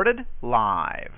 Recorded 0.00 0.24
live. 0.40 1.10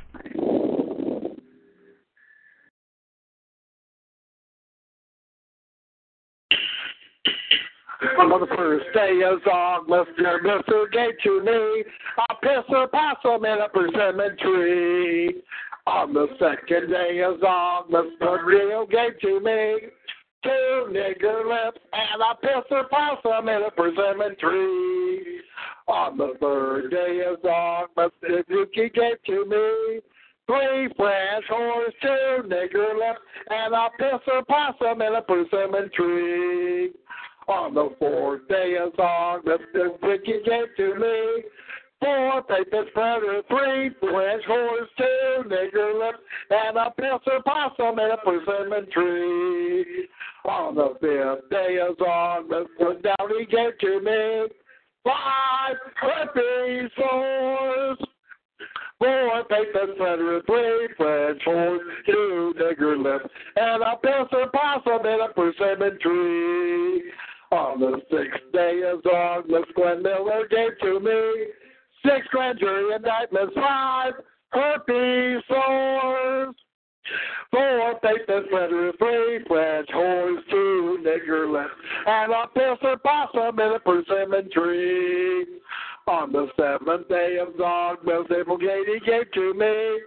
On 8.19 8.41
the 8.41 8.47
first 8.57 8.87
day 8.93 9.21
of 9.25 9.39
August, 9.47 10.19
your 10.19 10.43
Mr. 10.43 10.91
gave 10.91 11.13
to 11.23 11.45
me 11.45 11.85
a 12.29 12.35
piss 12.43 12.65
possum 12.91 13.45
in 13.45 13.59
a 13.61 13.69
persimmon 13.69 14.37
tree. 14.39 15.43
On 15.87 16.13
the 16.13 16.27
second 16.41 16.91
day 16.91 17.23
of 17.23 17.41
August, 17.45 18.19
the 18.19 18.39
real 18.45 18.85
gave 18.87 19.17
to 19.21 19.39
me 19.39 19.77
two 20.43 20.89
nigger 20.91 21.45
lips 21.47 21.81
and 21.93 22.23
a 22.23 22.35
piss 22.41 22.89
possum 22.91 23.49
in 23.49 23.63
a 23.63 23.71
persimmon 23.71 24.37
tree. 24.39 25.41
On 25.89 26.17
the 26.17 26.35
third 26.41 26.91
day 26.91 27.23
of 27.27 27.45
August, 27.45 28.15
the 28.21 28.45
Yuki 28.49 28.91
gave 28.91 29.23
to 29.27 29.45
me 29.47 30.01
three 30.47 30.89
French 30.97 31.45
horse, 31.49 31.95
two 32.01 32.49
nigger 32.49 32.95
lips, 32.95 33.21
and 33.51 33.75
a 33.75 33.89
piss 33.99 34.21
possum 34.49 35.03
in 35.03 35.15
a 35.15 35.23
persimmon 35.23 35.91
tree. 35.95 36.93
On 37.49 37.75
the 37.75 37.91
fourth 37.99 38.47
day 38.49 38.77
of 38.77 38.99
August, 38.99 39.65
the 39.73 39.97
Ricky 40.03 40.41
gave 40.45 40.77
to 40.77 40.95
me 40.95 41.43
four 42.03 42.43
paper 42.43 42.85
spreader, 42.91 43.43
three 43.49 43.91
French 44.01 44.45
horse, 44.47 44.89
two 44.99 45.49
nigger 45.49 45.99
lips, 45.99 46.19
and 46.51 46.77
a 46.77 46.93
pisser 46.99 47.43
possum 47.45 47.99
in 47.99 48.11
a 48.11 48.17
persimmon 48.19 48.91
tree. 48.91 50.09
On 50.45 50.75
the 50.75 50.95
fifth 51.01 51.49
day 51.51 51.79
of 51.79 52.01
August, 52.01 52.71
the 52.79 53.01
Downey 53.03 53.47
gave 53.47 53.79
to 53.79 54.01
me 54.01 54.49
five 55.05 55.77
happy 55.95 56.89
sores. 56.97 57.99
Four 58.99 59.45
paper 59.45 59.87
spreader, 59.95 60.43
three 60.47 60.89
French 60.97 61.43
horse, 61.45 61.83
two 62.07 62.55
nigger 62.59 63.03
lips, 63.03 63.33
and 63.57 63.83
a 63.83 63.95
pisser 64.05 64.51
possum 64.53 65.07
in 65.07 65.21
a 65.21 65.33
persimmon 65.35 65.99
tree. 66.01 67.13
On 67.53 67.79
the 67.79 68.01
sixth 68.11 68.53
day 68.53 68.83
of 68.83 69.05
August, 69.05 69.75
Glenn 69.75 70.03
Miller 70.03 70.49
gave 70.49 70.79
to 70.81 71.01
me 71.01 71.47
six 72.05 72.27
grand 72.31 72.59
jury 72.59 72.95
indictments, 72.95 73.55
five 73.55 74.15
herpes 74.51 75.43
sores, 75.49 76.55
four 77.51 77.95
papist 78.01 78.53
letter, 78.53 78.93
three 78.99 79.45
French 79.47 79.89
horse, 79.93 80.43
two 80.51 80.99
nigger 81.05 81.53
lips, 81.53 81.75
and 82.07 82.33
a 82.33 82.47
pisser 82.57 82.97
possum 83.03 83.59
in 83.59 83.73
a 83.73 83.79
persimmon 83.81 84.51
tree. 84.51 85.47
On 86.09 86.33
the 86.33 86.49
seventh 86.59 87.09
day 87.09 87.39
of 87.41 87.61
August, 87.61 88.33
April 88.33 88.59
Gady 88.59 88.99
gave 89.07 89.31
to 89.33 89.55
me 89.55 90.01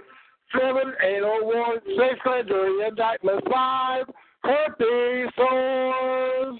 seven 0.51 0.93
anal 1.01 1.39
oh, 1.41 1.45
warrants, 1.45 1.85
six 1.97 2.19
grand 2.21 2.47
jury 2.47 2.85
indictments, 2.85 3.47
five 3.51 4.05
herpes 4.43 5.29
sores. 5.37 6.59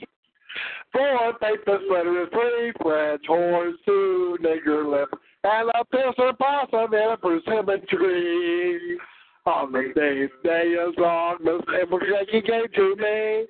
Four 0.94 1.34
paper 1.40 1.80
sweater, 1.88 2.26
three 2.32 2.72
French 2.82 3.24
horns, 3.28 3.76
two 3.86 4.38
nigger 4.42 4.90
lip, 4.90 5.10
and 5.46 5.70
a 5.70 5.96
pisser 5.96 6.38
possum 6.38 6.94
in 6.94 7.10
a 7.12 7.18
persimmon 7.18 7.86
tree. 7.88 9.00
On 9.46 9.72
the 9.72 9.94
eighth 10.02 10.32
day 10.44 10.76
of 10.80 10.98
August, 10.98 11.66
April 11.80 12.00
Shaky 12.00 12.42
gave 12.42 12.74
to 12.74 12.96
me 12.96 13.46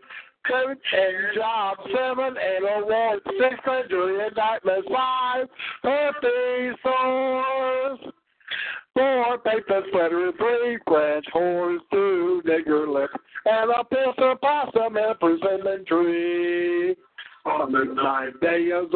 seven 0.50 0.78
and 0.94 1.36
job, 1.36 1.78
seven 1.86 2.36
and 2.36 2.66
a 2.66 2.86
warrant, 2.86 3.24
six 3.40 3.56
jury 3.90 4.28
indictments, 4.28 4.88
five 4.94 5.48
herpes 5.84 6.76
sores. 6.84 8.00
Four 8.94 9.38
paper 9.40 9.84
sweater, 9.92 10.32
three 10.38 10.80
French 10.88 11.26
horns, 11.32 11.82
two 11.92 12.42
nigger 12.46 12.94
lips, 12.94 13.14
and 13.46 13.72
a 13.72 13.84
pisser 13.84 14.40
possum 14.40 14.98
in 14.98 15.04
a 15.04 15.16
persimmon 15.16 15.86
tree. 15.86 16.96
On 17.46 17.72
the 17.72 17.86
ninth 17.94 18.40
day 18.42 18.72
of 18.72 18.90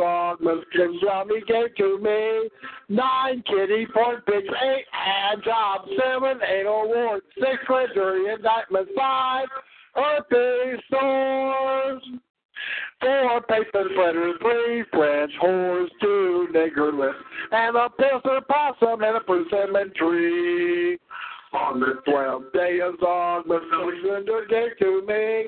Kim 0.73 0.99
Johnny 1.03 1.41
gave 1.47 1.75
to 1.75 1.99
me 1.99 2.49
nine 2.89 3.43
kitty 3.45 3.85
pork 3.93 4.25
pigs, 4.25 4.47
eight 4.63 4.85
hand 4.91 5.43
jobs, 5.45 5.87
seven 5.99 6.39
anal 6.41 6.87
warrants, 6.87 7.27
six 7.35 7.57
jury 7.93 8.33
indictments, 8.33 8.91
five 8.97 9.47
herpes 9.93 10.79
sores. 10.89 12.01
Four 13.01 13.41
paper 13.43 13.85
sweaters, 13.93 14.35
three 14.41 14.83
French 14.91 15.31
whores, 15.41 15.87
two 16.01 16.47
nigger 16.51 16.91
lips, 16.97 17.17
and 17.51 17.77
a 17.77 17.87
pisser 17.97 18.45
possum 18.47 19.01
and 19.03 19.15
a 19.15 19.21
persimmon 19.21 19.93
tree. 19.95 20.97
On 21.53 21.79
the 21.79 22.01
twelfth 22.05 22.51
day 22.53 22.79
of 22.81 23.01
August, 23.01 23.65
Alexander 23.73 24.45
gave 24.49 24.77
to 24.79 25.01
me 25.07 25.47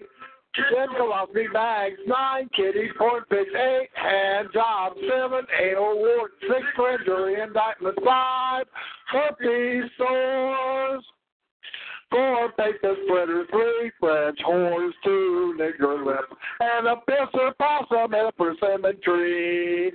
ten 0.56 0.88
colostomy 1.00 1.52
bags, 1.54 1.98
nine 2.06 2.50
kitties, 2.56 2.92
corn 2.98 3.24
pigs, 3.30 3.50
eight 3.56 3.90
hand 3.94 4.50
jobs, 4.54 4.96
seven 5.10 5.46
anal 5.62 5.84
oh 5.84 5.96
warts, 5.96 6.34
six 6.42 6.66
grand 6.76 7.02
jury 7.06 7.42
indictments, 7.42 8.00
five 8.06 8.66
herpes 9.12 9.90
sores. 9.98 11.04
Four 12.10 12.52
paper 12.52 12.96
splitters, 13.06 13.48
three 13.52 13.92
French 13.98 14.38
horns, 14.44 14.94
two 15.02 15.56
nigger 15.58 16.06
lips, 16.06 16.34
and 16.60 16.88
a 16.88 16.96
pisser 17.10 17.58
possum 17.58 18.14
and 18.14 18.28
a 18.28 18.32
persimmon 18.34 19.00
tree. 19.02 19.94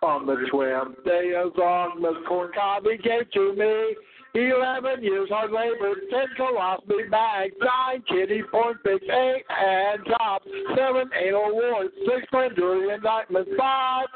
On 0.00 0.24
the 0.24 0.46
twelfth 0.48 1.04
day 1.04 1.32
of 1.34 1.58
August, 1.58 2.24
corn 2.28 2.52
cob 2.54 2.84
he 2.84 2.96
gave 2.98 3.28
to 3.32 3.52
me. 3.56 3.96
Eleven 4.34 5.02
years 5.02 5.28
hard 5.30 5.50
labor, 5.50 5.94
ten 6.10 6.26
colostomy 6.38 7.10
bags, 7.10 7.54
nine 7.60 8.02
kitty 8.08 8.42
porn 8.50 8.74
pigs, 8.84 9.02
eight 9.10 9.44
hand 9.48 10.00
jobs, 10.06 10.44
seven 10.76 11.10
anal 11.18 11.44
oh, 11.46 11.54
warts, 11.54 11.94
six 12.06 12.26
grand 12.30 12.58
indictments, 12.58 13.50
five 13.58 14.06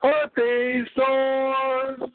herpes 0.00 0.86
sores. 0.96 2.10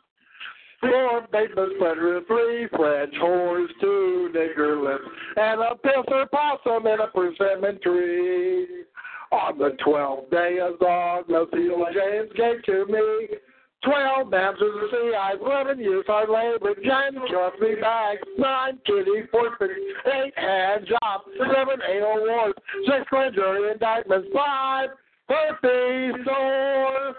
Four 0.82 1.28
paper 1.28 1.70
sweater, 1.78 2.22
three 2.28 2.68
French 2.76 3.14
horns, 3.18 3.70
two 3.80 4.30
nigger 4.36 4.84
lips, 4.84 5.06
and 5.38 5.62
a 5.62 5.76
pisser 5.76 6.30
possum 6.30 6.88
in 6.88 7.00
a 7.00 7.08
persimmon 7.08 7.80
tree. 7.82 8.84
On 9.32 9.58
the 9.58 9.78
twelfth 9.84 10.30
day 10.30 10.60
of 10.60 10.82
August, 10.82 11.54
James 11.54 12.32
gave 12.36 12.64
to 12.66 12.86
me 12.88 13.38
twelve 13.84 14.28
mams 14.28 14.54
of 14.54 14.60
the 14.60 14.88
sea 14.92 15.16
eyes, 15.16 15.36
eleven 15.46 15.80
years 15.80 16.06
hard 16.08 16.30
labor, 16.30 16.74
ten 16.76 17.16
costly 17.32 17.76
bags, 17.82 18.22
nine 18.38 18.80
kitty, 18.86 19.24
fifty, 19.32 19.74
eight 20.14 20.34
hand 20.38 20.88
jobs, 20.88 21.26
seven 21.40 21.80
anal 21.90 22.26
warts, 22.28 22.60
six 22.86 23.06
grand 23.10 23.36
jury 23.36 23.72
indictments, 23.72 24.28
five 24.34 24.90
herpes 25.28 26.14
sores. 26.26 27.16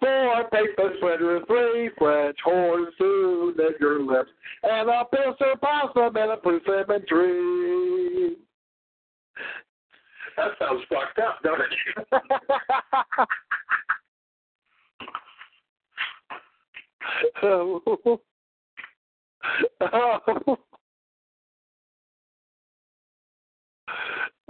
Four 0.00 0.44
paper 0.50 0.92
sweater, 0.98 1.40
three 1.46 1.90
French 1.96 2.36
horns, 2.44 2.88
two 2.98 3.54
nigger 3.56 4.06
lips, 4.06 4.30
and 4.62 4.88
a 4.88 5.04
pisser 5.14 5.58
possum 5.60 6.16
in 6.16 6.30
a 6.30 6.36
persimmon 6.36 7.06
tree. 7.06 8.36
That 10.36 10.50
sounds 10.58 10.82
fucked 10.88 11.18
up, 11.18 11.38
don't 11.42 11.60
it? 11.60 11.68
oh. 17.42 18.20
Oh. 19.80 20.56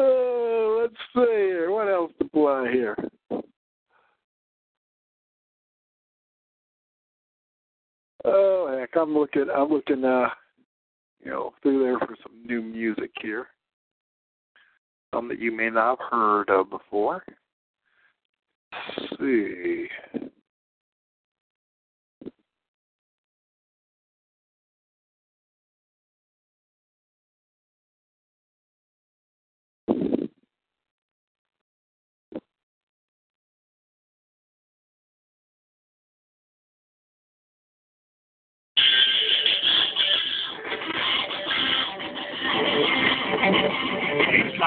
Oh, 0.03 0.79
let's 0.81 0.95
see 1.15 1.31
here. 1.31 1.71
What 1.71 1.89
else 1.89 2.12
to 2.19 2.25
play 2.31 2.73
here? 2.73 2.97
Oh 8.25 8.77
heck, 8.79 8.91
I'm 8.97 9.15
looking. 9.15 9.47
I'm 9.55 9.69
looking. 9.69 10.05
Uh, 10.05 10.29
you 11.23 11.31
know, 11.31 11.53
through 11.62 11.85
there 11.85 11.99
for 11.99 12.17
some 12.23 12.43
new 12.47 12.62
music 12.62 13.11
here. 13.21 13.49
Some 15.15 15.29
that 15.29 15.39
you 15.39 15.55
may 15.55 15.69
not 15.69 15.99
have 15.99 16.11
heard 16.11 16.49
of 16.49 16.71
before. 16.71 17.23
see. 19.19 19.87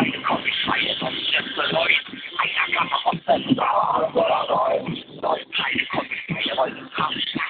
Ich 0.05 0.23
komme 0.23 0.47
ich 0.47 0.65
meine 0.65 0.95
Sonst 0.95 1.55
beleuchten. 1.55 2.21
Einer 2.37 2.77
kann 2.77 2.89
auf 2.93 3.15
das 5.21 5.39
Kleine 5.51 5.85
komme 5.91 6.09
ich 6.11 6.29
mir 6.29 6.57
heute 6.57 6.89
haben. 6.93 7.42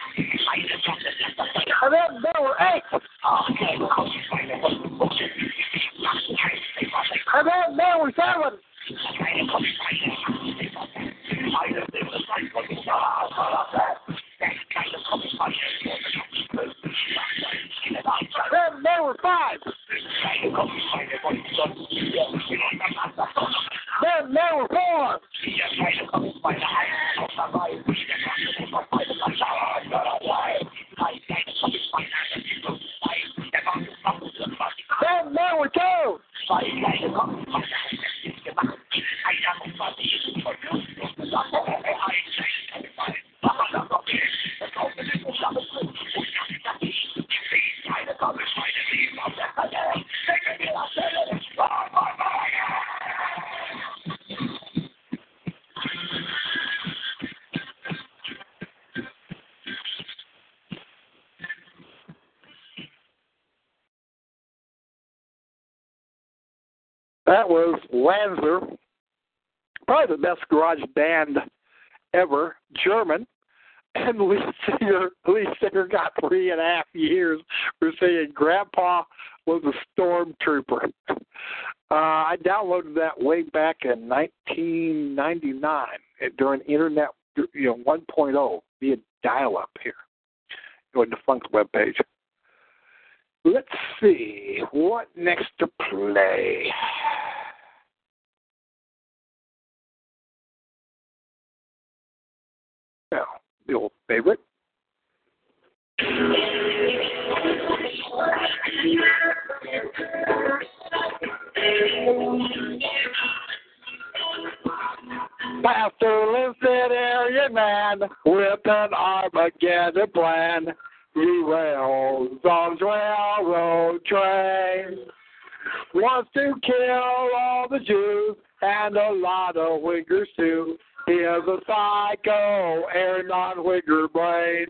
And 128.96 129.20
a 129.20 129.22
lot 129.22 129.58
of 129.58 129.82
Uyghurs 129.82 130.28
too. 130.38 130.78
He 131.06 131.14
is 131.14 131.44
a 131.48 131.58
psycho, 131.68 132.84
air 132.94 133.24
non-Uyghur 133.24 134.12
brain. 134.12 134.68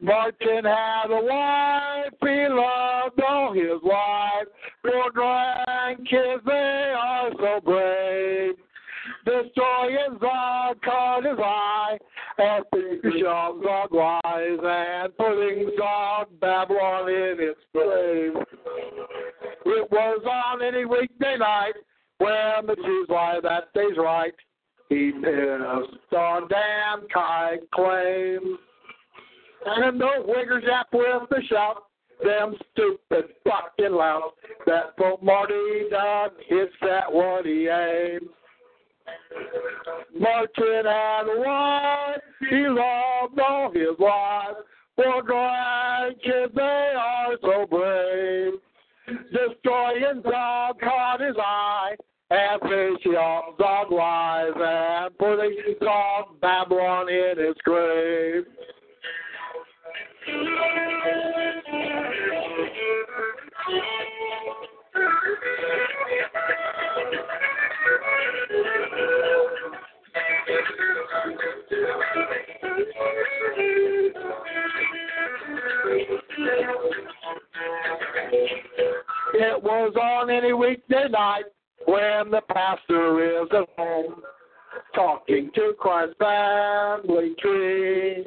Martin 0.00 0.64
had 0.64 1.06
a 1.10 1.24
wife, 1.24 2.12
he 2.20 2.46
loved 2.48 3.20
all 3.26 3.52
his 3.52 3.82
wife. 3.82 4.46
Four 4.82 5.10
grandkids, 5.10 6.44
they 6.44 6.94
are 6.96 7.30
so 7.36 7.60
brave. 7.64 8.54
Destroying 9.24 10.18
Zog 10.20 10.80
caught 10.82 11.24
his 11.24 11.38
eye, 11.38 11.98
and 12.38 12.64
Bishop 13.02 13.22
Zog 13.22 13.90
wise, 13.90 14.22
and 14.62 15.16
putting 15.16 15.70
Zog 15.76 16.28
Babylon 16.40 17.08
in 17.08 17.36
its 17.40 17.60
grave. 17.74 18.34
It 19.66 19.90
was 19.90 20.22
on 20.24 20.62
any 20.62 20.84
weekday 20.84 21.36
night 21.38 21.74
when 22.18 22.66
the 22.66 22.76
Jews 22.76 23.06
lie 23.08 23.40
that 23.42 23.72
day's 23.74 23.96
right. 23.96 24.34
He 24.88 25.12
pissed 25.12 26.14
on 26.16 26.48
damn 26.48 27.08
kite 27.12 27.70
claims. 27.72 28.58
And 29.66 30.00
the 30.00 30.24
Wiggers 30.26 30.68
up 30.72 30.88
with 30.92 31.28
the 31.30 31.42
shout, 31.48 31.84
them 32.22 32.54
stupid 32.72 33.30
fucking 33.44 33.92
loud. 33.92 34.32
That 34.66 34.96
Pope 34.96 35.22
Marty 35.22 35.88
done 35.90 36.30
hits 36.46 36.72
at 36.82 37.12
what 37.12 37.44
he 37.44 37.68
aims. 37.68 38.30
Martin 40.18 40.84
had 40.84 41.22
a 41.26 42.14
he 42.50 42.66
loved 42.68 43.40
all 43.40 43.70
his 43.72 43.98
life. 43.98 44.56
Four 44.96 45.22
grandkids, 45.22 46.54
they 46.54 46.92
are 46.98 47.36
so 47.40 47.66
brave. 47.70 48.54
Destroying 49.32 50.22
dog 50.22 50.80
caught 50.80 51.20
his 51.20 51.36
eye, 51.38 51.94
and 52.30 52.60
fishing 52.60 53.12
on 53.12 53.56
dog 53.58 53.90
lies, 53.90 54.52
and 54.54 55.18
putting 55.18 55.56
dog 55.80 56.40
Babylon 56.40 57.08
in 57.08 57.34
its 57.38 57.60
grave. 57.62 58.44
It 79.40 79.62
was 79.62 79.94
on 79.96 80.30
any 80.30 80.52
weekday 80.52 81.08
night 81.08 81.44
when 81.86 82.30
the 82.30 82.42
pastor 82.48 83.42
is 83.42 83.48
at 83.52 83.68
home 83.76 84.22
talking 84.94 85.50
to 85.54 85.74
Christ's 85.78 86.16
family 86.18 87.34
tree. 87.40 88.24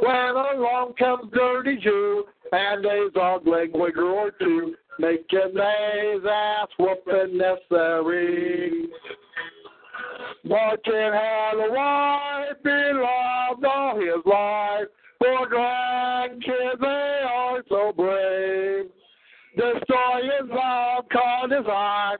When 0.00 0.12
along 0.12 0.94
comes 0.98 1.32
Dirty 1.32 1.76
Jew 1.76 2.24
and 2.52 2.84
a 2.84 3.10
dog-leg 3.14 3.72
wigger 3.72 4.12
or 4.12 4.30
two, 4.30 4.74
making 4.98 5.54
his 5.54 6.24
ass 6.30 6.68
whooping 6.78 7.36
necessary. 7.36 8.88
Martin 10.44 11.12
had 11.12 11.54
a 11.54 11.72
wife, 11.72 12.56
he 12.62 12.92
loved 12.94 13.64
all 13.64 14.00
his 14.00 14.24
life. 14.24 14.88
for 15.18 15.48
grandkids, 15.48 16.80
they 16.80 17.20
are 17.28 17.62
so 17.68 17.92
brave. 17.96 18.86
Destroying 19.56 20.48
dog 20.48 21.04
caught 21.10 21.50
his 21.50 21.66
eye, 21.66 22.16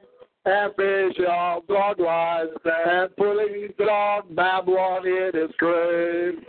and 0.49 0.75
fish 0.75 1.25
all 1.29 1.61
clockwise, 1.61 2.47
and 2.65 3.15
pulling 3.15 3.69
down 3.77 4.21
Babylon 4.33 5.05
in 5.05 5.31
his 5.33 5.51
grave. 5.57 6.39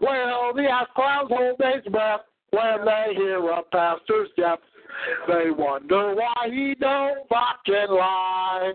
Well, 0.00 0.52
the 0.54 0.66
clouds 0.94 1.28
hold 1.30 1.58
their 1.58 1.82
breath 1.90 2.20
when 2.50 2.84
they 2.84 3.14
hear 3.14 3.38
a 3.50 3.62
pastor's 3.70 4.28
death. 4.36 4.58
They 5.28 5.50
wonder 5.50 6.14
why 6.14 6.48
he 6.48 6.74
don't 6.78 7.28
fucking 7.28 7.94
lie. 7.94 8.72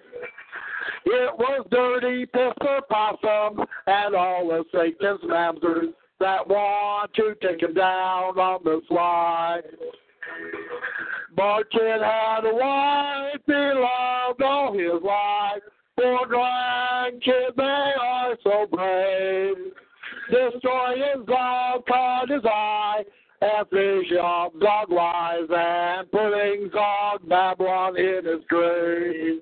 It 1.06 1.38
was 1.38 1.68
dirty 1.70 2.26
pisser 2.26 2.82
possum 2.90 3.66
and 3.86 4.16
all 4.16 4.48
the 4.48 4.64
Satan's 4.74 5.22
mamsers 5.22 5.94
that 6.20 6.48
want 6.48 7.14
to 7.16 7.36
take 7.42 7.62
him 7.62 7.74
down 7.74 8.40
on 8.40 8.64
the 8.64 8.82
slide. 8.88 9.62
Barkin 11.36 12.02
had 12.02 12.46
a 12.46 12.56
wife 12.56 13.42
he 13.46 13.54
loved 13.54 14.42
all 14.42 14.74
his 14.74 15.04
life. 15.04 15.62
For 15.96 16.28
grandkids, 16.28 17.56
they 17.56 17.92
are 18.02 18.38
so 18.44 18.68
brave. 18.72 19.56
Destroying 20.30 21.26
Zog 21.28 21.86
caught 21.86 22.30
his 22.30 22.44
eye, 22.46 23.04
Zog 24.60 24.90
lies, 24.92 25.48
and 25.50 26.12
putting 26.12 26.70
Zog 26.72 27.28
Babylon 27.28 27.98
in 27.98 28.26
his 28.26 28.44
grave. 28.48 29.40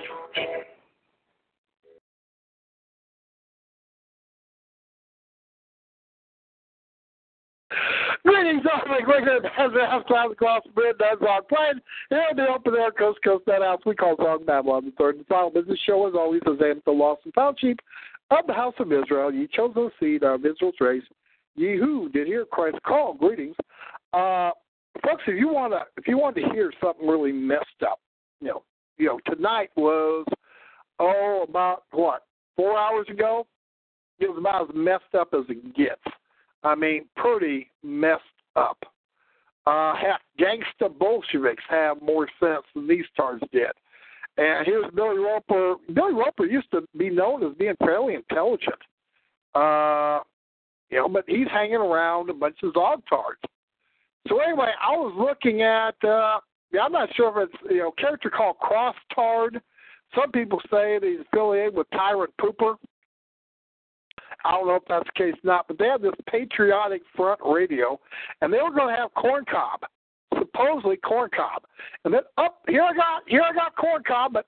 Greetings, 8.26 8.64
Dominic 8.64 9.06
Wicked, 9.06 9.46
as 9.56 9.70
the 9.72 9.86
half 9.88 10.06
time 10.08 10.32
across 10.32 10.64
the 10.64 10.72
bridge, 10.72 10.96
that's 10.98 11.22
on 11.22 11.42
playing. 11.48 11.80
He'll 12.10 12.34
be 12.34 12.42
open 12.42 12.72
there, 12.72 12.90
coast 12.90 13.20
coast, 13.22 13.44
that 13.46 13.62
house 13.62 13.80
we 13.86 13.94
call 13.94 14.16
Song 14.16 14.44
Babylon, 14.44 14.84
the 14.84 14.90
third 14.98 15.14
and 15.14 15.26
final 15.28 15.48
business 15.48 15.78
show, 15.86 16.08
as 16.08 16.14
always, 16.14 16.42
is 16.44 16.60
aimed 16.60 16.82
the 16.84 16.90
lost 16.90 17.20
and 17.24 17.32
found 17.34 17.56
sheep 17.60 17.78
of 18.32 18.44
the 18.48 18.52
house 18.52 18.74
of 18.80 18.92
Israel, 18.92 19.32
ye 19.32 19.46
chosen 19.46 19.92
seed 20.00 20.24
of 20.24 20.44
Israel's 20.44 20.74
race, 20.80 21.04
ye 21.54 21.78
who 21.78 22.08
did 22.08 22.26
hear 22.26 22.44
Christ 22.44 22.78
call. 22.84 23.14
Greetings. 23.14 23.54
Uh, 24.12 24.50
folks, 25.04 25.22
if 25.28 25.38
you 25.38 25.46
want 25.48 25.72
to, 25.72 25.82
if 25.96 26.08
you 26.08 26.18
want 26.18 26.34
to 26.34 26.42
hear 26.52 26.72
something 26.82 27.06
really 27.06 27.30
messed 27.30 27.82
up, 27.88 28.00
you 28.40 28.48
know, 28.48 28.64
you 28.98 29.06
know, 29.06 29.20
tonight 29.32 29.70
was, 29.76 30.26
oh, 30.98 31.46
about 31.48 31.84
what, 31.92 32.24
four 32.56 32.76
hours 32.76 33.06
ago? 33.08 33.46
It 34.18 34.28
was 34.28 34.38
about 34.38 34.70
as 34.70 34.74
messed 34.74 35.14
up 35.16 35.28
as 35.32 35.44
it 35.48 35.76
gets. 35.76 36.00
I 36.62 36.74
mean, 36.74 37.06
pretty 37.16 37.70
messed 37.82 38.22
up. 38.56 38.78
Uh, 39.66 39.94
heck, 39.96 40.20
gangsta 40.38 40.96
Bolsheviks 40.96 41.62
have 41.68 42.00
more 42.00 42.28
sense 42.40 42.64
than 42.74 42.86
these 42.86 43.04
stars 43.12 43.40
did. 43.52 43.72
And 44.38 44.66
here's 44.66 44.90
Billy 44.94 45.18
Roper. 45.18 45.76
Billy 45.92 46.12
Roper 46.12 46.44
used 46.44 46.70
to 46.72 46.82
be 46.96 47.10
known 47.10 47.42
as 47.44 47.56
being 47.56 47.74
fairly 47.80 48.14
intelligent. 48.14 48.78
Uh, 49.54 50.20
you 50.90 50.98
know, 50.98 51.08
but 51.08 51.24
he's 51.26 51.48
hanging 51.50 51.76
around 51.76 52.30
a 52.30 52.34
bunch 52.34 52.58
of 52.62 52.74
Zogtards. 52.74 53.42
So 54.28 54.40
anyway, 54.40 54.70
I 54.80 54.92
was 54.92 55.14
looking 55.16 55.62
at. 55.62 55.94
Uh, 56.04 56.38
I'm 56.80 56.92
not 56.92 57.08
sure 57.14 57.42
if 57.42 57.48
it's 57.48 57.62
you 57.70 57.78
know 57.78 57.92
character 57.92 58.30
called 58.30 58.58
Cross 58.58 58.96
Tard. 59.14 59.60
Some 60.14 60.30
people 60.32 60.60
say 60.64 60.98
that 60.98 61.02
he's 61.02 61.26
affiliated 61.32 61.74
with 61.74 61.88
Tyrant 61.90 62.32
Pooper. 62.40 62.76
I 64.46 64.52
don't 64.52 64.66
know 64.68 64.76
if 64.76 64.84
that's 64.88 65.06
the 65.06 65.24
case 65.24 65.34
or 65.34 65.46
not, 65.46 65.68
but 65.68 65.78
they 65.78 65.86
have 65.86 66.02
this 66.02 66.12
patriotic 66.30 67.02
front 67.16 67.40
radio, 67.44 67.98
and 68.40 68.52
they 68.52 68.58
were 68.58 68.70
going 68.70 68.94
to 68.94 69.00
have 69.00 69.12
corn 69.14 69.44
cob, 69.50 69.80
supposedly 70.38 70.96
corn 70.98 71.30
cob, 71.34 71.62
and 72.04 72.14
then 72.14 72.22
up 72.38 72.60
here 72.68 72.82
I 72.82 72.94
got 72.94 73.22
here 73.26 73.42
I 73.42 73.52
got 73.52 73.76
corn 73.76 74.02
cob, 74.06 74.32
but 74.32 74.46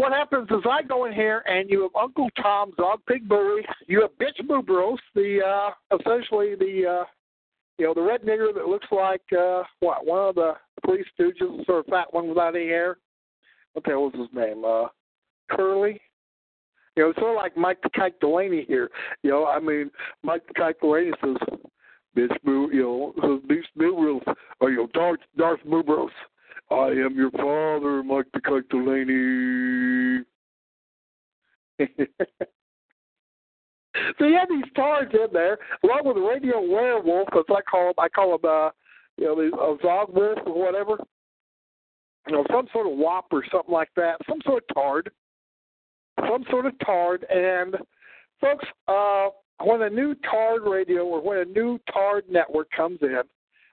what 0.00 0.12
happens 0.12 0.48
is 0.50 0.64
I 0.64 0.82
go 0.82 1.04
in 1.04 1.12
here 1.12 1.44
and 1.46 1.68
you 1.68 1.82
have 1.82 1.94
Uncle 1.94 2.30
Tom, 2.40 2.72
Dog 2.78 3.00
Pig 3.06 3.28
Bully, 3.28 3.60
you 3.86 4.00
have 4.00 4.10
Bitch 4.12 4.40
Boobros, 4.48 4.96
the 5.14 5.40
uh 5.46 5.96
essentially 5.98 6.54
the 6.54 7.02
uh 7.02 7.04
you 7.76 7.86
know, 7.86 7.92
the 7.92 8.00
red 8.00 8.22
nigger 8.22 8.54
that 8.54 8.64
looks 8.64 8.86
like 8.90 9.20
uh 9.38 9.62
what, 9.80 10.06
one 10.06 10.30
of 10.30 10.34
the 10.36 10.54
three 10.86 11.04
stooges, 11.12 11.66
sort 11.66 11.80
of 11.80 11.86
fat 11.86 12.12
one 12.14 12.28
without 12.28 12.56
any 12.56 12.66
hair. 12.66 12.96
What 13.74 13.84
the 13.84 13.90
was 13.90 14.14
his 14.16 14.28
name? 14.34 14.64
Uh 14.64 14.86
Curly. 15.50 16.00
You 17.00 17.06
know, 17.06 17.12
sort 17.16 17.30
of 17.30 17.36
like 17.36 17.56
Mike 17.56 17.78
the 17.82 17.88
Kike 17.88 18.20
Delaney 18.20 18.66
here. 18.68 18.90
You 19.22 19.30
know, 19.30 19.46
I 19.46 19.58
mean, 19.58 19.90
Mike 20.22 20.42
the 20.46 20.52
Kike 20.52 20.80
Delaney 20.82 21.12
says, 21.24 21.34
"Bitch, 22.14 22.42
boo," 22.44 22.68
you 22.74 22.82
know, 22.82 23.14
says, 23.22 23.40
"Bitch, 23.48 23.64
boo, 23.74 24.20
or 24.60 24.70
you 24.70 24.76
know, 24.76 24.86
Darth 24.92 25.20
Darth 25.34 25.60
Boobros." 25.66 26.10
I 26.70 26.88
am 26.88 27.16
your 27.16 27.30
father, 27.30 28.02
Mike 28.02 28.26
the 28.34 28.40
Kike 28.42 28.68
Delaney. 28.68 30.24
so 34.18 34.26
you 34.26 34.36
have 34.36 34.50
these 34.50 34.70
stars 34.70 35.08
in 35.14 35.28
there, 35.32 35.56
along 35.82 36.02
with 36.04 36.16
the 36.16 36.20
radio 36.20 36.60
werewolf, 36.60 37.28
as 37.32 37.44
I 37.48 37.62
call 37.62 37.86
them. 37.86 37.94
I 37.96 38.10
call 38.10 38.36
them, 38.36 38.50
uh, 38.50 38.70
you 39.16 39.24
know, 39.24 39.36
the 39.36 39.56
uh, 39.56 39.76
Zog 39.80 40.14
wolf 40.14 40.38
or 40.44 40.66
whatever. 40.66 40.98
You 42.28 42.36
know, 42.36 42.44
some 42.50 42.68
sort 42.74 42.86
of 42.86 42.98
wop 42.98 43.28
or 43.32 43.42
something 43.50 43.72
like 43.72 43.88
that, 43.96 44.18
some 44.28 44.42
sort 44.44 44.64
of 44.68 44.74
tard 44.74 45.10
some 46.30 46.44
sort 46.50 46.66
of 46.66 46.78
tard. 46.80 47.24
And 47.30 47.76
folks, 48.40 48.64
uh, 48.88 49.28
when 49.64 49.82
a 49.82 49.90
new 49.90 50.14
tard 50.30 50.62
radio 50.64 51.04
or 51.04 51.20
when 51.20 51.38
a 51.38 51.44
new 51.44 51.78
tard 51.92 52.24
network 52.30 52.68
comes 52.76 52.98
in, 53.02 53.22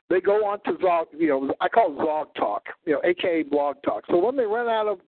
they 0.10 0.22
go 0.22 0.46
on 0.46 0.60
to 0.66 0.78
Zog, 0.82 1.08
you 1.18 1.28
know, 1.28 1.54
I 1.60 1.68
call 1.68 1.92
it 1.92 1.98
Zog 1.98 2.34
Talk, 2.36 2.64
you 2.86 2.94
know, 2.94 3.02
aka 3.04 3.44
Blog 3.44 3.76
Talk. 3.84 4.04
So 4.10 4.18
when 4.18 4.38
they 4.38 4.46
run 4.46 4.68
out 4.68 4.88
of 4.88 5.00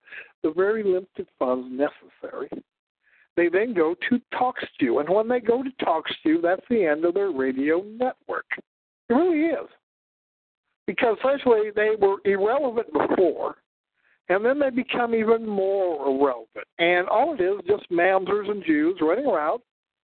the 0.43 0.51
very 0.51 0.83
limited 0.83 1.27
funds 1.37 1.67
necessary, 1.71 2.49
they 3.37 3.47
then 3.47 3.73
go 3.73 3.95
to 4.09 4.21
TalkShoe. 4.33 4.99
And 4.99 5.09
when 5.09 5.29
they 5.29 5.39
go 5.39 5.63
to 5.63 5.69
TalkShoe, 5.81 6.41
that's 6.41 6.65
the 6.69 6.85
end 6.85 7.05
of 7.05 7.13
their 7.13 7.31
radio 7.31 7.81
network. 7.81 8.45
It 9.09 9.13
really 9.13 9.45
is. 9.45 9.69
Because 10.85 11.17
essentially 11.19 11.69
they 11.73 11.91
were 11.97 12.17
irrelevant 12.25 12.87
before, 12.91 13.55
and 14.29 14.45
then 14.45 14.59
they 14.59 14.69
become 14.69 15.13
even 15.15 15.45
more 15.45 16.07
irrelevant. 16.07 16.67
And 16.77 17.07
all 17.07 17.33
it 17.33 17.41
is 17.41 17.59
just 17.67 17.89
mamzers 17.91 18.50
and 18.50 18.63
Jews 18.63 18.98
running 19.01 19.25
around 19.25 19.62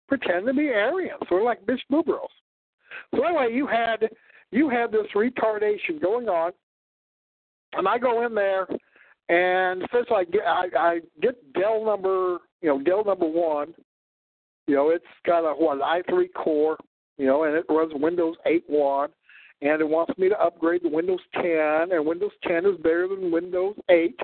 pretend 0.08 0.46
to 0.48 0.54
be 0.54 0.70
Aryans, 0.70 1.22
of 1.30 1.44
like 1.44 1.66
Bishop 1.66 1.88
Bubros. 1.92 2.28
So 3.14 3.24
anyway, 3.24 3.54
you 3.54 3.68
had 3.68 4.10
you 4.52 4.70
had 4.70 4.92
this 4.92 5.08
retardation 5.16 6.02
going 6.02 6.30
on, 6.30 6.52
and 7.74 7.88
I 7.88 7.98
go 7.98 8.26
in 8.26 8.36
there, 8.36 8.68
and 9.30 9.84
first 9.92 10.12
I 10.12 10.24
get 10.26 10.44
I, 10.46 10.66
I 10.78 11.00
get 11.22 11.54
Dell 11.54 11.86
number 11.86 12.38
you 12.62 12.70
know 12.70 12.82
Dell 12.82 13.04
number 13.04 13.28
one, 13.28 13.74
you 14.68 14.76
know 14.76 14.90
it's 14.90 15.04
got 15.26 15.40
a 15.40 15.54
what 15.54 15.82
i 15.82 16.02
three 16.10 16.30
core, 16.30 16.78
you 17.18 17.26
know, 17.26 17.44
and 17.44 17.56
it 17.56 17.66
runs 17.70 17.94
Windows 17.96 18.36
8 18.46 18.64
one, 18.68 19.10
and 19.64 19.82
it 19.82 19.88
wants 19.88 20.18
me 20.18 20.30
to 20.30 20.40
upgrade 20.40 20.84
to 20.84 20.90
Windows 20.90 21.22
10, 21.36 21.44
and 21.92 22.06
Windows 22.06 22.32
10 22.48 22.66
is 22.66 22.78
better 22.78 23.08
than 23.08 23.32
Windows 23.32 23.76
8. 23.90 24.20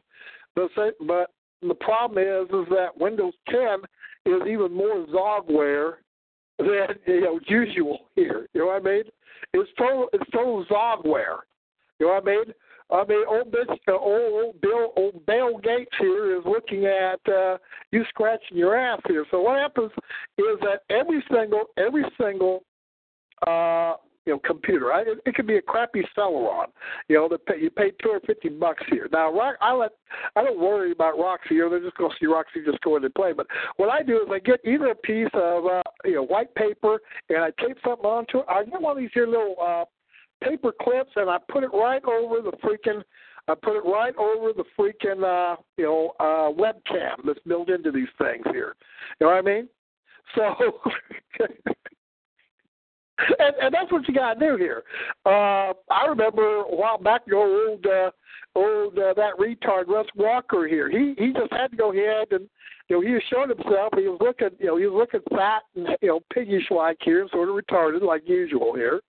But 0.56 0.70
but 1.08 1.32
the 1.62 1.76
problem 1.76 2.24
is 2.24 2.48
is 2.50 2.68
that 2.70 2.98
Windows 2.98 3.34
10 3.50 3.80
is 4.26 4.42
even 4.48 4.74
more 4.74 5.06
Zogware 5.08 5.94
than 6.58 6.96
you 7.08 7.22
know 7.22 7.40
usual 7.48 8.00
here. 8.16 8.48
You 8.54 8.62
know 8.62 8.68
what 8.68 8.82
I 8.82 8.86
mean? 8.86 9.04
It's 9.54 9.70
total 9.78 10.08
it's 10.14 10.30
total 10.32 10.66
Zogware. 10.66 11.40
You 12.00 12.08
know 12.08 12.14
what 12.14 12.24
I 12.24 12.26
mean? 12.26 12.54
I 12.92 13.06
mean, 13.06 13.24
old 13.28 13.52
bitch, 13.52 13.78
uh, 13.88 13.92
old, 13.92 14.34
old 14.34 14.62
Bill, 14.62 14.94
old 14.98 15.24
Bill 15.28 15.60
Gates 15.60 15.92
here 16.00 16.36
is 16.36 16.44
looking 16.46 16.88
at 16.88 17.20
uh, 17.32 17.58
you 17.92 18.04
scratching 18.10 18.58
your 18.58 18.76
ass 18.76 19.00
here. 19.08 19.26
So 19.30 19.42
what 19.42 19.60
happens 19.60 19.92
is 20.40 20.58
that 20.62 20.82
every 20.90 21.24
single, 21.32 21.66
every 21.78 22.04
single 22.20 22.64
uh, 23.46 23.94
you 24.30 24.36
know, 24.36 24.42
computer. 24.46 24.94
I, 24.94 25.04
it, 25.26 25.34
could 25.34 25.48
be 25.48 25.58
a 25.58 25.62
crappy 25.62 26.04
Celeron. 26.16 26.68
You 27.08 27.16
know, 27.16 27.30
that 27.30 27.44
pay, 27.48 27.60
you 27.60 27.72
pay 27.72 27.90
two 28.02 28.10
hundred 28.10 28.28
fifty 28.28 28.50
bucks 28.50 28.84
here. 28.92 29.10
Now, 29.12 29.34
Rock, 29.34 29.56
I 29.60 29.74
let 29.74 29.92
I 30.36 30.44
don't 30.44 30.60
worry 30.60 30.92
about 30.92 31.18
Roxy. 31.18 31.56
You 31.56 31.62
know, 31.62 31.72
they're 31.72 31.80
just 31.80 31.98
going 31.98 32.12
to 32.12 32.18
see 32.20 32.28
Roxy 32.28 32.64
just 32.64 32.80
go 32.82 32.96
in 32.96 33.04
and 33.04 33.14
play. 33.16 33.34
But 33.34 33.48
what 33.78 33.90
I 33.90 34.04
do 34.04 34.18
is 34.18 34.28
I 34.32 34.38
get 34.38 34.60
either 34.64 34.92
a 34.92 34.96
piece 34.96 35.30
of 35.34 35.66
uh, 35.66 35.82
you 36.06 36.14
know 36.14 36.26
white 36.26 36.54
paper 36.54 37.00
and 37.30 37.40
I 37.40 37.50
tape 37.60 37.78
something 37.84 38.06
onto 38.06 38.40
it. 38.40 38.46
I 38.48 38.64
get 38.66 38.80
one 38.80 38.92
of 38.92 38.98
these 39.00 39.10
here 39.16 39.26
little 39.26 39.56
uh, 39.60 39.86
paper 40.48 40.72
clips 40.80 41.12
and 41.16 41.28
I 41.28 41.38
put 41.52 41.64
it 41.64 41.72
right 41.74 42.04
over 42.06 42.42
the 42.42 42.56
freaking. 42.64 43.02
I 43.48 43.56
put 43.56 43.78
it 43.78 43.90
right 43.90 44.16
over 44.16 44.54
the 44.54 44.66
freaking 44.78 45.24
uh, 45.24 45.56
you 45.78 45.86
know 45.86 46.14
uh, 46.20 46.54
webcam 46.54 47.16
that's 47.26 47.40
built 47.48 47.70
into 47.72 47.92
these 47.92 48.10
things 48.20 48.46
here. 48.52 48.76
You 49.20 49.26
know 49.26 49.34
what 49.34 49.40
I 49.40 49.42
mean? 49.42 49.68
So 50.36 50.54
and, 53.40 53.56
and 53.62 53.74
that's 53.74 53.92
what 53.92 54.08
you 54.08 54.14
got 54.14 54.36
to 54.36 54.40
do 54.40 54.58
here. 54.58 54.84
Uh, 55.26 55.74
I 55.92 56.06
remember 56.08 56.62
a 56.62 56.76
while 56.76 56.98
back, 56.98 57.22
your 57.28 57.70
old, 57.70 57.86
uh, 57.86 58.12
old 58.56 58.98
uh, 58.98 59.14
that 59.16 59.38
retard 59.40 59.88
Russ 59.88 60.08
Walker 60.16 60.68
here. 60.68 60.90
He 60.90 61.16
he 61.18 61.34
just 61.34 61.52
had 61.52 61.72
to 61.72 61.78
go 61.78 61.92
ahead 61.92 62.28
and 62.32 62.50
you 62.88 62.96
know 62.96 63.02
he 63.02 63.14
was 63.14 63.24
showing 63.30 63.50
himself. 63.50 63.94
He 63.96 64.08
was 64.08 64.20
looking, 64.22 64.58
you 64.60 64.68
know, 64.68 64.78
he 64.78 64.86
was 64.86 64.98
looking 64.98 65.38
fat 65.38 65.64
and 65.76 65.88
you 66.02 66.10
know 66.10 66.20
piggish 66.34 66.70
like 66.72 66.98
here, 67.02 67.28
sort 67.32 67.50
of 67.50 67.56
retarded 67.56 68.02
like 68.02 68.24
usual 68.28 68.74
here. 68.76 69.02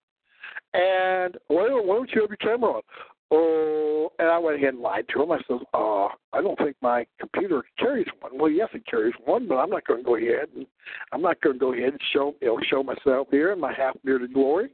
And 0.73 1.37
why, 1.49 1.69
why 1.69 1.97
don't 1.97 2.11
you 2.13 2.21
have 2.21 2.31
your 2.31 2.37
camera 2.37 2.75
on? 2.75 2.83
Oh, 3.31 4.11
and 4.19 4.29
I 4.29 4.39
went 4.39 4.57
ahead 4.57 4.75
and 4.75 4.83
lied 4.83 5.07
to 5.13 5.23
him. 5.23 5.33
I 5.33 5.39
said, 5.47 5.59
uh, 5.75 6.09
I 6.33 6.43
don't 6.43 6.59
think 6.59 6.77
my 6.83 7.07
computer 7.19 7.63
carries 7.79 8.07
one. 8.21 8.39
Well, 8.39 8.51
yes, 8.51 8.69
it 8.75 8.87
carries 8.87 9.15
one, 9.25 9.49
but 9.49 9.57
I'm 9.57 9.71
not 9.71 9.87
going 9.87 10.01
to 10.01 10.05
go 10.05 10.17
ahead 10.17 10.49
and 10.55 10.67
I'm 11.13 11.23
not 11.23 11.41
going 11.41 11.57
to 11.57 11.61
go 11.61 11.73
ahead 11.73 11.91
and 11.91 12.01
show 12.13 12.35
you 12.41 12.49
know 12.49 12.61
show 12.69 12.83
myself 12.83 13.29
here 13.31 13.53
in 13.53 13.61
my 13.61 13.73
half 13.73 13.97
bearded 14.05 14.35
glory. 14.35 14.71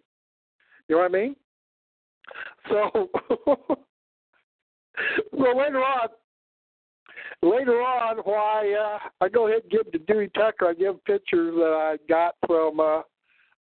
You 0.88 0.96
know 0.96 1.02
what 1.02 1.10
I 1.10 1.12
mean? 1.12 1.36
So, 2.68 3.10
so 5.30 5.36
later 5.36 5.82
on, 5.82 6.08
later 7.42 7.80
on, 7.82 8.18
why 8.18 8.72
uh, 8.72 9.25
I 9.25 9.28
go 9.28 9.48
ahead 9.48 9.62
and 9.62 9.70
give 9.70 9.92
to 9.92 9.98
Dewey 9.98 10.30
Tucker. 10.34 10.68
I 10.68 10.75
give 10.75 11.04
pictures 11.04 11.54
that 11.56 11.72
I 11.72 11.96
got 12.08 12.34
from. 12.46 12.80
uh 12.80 13.02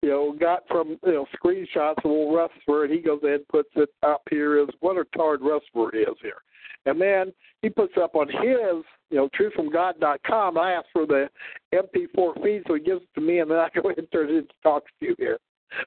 you 0.04 0.10
know, 0.10 0.36
got 0.38 0.64
from 0.68 0.98
you 1.06 1.12
know 1.12 1.26
screenshots 1.34 2.04
of 2.04 2.10
old 2.10 2.36
Rustler, 2.36 2.86
he 2.86 2.98
goes 2.98 3.22
ahead 3.22 3.36
and 3.36 3.48
puts 3.48 3.70
it 3.74 3.88
up 4.02 4.20
here 4.28 4.58
is 4.58 4.68
what 4.80 4.98
a 4.98 5.04
tard 5.16 5.40
Rustler 5.40 5.96
is 5.96 6.14
here. 6.20 6.42
And 6.84 7.00
then 7.00 7.32
he 7.62 7.70
puts 7.70 7.94
up 7.96 8.14
on 8.14 8.28
his, 8.28 8.84
you 9.08 9.16
know, 9.16 9.30
truthfromgod.com. 9.30 10.58
I 10.58 10.72
ask 10.72 10.84
for 10.92 11.06
the 11.06 11.30
MP4 11.72 12.42
feed, 12.42 12.64
so 12.66 12.74
he 12.74 12.80
gives 12.80 13.00
it 13.00 13.08
to 13.14 13.22
me, 13.22 13.38
and 13.38 13.50
then 13.50 13.56
I 13.56 13.68
go 13.74 13.88
ahead 13.88 13.96
and 13.96 14.12
turn 14.12 14.28
it 14.28 14.36
into 14.36 14.52
talks 14.62 14.90
to 15.00 15.06
you 15.06 15.14
here 15.18 15.38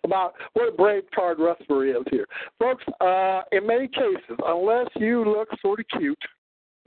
about 0.04 0.34
what 0.54 0.68
a 0.68 0.72
brave 0.72 1.04
tard 1.14 1.38
Rustler 1.38 1.86
is 1.86 2.04
here. 2.10 2.26
Folks, 2.58 2.84
uh, 3.00 3.42
in 3.52 3.68
many 3.68 3.88
cases, 3.88 4.38
unless 4.48 4.88
you 4.96 5.26
look 5.26 5.48
sort 5.62 5.80
of 5.80 5.86
cute, 5.96 6.18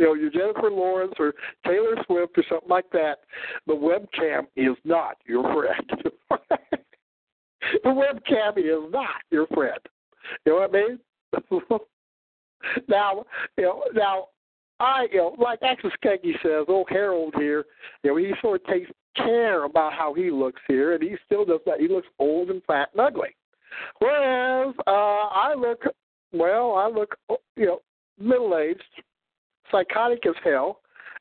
you 0.01 0.07
know, 0.07 0.15
you're 0.15 0.31
Jennifer 0.31 0.69
Lawrence 0.69 1.15
or 1.21 1.33
Taylor 1.65 1.95
Swift 2.07 2.37
or 2.37 2.45
something 2.49 2.69
like 2.69 2.91
that, 2.91 3.19
the 3.69 3.73
webcam 3.73 4.49
is 4.57 4.77
not 4.85 5.17
your 5.27 5.45
friend. 5.55 6.13
the 7.85 7.90
webcam 7.90 8.59
is 8.59 8.93
not 8.93 9.23
your 9.31 9.47
friend. 9.49 9.79
You 10.45 10.52
know 10.52 10.59
what 10.61 10.71
I 10.71 11.69
mean? 11.69 11.81
now, 12.88 13.25
you 13.57 13.64
know, 13.64 13.85
now 13.95 14.29
I, 14.81 15.07
you 15.12 15.19
know, 15.19 15.37
like 15.38 15.61
Axel 15.62 15.90
Skeggy 16.02 16.33
says, 16.43 16.67
old 16.69 16.88
Harold 16.88 17.35
here, 17.37 17.67
you 18.02 18.11
know, 18.11 18.17
he 18.17 18.33
sort 18.40 18.62
of 18.62 18.67
takes 18.67 18.90
care 19.17 19.64
about 19.64 19.93
how 19.93 20.14
he 20.14 20.31
looks 20.31 20.61
here, 20.69 20.95
and 20.95 21.02
he 21.02 21.17
still 21.26 21.45
does 21.45 21.61
that. 21.67 21.81
He 21.81 21.88
looks 21.88 22.09
old 22.19 22.50
and 22.50 22.62
fat 22.64 22.88
and 22.93 23.00
ugly. 23.00 23.37
Whereas 23.99 24.75
uh, 24.87 24.90
I 24.90 25.55
look, 25.57 25.83
well, 26.33 26.75
I 26.75 26.88
look, 26.88 27.17
you 27.57 27.67
know, 27.67 27.81
middle 28.19 28.57
aged, 28.57 28.83
psychotic 29.71 30.26
as 30.26 30.35
hell, 30.43 30.81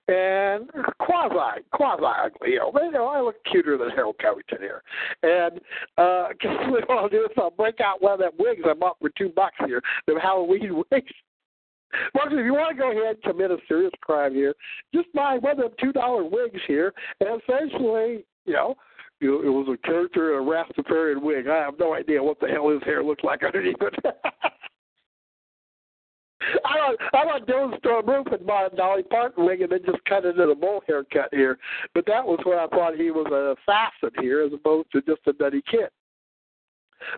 and 0.10 0.70
quasi 1.00 1.62
quasi 1.72 2.04
ugly. 2.04 2.52
You 2.52 2.60
know, 2.60 2.72
you 2.82 2.92
know, 2.92 3.08
I 3.08 3.22
look 3.22 3.36
cuter 3.50 3.78
than 3.78 3.92
Harold 3.92 4.16
Covington 4.20 4.58
here. 4.60 4.82
And 5.22 5.60
uh, 5.98 6.30
what 6.88 6.98
I'll 6.98 7.10
do 7.10 7.26
is 7.26 7.32
I'll 7.38 7.52
break 7.52 7.80
out 7.80 8.02
one 8.02 8.14
of 8.14 8.20
them 8.20 8.32
wigs 8.40 8.64
I 8.68 8.74
bought 8.74 8.98
for 9.00 9.12
two 9.18 9.30
bucks 9.30 9.56
here, 9.66 9.82
the 10.08 10.20
Halloween 10.20 10.76
wigs. 10.92 11.12
Well, 12.14 12.26
if 12.28 12.46
you 12.46 12.54
want 12.54 12.76
to 12.76 12.82
go 12.82 12.92
ahead 12.92 13.16
and 13.16 13.24
commit 13.24 13.52
a 13.52 13.58
serious 13.68 13.92
crime 14.02 14.34
here, 14.34 14.54
just 14.94 15.12
buy 15.14 15.38
one 15.40 15.54
of 15.54 15.58
them 15.58 15.72
two 15.80 15.92
dollar 15.92 16.24
wigs 16.24 16.60
here, 16.68 16.94
and 17.20 17.42
essentially, 17.42 18.26
you 18.46 18.54
know, 18.54 18.76
it 19.22 19.28
was 19.28 19.68
a 19.74 19.88
character 19.88 20.40
in 20.40 20.48
a 20.48 20.50
Rastafarian 20.50 21.22
wig. 21.22 21.48
I 21.48 21.58
have 21.58 21.78
no 21.80 21.94
idea 21.94 22.24
what 22.24 22.40
the 22.40 22.48
hell 22.48 22.70
his 22.70 22.82
hair 22.84 23.04
looked 23.04 23.24
like 23.24 23.44
underneath 23.46 23.82
it. 23.82 23.96
I 26.42 26.76
want 26.76 27.00
I 27.14 27.26
want 27.26 27.48
Dylann 27.48 27.78
Storm 27.80 28.08
Roof 28.08 28.28
and 28.32 28.46
bought 28.46 28.74
a 28.74 28.76
Dolly 28.76 29.04
Parton 29.04 29.46
wig 29.46 29.62
and 29.62 29.72
then 29.72 29.82
just 29.86 30.04
cut 30.06 30.26
it 30.26 30.40
in 30.40 30.50
a 30.50 30.56
bowl 30.56 30.82
haircut 30.88 31.30
here. 31.32 31.58
But 31.94 32.06
that 32.08 32.26
was 32.26 32.40
where 32.44 32.60
I 32.60 32.68
thought 32.68 32.96
he 32.96 33.12
was 33.12 33.28
an 33.30 33.56
assassin 33.58 34.12
here 34.22 34.44
as 34.44 34.54
opposed 34.54 34.92
to 34.94 35.02
just 35.02 35.22
a 35.26 35.34
nutty 35.40 35.62
kid. 35.70 35.90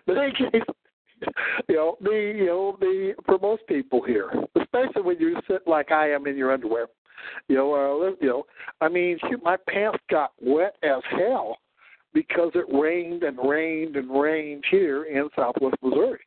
But 0.06 0.16
in 0.16 0.24
any 0.24 0.32
case, 0.32 0.62
you 1.68 1.76
know, 1.76 1.96
the 2.00 2.34
you 2.36 2.46
know, 2.46 2.76
the 2.80 3.14
for 3.24 3.38
most 3.38 3.66
people 3.68 4.02
here, 4.02 4.32
especially 4.60 5.02
when 5.02 5.20
you 5.20 5.36
sit 5.48 5.66
like 5.66 5.92
I 5.92 6.10
am 6.10 6.26
in 6.26 6.36
your 6.36 6.52
underwear, 6.52 6.88
you 7.48 7.56
know, 7.56 7.74
uh, 7.74 8.14
you 8.20 8.28
know, 8.28 8.44
I 8.80 8.88
mean, 8.88 9.18
shoot, 9.28 9.42
my 9.42 9.56
pants 9.68 9.98
got 10.10 10.32
wet 10.40 10.76
as 10.82 11.02
hell 11.10 11.58
because 12.12 12.50
it 12.54 12.66
rained 12.74 13.22
and 13.22 13.38
rained 13.38 13.96
and 13.96 14.10
rained 14.10 14.64
here 14.70 15.04
in 15.04 15.28
Southwest 15.36 15.76
Missouri. 15.82 16.20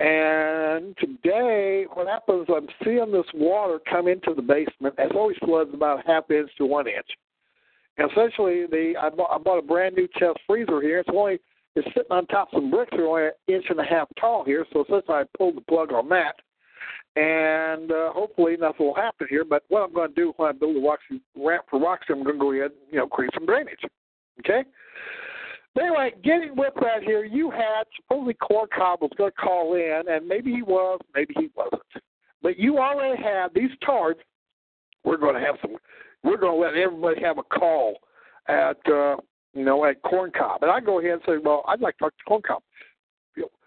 And 0.00 0.96
today, 0.96 1.84
what 1.92 2.06
happens, 2.06 2.46
I'm 2.48 2.66
seeing 2.82 3.12
this 3.12 3.26
water 3.34 3.78
come 3.88 4.08
into 4.08 4.32
the 4.34 4.40
basement. 4.40 4.94
It 4.96 5.14
always 5.14 5.36
floods 5.44 5.70
about 5.74 6.06
half 6.06 6.30
inch 6.30 6.50
to 6.56 6.64
one 6.64 6.86
inch. 6.86 7.06
And 7.98 8.10
essentially, 8.10 8.64
the 8.70 8.94
I 9.00 9.10
bought, 9.10 9.30
I 9.30 9.36
bought 9.36 9.58
a 9.58 9.62
brand 9.62 9.96
new 9.96 10.08
chest 10.18 10.38
freezer 10.46 10.80
here. 10.80 11.00
It's 11.00 11.08
only 11.14 11.38
it's 11.76 11.86
sitting 11.88 12.10
on 12.10 12.26
top 12.26 12.48
of 12.52 12.62
some 12.62 12.70
bricks. 12.70 12.92
They're 12.92 13.06
only 13.06 13.24
an 13.26 13.32
inch 13.46 13.66
and 13.68 13.78
a 13.78 13.84
half 13.84 14.08
tall 14.18 14.42
here. 14.42 14.64
So 14.72 14.86
since 14.88 15.04
I 15.08 15.24
pulled 15.36 15.56
the 15.56 15.60
plug 15.60 15.92
on 15.92 16.08
that, 16.08 16.36
and 17.16 17.92
uh, 17.92 18.12
hopefully 18.12 18.56
nothing 18.58 18.86
will 18.86 18.94
happen 18.94 19.26
here. 19.28 19.44
But 19.44 19.64
what 19.68 19.82
I'm 19.82 19.92
going 19.92 20.08
to 20.08 20.14
do 20.14 20.32
when 20.38 20.48
I 20.48 20.52
build 20.52 20.76
a 20.76 20.80
Roxy, 20.80 21.20
ramp 21.36 21.66
for 21.68 21.78
Roxy, 21.78 22.14
I'm 22.14 22.24
going 22.24 22.36
to 22.36 22.40
go 22.40 22.52
ahead, 22.52 22.70
and, 22.70 22.90
you 22.90 22.98
know, 22.98 23.06
create 23.06 23.32
some 23.34 23.44
drainage. 23.44 23.80
Okay. 24.38 24.64
Anyway, 25.80 26.12
getting 26.22 26.54
with 26.56 26.74
that 26.82 27.02
here, 27.02 27.24
you 27.24 27.50
had 27.50 27.84
supposedly 27.96 28.34
Corn 28.34 28.68
Cob 28.74 29.00
was 29.00 29.10
going 29.16 29.30
to 29.30 29.36
call 29.36 29.74
in, 29.74 30.02
and 30.08 30.28
maybe 30.28 30.52
he 30.52 30.62
was, 30.62 31.00
maybe 31.14 31.32
he 31.38 31.48
wasn't. 31.56 31.82
But 32.42 32.58
you 32.58 32.78
already 32.78 33.20
had 33.22 33.48
these 33.54 33.70
tards. 33.84 34.20
We're 35.04 35.16
going 35.16 35.34
to 35.34 35.40
have 35.40 35.56
some. 35.62 35.76
We're 36.22 36.36
going 36.36 36.52
to 36.52 36.60
let 36.60 36.74
everybody 36.74 37.22
have 37.22 37.38
a 37.38 37.42
call 37.42 37.96
at 38.48 38.76
uh, 38.90 39.16
you 39.54 39.64
know 39.64 39.86
at 39.86 40.02
Corn 40.02 40.30
Cob, 40.36 40.62
and 40.62 40.70
I 40.70 40.80
go 40.80 41.00
ahead 41.00 41.12
and 41.12 41.22
say, 41.26 41.38
well, 41.42 41.64
I'd 41.66 41.80
like 41.80 41.96
to 41.98 42.04
talk 42.04 42.12
to 42.18 42.24
Corn 42.28 42.42
Cob. 42.42 42.62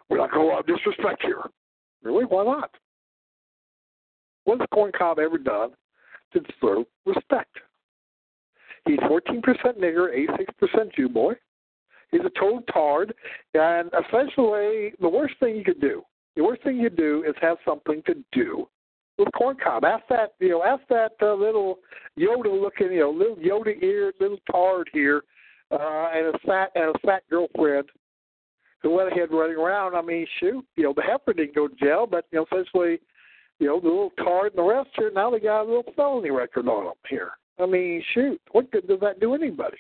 We're 0.09 0.17
not 0.17 0.31
going 0.31 0.47
to 0.47 0.53
allow 0.53 0.61
disrespect 0.61 1.23
here. 1.23 1.41
Really? 2.03 2.25
Why 2.25 2.43
not? 2.43 2.69
What's 4.43 4.61
Corn 4.71 4.91
Cob 4.95 5.17
ever 5.17 5.39
done 5.39 5.71
to 6.33 6.39
deserve 6.39 6.85
respect? 7.05 7.57
He's 8.85 8.99
14% 8.99 9.41
nigger, 9.79 10.09
86% 10.13 10.93
Jew 10.95 11.09
boy. 11.09 11.33
He's 12.13 12.21
a 12.21 12.39
total 12.39 12.61
tard, 12.71 13.11
and 13.55 13.89
essentially, 13.89 14.93
the 15.01 15.09
worst 15.09 15.33
thing 15.39 15.55
you 15.55 15.63
could 15.63 15.81
do, 15.81 16.03
the 16.35 16.43
worst 16.43 16.61
thing 16.61 16.77
you 16.77 16.91
do 16.91 17.23
is 17.27 17.33
have 17.41 17.57
something 17.65 18.03
to 18.05 18.15
do 18.31 18.67
with 19.17 19.29
corn 19.33 19.57
cob. 19.61 19.83
Ask 19.83 20.03
that, 20.09 20.33
you 20.39 20.49
know, 20.49 20.63
ask 20.63 20.83
that 20.89 21.13
uh, 21.23 21.33
little 21.33 21.79
Yoda-looking, 22.19 22.91
you 22.91 22.99
know, 22.99 23.09
little 23.09 23.35
Yoda-eared 23.37 24.13
little 24.19 24.37
tard 24.51 24.91
here, 24.93 25.23
uh, 25.71 26.09
and 26.13 26.35
a 26.35 26.39
fat 26.45 26.69
and 26.75 26.95
a 26.95 26.99
fat 26.99 27.23
girlfriend 27.31 27.85
who 28.83 28.91
went 28.91 29.11
ahead 29.11 29.29
running 29.31 29.57
around. 29.57 29.95
I 29.95 30.01
mean, 30.03 30.27
shoot, 30.39 30.63
you 30.75 30.83
know, 30.83 30.93
the 30.95 31.01
heifer 31.01 31.33
didn't 31.33 31.55
go 31.55 31.67
to 31.67 31.75
jail, 31.75 32.05
but 32.05 32.25
you 32.31 32.39
know, 32.39 32.45
essentially, 32.51 32.99
you 33.57 33.65
know, 33.65 33.79
the 33.79 33.87
little 33.87 34.11
tard 34.23 34.51
and 34.51 34.57
the 34.59 34.63
rest 34.63 34.89
here 34.97 35.11
now 35.13 35.31
they 35.31 35.39
got 35.39 35.63
a 35.63 35.65
little 35.65 35.93
felony 35.95 36.29
record 36.29 36.67
on 36.67 36.85
them 36.85 36.93
here. 37.09 37.31
I 37.59 37.65
mean, 37.65 38.03
shoot, 38.13 38.39
what 38.51 38.71
good 38.71 38.87
does 38.87 38.99
that 38.99 39.19
do 39.19 39.33
anybody? 39.33 39.77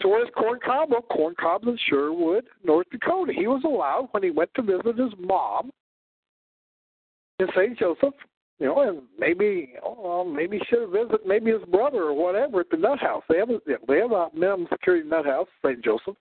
So 0.00 0.08
where's 0.08 0.28
Corn 0.36 0.58
Cob? 0.64 0.90
Well, 0.90 1.02
Corn 1.02 1.34
Cob's 1.40 1.66
in 1.66 1.78
Sherwood, 1.88 2.44
North 2.64 2.86
Dakota. 2.90 3.32
He 3.32 3.46
was 3.46 3.62
allowed 3.64 4.08
when 4.12 4.22
he 4.22 4.30
went 4.30 4.50
to 4.54 4.62
visit 4.62 4.98
his 4.98 5.12
mom 5.18 5.70
in 7.38 7.46
St. 7.56 7.78
Joseph, 7.78 8.14
you 8.58 8.66
know, 8.66 8.80
and 8.80 9.02
maybe, 9.18 9.74
oh, 9.84 10.24
maybe 10.24 10.60
should 10.68 10.82
have 10.82 10.90
visited 10.90 11.26
maybe 11.26 11.50
his 11.50 11.62
brother 11.70 12.02
or 12.02 12.14
whatever 12.14 12.60
at 12.60 12.70
the 12.70 12.76
nut 12.76 12.98
house. 12.98 13.22
They 13.28 13.38
have 13.38 13.50
a, 13.50 13.58
they 13.86 13.98
have 13.98 14.12
a 14.12 14.28
minimum 14.34 14.66
security 14.70 15.08
nut 15.08 15.26
house, 15.26 15.48
St. 15.64 15.82
Joseph. 15.84 16.16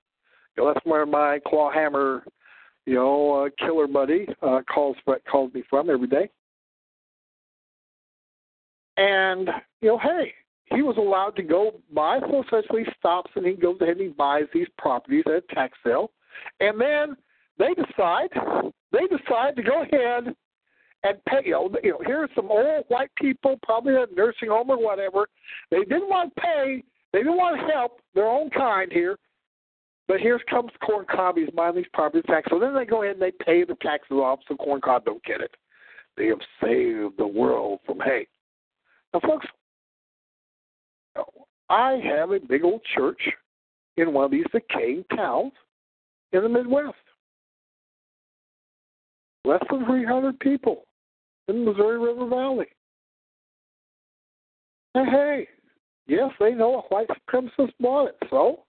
You 0.58 0.64
know, 0.64 0.74
that's 0.74 0.86
where 0.86 1.06
my 1.06 1.40
claw 1.46 1.72
hammer, 1.72 2.24
you 2.86 2.96
know, 2.96 3.46
uh, 3.46 3.66
killer 3.66 3.88
buddy 3.88 4.28
uh, 4.42 4.62
calls 4.72 4.98
calls 5.30 5.54
me 5.54 5.64
from 5.70 5.90
every 5.90 6.08
day. 6.08 6.30
And 8.98 9.50
you 9.82 9.90
know, 9.90 9.98
hey, 9.98 10.34
he 10.74 10.82
was 10.82 10.98
allowed 10.98 11.36
to 11.36 11.44
go 11.44 11.82
buy, 11.94 12.20
so 12.20 12.44
essentially 12.44 12.86
stops 12.98 13.32
and 13.36 13.46
he 13.46 13.54
goes 13.54 13.78
ahead 13.82 13.98
and 13.98 14.02
he 14.02 14.08
buys 14.10 14.46
these 14.54 14.68
properties 14.78 15.24
at 15.28 15.34
a 15.34 15.42
tax 15.54 15.78
sale. 15.86 16.12
And 16.60 16.80
then 16.80 17.16
they 17.58 17.74
decide, 17.74 18.30
they 18.92 19.08
decide 19.08 19.56
to 19.56 19.64
go 19.64 19.84
ahead 19.84 20.34
and 21.04 21.26
pay. 21.26 21.42
You 21.46 21.52
know, 21.52 21.72
you 21.84 21.92
know 21.92 22.02
here's 22.06 22.30
some 22.36 22.50
old 22.50 22.86
white 22.88 23.12
people, 23.16 23.60
probably 23.64 23.94
in 23.94 24.06
a 24.12 24.16
nursing 24.16 24.50
home 24.50 24.70
or 24.70 24.82
whatever. 24.82 25.28
They 25.70 25.80
didn't 25.80 26.10
want 26.10 26.34
to 26.36 26.42
pay, 26.42 26.84
they 27.14 27.20
didn't 27.20 27.38
want 27.38 27.60
to 27.60 27.74
help 27.74 28.00
their 28.16 28.28
own 28.28 28.50
kind 28.52 28.92
here. 28.92 29.18
But 30.08 30.20
here 30.20 30.40
comes 30.50 30.72
Corn 30.86 31.06
Cob, 31.10 31.38
he's 31.38 31.50
buying 31.56 31.76
these 31.76 31.86
property 31.94 32.22
tax. 32.28 32.48
So 32.50 32.60
then 32.60 32.76
they 32.76 32.86
go 32.86 33.04
ahead 33.04 33.16
and 33.16 33.22
they 33.22 33.32
pay 33.46 33.64
the 33.64 33.76
taxes 33.82 34.18
off 34.18 34.40
so 34.48 34.56
Corn 34.56 34.82
Cob 34.82 35.06
don't 35.06 35.24
get 35.24 35.42
it. 35.42 35.52
They 36.18 36.28
have 36.28 36.40
saved 36.62 37.18
the 37.18 37.28
world 37.28 37.80
from 37.86 38.00
hate. 38.00 38.28
Now, 39.14 39.22
folks, 39.22 39.46
I 41.70 42.02
have 42.04 42.32
a 42.32 42.40
big 42.40 42.64
old 42.64 42.82
church 42.96 43.22
in 43.98 44.14
one 44.14 44.26
of 44.26 44.32
these 44.32 44.46
decaying 44.52 45.06
towns 45.16 45.54
in 46.34 46.44
the 46.44 46.50
Midwest. 46.50 46.96
Less 49.46 49.64
than 49.70 49.86
300 49.86 50.40
people 50.40 50.84
in 51.48 51.64
the 51.64 51.72
Missouri 51.72 51.98
River 51.98 52.28
Valley. 52.28 52.68
And 54.94 55.10
hey, 55.10 55.48
yes, 56.08 56.32
they 56.40 56.52
know 56.52 56.80
a 56.80 56.82
white 56.94 57.08
supremacist 57.10 57.72
bought 57.80 58.10
it, 58.10 58.18
so? 58.30 58.64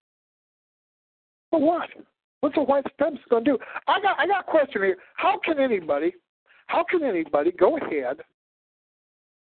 But 1.51 1.61
what? 1.61 1.89
What's 2.41 2.57
a 2.57 2.63
white 2.63 2.85
supremacist 2.85 3.29
going 3.29 3.45
to 3.45 3.53
do? 3.53 3.59
I 3.89 4.01
got, 4.01 4.19
I 4.19 4.27
got 4.27 4.49
a 4.49 4.51
question 4.51 4.83
here. 4.83 4.97
How 5.17 5.39
can 5.45 5.59
anybody, 5.59 6.15
how 6.69 6.85
can 6.89 7.03
anybody 7.03 7.53
go 7.53 7.77
ahead 7.77 8.19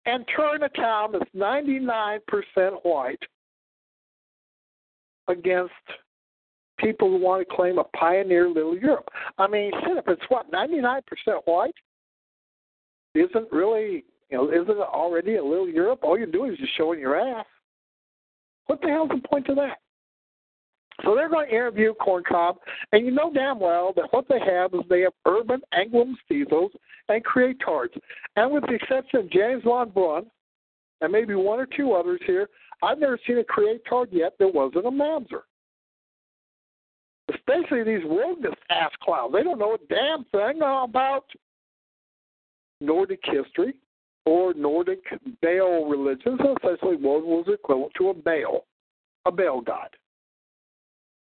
and 0.07 0.25
turn 0.35 0.63
a 0.63 0.69
town 0.69 1.11
that's 1.11 1.29
99% 1.35 2.21
white 2.83 3.21
against 5.27 5.73
people 6.79 7.09
who 7.09 7.17
want 7.17 7.47
to 7.47 7.55
claim 7.55 7.77
a 7.77 7.83
pioneer 7.95 8.47
little 8.49 8.75
Europe? 8.75 9.09
I 9.37 9.47
mean, 9.47 9.71
shit, 9.83 9.97
if 9.97 10.07
it's 10.07 10.21
what, 10.29 10.49
99% 10.51 11.01
white? 11.45 11.75
Isn't 13.13 13.51
really, 13.51 14.05
you 14.29 14.37
know, 14.37 14.49
isn't 14.49 14.69
it 14.69 14.77
already 14.77 15.35
a 15.35 15.43
little 15.43 15.67
Europe? 15.67 15.99
All 16.03 16.17
you're 16.17 16.27
doing 16.27 16.53
is 16.53 16.57
just 16.57 16.75
showing 16.77 16.99
your 16.99 17.19
ass. 17.19 17.45
What 18.67 18.79
the 18.81 18.87
hell's 18.87 19.09
the 19.09 19.27
point 19.27 19.45
to 19.47 19.55
that? 19.55 19.77
So 21.03 21.13
they're 21.13 21.29
going 21.29 21.47
to 21.47 21.53
interview 21.53 21.93
Corncob, 21.93 22.57
and 22.91 23.05
you 23.05 23.11
know 23.11 23.31
damn 23.31 23.59
well 23.59 23.93
that 23.95 24.11
what 24.11 24.27
they 24.27 24.39
have 24.39 24.73
is 24.73 24.81
they 24.89 25.01
have 25.01 25.13
urban 25.25 25.61
Anglo-mestizos 25.71 26.69
and 27.09 27.23
creotards. 27.23 27.95
And 28.35 28.51
with 28.51 28.63
the 28.67 28.73
exception 28.73 29.19
of 29.19 29.29
James 29.29 29.63
von 29.63 29.89
Brunn, 29.89 30.25
and 31.01 31.11
maybe 31.11 31.35
one 31.35 31.59
or 31.59 31.67
two 31.67 31.93
others 31.93 32.19
here, 32.25 32.49
I've 32.81 32.99
never 32.99 33.19
seen 33.27 33.37
a 33.37 33.43
creotard 33.43 34.07
yet 34.11 34.33
that 34.39 34.53
wasn't 34.53 34.87
a 34.87 34.91
Mamzer. 34.91 35.41
Especially 37.33 37.83
these 37.83 38.05
wilderness 38.05 38.55
ass 38.69 38.91
clowns. 39.03 39.33
They 39.33 39.43
don't 39.43 39.59
know 39.59 39.75
a 39.75 39.93
damn 39.93 40.23
thing 40.25 40.61
about 40.61 41.25
Nordic 42.81 43.19
history 43.23 43.75
or 44.25 44.53
Nordic 44.53 45.03
Baal 45.41 45.85
religions. 45.85 46.39
Essentially, 46.39 46.95
one 46.95 47.23
was 47.25 47.45
equivalent 47.47 47.93
to 47.97 48.09
a 48.09 48.13
Baal, 48.13 48.65
a 49.25 49.31
Baal 49.31 49.61
god. 49.61 49.89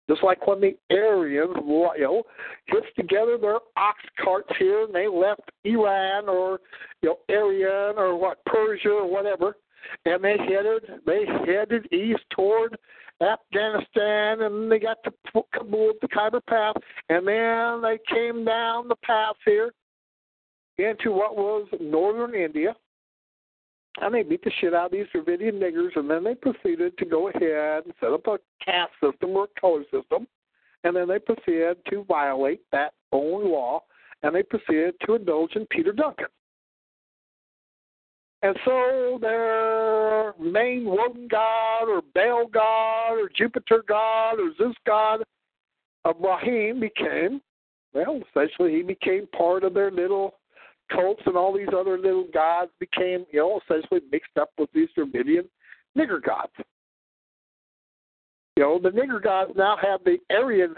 Just 0.08 0.22
like 0.22 0.46
when 0.46 0.60
the 0.60 0.76
Aryans, 0.90 1.54
you 1.56 1.92
know, 1.98 2.22
hitched 2.66 2.96
together 2.96 3.36
their 3.36 3.58
ox 3.76 3.98
carts 4.22 4.48
here 4.58 4.84
and 4.84 4.94
they 4.94 5.06
left 5.06 5.42
Iran 5.64 6.28
or, 6.28 6.60
you 7.02 7.10
know, 7.10 7.34
Aryan 7.34 7.98
or 7.98 8.16
what, 8.16 8.38
Persia 8.46 8.88
or 8.88 9.10
whatever, 9.10 9.56
and 10.06 10.24
they 10.24 10.36
headed 10.38 10.82
they 11.06 11.24
headed 11.46 11.92
east 11.92 12.22
toward 12.30 12.76
Afghanistan 13.20 14.42
and 14.42 14.70
they 14.70 14.78
got 14.78 14.98
to 15.04 15.12
Kabul, 15.54 15.92
the 16.00 16.08
Khyber 16.08 16.40
Pass, 16.48 16.74
and 17.08 17.26
then 17.26 17.82
they 17.82 17.98
came 18.08 18.44
down 18.44 18.88
the 18.88 18.96
pass 19.04 19.34
here 19.44 19.72
into 20.78 21.12
what 21.12 21.36
was 21.36 21.66
northern 21.80 22.34
India 22.34 22.74
and 24.00 24.14
they 24.14 24.22
beat 24.22 24.44
the 24.44 24.50
shit 24.60 24.74
out 24.74 24.86
of 24.86 24.92
these 24.92 25.06
Dravidian 25.14 25.58
niggers, 25.58 25.96
and 25.96 26.08
then 26.08 26.24
they 26.24 26.34
proceeded 26.34 26.96
to 26.98 27.04
go 27.04 27.28
ahead 27.28 27.84
and 27.84 27.94
set 28.00 28.12
up 28.12 28.26
a 28.26 28.38
caste 28.64 28.92
system 29.02 29.30
or 29.30 29.44
a 29.44 29.60
color 29.60 29.82
system, 29.84 30.26
and 30.84 30.94
then 30.94 31.08
they 31.08 31.18
proceeded 31.18 31.78
to 31.90 32.04
violate 32.04 32.60
that 32.72 32.92
own 33.12 33.50
law, 33.50 33.82
and 34.22 34.34
they 34.34 34.42
proceeded 34.42 34.94
to 35.04 35.14
indulge 35.14 35.56
in 35.56 35.66
Peter 35.66 35.92
Duncan. 35.92 36.26
And 38.42 38.56
so 38.64 39.18
their 39.20 40.32
main 40.38 40.84
Woden 40.84 41.26
god 41.28 41.88
or 41.88 42.02
Baal 42.14 42.46
god 42.46 43.14
or 43.14 43.28
Jupiter 43.36 43.82
god 43.88 44.38
or 44.38 44.54
Zeus 44.56 44.76
god 44.86 45.24
of 46.04 46.20
Brahim 46.20 46.78
became, 46.78 47.40
well, 47.92 48.20
essentially 48.30 48.76
he 48.76 48.82
became 48.82 49.26
part 49.36 49.64
of 49.64 49.74
their 49.74 49.90
little 49.90 50.37
cults 50.90 51.22
and 51.26 51.36
all 51.36 51.56
these 51.56 51.68
other 51.74 51.98
little 51.98 52.26
gods 52.32 52.70
became, 52.80 53.24
you 53.30 53.40
know, 53.40 53.60
essentially 53.64 54.00
mixed 54.10 54.36
up 54.40 54.50
with 54.58 54.70
these 54.72 54.88
Dravidian 54.96 55.48
nigger 55.96 56.22
gods. 56.22 56.52
You 58.56 58.64
know, 58.64 58.80
the 58.80 58.90
nigger 58.90 59.22
gods 59.22 59.52
now 59.56 59.76
have 59.80 60.02
the 60.04 60.18
Aryan, 60.30 60.74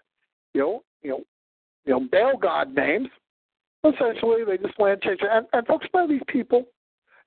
you 0.55 0.61
know, 0.61 0.83
you 1.03 1.11
know, 1.11 1.25
you 1.87 1.93
know, 1.93 2.09
Baal 2.11 2.37
god 2.37 2.75
names. 2.75 3.09
Essentially, 3.85 4.45
they 4.47 4.59
just 4.59 4.79
want 4.79 5.03
change. 5.03 5.21
And, 5.23 5.47
and 5.53 5.67
folks, 5.67 5.87
none 5.95 6.05
of 6.05 6.11
these 6.11 6.21
people, 6.29 6.65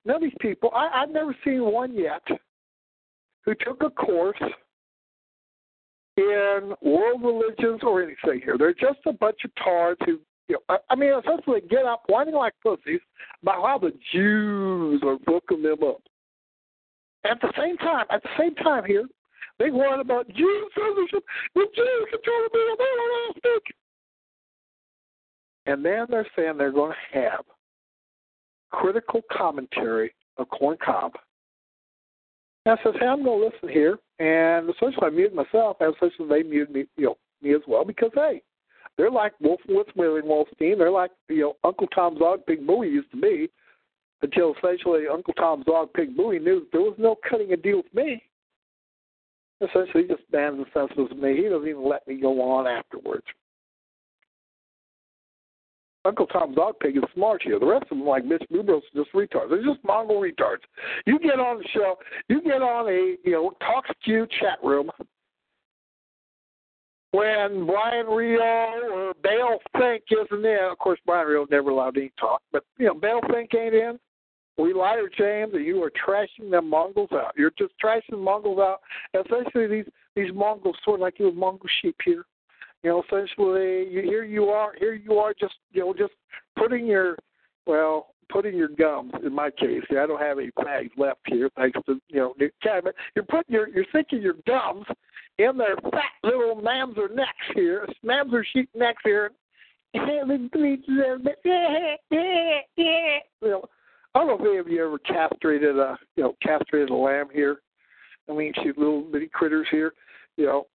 none 0.04 0.16
of 0.16 0.22
these 0.22 0.36
people, 0.40 0.70
I, 0.74 1.02
I've 1.02 1.10
never 1.10 1.34
seen 1.44 1.64
one 1.64 1.94
yet 1.94 2.22
who 3.44 3.54
took 3.56 3.82
a 3.82 3.90
course 3.90 4.40
in 6.16 6.74
world 6.80 7.22
religions 7.22 7.80
or 7.82 8.02
anything 8.02 8.40
here. 8.44 8.56
They're 8.56 8.72
just 8.72 9.00
a 9.06 9.12
bunch 9.12 9.38
of 9.44 9.50
tards 9.62 10.00
who 10.06 10.20
you 10.48 10.58
know, 10.68 10.78
I 10.90 10.94
mean, 10.94 11.12
essentially 11.18 11.60
get 11.70 11.84
up 11.84 12.04
whining 12.06 12.34
like 12.34 12.54
pussies 12.62 13.00
about 13.42 13.62
how 13.62 13.78
the 13.78 13.92
Jews 14.12 15.02
are 15.04 15.18
fucking 15.26 15.62
them 15.62 15.82
up. 15.82 16.02
At 17.24 17.40
the 17.40 17.52
same 17.58 17.76
time, 17.78 18.06
at 18.10 18.22
the 18.22 18.28
same 18.38 18.54
time 18.56 18.84
here, 18.84 19.06
they 19.58 19.70
whine 19.70 20.00
about 20.00 20.28
Jew 20.28 20.68
censorship. 20.74 21.24
The 21.54 21.66
Jews 21.74 22.08
are 22.12 22.24
trying 22.24 22.44
to 22.44 22.50
be 22.52 22.58
a 22.58 22.76
monolithic. 22.78 23.74
And 25.66 25.84
then 25.84 26.06
they're 26.10 26.26
saying 26.36 26.58
they're 26.58 26.72
going 26.72 26.92
to 26.92 27.18
have 27.18 27.44
critical 28.70 29.22
commentary 29.32 30.12
of 30.36 30.48
corn 30.50 30.76
cob. 30.84 31.12
And 32.66 32.78
I 32.78 32.82
says, 32.82 32.94
hey, 32.98 33.06
I'm 33.06 33.24
going 33.24 33.40
to 33.40 33.46
listen 33.46 33.68
here. 33.68 33.98
And 34.18 34.68
essentially, 34.68 35.06
I 35.06 35.10
muted 35.10 35.34
myself, 35.34 35.78
and 35.80 35.94
essentially 35.94 36.28
they 36.28 36.42
muted 36.48 36.74
me, 36.74 36.84
you 36.96 37.06
know, 37.06 37.16
me 37.40 37.54
as 37.54 37.60
well 37.66 37.84
because, 37.84 38.10
hey, 38.14 38.42
they're 38.96 39.10
like 39.10 39.32
Wolfowitz, 39.42 39.94
William 39.96 40.26
Wolfstein. 40.26 40.78
They're 40.78 40.90
like 40.90 41.10
you 41.28 41.40
know 41.40 41.56
Uncle 41.64 41.86
Tom's 41.88 42.18
Dog 42.18 42.40
Pig 42.46 42.66
Bowie 42.66 42.88
used 42.88 43.10
to 43.10 43.20
be, 43.20 43.50
until 44.22 44.54
essentially 44.56 45.04
Uncle 45.12 45.34
Tom's 45.34 45.64
Dog 45.66 45.92
Pig 45.94 46.16
Bowie 46.16 46.38
knew 46.38 46.66
there 46.72 46.80
was 46.80 46.94
no 46.98 47.16
cutting 47.28 47.52
a 47.52 47.56
deal 47.56 47.78
with 47.78 47.94
me. 47.94 48.22
Essentially, 49.60 50.02
he 50.02 50.08
just 50.08 50.30
bans 50.30 50.58
and 50.58 50.66
censors 50.74 51.16
me. 51.16 51.36
He 51.36 51.48
doesn't 51.48 51.68
even 51.68 51.88
let 51.88 52.06
me 52.06 52.20
go 52.20 52.40
on 52.42 52.66
afterwards. 52.66 53.24
Uncle 56.04 56.26
Tom's 56.26 56.56
Dog 56.56 56.74
Pig 56.80 56.96
is 56.96 57.02
smart 57.14 57.42
here. 57.42 57.58
The 57.58 57.66
rest 57.66 57.84
of 57.84 57.96
them, 57.96 58.06
like 58.06 58.24
Mitch 58.24 58.42
Bubros, 58.52 58.82
are 58.94 59.02
just 59.02 59.12
retards. 59.14 59.48
They're 59.48 59.64
just 59.64 59.82
Mongol 59.84 60.20
retards. 60.20 60.62
You 61.06 61.18
get 61.18 61.40
on 61.40 61.58
the 61.58 61.68
show, 61.72 61.96
you 62.28 62.42
get 62.42 62.60
on 62.62 62.88
a 62.88 63.16
you 63.24 63.32
know 63.32 63.52
talk 63.60 63.84
skew 64.00 64.26
chat 64.40 64.58
room 64.62 64.90
when 67.14 67.66
Brian 67.66 68.06
Rio 68.06 68.40
or 68.40 69.14
Bale 69.22 69.58
Fink 69.78 70.02
isn't 70.10 70.44
in, 70.44 70.68
of 70.70 70.78
course 70.78 70.98
Brian 71.06 71.28
Rio 71.28 71.46
never 71.50 71.70
allowed 71.70 71.96
any 71.96 72.12
talk, 72.18 72.42
but 72.52 72.64
you 72.78 72.86
know 72.86 72.94
Bale 72.94 73.20
Fink 73.32 73.54
ain't 73.54 73.74
in. 73.74 73.98
We 74.56 74.72
to 74.72 75.08
James 75.18 75.52
that 75.52 75.62
you 75.62 75.82
are 75.82 75.90
trashing 75.90 76.50
them 76.50 76.70
Mongols 76.70 77.10
out. 77.12 77.32
You're 77.36 77.52
just 77.58 77.72
trashing 77.82 78.18
Mongols 78.18 78.60
out. 78.60 78.80
Essentially, 79.12 79.66
these 79.66 79.86
these 80.14 80.32
Mongols 80.32 80.76
sort 80.84 81.00
of 81.00 81.02
like 81.02 81.18
you 81.18 81.32
Mongol 81.32 81.68
sheep 81.82 81.96
here. 82.04 82.24
You 82.82 82.90
know, 82.90 83.02
essentially, 83.02 83.88
you, 83.90 84.02
here 84.02 84.24
you 84.24 84.46
are, 84.46 84.72
here 84.78 84.94
you 84.94 85.14
are, 85.14 85.34
just 85.38 85.54
you 85.72 85.80
know, 85.80 85.94
just 85.94 86.12
putting 86.56 86.86
your 86.86 87.16
well, 87.66 88.13
putting 88.30 88.56
your 88.56 88.68
gums. 88.68 89.12
In 89.24 89.34
my 89.34 89.50
case, 89.50 89.82
I 89.90 90.06
don't 90.06 90.20
have 90.20 90.38
any 90.38 90.50
bags 90.56 90.90
left 90.96 91.20
here, 91.26 91.50
thanks 91.56 91.78
to 91.86 92.00
you 92.08 92.20
know 92.20 92.34
cabinet. 92.62 92.94
You're 93.14 93.24
putting 93.24 93.54
your, 93.54 93.68
you're 93.68 93.86
thinking 93.92 94.22
your 94.22 94.36
gums 94.46 94.86
in 95.38 95.56
their 95.56 95.76
fat 95.76 96.12
little 96.22 96.56
mamzer 96.56 97.14
necks 97.14 97.30
here, 97.54 97.86
mamzer 98.04 98.42
sheep 98.52 98.68
necks 98.74 99.02
here. 99.04 99.30
you 102.76 103.48
know, 103.48 103.64
I 104.14 104.18
don't 104.20 104.26
know 104.26 104.34
if 104.34 104.40
any 104.40 104.58
of 104.58 104.68
you 104.68 104.84
ever 104.84 104.98
castrated 104.98 105.78
a, 105.78 105.96
you 106.16 106.24
know, 106.24 106.34
castrated 106.42 106.90
a 106.90 106.94
lamb 106.94 107.28
here. 107.32 107.58
I 108.28 108.32
mean, 108.32 108.52
shoot 108.62 108.78
little 108.78 109.02
bitty 109.02 109.28
critters 109.32 109.66
here, 109.70 109.92
you 110.36 110.46
know. 110.46 110.66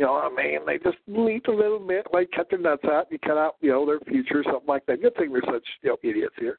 You 0.00 0.06
know, 0.06 0.12
what 0.14 0.32
I 0.32 0.34
mean, 0.34 0.60
they 0.64 0.78
just 0.78 0.96
bleat 1.06 1.46
a 1.46 1.52
little 1.52 1.78
bit, 1.78 2.06
like 2.10 2.30
cut 2.34 2.48
their 2.48 2.58
nuts 2.58 2.84
out, 2.86 3.08
you 3.10 3.18
cut 3.18 3.36
out, 3.36 3.56
you 3.60 3.68
know, 3.68 3.84
their 3.84 4.00
future, 4.00 4.42
something 4.42 4.66
like 4.66 4.86
that. 4.86 5.02
Good 5.02 5.14
thing 5.16 5.30
we're 5.30 5.42
such, 5.42 5.62
you 5.82 5.90
know, 5.90 5.98
idiots 6.02 6.34
here. 6.38 6.58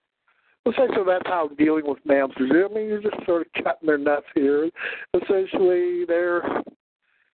Essentially, 0.68 1.06
that's 1.08 1.26
how 1.26 1.50
dealing 1.58 1.88
with 1.88 1.98
mamzers. 2.08 2.70
I 2.70 2.72
mean, 2.72 2.86
you're 2.86 3.02
just 3.02 3.16
sort 3.26 3.48
of 3.48 3.64
cutting 3.64 3.88
their 3.88 3.98
nuts 3.98 4.28
here. 4.36 4.70
Essentially, 5.16 6.06
they're 6.06 6.62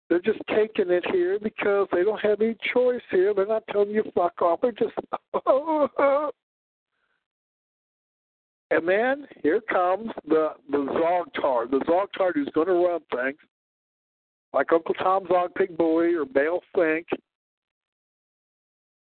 they're 0.07 0.21
just 0.21 0.39
taking 0.47 0.89
it 0.91 1.03
here 1.11 1.39
because 1.43 1.89
they 1.91 2.05
don't 2.05 2.21
have 2.21 2.39
any 2.39 2.55
choice 2.73 3.01
here. 3.11 3.33
They're 3.33 3.45
not 3.45 3.67
telling 3.69 3.89
you 3.89 4.09
fuck 4.15 4.41
off. 4.41 4.61
They're 4.61 4.71
just. 4.71 4.93
and 8.71 8.87
then 8.87 9.27
here 9.43 9.59
comes 9.59 10.09
the 10.25 10.51
the 10.71 10.77
Zogtard, 10.77 11.71
the 11.71 11.79
Zogtard 11.79 12.35
who's 12.35 12.47
going 12.53 12.67
to 12.67 12.73
run 12.75 13.01
things, 13.11 13.39
like 14.53 14.71
Uncle 14.71 14.95
Tom's 14.95 15.27
Zog 15.27 15.53
Pig 15.55 15.77
Boy 15.77 16.15
or 16.15 16.25
Bale 16.25 16.61
Fink. 16.75 17.07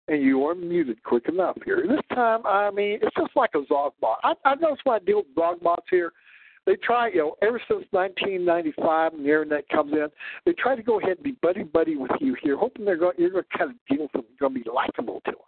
And 0.09 0.23
you 0.23 0.45
are 0.47 0.55
muted 0.55 1.03
quick 1.03 1.29
enough 1.29 1.57
here. 1.65 1.85
This 1.87 2.01
time, 2.15 2.41
I 2.47 2.71
mean, 2.71 2.99
it's 3.03 3.15
just 3.15 3.37
like 3.37 3.51
a 3.55 3.61
Zogbot. 3.71 4.17
I, 4.25 4.33
I 4.45 4.55
noticed 4.55 4.83
when 4.85 4.97
I 4.97 5.05
deal 5.05 5.19
with 5.19 5.35
Zogbots 5.37 5.85
here, 5.91 6.13
they 6.65 6.77
try, 6.77 7.09
you 7.09 7.19
know, 7.19 7.37
ever 7.43 7.61
since 7.69 7.85
1995 7.91 9.15
and 9.15 9.25
the 9.25 9.29
internet 9.29 9.69
comes 9.71 9.93
in, 9.93 10.09
they 10.45 10.53
try 10.53 10.77
to 10.77 10.83
go 10.83 10.99
ahead 10.99 11.17
and 11.17 11.23
be 11.23 11.33
buddy 11.43 11.63
buddy 11.63 11.97
with 11.97 12.11
you 12.21 12.37
here, 12.43 12.57
hoping 12.57 12.85
they're 12.85 12.97
going, 12.97 13.15
you're 13.19 13.31
going 13.31 13.45
to 13.51 13.59
kind 13.59 13.71
of 13.71 13.77
deal 13.89 14.03
with 14.03 14.13
them, 14.13 14.25
you're 14.29 14.49
going 14.49 14.59
to 14.59 14.65
be 14.65 14.71
likable 14.71 15.21
to 15.25 15.31
them. 15.31 15.41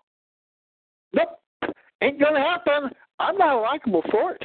Nope, 1.13 1.75
ain't 2.03 2.21
going 2.21 2.35
to 2.35 2.41
happen. 2.41 2.91
I'm 3.19 3.37
not 3.37 3.61
likable 3.61 4.03
for 4.11 4.33
it. 4.33 4.43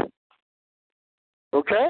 Okay. 1.54 1.88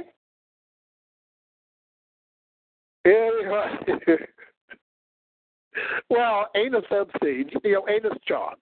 well, 6.10 6.48
Anus 6.56 6.86
Epstein, 6.92 7.52
you 7.64 7.74
know, 7.74 7.88
Anus 7.88 8.18
John. 8.28 8.56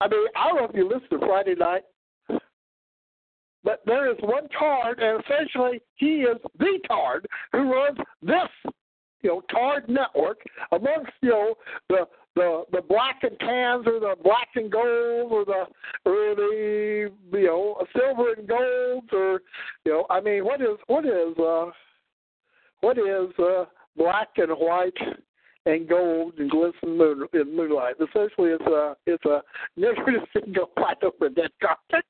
I 0.00 0.08
mean, 0.08 0.26
I 0.36 0.48
don't 0.48 0.56
know 0.56 0.68
if 0.68 0.74
you 0.74 0.88
listened 0.88 1.10
to 1.10 1.18
Friday 1.18 1.54
night, 1.54 1.82
but 3.64 3.80
there 3.86 4.10
is 4.10 4.18
one 4.20 4.48
Tard, 4.48 5.00
and 5.00 5.22
essentially 5.22 5.80
he 5.96 6.22
is 6.22 6.38
the 6.58 6.78
Tard 6.88 7.26
who 7.52 7.72
runs 7.72 7.98
this, 8.22 8.72
you 9.22 9.30
know, 9.30 9.42
Tard 9.50 9.88
network 9.88 10.40
amongst 10.72 11.12
you 11.22 11.30
know 11.30 11.54
the 11.88 12.06
the 12.34 12.64
the 12.72 12.82
black 12.82 13.20
and 13.22 13.38
tans 13.40 13.86
or 13.86 14.00
the 14.00 14.16
black 14.22 14.48
and 14.54 14.70
gold 14.70 15.32
or 15.32 15.44
the 15.44 15.66
or 16.04 16.34
the 16.36 17.10
you 17.32 17.46
know 17.46 17.82
silver 17.96 18.34
and 18.34 18.48
gold 18.48 19.04
or 19.12 19.40
you 19.84 19.92
know 19.92 20.06
I 20.08 20.20
mean 20.20 20.44
what 20.44 20.60
is 20.60 20.78
what 20.86 21.04
is 21.04 21.36
uh 21.38 21.70
what 22.80 22.98
is 22.98 23.28
uh 23.38 23.64
black 23.96 24.28
and 24.36 24.52
white 24.52 24.96
and 25.66 25.88
gold 25.88 26.34
and 26.38 26.50
glisten 26.50 26.96
moon 26.96 27.26
in 27.34 27.54
moonlight. 27.54 27.96
Essentially, 27.96 28.50
it's 28.50 28.66
a 28.66 28.96
it's 29.06 29.24
a 29.24 29.42
go 30.52 30.70
right 30.76 30.96
over 31.02 31.26
a 31.26 31.30
dead 31.30 31.50
carpet 31.62 32.04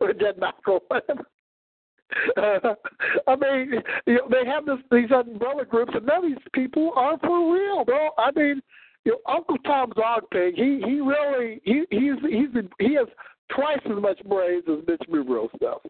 or 0.00 0.12
dead 0.12 0.38
mackerel. 0.38 0.80
Uh, 2.36 2.74
I 3.26 3.36
mean, 3.36 3.82
you 4.06 4.14
know, 4.14 4.28
they 4.30 4.48
have 4.48 4.66
this 4.66 4.78
these 4.90 5.10
umbrella 5.10 5.64
groups, 5.64 5.92
and 5.94 6.06
none 6.06 6.18
of 6.18 6.22
these 6.24 6.46
people 6.52 6.92
are 6.96 7.18
for 7.18 7.52
real. 7.52 7.84
Bro. 7.84 8.10
I 8.18 8.30
mean, 8.36 8.62
you 9.04 9.12
know, 9.12 9.18
Uncle 9.26 9.56
Tom 9.64 9.90
Zogpig, 9.92 10.54
he 10.54 10.80
he 10.84 11.00
really 11.00 11.60
he 11.64 11.84
he's 11.90 12.20
he's 12.22 12.62
he 12.78 12.94
has 12.94 13.08
twice 13.54 13.80
as 13.86 14.00
much 14.00 14.22
brains 14.24 14.64
as 14.68 14.86
Mitch 14.86 15.02
Bubros 15.10 15.50
does. 15.60 15.80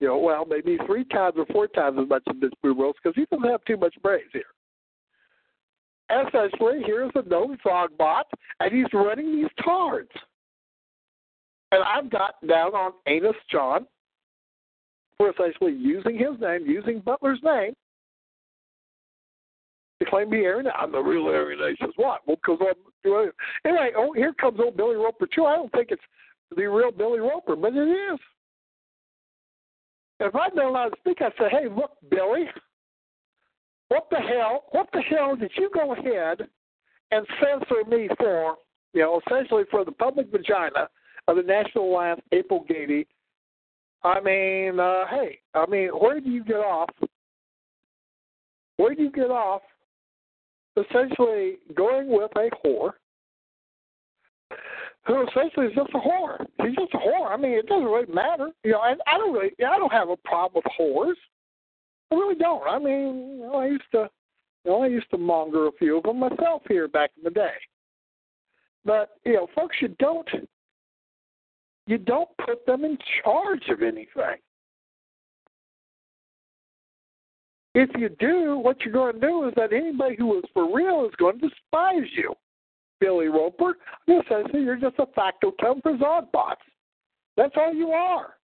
You 0.00 0.08
know, 0.08 0.18
well, 0.18 0.46
maybe 0.48 0.78
three 0.86 1.04
times 1.04 1.34
or 1.36 1.46
four 1.46 1.66
times 1.66 1.98
as 2.00 2.08
much 2.08 2.22
as 2.30 2.36
Mitch 2.40 2.54
Bubros 2.64 2.92
because 3.02 3.16
he 3.16 3.26
doesn't 3.30 3.50
have 3.50 3.64
too 3.64 3.76
much 3.76 3.94
brains 4.02 4.30
here. 4.32 4.42
Essentially, 6.10 6.80
here's 6.86 7.10
a 7.16 7.22
no 7.28 7.54
bot, 7.98 8.26
and 8.60 8.72
he's 8.72 8.86
running 8.94 9.36
these 9.36 9.50
cards. 9.62 10.08
And 11.72 11.82
I've 11.84 12.10
got 12.10 12.34
down 12.46 12.74
on 12.74 12.92
Anus 13.06 13.36
John 13.50 13.86
for 15.18 15.30
essentially 15.30 15.72
using 15.72 16.16
his 16.16 16.40
name, 16.40 16.64
using 16.64 17.00
Butler's 17.00 17.40
name, 17.42 17.74
to 20.00 20.08
claim 20.08 20.30
me 20.30 20.38
Aaron. 20.38 20.68
I'm 20.74 20.92
the 20.92 21.00
real 21.00 21.26
Aryan 21.26 21.60
Nations. 21.60 21.92
What? 21.96 22.20
Well, 22.26 22.36
because 22.36 22.58
I'm 22.60 23.30
anyway. 23.64 23.90
Oh, 23.96 24.12
here 24.12 24.32
comes 24.32 24.60
old 24.60 24.76
Billy 24.76 24.96
Roper 24.96 25.26
too. 25.26 25.44
I 25.44 25.56
don't 25.56 25.72
think 25.72 25.88
it's 25.90 26.02
the 26.56 26.66
real 26.66 26.92
Billy 26.92 27.18
Roper, 27.18 27.56
but 27.56 27.74
it 27.74 27.88
is. 27.88 28.18
If 30.20 30.34
I'd 30.34 30.54
been 30.54 30.66
allowed 30.66 30.90
to 30.90 31.00
speak, 31.00 31.22
I'd 31.22 31.32
say, 31.38 31.48
"Hey, 31.50 31.68
look, 31.68 31.92
Billy, 32.10 32.48
what 33.88 34.08
the 34.10 34.18
hell? 34.18 34.64
What 34.70 34.88
the 34.92 35.00
hell 35.00 35.36
did 35.36 35.50
you 35.56 35.70
go 35.72 35.92
ahead 35.92 36.48
and 37.10 37.26
censor 37.40 37.84
me 37.88 38.08
for? 38.18 38.58
You 38.94 39.02
know, 39.02 39.20
essentially 39.26 39.64
for 39.70 39.84
the 39.84 39.92
public 39.92 40.30
vagina 40.30 40.88
of 41.26 41.36
the 41.36 41.42
National 41.42 41.90
Alliance, 41.90 42.20
April 42.32 42.64
Gady. 42.68 43.06
I 44.02 44.20
mean, 44.20 44.80
uh, 44.80 45.06
hey, 45.08 45.40
I 45.54 45.66
mean, 45.66 45.88
where 45.88 46.20
do 46.20 46.30
you 46.30 46.44
get 46.44 46.56
off? 46.56 46.90
Where 48.76 48.94
do 48.94 49.02
you 49.02 49.10
get 49.10 49.30
off 49.30 49.62
essentially 50.76 51.58
going 51.74 52.08
with 52.08 52.30
a 52.36 52.50
whore 52.64 52.92
who 55.08 55.26
essentially 55.26 55.66
is 55.66 55.74
just 55.74 55.90
a 55.94 55.98
whore. 55.98 56.46
She's 56.62 56.76
just 56.76 56.92
a 56.92 56.98
whore. 56.98 57.30
I 57.30 57.36
mean, 57.36 57.52
it 57.52 57.66
doesn't 57.66 57.84
really 57.84 58.12
matter, 58.12 58.50
you 58.62 58.72
know. 58.72 58.82
And 58.84 59.00
I 59.06 59.16
don't 59.16 59.32
really, 59.32 59.52
I 59.58 59.78
don't 59.78 59.92
have 59.92 60.10
a 60.10 60.16
problem 60.18 60.62
with 60.62 60.72
whores. 60.78 61.14
I 62.12 62.14
really 62.14 62.34
don't. 62.34 62.62
I 62.68 62.78
mean, 62.78 63.38
you 63.38 63.46
know, 63.46 63.54
I 63.54 63.66
used 63.66 63.90
to, 63.92 64.10
you 64.64 64.70
know, 64.70 64.82
I 64.82 64.88
used 64.88 65.10
to 65.10 65.18
monger 65.18 65.66
a 65.66 65.72
few 65.72 65.96
of 65.96 66.04
them 66.04 66.20
myself 66.20 66.62
here 66.68 66.88
back 66.88 67.10
in 67.16 67.24
the 67.24 67.30
day. 67.30 67.54
But 68.84 69.10
you 69.24 69.32
know, 69.32 69.48
folks, 69.54 69.76
you 69.80 69.88
don't, 69.98 70.28
you 71.86 71.96
don't 71.96 72.28
put 72.44 72.64
them 72.66 72.84
in 72.84 72.98
charge 73.24 73.64
of 73.70 73.82
anything. 73.82 74.36
If 77.74 77.90
you 77.98 78.10
do, 78.20 78.58
what 78.58 78.80
you're 78.82 78.92
going 78.92 79.14
to 79.14 79.20
do 79.20 79.48
is 79.48 79.54
that 79.56 79.72
anybody 79.72 80.16
who 80.16 80.38
is 80.38 80.44
for 80.52 80.74
real 80.74 81.06
is 81.06 81.14
going 81.16 81.38
to 81.40 81.48
despise 81.48 82.10
you. 82.14 82.34
Billy 83.00 83.28
Roper, 83.28 83.76
essentially 84.08 84.62
you're 84.62 84.76
just 84.76 84.98
a 84.98 85.06
factotum 85.06 85.80
for 85.82 85.96
Zogbots. 85.96 86.56
That's 87.36 87.54
all 87.56 87.72
you 87.72 87.90
are. 87.90 88.34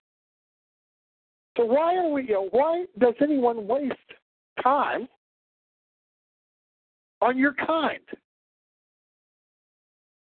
So 1.56 1.64
why 1.64 1.96
are 1.96 2.08
we? 2.08 2.22
You 2.22 2.34
know, 2.34 2.48
why 2.50 2.84
does 2.98 3.14
anyone 3.20 3.66
waste 3.66 3.94
time 4.62 5.08
on 7.20 7.38
your 7.38 7.54
kind? 7.54 8.00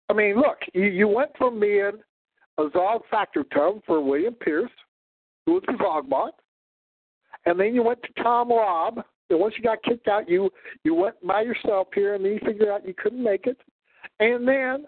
I 0.09 0.13
mean, 0.13 0.35
look, 0.35 0.57
you, 0.73 0.85
you 0.85 1.07
went 1.07 1.31
from 1.37 1.59
being 1.59 1.91
a 2.57 2.63
Zog 2.71 3.01
factotum 3.11 3.81
for 3.85 4.01
William 4.01 4.33
Pierce, 4.33 4.71
who 5.45 5.53
was 5.53 5.63
a 5.67 5.73
Zogbot, 5.73 6.31
and 7.45 7.59
then 7.59 7.75
you 7.75 7.83
went 7.83 8.01
to 8.03 8.23
Tom 8.23 8.49
Robb. 8.49 9.01
And 9.29 9.39
once 9.39 9.55
you 9.57 9.63
got 9.63 9.83
kicked 9.83 10.07
out, 10.07 10.29
you 10.29 10.49
you 10.83 10.93
went 10.93 11.15
by 11.25 11.41
yourself 11.41 11.87
here, 11.93 12.15
and 12.15 12.23
then 12.23 12.33
you 12.33 12.39
figured 12.45 12.69
out 12.69 12.87
you 12.87 12.93
couldn't 12.97 13.23
make 13.23 13.45
it, 13.45 13.57
and 14.19 14.47
then 14.47 14.85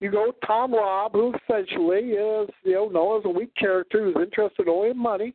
you 0.00 0.10
go 0.10 0.32
Tom 0.46 0.74
Robb, 0.74 1.12
who 1.12 1.34
essentially 1.34 2.10
is 2.10 2.48
you 2.64 2.74
know 2.74 2.88
known 2.88 3.18
as 3.18 3.24
a 3.24 3.30
weak 3.30 3.54
character 3.58 4.04
who's 4.04 4.16
interested 4.22 4.68
only 4.68 4.90
in 4.90 4.98
money. 4.98 5.34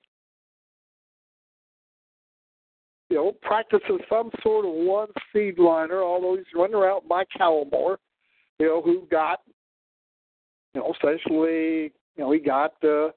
You 3.10 3.18
know, 3.18 3.32
practices 3.42 4.00
some 4.10 4.32
sort 4.42 4.66
of 4.66 4.72
one 4.72 5.10
seed 5.34 5.60
liner, 5.60 6.02
although 6.02 6.38
he's 6.38 6.46
running 6.56 6.76
around 6.76 7.02
Mike 7.10 7.28
Callamore, 7.38 7.98
you 8.58 8.68
know, 8.68 8.82
who 8.82 9.06
got 9.12 9.42
you 10.74 10.82
know, 10.82 10.94
essentially, 10.94 11.92
you 12.16 12.20
know, 12.20 12.32
he 12.32 12.40
got 12.40 12.72
uh, 12.84 13.10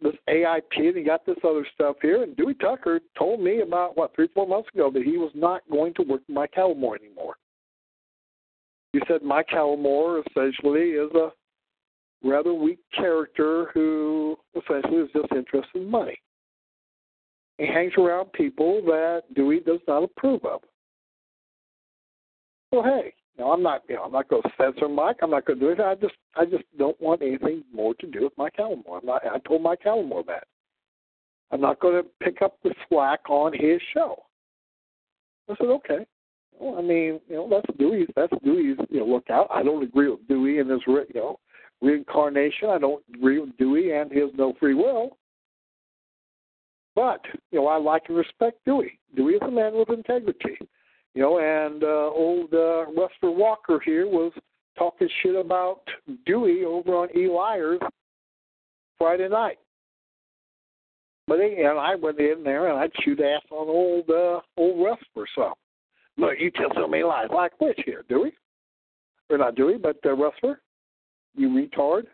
this 0.00 0.14
AIP 0.28 0.76
and 0.76 0.96
he 0.96 1.02
got 1.02 1.26
this 1.26 1.36
other 1.44 1.66
stuff 1.74 1.96
here. 2.00 2.22
And 2.22 2.36
Dewey 2.36 2.54
Tucker 2.54 3.00
told 3.18 3.40
me 3.40 3.60
about 3.60 3.96
what 3.96 4.14
three, 4.14 4.28
four 4.34 4.46
months 4.46 4.68
ago 4.74 4.90
that 4.90 5.02
he 5.02 5.18
was 5.18 5.32
not 5.34 5.62
going 5.70 5.94
to 5.94 6.02
work 6.02 6.22
with 6.26 6.34
Mike 6.34 6.52
Callamore 6.56 6.98
anymore. 6.98 7.36
He 8.96 9.02
said 9.06 9.22
Mike 9.22 9.48
Callamore 9.52 10.22
essentially 10.26 10.92
is 10.92 11.10
a 11.14 11.30
rather 12.26 12.54
weak 12.54 12.78
character 12.96 13.66
who 13.74 14.38
essentially 14.54 15.02
is 15.02 15.10
just 15.14 15.30
interested 15.32 15.82
in 15.82 15.90
money. 15.90 16.18
He 17.58 17.66
hangs 17.66 17.92
around 17.98 18.32
people 18.32 18.80
that 18.86 19.24
Dewey 19.34 19.60
does 19.60 19.80
not 19.86 20.02
approve 20.02 20.46
of. 20.46 20.62
Well, 22.72 22.84
hey, 22.84 23.12
no, 23.38 23.52
I'm 23.52 23.62
not. 23.62 23.82
You 23.86 23.96
know, 23.96 24.04
I'm 24.04 24.12
not 24.12 24.30
going 24.30 24.42
to 24.44 24.50
censor 24.56 24.88
Mike. 24.88 25.16
I'm 25.20 25.30
not 25.30 25.44
going 25.44 25.58
to 25.58 25.66
do 25.66 25.72
it. 25.72 25.80
I 25.80 25.94
just, 25.94 26.14
I 26.34 26.46
just 26.46 26.64
don't 26.78 26.98
want 26.98 27.20
anything 27.20 27.64
more 27.74 27.92
to 27.96 28.06
do 28.06 28.22
with 28.22 28.32
Mike 28.38 28.54
Callamore. 28.58 29.00
I'm 29.00 29.06
not. 29.06 29.26
I 29.26 29.38
told 29.40 29.60
Mike 29.60 29.80
Callamore 29.84 30.24
that. 30.24 30.44
I'm 31.50 31.60
not 31.60 31.80
going 31.80 32.02
to 32.02 32.08
pick 32.24 32.40
up 32.40 32.56
the 32.64 32.74
slack 32.88 33.28
on 33.28 33.52
his 33.52 33.78
show. 33.92 34.22
I 35.50 35.54
said, 35.58 35.66
okay. 35.66 36.06
Well, 36.58 36.78
I 36.78 36.82
mean, 36.82 37.20
you 37.28 37.36
know, 37.36 37.48
that's 37.50 37.78
Dewey's. 37.78 38.08
That's 38.16 38.32
Dewey's. 38.44 38.76
You 38.90 39.00
know, 39.00 39.06
lookout. 39.06 39.48
I 39.50 39.62
don't 39.62 39.82
agree 39.82 40.08
with 40.08 40.26
Dewey 40.28 40.58
and 40.58 40.70
his, 40.70 40.80
you 40.86 41.06
know, 41.14 41.38
reincarnation. 41.82 42.70
I 42.70 42.78
don't 42.78 43.02
agree 43.14 43.40
with 43.40 43.56
Dewey 43.58 43.92
and 43.92 44.10
his 44.10 44.30
no 44.36 44.54
free 44.58 44.74
will. 44.74 45.16
But 46.94 47.20
you 47.50 47.60
know, 47.60 47.66
I 47.66 47.76
like 47.76 48.04
and 48.08 48.16
respect 48.16 48.58
Dewey. 48.64 48.98
Dewey 49.14 49.34
is 49.34 49.42
a 49.42 49.50
man 49.50 49.74
with 49.74 49.90
integrity. 49.90 50.58
You 51.14 51.22
know, 51.22 51.38
and 51.38 51.82
uh, 51.82 52.10
old 52.10 52.52
uh, 52.52 52.86
Lester 52.90 53.30
Walker 53.30 53.80
here 53.84 54.06
was 54.06 54.32
talking 54.78 55.08
shit 55.22 55.34
about 55.34 55.80
Dewey 56.26 56.64
over 56.64 56.94
on 56.94 57.08
E. 57.16 57.28
Lyers 57.28 57.80
Friday 58.98 59.28
night. 59.28 59.58
But 61.28 61.40
and 61.40 61.78
I 61.78 61.96
went 61.96 62.20
in 62.20 62.44
there 62.44 62.68
and 62.68 62.78
I 62.78 62.88
chewed 63.02 63.20
ass 63.20 63.42
on 63.50 63.68
old 63.68 64.08
uh, 64.08 64.40
old 64.56 64.84
Russ 64.84 64.98
for 65.12 65.26
some. 65.34 65.54
Look, 66.18 66.34
you 66.38 66.50
tell 66.50 66.70
so 66.74 66.86
many 66.86 67.02
lies. 67.02 67.28
Like 67.32 67.52
which 67.60 67.78
here, 67.84 68.04
Dewey? 68.08 68.32
Or 69.28 69.38
not 69.38 69.54
Dewey, 69.54 69.76
but 69.76 69.96
uh, 70.04 70.12
Rustler? 70.12 70.60
You 71.34 71.50
retard. 71.50 72.04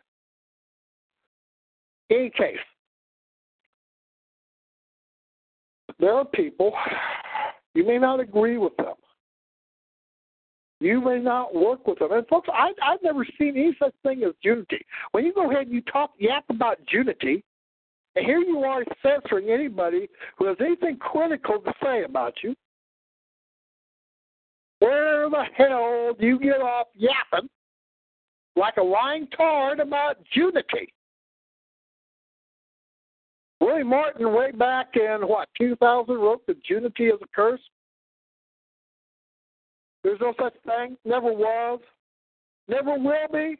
any 2.10 2.30
case, 2.30 2.56
there 6.00 6.14
are 6.14 6.24
people 6.24 6.72
you 7.74 7.86
may 7.86 7.98
not 7.98 8.20
agree 8.20 8.58
with 8.58 8.76
them. 8.76 8.94
You 10.80 11.00
may 11.00 11.20
not 11.20 11.54
work 11.54 11.86
with 11.86 12.00
them. 12.00 12.10
And 12.10 12.26
folks, 12.26 12.48
I, 12.52 12.72
I've 12.82 13.02
never 13.04 13.24
seen 13.38 13.50
any 13.50 13.76
such 13.78 13.94
thing 14.02 14.24
as 14.24 14.32
unity. 14.42 14.84
When 15.12 15.24
you 15.24 15.32
go 15.32 15.48
ahead 15.48 15.66
and 15.66 15.72
you 15.72 15.80
talk 15.82 16.10
yap 16.18 16.44
about 16.48 16.78
unity, 16.90 17.44
and 18.16 18.26
here 18.26 18.40
you 18.40 18.58
are 18.58 18.84
censoring 19.00 19.50
anybody 19.50 20.08
who 20.36 20.46
has 20.46 20.56
anything 20.60 20.96
critical 20.96 21.60
to 21.60 21.72
say 21.82 22.02
about 22.02 22.34
you. 22.42 22.56
Where 24.82 25.30
the 25.30 25.44
hell 25.56 26.12
do 26.18 26.26
you 26.26 26.40
get 26.40 26.60
off 26.60 26.88
yapping 26.96 27.48
like 28.56 28.78
a 28.78 28.82
lying 28.82 29.28
tard 29.28 29.78
about 29.78 30.16
unity? 30.34 30.92
Willie 33.60 33.84
Martin, 33.84 34.34
way 34.34 34.50
back 34.50 34.96
in 34.96 35.28
what 35.28 35.48
2000, 35.56 36.12
wrote 36.16 36.44
that 36.48 36.56
unity 36.68 37.04
is 37.04 37.20
a 37.22 37.26
curse. 37.32 37.60
There's 40.02 40.18
no 40.20 40.34
such 40.40 40.54
thing. 40.66 40.96
Never 41.04 41.32
was. 41.32 41.78
Never 42.66 42.98
will 42.98 43.28
be. 43.32 43.54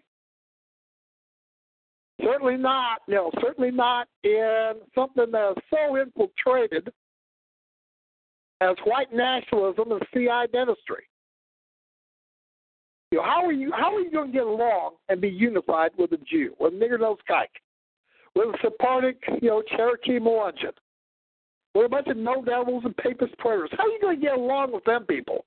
Certainly 2.20 2.56
not, 2.56 3.02
know, 3.06 3.30
certainly 3.40 3.70
not 3.70 4.08
in 4.24 4.72
something 4.92 5.30
that 5.30 5.50
is 5.56 5.62
so 5.70 5.96
infiltrated 5.98 6.92
as 8.60 8.74
white 8.84 9.12
nationalism 9.14 9.92
and 9.92 10.02
CI 10.12 10.50
dentistry. 10.52 11.04
You 13.12 13.18
know, 13.18 13.24
how 13.24 13.44
are 13.44 13.52
you 13.52 13.70
how 13.72 13.94
are 13.94 14.00
you 14.00 14.10
going 14.10 14.28
to 14.28 14.32
get 14.32 14.46
along 14.46 14.92
and 15.10 15.20
be 15.20 15.28
unified 15.28 15.90
with 15.98 16.12
a 16.12 16.16
Jew, 16.16 16.54
with 16.58 16.72
a 16.72 16.76
nigger 16.76 16.98
nose 16.98 17.18
kike, 17.30 17.44
with 18.34 18.48
a 18.54 18.58
Sephardic, 18.62 19.22
you 19.42 19.50
know, 19.50 19.62
Cherokee 19.76 20.18
Melungeon, 20.18 20.72
with 21.74 21.84
a 21.84 21.88
bunch 21.90 22.06
of 22.08 22.16
no 22.16 22.42
devils 22.42 22.84
and 22.86 22.96
papist 22.96 23.36
prayers? 23.36 23.68
How 23.76 23.84
are 23.84 23.88
you 23.88 24.00
going 24.00 24.16
to 24.16 24.22
get 24.22 24.34
along 24.34 24.72
with 24.72 24.84
them 24.84 25.04
people? 25.04 25.44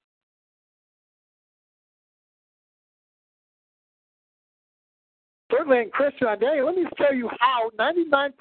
certainly 5.52 5.80
in 5.80 5.90
Christian 5.90 6.28
identity, 6.28 6.62
let 6.62 6.76
me 6.76 6.86
tell 6.98 7.14
you 7.14 7.30
how 7.40 7.72
99% 7.80 8.32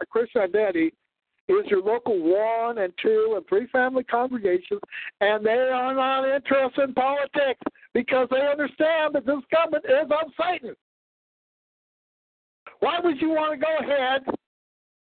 of 0.00 0.08
Christian 0.08 0.42
identity 0.42 0.92
is 1.48 1.66
your 1.66 1.82
local 1.82 2.16
one 2.20 2.78
and 2.78 2.92
two 3.02 3.34
and 3.36 3.44
three 3.48 3.66
family 3.68 4.04
congregations, 4.04 4.80
and 5.20 5.44
they 5.44 5.50
are 5.50 5.94
not 5.94 6.24
interested 6.28 6.88
in 6.88 6.94
politics 6.94 7.60
because 7.94 8.28
they 8.30 8.46
understand 8.46 9.14
that 9.14 9.26
this 9.26 9.40
government 9.52 9.84
is 9.84 10.10
of 10.10 10.32
Satan. 10.40 10.74
Why 12.80 12.98
would 13.02 13.20
you 13.20 13.30
want 13.30 13.58
to 13.58 13.66
go 13.66 13.76
ahead 13.78 14.22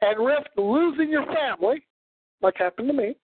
and 0.01 0.25
risk 0.25 0.47
losing 0.57 1.09
your 1.09 1.25
family, 1.25 1.85
like 2.41 2.55
happened 2.57 2.89
to 2.89 2.93
me, 2.93 3.15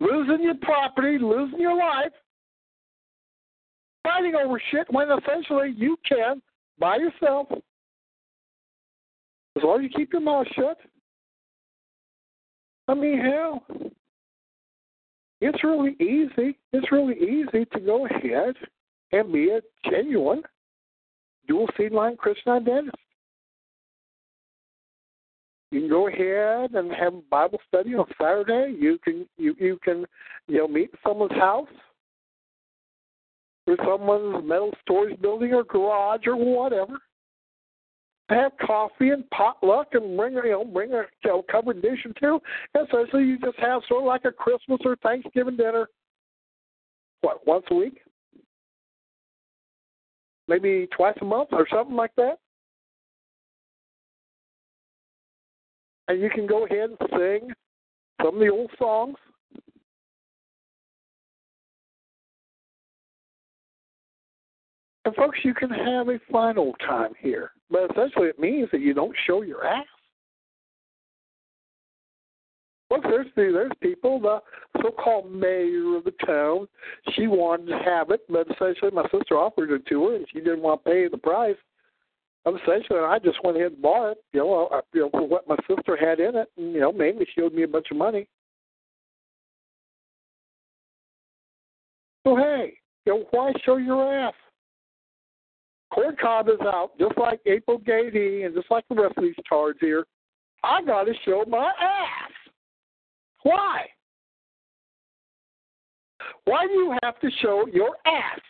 losing 0.00 0.42
your 0.42 0.54
property, 0.60 1.18
losing 1.18 1.60
your 1.60 1.76
life, 1.76 2.12
fighting 4.02 4.34
over 4.34 4.60
shit 4.70 4.86
when 4.90 5.08
essentially 5.10 5.74
you 5.76 5.96
can 6.06 6.42
by 6.78 6.96
yourself, 6.96 7.48
as 9.56 9.62
long 9.62 9.78
as 9.78 9.84
you 9.84 9.90
keep 9.96 10.12
your 10.12 10.22
mouth 10.22 10.46
shut. 10.54 10.78
I 12.88 12.94
mean, 12.94 13.18
hell, 13.18 13.64
it's 15.42 15.64
really 15.64 15.96
easy. 16.00 16.56
It's 16.72 16.92
really 16.92 17.16
easy 17.16 17.64
to 17.72 17.80
go 17.80 18.06
ahead 18.06 18.54
and 19.10 19.32
be 19.32 19.50
a 19.50 19.60
genuine 19.90 20.42
dual 21.48 21.68
seed 21.76 21.90
line 21.90 22.16
Christian 22.16 22.52
identity. 22.52 22.96
You 25.72 25.80
can 25.80 25.88
go 25.88 26.06
ahead 26.06 26.74
and 26.74 26.92
have 26.92 27.14
a 27.14 27.22
Bible 27.28 27.58
study 27.66 27.94
on 27.96 28.04
Saturday. 28.20 28.76
You 28.78 28.98
can 29.02 29.26
you 29.36 29.56
you 29.58 29.78
can 29.82 30.06
you 30.46 30.58
know 30.58 30.68
meet 30.68 30.90
someone's 31.04 31.32
house 31.32 31.66
or 33.66 33.76
someone's 33.84 34.46
metal 34.46 34.70
storage 34.82 35.20
building 35.20 35.54
or 35.54 35.64
garage 35.64 36.26
or 36.26 36.36
whatever. 36.36 36.98
Have 38.32 38.52
coffee 38.64 39.10
and 39.10 39.28
potluck 39.30 39.88
and 39.92 40.16
bring 40.16 40.34
you 40.34 40.50
know 40.50 40.64
bring 40.64 40.92
a 40.92 41.02
you 41.24 41.30
know, 41.30 41.44
covered 41.50 41.82
dish 41.82 41.98
or 42.06 42.12
two. 42.18 42.40
And 42.74 42.88
so 42.90 43.18
you 43.18 43.38
just 43.38 43.58
have 43.58 43.82
sort 43.88 44.02
of 44.02 44.06
like 44.06 44.24
a 44.24 44.32
Christmas 44.32 44.80
or 44.84 44.96
Thanksgiving 44.96 45.56
dinner. 45.56 45.88
What 47.20 47.46
once 47.46 47.64
a 47.70 47.74
week? 47.74 48.00
Maybe 50.48 50.88
twice 50.96 51.16
a 51.20 51.24
month 51.24 51.50
or 51.52 51.66
something 51.70 51.94
like 51.94 52.12
that. 52.16 52.38
And 56.08 56.20
you 56.20 56.30
can 56.30 56.46
go 56.46 56.64
ahead 56.64 56.90
and 56.90 57.10
sing 57.10 57.50
some 58.22 58.34
of 58.34 58.40
the 58.40 58.48
old 58.48 58.70
songs 58.78 59.16
And 65.04 65.14
folks, 65.16 65.38
you 65.42 65.52
can 65.52 65.70
have 65.70 66.08
a 66.08 66.18
final 66.30 66.74
time 66.86 67.12
here, 67.18 67.50
but 67.72 67.90
essentially 67.90 68.28
it 68.28 68.38
means 68.38 68.68
that 68.70 68.80
you 68.80 68.94
don't 68.94 69.16
show 69.26 69.42
your 69.42 69.66
ass. 69.66 69.86
Look, 72.90 73.04
there's 73.04 73.26
there's 73.34 73.72
people. 73.80 74.20
The 74.20 74.40
so-called 74.82 75.32
mayor 75.32 75.96
of 75.96 76.04
the 76.04 76.12
town, 76.26 76.68
she 77.14 77.26
wanted 77.26 77.68
to 77.68 77.78
have 77.78 78.10
it, 78.10 78.20
but 78.28 78.46
essentially 78.50 78.90
my 78.92 79.04
sister 79.04 79.38
offered 79.38 79.70
it 79.70 79.86
to 79.86 80.08
her, 80.08 80.16
and 80.16 80.26
she 80.30 80.40
didn't 80.40 80.60
want 80.60 80.84
to 80.84 80.90
pay 80.90 81.08
the 81.08 81.16
price. 81.16 81.56
And 82.44 82.58
essentially, 82.60 82.98
I 82.98 83.18
just 83.18 83.42
went 83.42 83.56
ahead 83.56 83.72
and 83.72 83.82
bought 83.82 84.12
it. 84.12 84.18
You 84.32 84.40
know, 84.40 84.66
uh, 84.66 84.80
you 84.92 85.00
know 85.02 85.10
for 85.10 85.26
what 85.26 85.48
my 85.48 85.56
sister 85.66 85.96
had 85.96 86.20
in 86.20 86.36
it, 86.36 86.48
and 86.58 86.74
you 86.74 86.80
know, 86.80 86.92
mainly 86.92 87.26
she 87.34 87.40
owed 87.40 87.54
me 87.54 87.62
a 87.62 87.68
bunch 87.68 87.86
of 87.90 87.96
money. 87.96 88.28
So 92.26 92.36
hey, 92.36 92.74
you 93.06 93.14
know, 93.14 93.24
why 93.30 93.52
show 93.64 93.78
your 93.78 94.12
ass? 94.12 94.34
Corn 95.92 96.16
Cob 96.20 96.48
is 96.48 96.60
out, 96.62 96.92
just 96.98 97.18
like 97.18 97.40
April 97.44 97.78
Gaede 97.78 98.46
and 98.46 98.54
just 98.54 98.70
like 98.70 98.84
the 98.88 98.94
rest 98.94 99.16
of 99.16 99.24
these 99.24 99.34
cards 99.48 99.78
here. 99.80 100.06
I 100.64 100.82
got 100.82 101.04
to 101.04 101.12
show 101.24 101.44
my 101.46 101.66
ass. 101.80 102.32
Why? 103.42 103.86
Why 106.44 106.66
do 106.66 106.72
you 106.72 106.96
have 107.02 107.18
to 107.20 107.30
show 107.40 107.66
your 107.72 107.96
ass? 108.06 108.40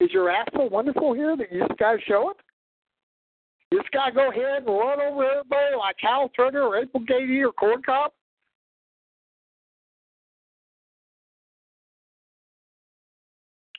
Is 0.00 0.10
your 0.12 0.28
ass 0.30 0.46
so 0.54 0.64
wonderful 0.64 1.14
here 1.14 1.36
that 1.36 1.50
you 1.50 1.66
just 1.66 1.78
got 1.78 1.92
to 1.92 2.00
show 2.02 2.30
it? 2.30 2.36
You 3.70 3.78
just 3.78 3.90
got 3.92 4.06
to 4.06 4.12
go 4.12 4.30
ahead 4.30 4.58
and 4.58 4.66
run 4.66 5.00
over 5.00 5.24
everybody 5.24 5.76
like 5.76 5.96
Hal 6.00 6.28
Turner 6.36 6.62
or 6.62 6.76
April 6.76 7.02
Gaede 7.04 7.46
or 7.46 7.52
Corn 7.52 7.82
Cob? 7.82 8.12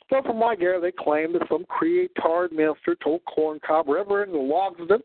So 0.10 0.22
from 0.22 0.38
Ligera, 0.38 0.82
they 0.82 0.92
claim 0.92 1.34
that 1.34 1.48
some 1.50 1.66
creatard 1.66 2.52
minister 2.52 2.96
told 3.04 3.22
Corncob 3.26 3.88
Reverend 3.88 4.34
Logsdon, 4.34 5.02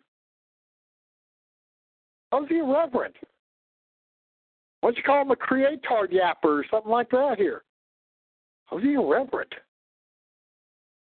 how's 2.30 2.48
he 2.48 2.60
a 2.60 2.64
reverend? 2.64 3.14
Why 4.80 4.90
don't 4.90 4.96
you 4.96 5.02
call 5.02 5.22
him 5.22 5.30
a 5.30 5.36
creatard 5.36 6.12
yapper 6.12 6.60
or 6.60 6.64
something 6.70 6.90
like 6.90 7.10
that 7.10 7.34
here? 7.38 7.62
How's 8.66 8.82
he 8.82 8.94
a 8.94 9.00
reverend? 9.00 9.52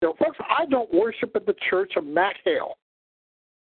Know, 0.02 0.14
folks, 0.18 0.38
I 0.50 0.66
don't 0.66 0.92
worship 0.92 1.34
at 1.34 1.46
the 1.46 1.54
church 1.70 1.92
of 1.96 2.04
Matt 2.04 2.36
Hale. 2.44 2.76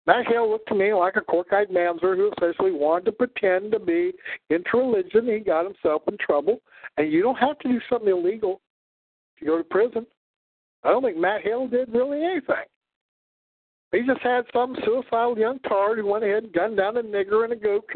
Matt 0.05 0.27
Hale 0.27 0.49
looked 0.49 0.67
to 0.69 0.75
me 0.75 0.93
like 0.93 1.15
a 1.15 1.21
cork-eyed 1.21 1.69
mamzer 1.69 2.15
who 2.15 2.31
essentially 2.37 2.71
wanted 2.71 3.05
to 3.05 3.11
pretend 3.13 3.71
to 3.71 3.79
be 3.79 4.13
into 4.51 4.77
religion. 4.77 5.27
He 5.27 5.39
got 5.39 5.65
himself 5.65 6.03
in 6.07 6.17
trouble. 6.19 6.61
And 6.97 7.11
you 7.11 7.23
don't 7.23 7.37
have 7.37 7.57
to 7.59 7.67
do 7.67 7.79
something 7.89 8.09
illegal 8.09 8.61
to 9.39 9.45
go 9.45 9.57
to 9.57 9.63
prison. 9.63 10.05
I 10.83 10.89
don't 10.89 11.03
think 11.03 11.17
Matt 11.17 11.41
Hale 11.41 11.67
did 11.67 11.93
really 11.93 12.23
anything. 12.23 12.65
He 13.91 14.01
just 14.05 14.21
had 14.21 14.45
some 14.53 14.75
suicidal 14.85 15.37
young 15.37 15.59
tard 15.59 15.97
who 15.97 16.05
went 16.05 16.23
ahead 16.23 16.43
and 16.43 16.53
gunned 16.53 16.77
down 16.77 16.97
a 16.97 17.01
nigger 17.01 17.43
and 17.43 17.53
a 17.53 17.55
gook, 17.55 17.95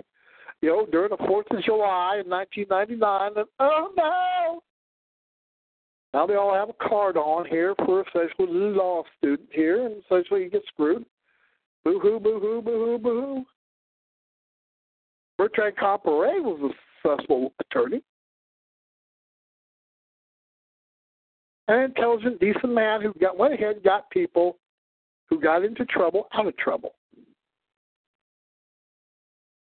you 0.62 0.69
know, 0.69 0.88
during 0.91 1.12
the 1.12 1.27
Fourth 1.27 1.45
of 1.51 1.63
July 1.63 2.21
in 2.23 2.29
1999. 2.29 3.32
And 3.36 3.47
oh 3.60 3.91
no! 3.95 4.63
Now 6.13 6.25
they 6.25 6.36
all 6.36 6.53
have 6.53 6.69
a 6.69 6.88
card 6.88 7.17
on 7.17 7.45
here 7.45 7.75
for 7.86 8.01
a 8.01 8.06
law 8.39 9.03
student 9.17 9.49
here, 9.51 9.86
and 9.86 10.03
essentially 10.03 10.43
you 10.43 10.49
get 10.49 10.63
screwed. 10.67 11.06
Boo 11.84 11.99
hoo, 11.99 12.19
boo 12.19 12.39
hoo, 12.39 12.62
boo 12.62 12.86
hoo, 12.86 12.97
boo 12.97 13.21
hoo. 13.21 13.45
Bertrand 15.38 15.75
Comparet 15.77 16.43
was 16.43 16.71
a 16.71 17.10
successful 17.10 17.53
attorney. 17.60 18.01
An 21.68 21.84
intelligent, 21.84 22.40
decent 22.40 22.74
man 22.74 23.02
who 23.02 23.14
got 23.20 23.38
went 23.38 23.54
ahead 23.54 23.76
and 23.76 23.84
got 23.84 24.10
people 24.10 24.58
who 25.30 25.40
got 25.40 25.64
into 25.64 25.86
trouble 25.86 26.28
out 26.34 26.48
of 26.48 26.56
trouble. 26.58 26.96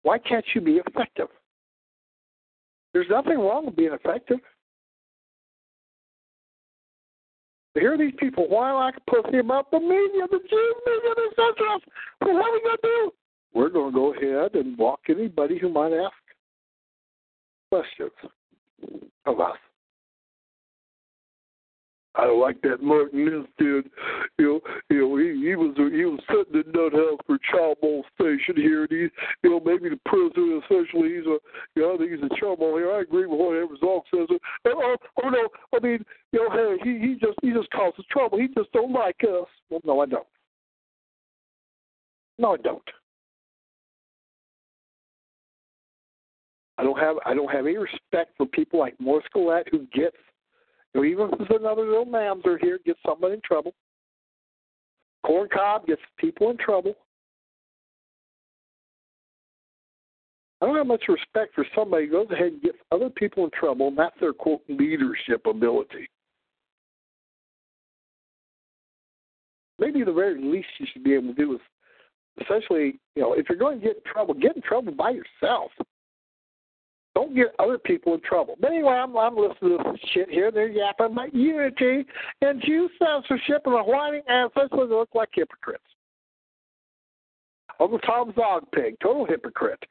Why 0.03 0.17
can't 0.17 0.45
you 0.53 0.61
be 0.61 0.81
effective? 0.85 1.27
There's 2.93 3.09
nothing 3.09 3.39
wrong 3.39 3.65
with 3.65 3.75
being 3.75 3.93
effective. 3.93 4.39
But 7.73 7.81
Here 7.81 7.93
are 7.93 7.97
these 7.97 8.13
people 8.19 8.47
whine 8.49 8.75
like 8.75 8.95
pussy 9.09 9.39
about 9.39 9.71
the 9.71 9.79
media, 9.79 10.27
the 10.29 10.39
Jews, 10.47 10.75
media, 10.85 11.13
the 11.15 11.29
central. 11.35 11.79
Well, 12.21 12.33
what 12.35 12.45
are 12.45 12.53
we 12.53 12.61
going 12.61 12.77
to 12.77 12.81
do? 12.83 13.11
We're 13.53 13.69
going 13.69 13.91
to 13.91 13.95
go 13.95 14.13
ahead 14.13 14.55
and 14.55 14.77
block 14.77 14.99
anybody 15.09 15.57
who 15.57 15.69
might 15.69 15.93
ask 15.93 16.13
questions 17.71 18.11
of 19.25 19.39
us. 19.39 19.57
I 22.15 22.27
like 22.31 22.61
that 22.61 22.83
Martin 22.83 23.27
Ince 23.27 23.47
dude. 23.57 23.89
You 24.37 24.45
know, 24.45 24.59
you 24.89 25.01
know, 25.01 25.17
he, 25.17 25.49
he 25.49 25.55
was 25.55 25.73
he 25.75 26.05
was 26.05 26.19
sitting 26.29 26.61
in 26.61 26.71
nut 26.71 26.93
house 26.93 27.19
for 27.25 27.39
child 27.51 27.77
molestation 27.81 28.55
here, 28.55 28.83
and 28.83 28.91
he, 28.91 29.07
you 29.43 29.49
know, 29.49 29.59
maybe 29.65 29.89
the 29.89 29.99
president 30.05 30.63
essentially 30.63 31.15
he's 31.15 31.25
a, 31.25 31.37
you 31.75 31.81
know, 31.81 31.95
I 31.95 31.97
think 31.97 32.11
he's 32.11 32.21
a 32.21 32.39
child 32.39 32.59
here. 32.59 32.91
I 32.91 33.01
agree 33.01 33.25
with 33.25 33.39
whatever 33.39 33.75
Zog 33.79 34.03
says. 34.13 34.27
Uh, 34.29 34.69
oh, 34.69 35.29
no, 35.29 35.49
I 35.73 35.79
mean, 35.81 36.05
you 36.31 36.39
know, 36.39 36.49
hey, 36.53 36.77
he 36.83 36.99
he 36.99 37.13
just 37.15 37.37
he 37.41 37.51
just 37.51 37.69
causes 37.71 38.05
trouble. 38.11 38.37
He 38.37 38.47
just 38.47 38.71
don't 38.73 38.93
like 38.93 39.17
us. 39.23 39.47
Well, 39.71 39.81
no, 39.83 40.01
I 40.01 40.05
don't. 40.05 40.27
No, 42.37 42.53
I 42.53 42.57
don't. 42.57 42.89
I 46.77 46.83
don't 46.83 46.99
have 46.99 47.15
I 47.25 47.33
don't 47.33 47.51
have 47.51 47.65
any 47.65 47.77
respect 47.77 48.33
for 48.37 48.45
people 48.45 48.79
like 48.79 48.99
Morris 48.99 49.25
Gulett 49.33 49.67
who 49.71 49.87
gets 49.93 50.17
know, 51.01 51.05
even 51.05 51.29
if 51.31 51.37
there's 51.37 51.61
another 51.61 51.83
little 51.83 52.05
mamzer 52.05 52.57
here, 52.59 52.79
gets 52.85 52.99
somebody 53.05 53.35
in 53.35 53.41
trouble. 53.43 53.73
Corn 55.25 55.47
cob 55.53 55.87
gets 55.87 56.01
people 56.17 56.49
in 56.49 56.57
trouble. 56.57 56.95
I 60.61 60.65
don't 60.65 60.77
have 60.77 60.87
much 60.87 61.03
respect 61.09 61.55
for 61.55 61.65
somebody 61.75 62.05
who 62.05 62.11
goes 62.13 62.31
ahead 62.31 62.53
and 62.53 62.61
gets 62.61 62.77
other 62.91 63.09
people 63.09 63.43
in 63.43 63.51
trouble, 63.51 63.89
and 63.89 63.97
that's 63.97 64.15
their 64.19 64.33
quote 64.33 64.61
leadership 64.69 65.45
ability. 65.45 66.09
Maybe 69.79 70.03
the 70.03 70.13
very 70.13 70.41
least 70.41 70.67
you 70.79 70.87
should 70.93 71.03
be 71.03 71.15
able 71.15 71.33
to 71.33 71.33
do 71.33 71.53
is 71.55 71.59
essentially, 72.41 72.99
you 73.15 73.21
know, 73.21 73.33
if 73.33 73.47
you're 73.49 73.57
going 73.57 73.79
to 73.79 73.85
get 73.85 73.97
in 73.97 74.03
trouble, 74.11 74.33
get 74.33 74.55
in 74.55 74.61
trouble 74.61 74.93
by 74.93 75.09
yourself. 75.09 75.71
Don't 77.15 77.35
get 77.35 77.53
other 77.59 77.77
people 77.77 78.15
in 78.15 78.21
trouble. 78.21 78.55
But 78.59 78.71
anyway, 78.71 78.93
I'm, 78.93 79.15
I'm 79.15 79.35
listening 79.35 79.77
to 79.77 79.91
this 79.91 80.01
shit 80.13 80.29
here. 80.29 80.51
They're 80.51 80.67
yapping 80.67 81.11
about 81.11 81.33
unity 81.33 82.05
and 82.41 82.61
Jew 82.63 82.89
censorship 82.97 83.61
and 83.65 83.75
the 83.75 83.83
whining 83.83 84.23
ancestors 84.27 84.89
look 84.89 85.09
like 85.13 85.29
hypocrites. 85.33 85.83
Uncle 87.79 87.99
Tom 87.99 88.31
Zogpig, 88.33 88.97
total 89.01 89.25
hypocrite. 89.25 89.83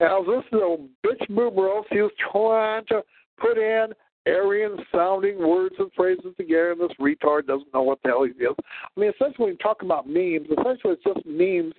And 0.00 0.10
I 0.10 0.18
was 0.18 0.42
listening 0.44 0.90
to 1.02 1.08
bitch 1.08 1.30
Boomeros. 1.30 1.84
He 1.90 2.02
was 2.02 2.10
trying 2.30 2.84
to 2.88 3.02
put 3.38 3.56
in 3.56 3.88
Aryan 4.26 4.76
sounding 4.92 5.38
words 5.38 5.74
and 5.78 5.90
phrases 5.96 6.34
together, 6.36 6.72
and 6.72 6.80
this 6.80 6.96
retard 7.00 7.46
doesn't 7.46 7.72
know 7.72 7.82
what 7.82 7.98
the 8.02 8.10
hell 8.10 8.24
he 8.24 8.30
is. 8.30 8.54
I 8.58 9.00
mean, 9.00 9.10
essentially, 9.10 9.44
when 9.44 9.52
you 9.52 9.58
talk 9.58 9.82
about 9.82 10.06
memes, 10.06 10.48
essentially 10.50 10.94
it's 10.94 11.04
just 11.04 11.24
memes 11.24 11.74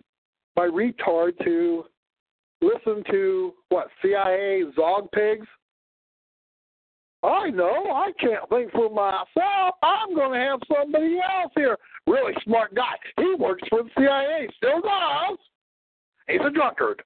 by 0.57 0.67
retard 0.67 1.37
to 1.43 1.85
listen 2.61 3.03
to 3.11 3.53
what 3.69 3.87
CIA 4.01 4.63
zog 4.75 5.09
pigs. 5.11 5.45
I 7.23 7.51
know. 7.51 7.91
I 7.91 8.11
can't 8.19 8.49
think 8.49 8.71
for 8.71 8.89
myself. 8.89 9.75
I'm 9.83 10.15
going 10.15 10.33
to 10.33 10.45
have 10.45 10.59
somebody 10.67 11.19
else 11.19 11.51
here. 11.55 11.77
Really 12.07 12.33
smart 12.43 12.73
guy. 12.73 12.95
He 13.17 13.35
works 13.37 13.63
for 13.69 13.83
the 13.83 13.89
CIA. 13.97 14.47
Still 14.57 14.81
does. 14.81 15.37
He's 16.27 16.41
a 16.45 16.49
drunkard. 16.49 17.03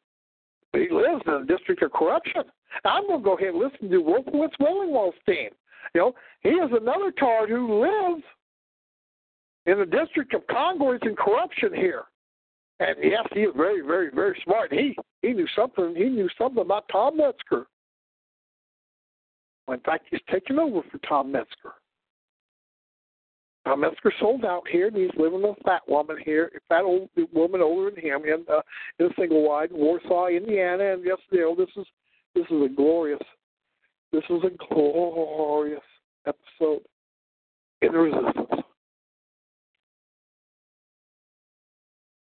But 0.71 0.81
he 0.81 0.89
lives 0.89 1.21
in 1.27 1.45
the 1.45 1.57
district 1.57 1.83
of 1.83 1.91
corruption. 1.91 2.43
I'm 2.85 3.07
going 3.07 3.19
to 3.19 3.23
go 3.23 3.37
ahead 3.37 3.49
and 3.49 3.59
listen 3.59 3.89
to 3.89 3.97
Wolfowitz 3.97 4.55
Willingwaldstein. 4.61 5.49
You 5.93 6.01
know, 6.01 6.13
he 6.41 6.49
is 6.49 6.71
another 6.71 7.11
tard 7.11 7.49
who 7.49 7.81
lives 7.81 8.23
in 9.65 9.77
the 9.79 9.85
district 9.85 10.33
of 10.33 10.47
Congress 10.47 11.01
and 11.03 11.17
corruption 11.17 11.73
here. 11.73 12.05
And 12.81 12.95
yes, 13.03 13.27
he 13.31 13.41
is 13.41 13.53
very, 13.55 13.81
very, 13.81 14.09
very 14.09 14.41
smart. 14.43 14.73
He 14.73 14.97
he 15.21 15.33
knew 15.33 15.47
something. 15.55 15.93
He 15.95 16.05
knew 16.05 16.27
something 16.35 16.63
about 16.63 16.85
Tom 16.91 17.17
Metzger. 17.17 17.67
In 19.67 19.79
fact, 19.81 20.07
he's 20.09 20.19
taken 20.31 20.57
over 20.57 20.81
for 20.91 20.97
Tom 21.07 21.31
Metzger. 21.31 21.73
Tom 23.65 23.81
Metzger 23.81 24.11
sold 24.19 24.43
out 24.45 24.63
here, 24.67 24.87
and 24.87 24.95
he's 24.95 25.11
living 25.15 25.43
with 25.43 25.57
a 25.59 25.63
fat 25.63 25.81
woman 25.87 26.17
here, 26.25 26.51
a 26.55 26.59
fat 26.69 26.81
old 26.83 27.07
woman 27.31 27.61
older 27.61 27.91
than 27.91 28.03
him, 28.03 28.23
in 28.25 28.43
uh, 28.51 28.61
in 28.97 29.05
a 29.05 29.09
single 29.19 29.47
wide 29.47 29.69
in 29.69 29.77
Warsaw, 29.77 30.27
Indiana. 30.27 30.93
And 30.93 31.05
yes, 31.05 31.19
you 31.29 31.41
know 31.41 31.55
this 31.55 31.69
is 31.77 31.85
this 32.33 32.45
is 32.49 32.63
a 32.63 32.75
glorious, 32.75 33.21
this 34.11 34.23
is 34.27 34.41
a 34.43 34.73
glorious 34.73 35.83
episode 36.25 36.81
in 37.83 37.91
the 37.91 37.99
resistance. 37.99 38.60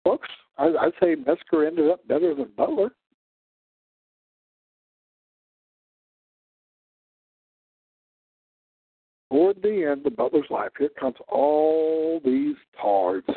Folks, 0.07 0.29
I, 0.57 0.67
I'd 0.67 0.93
say 1.03 1.15
Metzger 1.15 1.67
ended 1.67 1.91
up 1.91 2.07
better 2.07 2.33
than 2.33 2.47
Butler. 2.55 2.91
Toward 9.29 9.61
the 9.61 9.83
end 9.91 10.07
of 10.07 10.15
Butler's 10.15 10.45
life, 10.49 10.69
here 10.79 10.87
comes 10.97 11.17
all 11.27 12.21
these 12.23 12.55
tards. 12.81 13.27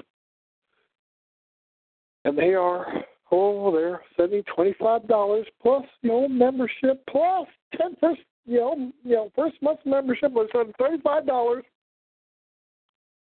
And 2.25 2.39
they 2.39 2.55
are 2.55 2.87
oh, 3.33 3.73
they're 3.73 4.03
sending 4.16 4.45
twenty 4.55 4.77
five 4.81 5.09
dollars 5.09 5.47
plus 5.61 5.85
you 6.03 6.11
know 6.11 6.29
membership 6.29 7.03
plus 7.11 7.49
ten 7.77 7.97
first 8.01 8.21
you 8.47 8.59
know 8.59 8.93
you 9.03 9.16
know 9.16 9.33
first 9.35 9.57
month's 9.61 9.83
membership 9.85 10.31
was 10.31 10.49
sending 10.53 10.75
thirty 10.79 11.03
five 11.03 11.27
dollars. 11.27 11.64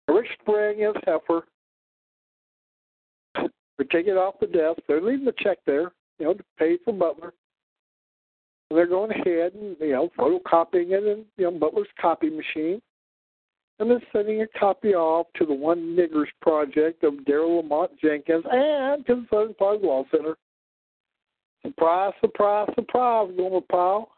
Rick 0.07 0.27
Spring 0.41 0.79
is 0.79 0.95
heifer. 1.05 1.43
They're 3.77 3.87
taking 3.87 4.13
it 4.13 4.17
off 4.17 4.39
the 4.39 4.47
desk. 4.47 4.79
They're 4.87 5.01
leaving 5.01 5.25
the 5.25 5.33
check 5.39 5.59
there, 5.65 5.91
you 6.19 6.25
know, 6.25 6.33
to 6.33 6.43
pay 6.57 6.77
for 6.83 6.93
Butler. 6.93 7.33
And 8.69 8.77
they're 8.77 8.87
going 8.87 9.11
ahead 9.11 9.53
and 9.53 9.75
you 9.79 9.91
know 9.91 10.09
photocopying 10.17 10.91
it 10.91 11.03
in 11.03 11.25
you 11.37 11.45
know 11.45 11.51
Butler's 11.51 11.87
copy 11.99 12.29
machine 12.29 12.81
and 13.79 13.91
then 13.91 13.99
sending 14.13 14.41
a 14.41 14.47
copy 14.57 14.93
off 14.93 15.27
to 15.35 15.45
the 15.45 15.53
One 15.53 15.95
Niggers 15.95 16.27
Project 16.41 17.03
of 17.03 17.13
Daryl 17.27 17.57
Lamont 17.61 17.91
Jenkins 18.01 18.45
and 18.49 19.05
to 19.05 19.15
the 19.15 19.25
Southern 19.29 19.53
Park 19.55 19.79
Law 19.83 20.05
Center. 20.11 20.35
Surprise, 21.65 22.13
surprise, 22.21 22.69
surprise, 22.75 23.31
Gomer 23.35 23.61
Pyle. 23.69 24.09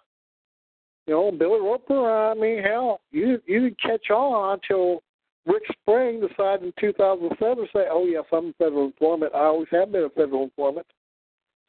You 1.08 1.14
know, 1.14 1.32
Billy 1.32 1.62
Roper, 1.62 2.32
I 2.32 2.34
mean, 2.34 2.62
hell, 2.62 3.00
you 3.12 3.42
you 3.46 3.62
didn't 3.62 3.80
catch 3.82 4.10
on 4.12 4.60
until 4.60 5.02
Rick 5.48 5.64
Spring 5.82 6.20
decided 6.20 6.64
in 6.64 6.74
2007 6.80 7.58
to 7.58 7.64
say, 7.74 7.86
oh, 7.90 8.06
yes, 8.06 8.26
I'm 8.34 8.48
a 8.48 8.54
federal 8.54 8.86
informant. 8.86 9.34
I 9.34 9.46
always 9.46 9.70
have 9.72 9.94
been 9.94 10.04
a 10.04 10.10
federal 10.10 10.44
informant. 10.44 10.86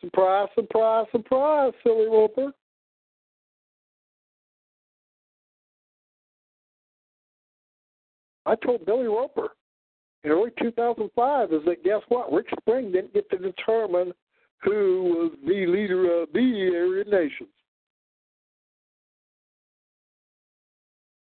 Surprise, 0.00 0.48
surprise, 0.54 1.06
surprise, 1.12 1.72
silly 1.84 2.06
Roper. 2.06 2.52
I 8.46 8.54
told 8.56 8.84
Billy 8.86 9.06
Roper 9.06 9.50
in 10.24 10.30
early 10.30 10.50
2005 10.60 11.52
is 11.52 11.60
that 11.66 11.84
guess 11.84 12.00
what? 12.08 12.32
Rick 12.32 12.46
Spring 12.60 12.90
didn't 12.90 13.12
get 13.12 13.28
to 13.30 13.38
determine 13.38 14.12
who 14.62 15.04
was 15.04 15.32
the 15.46 15.66
leader 15.66 16.22
of 16.22 16.28
the 16.32 16.70
Aryan 16.74 17.10
nations. 17.10 17.50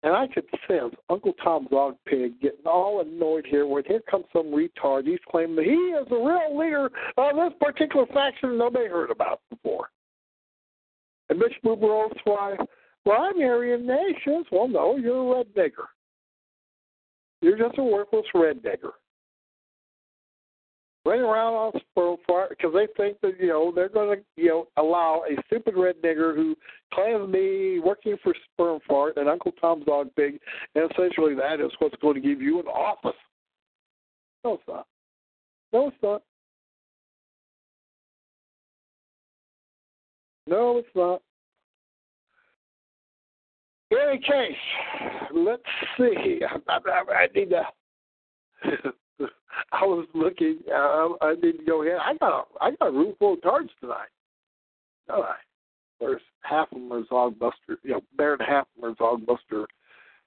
And 0.06 0.16
I 0.16 0.28
could 0.28 0.46
sense 0.68 0.94
Uncle 1.10 1.34
Tom 1.44 1.68
Dogpig 1.72 2.40
getting 2.40 2.68
all 2.68 3.02
annoyed 3.02 3.48
here 3.50 3.66
when 3.66 3.84
here 3.86 4.04
comes 4.10 4.26
some 4.32 4.54
retard. 4.54 5.08
He's 5.08 5.18
claiming 5.32 5.56
that 5.56 5.66
he 5.66 5.72
is 5.72 6.08
the 6.08 6.16
real 6.16 6.56
leader 6.56 6.92
of 7.18 7.36
this 7.36 7.58
particular 7.60 8.06
faction 8.14 8.56
nobody 8.56 8.88
heard 8.88 9.10
about 9.10 9.42
before. 9.50 9.90
And 11.30 11.40
Mitch 11.40 11.56
Booberos, 11.66 12.16
why, 12.24 12.56
well, 13.04 13.20
I'm 13.20 13.42
Aryan 13.42 13.88
Nations. 13.88 14.46
Well, 14.52 14.68
no, 14.68 14.96
you're 14.96 15.34
a 15.34 15.38
red 15.38 15.48
nigger. 15.58 15.88
You're 17.42 17.58
just 17.58 17.80
a 17.80 17.84
worthless 17.84 18.28
red 18.36 18.62
digger. 18.62 18.92
Running 21.06 21.24
around 21.24 21.54
on 21.54 21.82
sperm 21.92 22.18
fart 22.26 22.50
because 22.50 22.74
they 22.74 22.88
think 22.98 23.22
that 23.22 23.40
you 23.40 23.48
know 23.48 23.72
they're 23.74 23.90
going 23.90 24.18
to 24.18 24.24
you 24.36 24.48
know 24.48 24.68
allow 24.78 25.22
a 25.30 25.40
stupid 25.46 25.76
red 25.78 25.96
nigger 26.04 26.36
who 26.36 26.56
claims 26.92 27.28
to 27.28 27.32
be 27.32 27.80
working 27.80 28.18
for 28.24 28.34
sperm 28.52 28.80
fart 28.88 29.18
and 29.18 29.30
Uncle 29.30 29.52
Tom's 29.62 29.86
dog 29.86 30.10
pig, 30.16 30.40
and 30.74 30.90
essentially 30.92 31.36
that 31.36 31.64
is 31.64 31.72
what's 31.78 31.96
going 32.02 32.16
to 32.16 32.22
give 32.22 32.42
you 32.42 32.60
an 32.60 32.66
office. 32.66 33.12
No, 34.44 34.54
it's 34.56 34.64
not. 34.68 34.88
No, 35.72 35.88
it's 35.88 35.98
not. 36.02 36.22
No, 40.48 40.78
it's 40.78 40.88
not. 40.96 41.22
In 43.92 43.98
any 44.10 44.20
case, 44.20 44.58
let's 45.36 45.62
see. 45.98 46.40
I, 46.68 46.78
I, 46.78 47.14
I 47.14 47.28
need 47.36 47.52
to. 47.52 47.64
I 49.72 49.86
was 49.86 50.08
looking. 50.14 50.60
Uh, 50.70 51.10
I 51.22 51.36
need 51.36 51.60
to 51.60 51.66
go 51.66 51.84
ahead. 51.84 51.98
I 52.04 52.16
got 52.18 52.40
a, 52.40 52.64
I 52.64 52.72
got 52.72 52.90
a 52.90 52.92
room 52.92 53.14
full 53.20 53.34
of 53.34 53.42
cards 53.42 53.70
tonight. 53.80 54.10
All 55.10 55.22
right. 55.22 55.36
There's 56.00 56.22
half 56.42 56.72
of 56.72 56.80
them 56.80 56.92
are 56.92 57.06
Zog 57.08 57.40
Buster. 57.40 57.80
You 57.84 57.92
know, 57.92 58.02
better 58.18 58.38
than 58.38 58.48
half 58.48 58.68
of 58.76 58.82
them 58.82 58.92
are 58.92 58.96
Zog 58.98 59.26
Buster. 59.26 59.68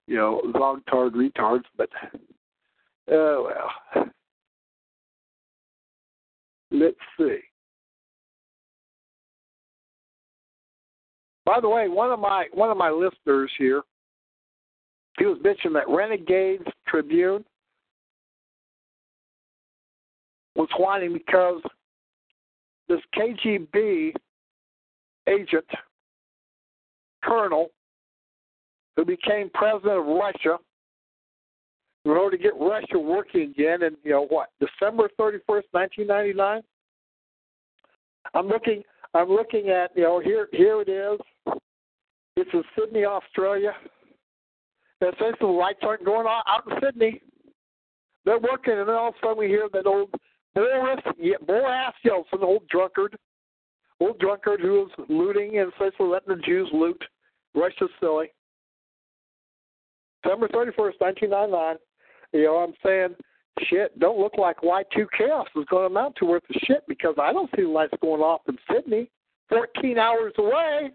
You 0.06 0.16
know, 0.16 0.42
Zog 0.52 0.80
Tard 0.86 1.14
retards. 1.14 1.64
But 1.76 1.90
oh 3.10 3.50
well. 3.94 4.04
Let's 6.70 6.96
see. 7.18 7.38
By 11.44 11.60
the 11.60 11.68
way, 11.68 11.88
one 11.88 12.10
of 12.10 12.20
my 12.20 12.46
one 12.52 12.70
of 12.70 12.76
my 12.76 12.90
listeners 12.90 13.50
here, 13.58 13.82
he 15.18 15.24
was 15.24 15.38
bitching 15.38 15.72
that 15.74 15.88
Renegades 15.88 16.64
Tribune 16.86 17.44
was 20.58 20.68
whining 20.76 21.12
because 21.12 21.62
this 22.88 23.00
KGB 23.16 24.12
agent, 25.28 25.64
colonel, 27.22 27.68
who 28.96 29.04
became 29.04 29.50
president 29.54 30.00
of 30.00 30.06
Russia, 30.06 30.58
in 32.04 32.10
order 32.10 32.36
to 32.36 32.42
get 32.42 32.52
Russia 32.58 32.98
working 32.98 33.42
again 33.42 33.82
in, 33.82 33.96
you 34.02 34.10
know, 34.10 34.26
what, 34.26 34.48
December 34.60 35.08
31st, 35.18 35.64
1999? 35.70 36.62
I'm 38.34 38.48
looking 38.48 38.82
I'm 39.14 39.28
looking 39.28 39.70
at, 39.70 39.90
you 39.96 40.02
know, 40.02 40.20
here 40.20 40.48
here 40.52 40.82
it 40.82 40.88
is. 40.88 41.20
It's 42.36 42.50
in 42.52 42.62
Sydney, 42.78 43.04
Australia. 43.04 43.72
That 45.00 45.14
says 45.20 45.34
the 45.40 45.46
lights 45.46 45.80
aren't 45.82 46.04
going 46.04 46.26
on 46.26 46.42
out 46.48 46.64
in 46.70 46.76
Sydney. 46.82 47.22
They're 48.24 48.38
working, 48.38 48.74
and 48.74 48.88
then 48.88 48.96
all 48.96 49.08
of 49.08 49.14
a 49.14 49.26
sudden 49.26 49.38
we 49.38 49.46
hear 49.46 49.68
that 49.72 49.86
old 49.86 50.10
Boris, 50.58 51.00
yeah, 51.18 51.36
Boris 51.46 51.94
Yeltsin, 52.04 52.42
old 52.42 52.66
drunkard, 52.68 53.16
old 54.00 54.18
drunkard 54.18 54.60
who 54.60 54.72
was 54.72 54.90
looting 55.08 55.58
and 55.58 55.72
essentially 55.72 56.08
letting 56.08 56.36
the 56.36 56.42
Jews 56.42 56.68
loot. 56.72 57.00
Russia's 57.54 57.90
silly. 58.00 58.32
December 60.22 60.48
31st, 60.48 60.98
1999. 60.98 61.76
You 62.32 62.44
know, 62.44 62.56
I'm 62.56 62.74
saying, 62.84 63.14
shit, 63.68 63.96
don't 64.00 64.18
look 64.18 64.36
like 64.36 64.56
Y2 64.60 65.06
chaos 65.16 65.46
is 65.54 65.64
going 65.70 65.82
to 65.88 65.98
amount 65.98 66.16
to 66.16 66.24
worth 66.24 66.42
of 66.50 66.56
shit 66.64 66.82
because 66.88 67.14
I 67.20 67.32
don't 67.32 67.50
see 67.54 67.62
the 67.62 67.68
lights 67.68 67.94
going 68.02 68.20
off 68.20 68.40
in 68.48 68.58
Sydney, 68.72 69.10
14 69.48 69.96
hours 69.96 70.32
away. 70.38 70.90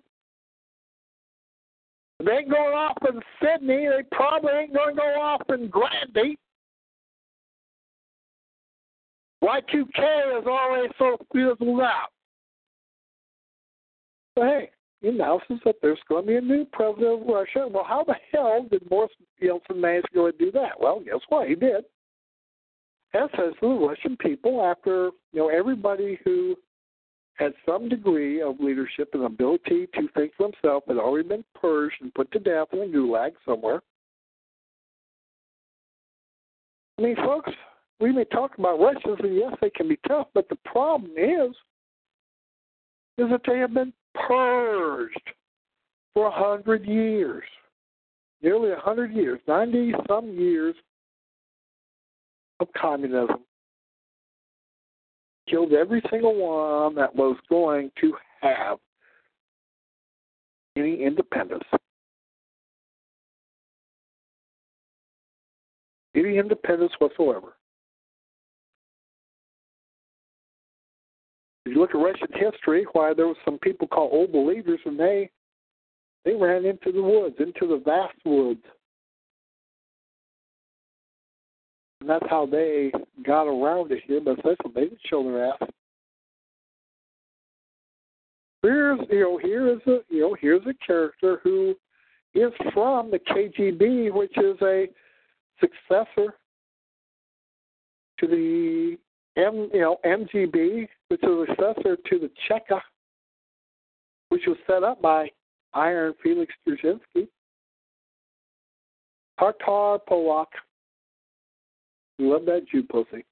They 2.23 2.31
ain't 2.31 2.51
going 2.51 2.73
off 2.73 2.97
in 3.07 3.21
Sydney. 3.41 3.87
They 3.87 4.03
probably 4.11 4.51
ain't 4.51 4.73
going 4.73 4.95
to 4.95 5.01
go 5.01 5.21
off 5.21 5.41
in 5.49 5.69
Granby. 5.69 6.37
Y2K 9.43 10.39
is 10.39 10.47
already 10.47 10.93
so 10.97 11.17
fizzled 11.33 11.81
out. 11.81 12.07
But 14.35 14.45
hey, 14.45 14.69
he 15.01 15.09
announces 15.09 15.59
that 15.65 15.75
there's 15.81 15.99
going 16.07 16.23
to 16.23 16.27
be 16.27 16.37
a 16.37 16.41
new 16.41 16.65
president 16.71 17.21
of 17.21 17.27
Russia. 17.27 17.67
Well, 17.69 17.83
how 17.83 18.05
the 18.05 18.15
hell 18.31 18.65
did 18.71 18.87
Boris 18.89 19.11
Yeltsin 19.41 19.75
manage 19.75 20.05
to 20.13 20.31
do 20.39 20.51
that? 20.51 20.79
Well, 20.79 21.01
guess 21.01 21.19
what? 21.27 21.49
He 21.49 21.55
did. 21.55 21.83
That 23.13 23.29
says 23.35 23.53
the 23.61 23.67
Russian 23.67 24.17
people, 24.17 24.63
after 24.63 25.11
you 25.33 25.39
know 25.39 25.49
everybody 25.49 26.17
who 26.23 26.55
had 27.35 27.53
some 27.65 27.89
degree 27.89 28.41
of 28.41 28.59
leadership 28.59 29.09
and 29.13 29.23
ability 29.23 29.87
to 29.93 30.07
think 30.15 30.31
for 30.37 30.47
himself 30.47 30.83
had 30.87 30.97
already 30.97 31.27
been 31.27 31.43
purged 31.59 31.95
and 32.01 32.13
put 32.13 32.31
to 32.31 32.39
death 32.39 32.67
in 32.71 32.79
a 32.79 32.85
gulag 32.85 33.31
somewhere. 33.45 33.81
I 36.97 37.01
mean, 37.01 37.15
folks, 37.17 37.51
we 38.03 38.11
may 38.11 38.25
talk 38.25 38.57
about 38.57 38.81
Russians, 38.81 39.17
and 39.23 39.33
yes, 39.33 39.53
they 39.61 39.69
can 39.69 39.87
be 39.87 39.97
tough, 40.05 40.27
but 40.33 40.49
the 40.49 40.57
problem 40.65 41.11
is, 41.15 41.55
is 43.17 43.29
that 43.29 43.39
they 43.47 43.59
have 43.59 43.73
been 43.73 43.93
purged 44.27 45.31
for 46.13 46.27
a 46.27 46.31
hundred 46.31 46.83
years, 46.85 47.45
nearly 48.41 48.71
a 48.71 48.77
hundred 48.77 49.13
years, 49.13 49.39
ninety 49.47 49.93
some 50.05 50.33
years 50.33 50.75
of 52.59 52.67
communism. 52.75 53.37
Killed 55.49 55.71
every 55.71 56.01
single 56.11 56.35
one 56.35 56.95
that 56.95 57.15
was 57.15 57.37
going 57.49 57.89
to 58.01 58.13
have 58.41 58.79
any 60.75 61.03
independence. 61.03 61.63
Any 66.13 66.37
independence 66.37 66.91
whatsoever. 66.99 67.53
If 71.65 71.73
you 71.73 71.79
look 71.79 71.91
at 71.91 71.97
Russian 71.97 72.27
history, 72.33 72.85
why 72.91 73.13
there 73.13 73.27
was 73.27 73.37
some 73.45 73.57
people 73.59 73.87
called 73.87 74.11
old 74.13 74.31
believers, 74.31 74.79
and 74.85 74.99
they 74.99 75.29
they 76.25 76.33
ran 76.33 76.65
into 76.65 76.91
the 76.91 77.01
woods, 77.01 77.35
into 77.39 77.67
the 77.67 77.81
vast 77.83 78.17
woods, 78.25 78.63
and 82.01 82.09
that's 82.09 82.25
how 82.29 82.45
they 82.45 82.91
got 83.25 83.43
around 83.43 83.91
it 83.91 84.03
here. 84.05 84.19
But 84.19 84.37
that's 84.43 84.57
what 84.63 84.73
they 84.75 84.81
didn't 84.81 84.99
show 85.09 85.23
their 85.23 85.45
ass. 85.47 85.69
Here's 88.61 88.99
you 89.09 89.19
know 89.21 89.37
here 89.37 89.67
is 89.69 89.79
a 89.87 89.99
you 90.09 90.21
know 90.21 90.35
here's 90.39 90.65
a 90.65 90.73
character 90.85 91.39
who 91.43 91.75
is 92.35 92.51
from 92.73 93.09
the 93.09 93.19
KGB, 93.19 94.13
which 94.13 94.37
is 94.37 94.57
a 94.61 94.87
successor 95.61 96.35
to 98.19 98.27
the 98.27 98.97
M, 99.35 99.69
you 99.73 99.81
know, 99.81 99.97
MGB, 100.05 100.87
which 101.09 101.23
is 101.23 101.29
a 101.29 101.45
successor 101.49 101.97
to 101.97 102.19
the 102.19 102.29
Cheka, 102.49 102.79
which 104.29 104.43
was 104.47 104.57
set 104.67 104.83
up 104.83 105.01
by 105.01 105.29
Iron 105.73 106.13
Felix 106.21 106.53
Dzerzhinsky. 106.67 107.27
Tartar 109.39 109.99
Polak. 110.09 110.45
Love 112.19 112.45
that 112.45 112.65
Jew 112.71 112.83
pussy. 112.83 113.25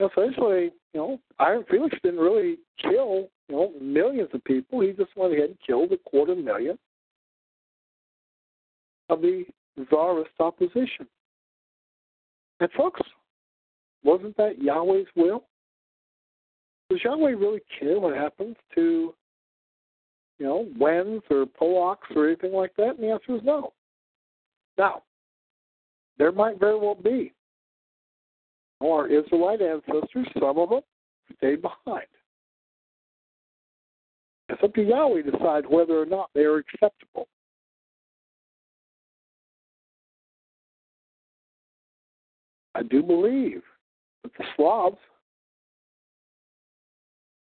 Essentially, 0.00 0.70
you 0.94 1.00
know, 1.00 1.20
Iron 1.40 1.64
Felix 1.68 1.96
didn't 2.04 2.20
really 2.20 2.58
kill, 2.80 3.28
you 3.48 3.56
know, 3.56 3.72
millions 3.80 4.30
of 4.32 4.44
people. 4.44 4.80
He 4.80 4.92
just 4.92 5.10
went 5.16 5.32
ahead 5.32 5.50
and 5.50 5.58
killed 5.66 5.90
a 5.90 5.98
quarter 6.08 6.36
million 6.36 6.78
of 9.08 9.20
the 9.20 9.44
czarist 9.90 10.30
opposition. 10.38 11.08
And 12.60 12.70
folks, 12.76 13.00
wasn't 14.02 14.36
that 14.36 14.62
Yahweh's 14.62 15.06
will? 15.16 15.44
Does 16.90 17.00
Yahweh 17.04 17.30
really 17.30 17.60
care 17.78 17.98
what 18.00 18.16
happens 18.16 18.56
to, 18.74 19.14
you 20.38 20.46
know, 20.46 20.68
Wends 20.78 21.24
or 21.30 21.44
Polacks 21.46 22.16
or 22.16 22.26
anything 22.26 22.52
like 22.52 22.74
that? 22.76 22.96
And 22.96 23.00
the 23.00 23.10
answer 23.10 23.36
is 23.36 23.42
no. 23.44 23.72
Now, 24.78 25.02
there 26.18 26.32
might 26.32 26.58
very 26.58 26.78
well 26.78 26.94
be. 26.94 27.32
Our 28.82 29.08
Israelite 29.08 29.60
ancestors, 29.60 30.28
some 30.38 30.58
of 30.58 30.70
them, 30.70 30.80
stayed 31.36 31.62
behind. 31.62 32.06
It's 34.48 34.62
up 34.62 34.74
to 34.74 34.82
Yahweh 34.82 35.22
to 35.22 35.30
decide 35.32 35.66
whether 35.68 36.00
or 36.00 36.06
not 36.06 36.30
they 36.34 36.42
are 36.42 36.56
acceptable. 36.56 37.28
I 42.74 42.82
do 42.84 43.02
believe 43.02 43.62
that 44.36 44.44
the 44.44 44.44
Slavs 44.56 44.98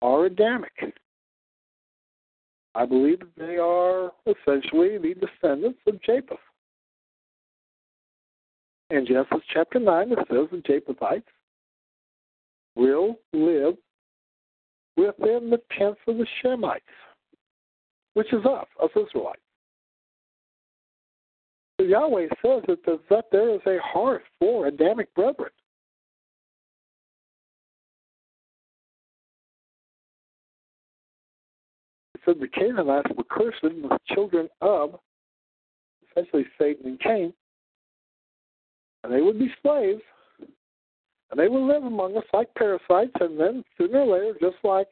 are 0.02 0.26
Adamic. 0.26 0.94
I 2.74 2.84
believe 2.84 3.20
that 3.20 3.36
they 3.38 3.56
are 3.56 4.12
essentially 4.26 4.98
the 4.98 5.14
descendants 5.14 5.78
of 5.86 6.02
Japheth. 6.02 6.38
In 8.90 9.06
Genesis 9.06 9.38
chapter 9.52 9.80
9, 9.80 10.12
it 10.12 10.18
says 10.28 10.46
the 10.52 10.58
Japhethites 10.58 11.22
will 12.76 13.16
live 13.32 13.74
within 14.96 15.50
the 15.50 15.60
tents 15.76 16.00
of 16.06 16.18
the 16.18 16.26
Shemites, 16.42 16.80
which 18.14 18.32
is 18.32 18.44
us, 18.44 18.66
us 18.82 18.90
Israelites. 18.90 19.40
So 21.80 21.86
Yahweh 21.86 22.28
says 22.42 22.62
that, 22.68 23.00
that 23.10 23.24
there 23.32 23.54
is 23.54 23.60
a 23.66 23.78
hearth 23.82 24.22
for 24.38 24.66
Adamic 24.66 25.12
brethren. 25.14 25.50
Said 32.26 32.40
the 32.40 32.48
Canaanites 32.48 33.10
were 33.16 33.24
cursed 33.24 33.62
the 33.62 33.98
children 34.12 34.48
of 34.60 34.98
essentially 36.10 36.44
Satan 36.58 36.86
and 36.86 37.00
Cain, 37.00 37.32
and 39.02 39.12
they 39.12 39.22
would 39.22 39.38
be 39.38 39.52
slaves, 39.62 40.02
and 41.30 41.38
they 41.38 41.48
would 41.48 41.66
live 41.66 41.84
among 41.84 42.16
us 42.16 42.24
like 42.32 42.52
parasites, 42.54 43.12
and 43.20 43.38
then 43.38 43.64
sooner 43.78 44.00
or 44.00 44.18
later, 44.18 44.38
just 44.40 44.56
like 44.64 44.88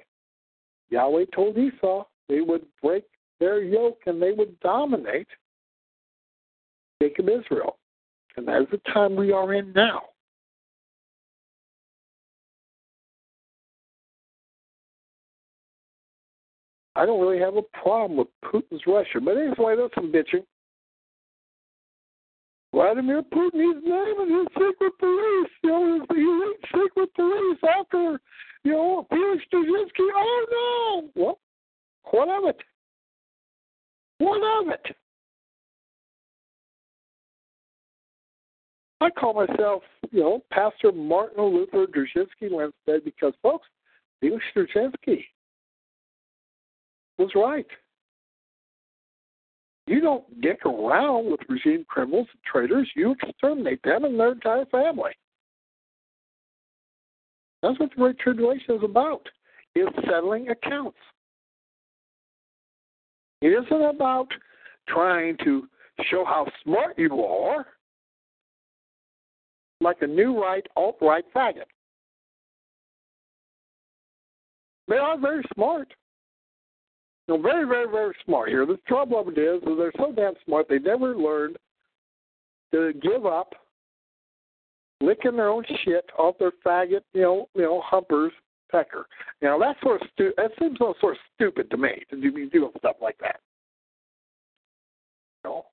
Yahweh 0.91 1.24
told 1.35 1.59
Esau, 1.59 2.05
they 2.28 2.41
would 2.41 2.64
break 2.82 3.05
their 3.41 3.62
yoke 3.62 4.01
and 4.07 4.22
they 4.22 4.32
would 4.32 4.59
dominate 4.61 5.28
Jacob 7.03 7.28
Israel. 7.28 7.78
And 8.37 8.47
that 8.49 8.62
is 8.62 8.68
the 8.70 8.80
time 8.93 9.16
we 9.16 9.32
are 9.32 9.55
in 9.55 9.72
now. 9.72 10.03
I 16.97 17.07
don't 17.07 17.20
really 17.20 17.40
have 17.40 17.57
a 17.57 17.62
problem 17.62 18.18
with 18.18 18.28
Putin's 18.45 18.82
Russia. 18.86 19.20
But 19.20 19.36
anyway, 19.36 19.76
that's 19.76 19.95
some 19.95 20.12
bitching. 20.12 20.45
Vladimir 22.72 23.22
Putin, 23.22 23.53
he's 23.53 23.82
naming 23.84 24.38
his 24.38 24.47
secret 24.55 24.92
police. 24.99 25.51
You 25.62 25.70
know, 25.70 25.95
his 25.95 26.03
elite 26.11 26.61
secret 26.66 27.14
police 27.14 27.59
after, 27.78 28.20
you 28.64 28.72
know, 28.72 29.07
Felix 29.11 29.45
Dzerzhinsky. 29.53 30.09
Oh, 30.14 31.11
no. 31.14 31.22
What? 31.22 31.38
What 32.11 32.28
of 32.28 32.49
it? 32.49 32.61
What 34.18 34.62
of 34.62 34.72
it? 34.72 34.97
I 39.01 39.11
call 39.11 39.34
myself, 39.34 39.82
you 40.11 40.20
know, 40.20 40.42
Pastor 40.51 40.92
Martin 40.92 41.45
Luther 41.45 41.86
Dzerzhinsky 41.86 42.51
Linstead 42.51 43.05
because, 43.05 43.34
folks, 43.42 43.66
Felix 44.20 44.45
Dzerzhinsky 44.57 45.24
was 47.19 47.31
right. 47.35 47.67
You 49.87 50.01
don't 50.01 50.41
dick 50.41 50.65
around 50.65 51.31
with 51.31 51.41
regime 51.49 51.85
criminals 51.89 52.29
and 52.33 52.43
traitors. 52.51 52.89
You 52.97 53.15
exterminate 53.23 53.83
them 53.83 54.05
and 54.05 54.19
their 54.19 54.33
entire 54.33 54.65
family. 54.67 55.12
That's 57.62 57.79
what 57.79 57.91
the 57.91 57.97
Great 57.97 58.19
Tribulation 58.19 58.77
is 58.77 58.83
about. 58.83 59.29
is 59.75 59.89
settling 60.09 60.49
accounts. 60.49 60.99
It 63.43 63.49
isn't 63.49 63.83
about 63.83 64.29
trying 64.89 65.37
to 65.45 65.69
show 66.11 66.25
how 66.25 66.47
smart 66.62 66.99
you 66.99 67.23
are 67.23 67.67
like 69.81 69.99
a 70.01 70.07
new 70.07 70.41
right, 70.41 70.67
alt 70.77 70.97
right 71.01 71.25
faggot. 71.35 71.65
They 74.89 74.97
are 74.97 75.19
very 75.19 75.43
smart. 75.55 75.93
Know, 77.27 77.41
very, 77.41 77.66
very, 77.66 77.91
very 77.91 78.14
smart 78.25 78.51
here. 78.51 78.66
The 78.66 78.79
trouble 78.87 79.18
of 79.18 79.29
it 79.29 79.39
is, 79.39 79.62
is 79.62 79.79
they're 79.79 79.93
so 79.97 80.12
damn 80.12 80.35
smart 80.45 80.66
they 80.68 80.79
never 80.79 81.16
learned 81.16 81.57
to 82.72 82.93
give 83.01 83.25
up 83.25 83.55
licking 85.01 85.37
their 85.37 85.49
own 85.49 85.64
shit 85.85 86.05
off 86.18 86.37
their 86.39 86.53
faggot, 86.64 87.01
you 87.12 87.22
know, 87.22 87.49
you 87.55 87.62
know, 87.62 87.81
humpers 87.85 88.33
pecker. 88.70 89.07
Now 89.41 89.59
that's 89.59 89.81
sort 89.83 90.03
of 90.03 90.09
stu- 90.12 90.35
that 90.37 90.51
seems 90.59 90.79
sort 90.79 90.97
of 91.03 91.16
stupid 91.35 91.70
to 91.70 91.77
me 91.77 92.03
to 92.11 92.20
do, 92.20 92.51
do 92.51 92.70
stuff 92.79 92.97
like 93.01 93.16
that. 93.20 93.41
You 95.45 95.51
know, 95.51 95.66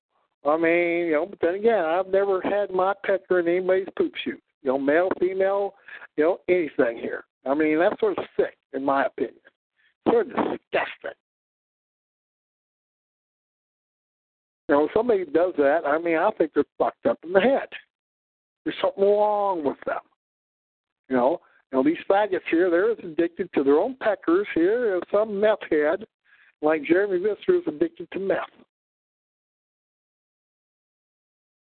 I 0.45 0.57
mean, 0.57 1.07
you 1.07 1.13
know, 1.13 1.25
but 1.25 1.39
then 1.41 1.55
again, 1.55 1.83
I've 1.83 2.07
never 2.07 2.41
had 2.41 2.71
my 2.71 2.93
pecker 3.03 3.39
in 3.39 3.47
anybody's 3.47 3.87
poop 3.97 4.13
chute. 4.23 4.41
You 4.63 4.71
know, 4.71 4.77
male, 4.77 5.09
female, 5.19 5.73
you 6.17 6.23
know, 6.23 6.37
anything 6.47 6.97
here. 6.97 7.23
I 7.45 7.55
mean, 7.55 7.79
that's 7.79 7.99
sort 7.99 8.17
of 8.17 8.25
sick, 8.37 8.57
in 8.73 8.85
my 8.85 9.05
opinion. 9.05 9.35
Sort 10.09 10.27
of 10.27 10.35
disgusting. 10.35 11.17
You 14.71 14.77
know, 14.77 14.89
somebody 14.93 15.25
does 15.25 15.53
that, 15.57 15.81
I 15.85 15.97
mean, 15.97 16.15
I 16.15 16.31
think 16.37 16.53
they're 16.53 16.63
fucked 16.77 17.05
up 17.05 17.19
in 17.25 17.33
the 17.33 17.41
head. 17.41 17.67
There's 18.63 18.77
something 18.81 19.03
wrong 19.03 19.65
with 19.65 19.75
them. 19.85 19.99
You 21.09 21.17
know, 21.17 21.41
you 21.73 21.83
these 21.83 21.97
faggots 22.09 22.39
here, 22.49 22.69
they're 22.69 22.91
as 22.91 22.97
addicted 23.03 23.49
to 23.53 23.65
their 23.65 23.79
own 23.79 23.97
peckers 23.99 24.47
here 24.55 24.95
as 24.95 25.01
some 25.11 25.41
meth 25.41 25.59
head, 25.69 26.05
like 26.61 26.85
Jeremy 26.85 27.17
Visser 27.17 27.57
is 27.57 27.63
addicted 27.67 28.07
to 28.13 28.19
meth. 28.19 28.37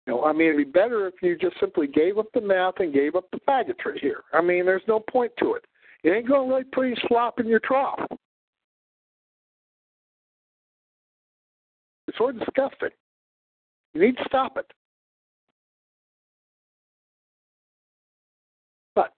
You 0.07 0.13
know, 0.13 0.23
I 0.23 0.31
mean, 0.31 0.51
it'd 0.51 0.65
be 0.65 0.71
better 0.71 1.05
if 1.07 1.15
you 1.21 1.37
just 1.37 1.59
simply 1.59 1.87
gave 1.87 2.17
up 2.17 2.27
the 2.33 2.39
meth 2.39 2.79
and 2.79 2.93
gave 2.93 3.15
up 3.17 3.25
the 3.33 3.41
faggotry 3.45 3.99
here. 3.99 4.21
I 4.31 4.39
mean, 4.39 4.65
there's 4.65 4.81
no 4.87 5.01
point 5.01 5.33
to 5.39 5.55
it. 5.55 5.65
It 6.05 6.11
ain't 6.11 6.29
going 6.29 6.47
to 6.47 6.55
really 6.55 6.63
put 6.63 6.85
any 6.85 6.95
slop 7.09 7.41
in 7.41 7.47
your 7.47 7.59
trough. 7.59 7.99
It's 12.16 12.20
sort 12.20 12.36
of 12.36 12.45
disgusting. 12.45 12.89
You 13.93 14.01
need 14.01 14.16
to 14.16 14.24
stop 14.26 14.55
it. 14.55 14.66
But 18.95 19.11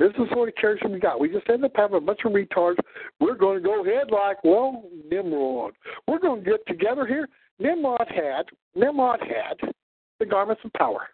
this 0.00 0.10
is 0.10 0.16
the 0.16 0.26
sort 0.32 0.48
of 0.48 0.56
character 0.56 0.88
we 0.88 0.98
got. 0.98 1.20
We 1.20 1.28
just 1.28 1.48
end 1.48 1.64
up 1.64 1.70
having 1.76 1.96
a 1.96 2.00
bunch 2.00 2.20
of 2.24 2.32
retards. 2.32 2.78
We're 3.20 3.36
going 3.36 3.62
to 3.62 3.64
go 3.64 3.84
ahead 3.84 4.10
like, 4.10 4.42
well, 4.42 4.82
Nimrod. 5.08 5.74
We're 6.08 6.18
going 6.18 6.42
to 6.42 6.50
get 6.50 6.66
together 6.66 7.06
here. 7.06 7.28
Nimrod 7.60 8.08
had 8.08 8.46
Nimrod 8.74 9.20
had 9.20 9.70
the 10.18 10.26
garments 10.26 10.62
of 10.64 10.72
power. 10.72 11.08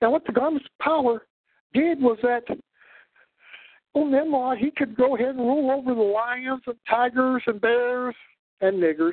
Now, 0.00 0.10
what 0.10 0.24
the 0.24 0.32
garments 0.32 0.66
of 0.66 0.84
power 0.84 1.26
did 1.74 2.00
was 2.00 2.16
that 2.22 2.44
well, 3.94 4.06
Nimrod 4.06 4.56
he 4.56 4.70
could 4.70 4.96
go 4.96 5.16
ahead 5.16 5.34
and 5.34 5.40
rule 5.40 5.70
over 5.70 5.94
the 5.94 6.00
lions 6.00 6.62
and 6.66 6.76
tigers 6.88 7.42
and 7.46 7.60
bears 7.60 8.14
and 8.60 8.82
niggers. 8.82 9.12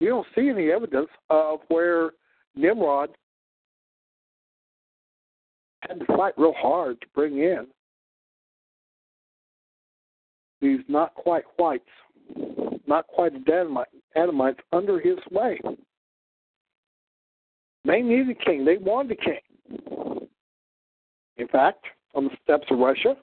You 0.00 0.08
don't 0.08 0.26
see 0.34 0.48
any 0.48 0.70
evidence 0.70 1.08
of 1.28 1.60
where 1.68 2.12
Nimrod 2.54 3.10
had 5.80 5.98
to 6.00 6.06
fight 6.16 6.34
real 6.36 6.54
hard 6.56 7.00
to 7.00 7.06
bring 7.14 7.38
in 7.38 7.66
these 10.60 10.80
not 10.88 11.14
quite 11.14 11.44
whites, 11.56 11.84
not 12.86 13.06
quite 13.06 13.32
Adamites 14.16 14.60
under 14.72 15.00
his 15.00 15.16
sway. 15.28 15.60
They 17.84 18.02
needed 18.02 18.30
a 18.30 18.44
king. 18.44 18.64
They 18.64 18.76
wanted 18.76 19.18
a 19.18 19.24
king. 19.24 20.28
In 21.36 21.48
fact, 21.48 21.84
on 22.14 22.24
the 22.24 22.30
steppes 22.42 22.66
of 22.70 22.78
Russia, 22.78 23.16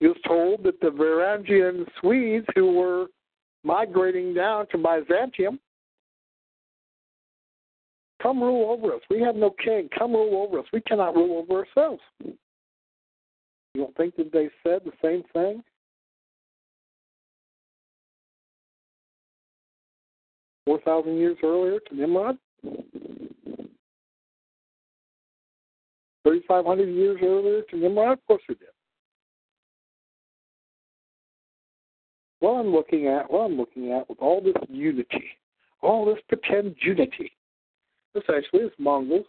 he 0.00 0.06
was 0.06 0.16
told 0.26 0.64
that 0.64 0.80
the 0.80 0.88
Varangian 0.88 1.86
Swedes 2.00 2.46
who 2.54 2.72
were 2.72 3.06
migrating 3.62 4.34
down 4.34 4.66
to 4.68 4.78
Byzantium, 4.78 5.60
come 8.22 8.42
rule 8.42 8.70
over 8.70 8.94
us. 8.94 9.02
We 9.10 9.20
have 9.20 9.36
no 9.36 9.50
king. 9.62 9.88
Come 9.96 10.12
rule 10.12 10.42
over 10.42 10.58
us. 10.58 10.66
We 10.72 10.80
cannot 10.80 11.14
rule 11.14 11.38
over 11.38 11.64
ourselves. 11.64 12.02
You 12.20 12.36
don't 13.76 13.96
think 13.96 14.16
that 14.16 14.32
they 14.32 14.48
said 14.62 14.80
the 14.84 14.92
same 15.02 15.22
thing 15.32 15.62
4,000 20.64 21.16
years 21.16 21.36
earlier 21.42 21.78
to 21.88 21.96
Nimrod? 21.96 22.38
3,500 26.22 26.84
years 26.88 27.18
earlier 27.22 27.62
to 27.70 27.76
Nimrod? 27.76 28.18
Of 28.18 28.26
course 28.26 28.42
we 28.48 28.54
did. 28.54 28.68
What 32.40 32.52
I'm 32.52 32.72
looking 32.72 33.06
at, 33.06 33.30
what 33.30 33.44
I'm 33.44 33.56
looking 33.56 33.92
at 33.92 34.08
with 34.08 34.18
all 34.20 34.40
this 34.40 34.54
unity, 34.68 35.24
all 35.82 36.04
this 36.06 36.22
pretend 36.28 36.74
unity, 36.82 37.32
essentially 38.14 38.64
is 38.64 38.72
Mongols 38.78 39.26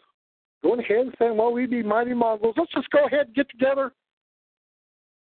going 0.64 0.80
ahead 0.80 0.97
and 0.97 1.16
saying, 1.20 1.38
well, 1.38 1.51
we 1.51 1.66
be 1.66 1.84
mighty 1.84 2.14
Mongols. 2.14 2.55
Let's 2.57 2.72
just 2.72 2.89
go 2.89 3.05
ahead 3.05 3.28
and 3.28 3.36
get 3.36 3.49
together 3.49 3.91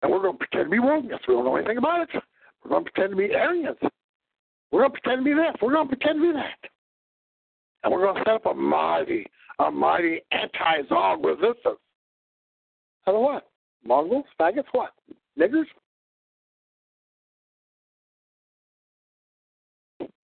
and 0.04 0.12
we're 0.12 0.22
going 0.22 0.38
to 0.38 0.38
pretend 0.38 0.66
to 0.66 0.70
be 0.70 0.80
Romans. 0.80 1.22
We 1.28 1.34
don't 1.34 1.46
know 1.46 1.56
anything 1.56 1.78
about 1.78 2.02
it. 2.02 2.10
We're 2.64 2.70
going 2.70 2.84
to 2.84 2.92
pretend 2.92 3.12
to 3.12 3.18
be 3.18 3.34
Aryans. 3.34 3.78
We're 4.72 4.82
going 4.82 4.92
to 4.92 5.00
pretend 5.00 5.22
to 5.22 5.24
be 5.24 5.34
this. 5.34 5.56
We're 5.62 5.74
going 5.74 5.90
to 5.90 5.96
pretend 5.96 6.20
to 6.20 6.28
be 6.28 6.34
that. 6.34 6.70
And 7.84 7.94
we're 7.94 8.02
going 8.02 8.16
to 8.16 8.22
set 8.22 8.36
up 8.36 8.46
a 8.46 8.54
mighty, 8.54 9.26
a 9.60 9.72
mighty 9.72 10.22
anti-Zog 10.32 11.26
resistance. 11.26 11.80
Out 13.08 13.16
of 13.16 13.22
what? 13.22 13.48
Mongols? 13.86 14.26
Faggots? 14.40 14.66
What? 14.74 14.92
Niggers? 15.40 15.66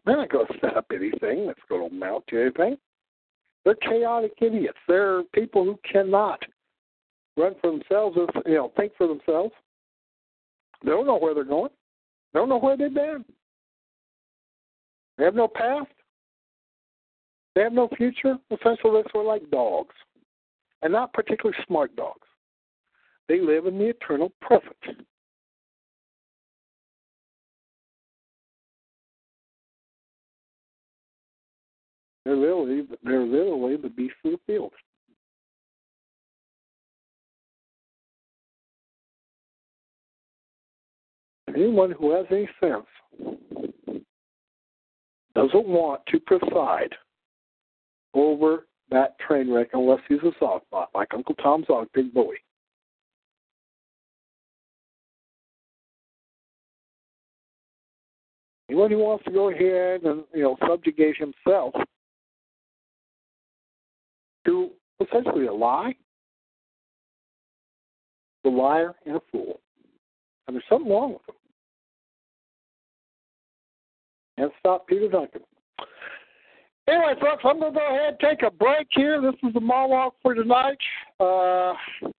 They're 0.09 0.17
not 0.17 0.31
going 0.31 0.47
to 0.47 0.53
set 0.59 0.75
up 0.75 0.87
anything 0.91 1.45
that's 1.45 1.59
going 1.69 1.87
to 1.87 1.95
amount 1.95 2.25
to 2.29 2.41
anything. 2.41 2.77
They're 3.63 3.75
chaotic 3.75 4.33
idiots. 4.41 4.79
They're 4.87 5.21
people 5.35 5.63
who 5.63 5.79
cannot 5.89 6.41
run 7.37 7.53
for 7.61 7.69
themselves, 7.69 8.17
you 8.47 8.55
know, 8.55 8.71
think 8.75 8.93
for 8.97 9.07
themselves. 9.07 9.53
They 10.83 10.89
don't 10.89 11.05
know 11.05 11.19
where 11.19 11.35
they're 11.35 11.43
going. 11.43 11.69
They 12.33 12.39
don't 12.39 12.49
know 12.49 12.57
where 12.57 12.75
they've 12.75 12.91
been. 12.91 13.23
They 15.19 15.25
have 15.25 15.35
no 15.35 15.47
past. 15.47 15.91
They 17.53 17.61
have 17.61 17.73
no 17.73 17.87
future. 17.95 18.39
Essentially, 18.49 19.03
they're 19.13 19.23
like 19.23 19.47
dogs, 19.51 19.93
and 20.81 20.91
not 20.91 21.13
particularly 21.13 21.57
smart 21.67 21.95
dogs. 21.95 22.27
They 23.27 23.39
live 23.39 23.67
in 23.67 23.77
the 23.77 23.89
eternal 23.89 24.31
present. 24.41 25.05
They're 32.25 32.35
literally, 32.35 32.87
they're 33.03 33.23
literally 33.23 33.77
the 33.77 33.89
beasts 33.89 34.17
of 34.25 34.31
the 34.31 34.39
field. 34.45 34.73
Anyone 41.55 41.91
who 41.91 42.11
has 42.11 42.25
any 42.29 42.47
sense 42.61 42.85
doesn't 45.35 45.67
want 45.67 46.01
to 46.07 46.19
preside 46.19 46.93
over 48.13 48.67
that 48.91 49.17
train 49.19 49.51
wreck 49.51 49.69
unless 49.73 49.99
he's 50.07 50.19
a 50.19 50.43
Zogbot, 50.43 50.87
like 50.93 51.09
Uncle 51.13 51.35
Tom 51.35 51.63
Zog, 51.67 51.87
Big 51.93 52.13
Bowie. 52.13 52.37
Anyone 58.69 58.91
who 58.91 58.99
wants 58.99 59.25
to 59.25 59.31
go 59.31 59.49
ahead 59.49 60.03
and 60.03 60.23
you 60.33 60.43
know 60.43 60.57
subjugate 60.67 61.17
himself 61.17 61.73
to 64.45 64.69
essentially 65.01 65.47
a 65.47 65.53
lie, 65.53 65.93
a 68.45 68.49
liar 68.49 68.95
and 69.05 69.17
a 69.17 69.21
fool, 69.31 69.59
and 70.47 70.55
there's 70.55 70.63
something 70.69 70.91
wrong 70.91 71.13
with 71.13 71.25
them 71.25 71.35
and 74.39 74.51
stop 74.59 74.87
Peter 74.87 75.09
Duncan. 75.09 75.41
Anyway, 76.87 77.13
folks, 77.21 77.43
I'm 77.43 77.59
going 77.59 77.73
to 77.73 77.79
go 77.79 77.87
ahead 77.87 78.17
and 78.19 78.19
take 78.19 78.41
a 78.41 78.49
break 78.49 78.87
here. 78.91 79.21
This 79.21 79.35
is 79.43 79.53
the 79.53 79.59
monologue 79.59 80.13
for 80.23 80.33
tonight. 80.33 80.77
Uh, 81.19 81.73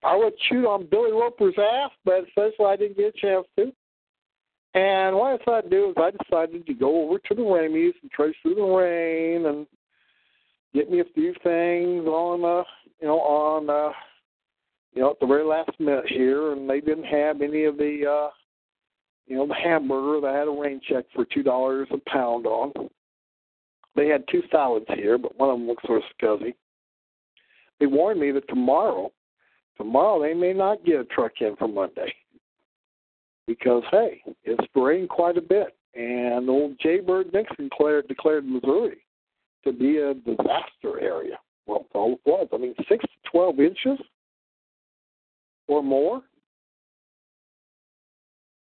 I 0.05 0.15
would 0.15 0.35
shoot 0.49 0.65
on 0.65 0.87
Billy 0.89 1.11
Roper's 1.11 1.57
ass, 1.59 1.91
but 2.05 2.25
essentially 2.29 2.69
I 2.69 2.77
didn't 2.77 2.97
get 2.97 3.15
a 3.17 3.21
chance 3.21 3.47
to. 3.59 3.73
And 4.75 5.17
what 5.17 5.33
I 5.33 5.37
decided 5.39 5.71
to 5.71 5.77
do 5.77 5.91
is 5.91 5.97
I 5.97 6.13
decided 6.23 6.67
to 6.67 6.75
go 6.75 7.03
over 7.03 7.19
to 7.19 7.35
the 7.35 7.43
Ramies 7.43 7.95
and 8.03 8.11
trace 8.13 8.37
through 8.43 8.55
the 8.55 8.63
rain 8.63 9.47
and 9.47 9.67
get 10.75 10.91
me 10.91 11.01
a 11.01 11.05
few 11.15 11.35
things 11.43 12.07
on 12.07 12.45
uh, 12.45 12.65
you 13.01 13.09
know, 13.09 13.19
on 13.19 13.71
uh, 13.71 13.93
you 14.95 15.03
know, 15.03 15.11
at 15.11 15.21
the 15.21 15.27
very 15.27 15.45
last 15.45 15.71
minute 15.79 16.07
here, 16.09 16.53
and 16.53 16.69
they 16.69 16.81
didn't 16.81 17.05
have 17.05 17.41
any 17.41 17.65
of 17.65 17.77
the, 17.77 18.05
uh, 18.07 18.31
you 19.27 19.37
know, 19.37 19.47
the 19.47 19.55
hamburger 19.55 20.21
that 20.21 20.35
had 20.35 20.49
a 20.49 20.51
rain 20.51 20.81
check 20.89 21.05
for 21.15 21.25
two 21.25 21.43
dollars 21.43 21.89
a 21.93 22.11
pound 22.11 22.47
on. 22.47 22.73
They 23.97 24.09
had 24.09 24.25
two 24.31 24.43
salads 24.51 24.87
here, 24.95 25.19
but 25.19 25.37
one 25.39 25.51
of 25.51 25.59
them 25.59 25.67
looks 25.67 25.85
sort 25.85 26.03
of 26.03 26.05
scuzzy. 26.21 26.55
They 27.79 27.87
warned 27.87 28.21
me 28.21 28.31
that 28.33 28.49
tomorrow, 28.49 29.11
tomorrow 29.77 30.21
they 30.21 30.35
may 30.35 30.53
not 30.53 30.85
get 30.85 31.01
a 31.01 31.05
truck 31.05 31.33
in 31.41 31.57
for 31.57 31.69
Monday 31.69 32.13
because 33.47 33.83
hey, 33.91 34.23
it's 34.45 34.67
rained 34.75 35.09
quite 35.09 35.37
a 35.37 35.43
bit, 35.43 35.77
and 35.95 36.49
old 36.51 36.79
Jay 36.81 37.01
Bird 37.01 37.33
Nixon 37.33 37.69
declared 37.69 38.09
declared 38.09 38.45
Missouri 38.45 39.03
to 39.65 39.73
be 39.73 39.99
a 39.99 40.15
disaster 40.15 41.01
area. 41.01 41.39
Well, 41.67 41.87
all 41.95 42.15
it 42.15 42.21
was. 42.25 42.49
I 42.53 42.57
mean, 42.57 42.75
six 42.89 43.03
to 43.05 43.31
twelve 43.31 43.61
inches 43.61 43.99
or 45.69 45.83
more. 45.83 46.23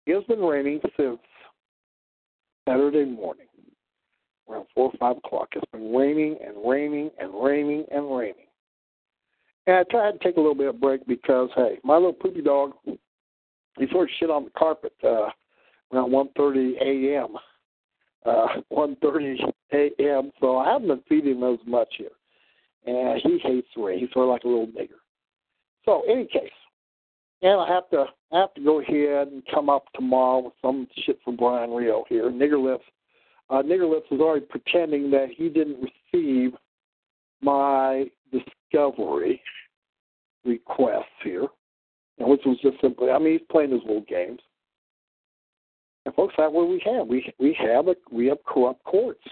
It 0.05 0.15
has 0.15 0.23
been 0.25 0.39
raining 0.39 0.81
since 0.97 1.19
Saturday 2.67 3.05
morning, 3.05 3.47
around 4.49 4.65
four 4.73 4.91
or 4.91 4.97
five 4.99 5.17
o'clock. 5.17 5.49
It's 5.55 5.71
been 5.71 5.93
raining 5.93 6.37
and 6.45 6.55
raining 6.67 7.11
and 7.19 7.31
raining 7.33 7.85
and 7.91 8.15
raining. 8.15 8.47
And 9.67 9.77
I 9.77 9.83
tried 9.83 10.13
to 10.13 10.17
take 10.19 10.37
a 10.37 10.39
little 10.39 10.55
bit 10.55 10.67
of 10.67 10.81
break 10.81 11.05
because, 11.07 11.49
hey, 11.55 11.77
my 11.83 11.95
little 11.95 12.13
poopy 12.13 12.41
dog 12.41 12.73
he 13.77 13.87
sort 13.91 14.09
of 14.09 14.15
shit 14.19 14.29
on 14.29 14.45
the 14.45 14.51
carpet 14.51 14.93
uh, 15.03 15.29
around 15.93 16.11
1:30 16.11 16.73
a.m. 16.81 17.35
Uh, 18.25 18.47
1:30 18.71 19.51
a.m. 19.73 20.31
So 20.39 20.57
I 20.57 20.71
haven't 20.71 20.87
been 20.87 21.03
feeding 21.09 21.37
him 21.37 21.43
as 21.43 21.59
much 21.65 21.93
here, 21.97 22.11
and 22.85 23.19
he 23.21 23.39
hates 23.39 23.67
rain. 23.77 23.99
He's 23.99 24.11
sort 24.13 24.25
of 24.25 24.29
like 24.29 24.43
a 24.43 24.47
little 24.47 24.67
nigger. 24.67 24.99
So, 25.85 26.03
any 26.07 26.25
case, 26.25 26.51
and 27.41 27.59
I 27.59 27.67
have 27.67 27.89
to 27.89 28.05
I 28.31 28.39
have 28.39 28.53
to 28.53 28.63
go 28.63 28.79
ahead 28.79 29.29
and 29.29 29.43
come 29.51 29.69
up 29.69 29.85
tomorrow 29.95 30.39
with 30.39 30.53
some 30.61 30.87
shit 31.05 31.19
for 31.23 31.33
Brian 31.33 31.71
Rio 31.71 32.05
here. 32.09 32.29
Nigger 32.29 32.63
Lips, 32.63 32.85
uh, 33.49 33.63
Nigger 33.63 33.89
Lips 33.89 34.09
was 34.11 34.21
already 34.21 34.45
pretending 34.45 35.09
that 35.11 35.29
he 35.35 35.49
didn't 35.49 35.89
receive 36.13 36.53
my 37.41 38.05
discovery 38.31 39.41
requests 40.45 41.05
here 41.23 41.47
and 42.21 42.29
which 42.29 42.41
was 42.45 42.57
just 42.61 42.79
simply, 42.81 43.09
I 43.09 43.17
mean, 43.17 43.33
he's 43.33 43.47
playing 43.49 43.71
his 43.71 43.81
little 43.81 44.05
games. 44.07 44.39
And 46.05 46.15
folks, 46.15 46.33
that's 46.37 46.51
what 46.51 46.69
we 46.69 46.81
have. 46.85 47.07
We 47.07 47.31
we 47.39 47.55
have 47.59 47.87
a 47.87 47.95
we 48.11 48.27
have 48.27 48.43
corrupt 48.43 48.83
courts, 48.83 49.23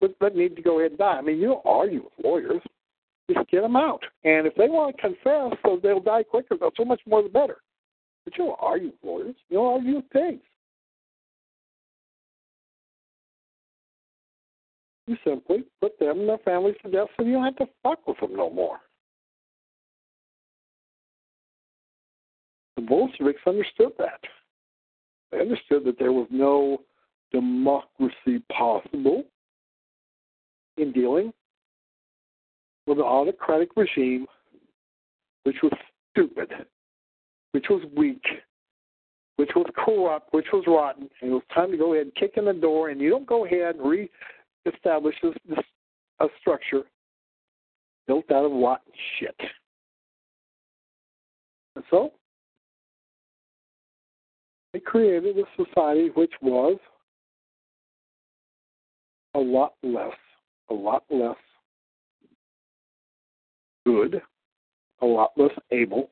but 0.00 0.14
that 0.20 0.36
need 0.36 0.56
to 0.56 0.62
go 0.62 0.78
ahead 0.78 0.92
and 0.92 0.98
die. 0.98 1.18
I 1.18 1.22
mean, 1.22 1.38
you 1.38 1.48
don't 1.48 1.66
argue 1.66 2.04
with 2.04 2.24
lawyers; 2.24 2.62
just 3.30 3.48
get 3.50 3.62
them 3.62 3.76
out. 3.76 4.02
And 4.24 4.46
if 4.46 4.54
they 4.56 4.68
want 4.68 4.96
to 4.96 5.02
confess, 5.02 5.58
so 5.64 5.80
they'll 5.82 6.00
die 6.00 6.22
quicker. 6.22 6.56
So 6.76 6.84
much 6.84 7.00
more 7.06 7.22
the 7.22 7.28
better. 7.28 7.58
But 8.24 8.36
you 8.36 8.44
don't 8.44 8.58
argue 8.60 8.88
with 8.88 9.02
lawyers. 9.02 9.36
You 9.48 9.58
don't 9.58 9.74
argue 9.74 9.96
with 9.96 10.10
pigs. 10.10 10.42
You 15.06 15.16
simply 15.24 15.64
put 15.80 15.98
them 15.98 16.20
and 16.20 16.28
their 16.28 16.38
families 16.38 16.76
to 16.82 16.90
death, 16.90 17.08
so 17.16 17.24
you 17.24 17.32
don't 17.32 17.44
have 17.44 17.56
to 17.56 17.66
fuck 17.82 18.06
with 18.06 18.18
them 18.20 18.34
no 18.36 18.50
more. 18.50 18.78
The 22.76 22.82
Bolsheviks 22.82 23.40
understood 23.46 23.92
that. 23.98 24.20
They 25.34 25.40
understood 25.40 25.84
that 25.84 25.98
there 25.98 26.12
was 26.12 26.28
no 26.30 26.82
democracy 27.32 28.40
possible 28.56 29.24
in 30.76 30.92
dealing 30.92 31.32
with 32.86 32.98
an 32.98 33.04
autocratic 33.04 33.70
regime 33.76 34.26
which 35.42 35.56
was 35.62 35.72
stupid, 36.12 36.50
which 37.50 37.66
was 37.68 37.82
weak, 37.96 38.24
which 39.36 39.50
was 39.56 39.66
corrupt, 39.76 40.32
which 40.32 40.46
was 40.52 40.64
rotten, 40.68 41.10
and 41.20 41.30
it 41.32 41.34
was 41.34 41.42
time 41.52 41.72
to 41.72 41.76
go 41.76 41.94
ahead 41.94 42.06
and 42.06 42.14
kick 42.14 42.34
in 42.36 42.44
the 42.44 42.52
door, 42.52 42.90
and 42.90 43.00
you 43.00 43.10
don't 43.10 43.26
go 43.26 43.44
ahead 43.44 43.74
and 43.74 43.84
re-establish 43.84 45.16
this, 45.22 45.34
this 45.48 45.58
a 46.20 46.26
structure 46.40 46.84
built 48.06 48.30
out 48.30 48.44
of 48.44 48.52
rotten 48.52 48.92
shit. 49.18 49.36
And 51.74 51.84
so 51.90 52.12
they 54.74 54.80
created 54.80 55.38
a 55.38 55.44
society 55.64 56.10
which 56.14 56.32
was 56.42 56.76
a 59.34 59.38
lot 59.38 59.74
less, 59.84 60.16
a 60.68 60.74
lot 60.74 61.04
less 61.10 61.36
good, 63.86 64.20
a 65.00 65.06
lot 65.06 65.30
less 65.36 65.52
able. 65.70 66.10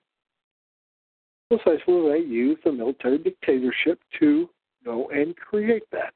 Essentially, 1.50 2.12
they 2.12 2.24
used 2.24 2.60
the 2.64 2.70
military 2.70 3.18
dictatorship 3.18 3.98
to 4.20 4.48
go 4.84 5.08
and 5.10 5.36
create 5.36 5.84
that. 5.90 6.14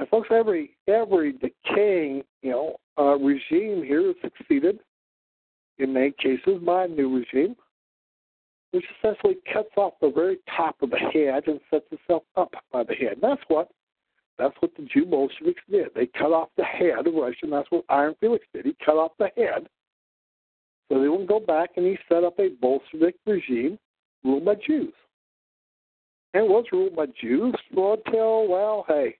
And 0.00 0.08
folks, 0.08 0.28
every 0.32 0.76
every 0.88 1.32
decaying, 1.32 2.24
you 2.42 2.50
know, 2.50 2.76
uh, 2.98 3.16
regime 3.16 3.84
here 3.84 4.10
is 4.10 4.16
succeeded 4.20 4.80
in 5.78 5.92
many 5.92 6.12
cases 6.20 6.60
by 6.64 6.84
a 6.84 6.88
new 6.88 7.16
regime 7.16 7.54
which 8.76 8.84
essentially 8.98 9.38
cuts 9.50 9.70
off 9.78 9.94
the 10.02 10.10
very 10.10 10.36
top 10.54 10.76
of 10.82 10.90
the 10.90 10.98
head 10.98 11.44
and 11.46 11.58
sets 11.70 11.86
itself 11.90 12.24
up 12.36 12.52
by 12.70 12.84
the 12.84 12.92
head. 12.92 13.12
And 13.14 13.22
that's 13.22 13.40
what 13.48 13.70
that's 14.38 14.54
what 14.60 14.70
the 14.76 14.86
Jew 14.92 15.06
Bolsheviks 15.06 15.62
did. 15.70 15.88
They 15.94 16.06
cut 16.06 16.32
off 16.32 16.50
the 16.58 16.64
head 16.64 17.06
of 17.06 17.14
Russia, 17.14 17.38
and 17.44 17.52
that's 17.54 17.70
what 17.70 17.86
Iron 17.88 18.14
Felix 18.20 18.44
did. 18.52 18.66
He 18.66 18.76
cut 18.84 18.96
off 18.96 19.12
the 19.18 19.30
head 19.34 19.66
so 20.92 21.00
they 21.00 21.08
wouldn't 21.08 21.30
go 21.30 21.40
back, 21.40 21.70
and 21.76 21.86
he 21.86 21.96
set 22.06 22.22
up 22.22 22.38
a 22.38 22.50
Bolshevik 22.60 23.14
regime 23.24 23.78
ruled 24.22 24.44
by 24.44 24.56
Jews. 24.66 24.92
And 26.34 26.44
it 26.44 26.50
was 26.50 26.66
ruled 26.70 26.94
by 26.94 27.06
Jews 27.18 27.54
until, 27.70 28.46
well, 28.46 28.84
hey, 28.88 29.16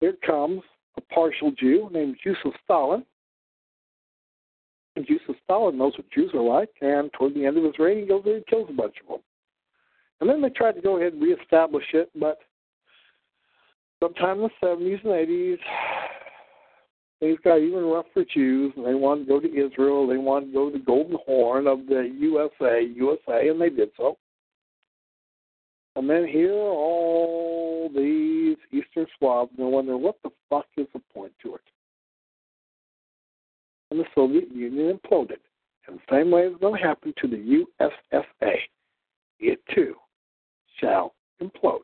here 0.00 0.18
comes 0.26 0.60
a 0.98 1.00
partial 1.00 1.50
Jew 1.52 1.88
named 1.90 2.18
Joseph 2.22 2.60
Stalin, 2.62 3.06
and 4.96 5.06
Joseph 5.06 5.40
Stalin 5.44 5.78
knows 5.78 5.94
what 5.96 6.10
Jews 6.10 6.30
are 6.34 6.42
like, 6.42 6.70
and 6.80 7.10
toward 7.12 7.34
the 7.34 7.46
end 7.46 7.56
of 7.56 7.64
his 7.64 7.78
reign, 7.78 8.00
he 8.00 8.06
goes 8.06 8.22
and 8.26 8.46
kills 8.46 8.68
a 8.68 8.72
bunch 8.72 8.94
of 9.02 9.08
them. 9.08 9.20
And 10.20 10.28
then 10.28 10.42
they 10.42 10.50
tried 10.50 10.72
to 10.72 10.82
go 10.82 10.98
ahead 10.98 11.14
and 11.14 11.22
reestablish 11.22 11.86
it, 11.94 12.10
but 12.14 12.38
sometime 14.00 14.40
in 14.40 14.50
the 14.60 14.66
70s 14.66 15.02
and 15.04 15.12
80s, 15.28 15.58
things 17.20 17.38
got 17.42 17.58
even 17.58 17.84
rough 17.84 18.06
for 18.12 18.24
Jews, 18.24 18.72
and 18.76 18.86
they 18.86 18.94
wanted 18.94 19.24
to 19.24 19.28
go 19.28 19.40
to 19.40 19.66
Israel. 19.66 20.06
They 20.06 20.18
wanted 20.18 20.46
to 20.46 20.52
go 20.52 20.70
to 20.70 20.78
the 20.78 20.84
Golden 20.84 21.16
Horn 21.24 21.66
of 21.66 21.86
the 21.86 22.12
USA, 22.18 22.82
USA, 22.82 23.48
and 23.48 23.60
they 23.60 23.70
did 23.70 23.90
so. 23.96 24.18
And 25.96 26.08
then 26.08 26.26
here 26.26 26.54
are 26.54 26.70
all 26.70 27.90
these 27.94 28.56
Eastern 28.70 29.06
Slavs, 29.18 29.50
and 29.56 29.66
they 29.66 29.70
wonder 29.70 29.96
what 29.96 30.16
the 30.22 30.30
fuck 30.48 30.66
is 30.76 30.86
the 30.92 31.00
point 31.12 31.32
to 31.42 31.54
it 31.54 31.60
and 33.92 34.00
the 34.00 34.06
Soviet 34.14 34.50
Union 34.50 34.98
imploded. 34.98 35.36
And 35.86 35.98
the 35.98 36.02
same 36.10 36.30
way 36.30 36.48
going 36.58 36.80
to 36.80 36.86
happen 36.86 37.12
to 37.20 37.28
the 37.28 37.64
USSA. 37.80 38.54
It 39.38 39.60
too 39.74 39.96
shall 40.80 41.14
implode. 41.42 41.80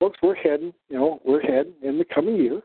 Folks, 0.00 0.18
we're 0.20 0.34
heading, 0.34 0.72
you 0.88 0.98
know, 0.98 1.20
we're 1.24 1.42
heading 1.42 1.74
in 1.80 1.96
the 1.96 2.04
coming 2.12 2.34
year. 2.34 2.60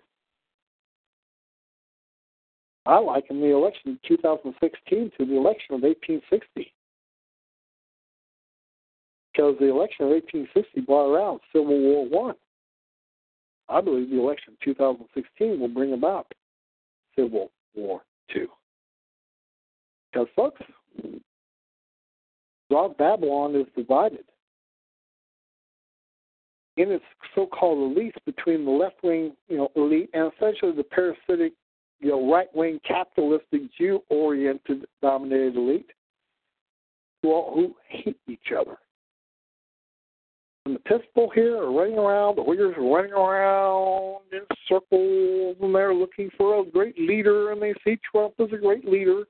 I 2.88 2.98
liken 2.98 3.40
the 3.40 3.54
election 3.54 3.92
of 3.92 4.02
2016 4.08 5.12
to 5.20 5.26
the 5.26 5.38
election 5.38 5.76
of 5.76 5.82
1860. 5.84 6.74
Because 9.32 9.56
the 9.60 9.70
election 9.70 10.06
of 10.06 10.12
1860 10.14 10.82
brought 10.82 11.14
around 11.14 11.42
Civil 11.54 11.80
War 11.80 12.08
One. 12.08 12.36
I 13.70 13.82
believe 13.82 14.10
the 14.10 14.20
election 14.20 14.54
of 14.54 14.60
2016 14.62 15.60
will 15.60 15.68
bring 15.68 15.94
about 15.94 16.32
Civil 17.16 17.52
War 17.76 18.02
II. 18.36 18.46
Because, 20.12 20.28
folks, 20.36 20.62
Babylon 22.70 23.56
is 23.56 23.66
divided 23.76 24.24
in 26.78 26.92
its 26.92 27.04
so-called 27.34 27.98
elites 27.98 28.16
between 28.26 28.64
the 28.64 28.72
left-wing, 28.72 29.34
you 29.48 29.58
know, 29.58 29.70
elite 29.76 30.10
and 30.14 30.32
essentially 30.34 30.72
the 30.72 30.84
parasitic, 30.84 31.54
you 32.00 32.10
know, 32.10 32.32
right-wing 32.32 32.80
capitalistic 32.88 33.62
Jew-oriented 33.78 34.86
dominated 35.02 35.56
elite, 35.56 35.90
who, 37.22 37.32
all, 37.32 37.54
who 37.54 37.76
hate 37.90 38.18
each 38.28 38.52
other 38.58 38.78
and 40.68 40.76
the 40.76 40.96
Episcopal 40.96 41.30
here 41.34 41.58
are 41.58 41.72
running 41.72 41.98
around, 41.98 42.36
the 42.36 42.44
Uyghurs 42.44 42.78
are 42.78 42.94
running 42.94 43.14
around 43.14 44.22
in 44.34 44.42
circles, 44.68 45.56
and 45.62 45.74
they're 45.74 45.94
looking 45.94 46.30
for 46.38 46.62
a 46.62 46.66
great 46.66 47.00
leader, 47.00 47.52
and 47.52 47.62
they 47.62 47.74
see 47.86 47.98
Trump 48.12 48.34
as 48.40 48.50
a 48.52 48.58
great 48.58 48.86
leader. 48.86 49.24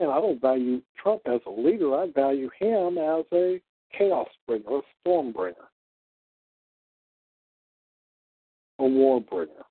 And 0.00 0.10
I 0.10 0.20
don't 0.20 0.40
value 0.40 0.82
Trump 1.02 1.22
as 1.26 1.40
a 1.46 1.50
leader. 1.50 1.94
I 1.96 2.06
value 2.14 2.50
him 2.60 2.98
as 2.98 3.24
a 3.32 3.60
chaos 3.96 4.28
bringer, 4.46 4.78
a 4.78 4.80
storm 5.00 5.32
bringer. 5.32 5.56
a 8.78 8.84
war 8.84 9.20
bringer. 9.20 9.64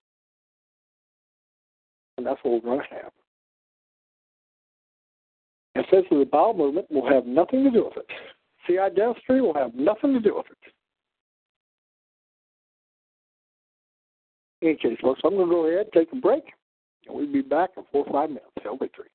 And 2.18 2.26
that's 2.26 2.40
what 2.44 2.64
we're 2.64 2.72
going 2.72 2.82
to 2.90 2.96
have. 2.96 3.12
And 5.78 5.86
says 5.92 6.06
the 6.10 6.26
bowel 6.26 6.56
movement 6.56 6.90
will 6.90 7.08
have 7.08 7.28
nothing 7.28 7.64
to 7.64 7.70
do 7.70 7.86
with 7.86 7.98
it. 7.98 8.08
CI 8.66 8.96
dentistry 8.96 9.42
will 9.42 9.54
have 9.54 9.76
nothing 9.76 10.12
to 10.14 10.20
do 10.20 10.36
with 10.36 10.48
it. 10.48 10.58
In 14.64 14.70
any 14.70 14.78
case, 14.78 14.98
folks, 15.00 15.22
I'm 15.24 15.36
going 15.36 15.48
to 15.48 15.54
go 15.54 15.68
ahead, 15.68 15.88
take 15.94 16.12
a 16.14 16.16
break, 16.16 16.46
and 17.06 17.16
we'll 17.16 17.32
be 17.32 17.44
back 17.44 17.70
in 17.78 17.84
four 17.92 18.08
or 18.08 18.12
five 18.12 18.30
minutes. 18.30 18.48
Victory. 18.80 19.06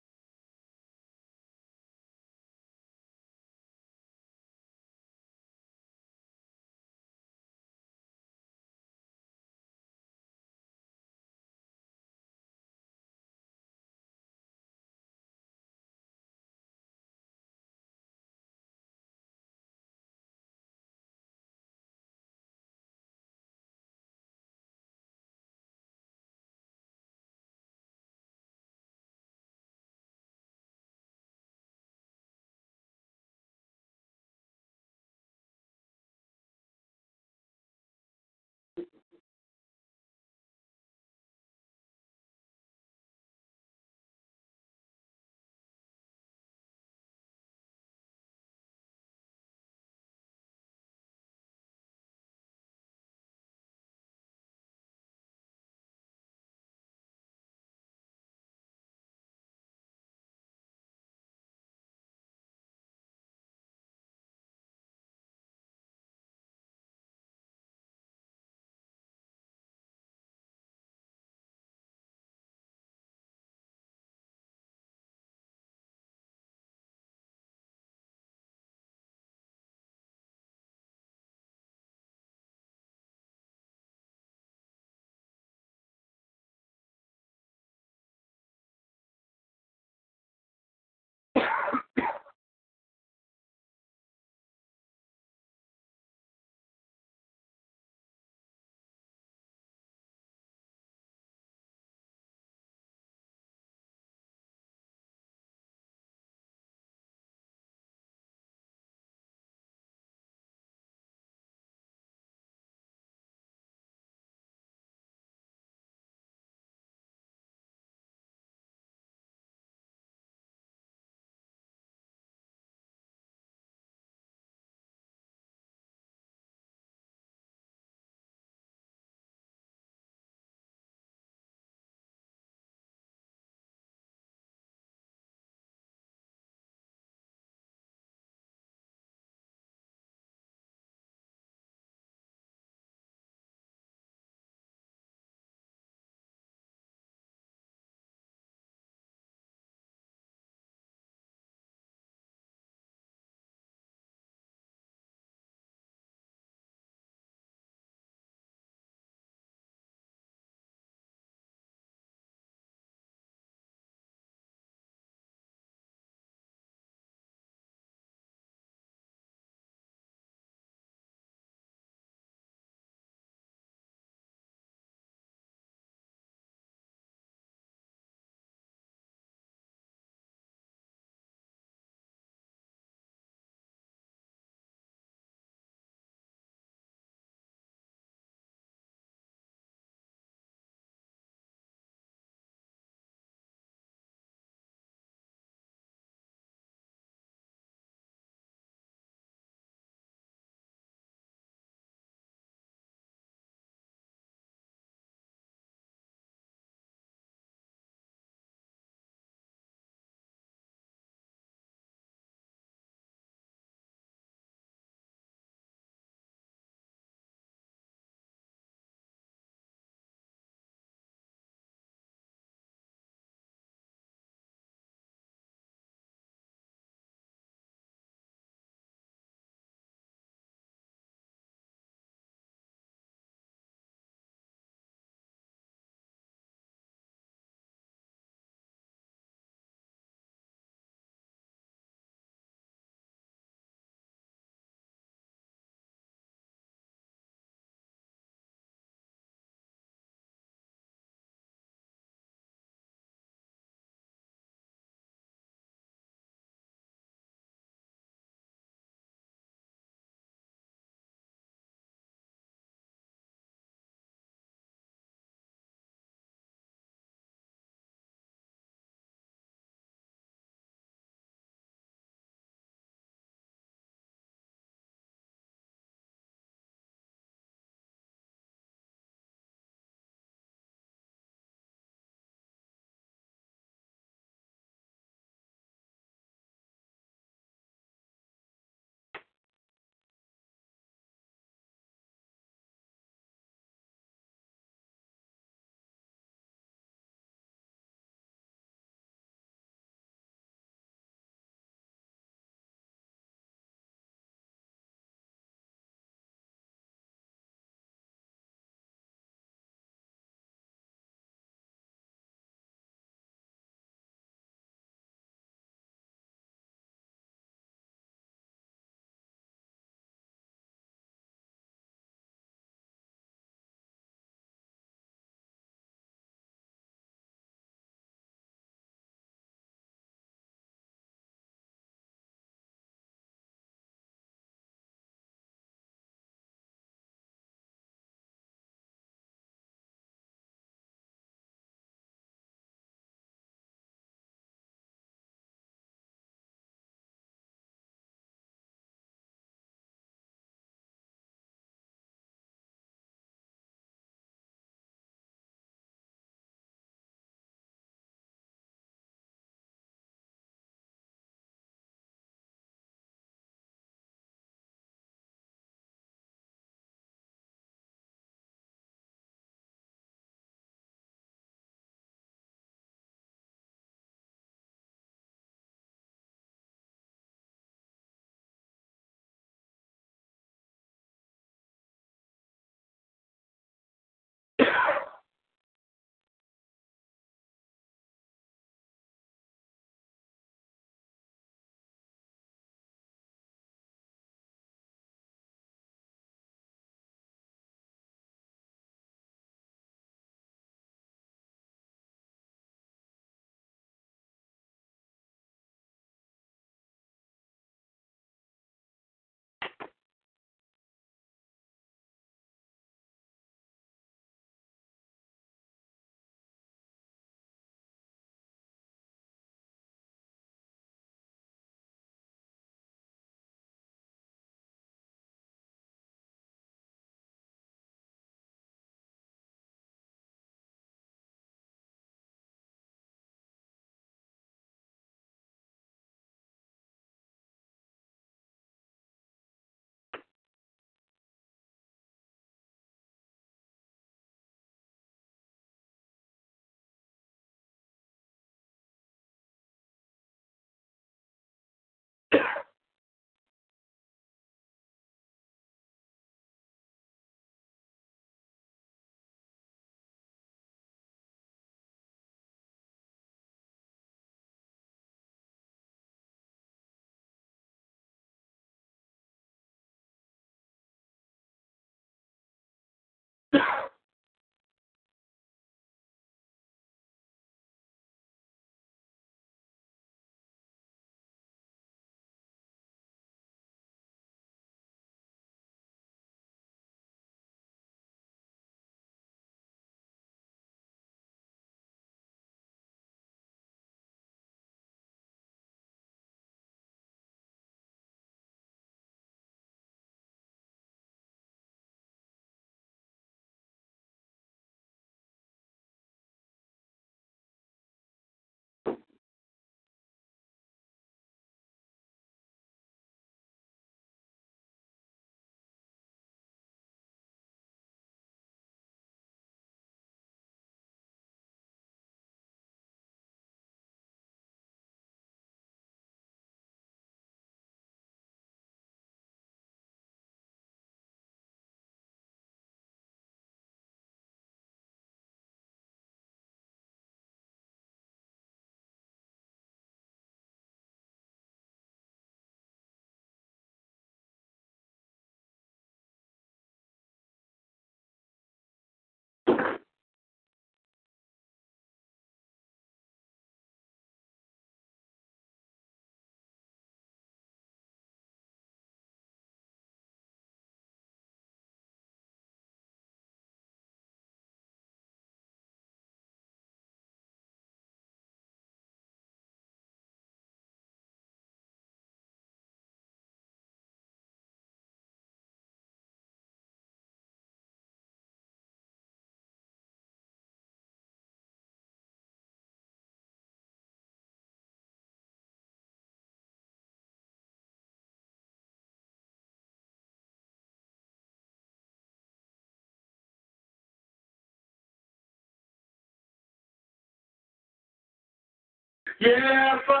Yes. 599.21 600.00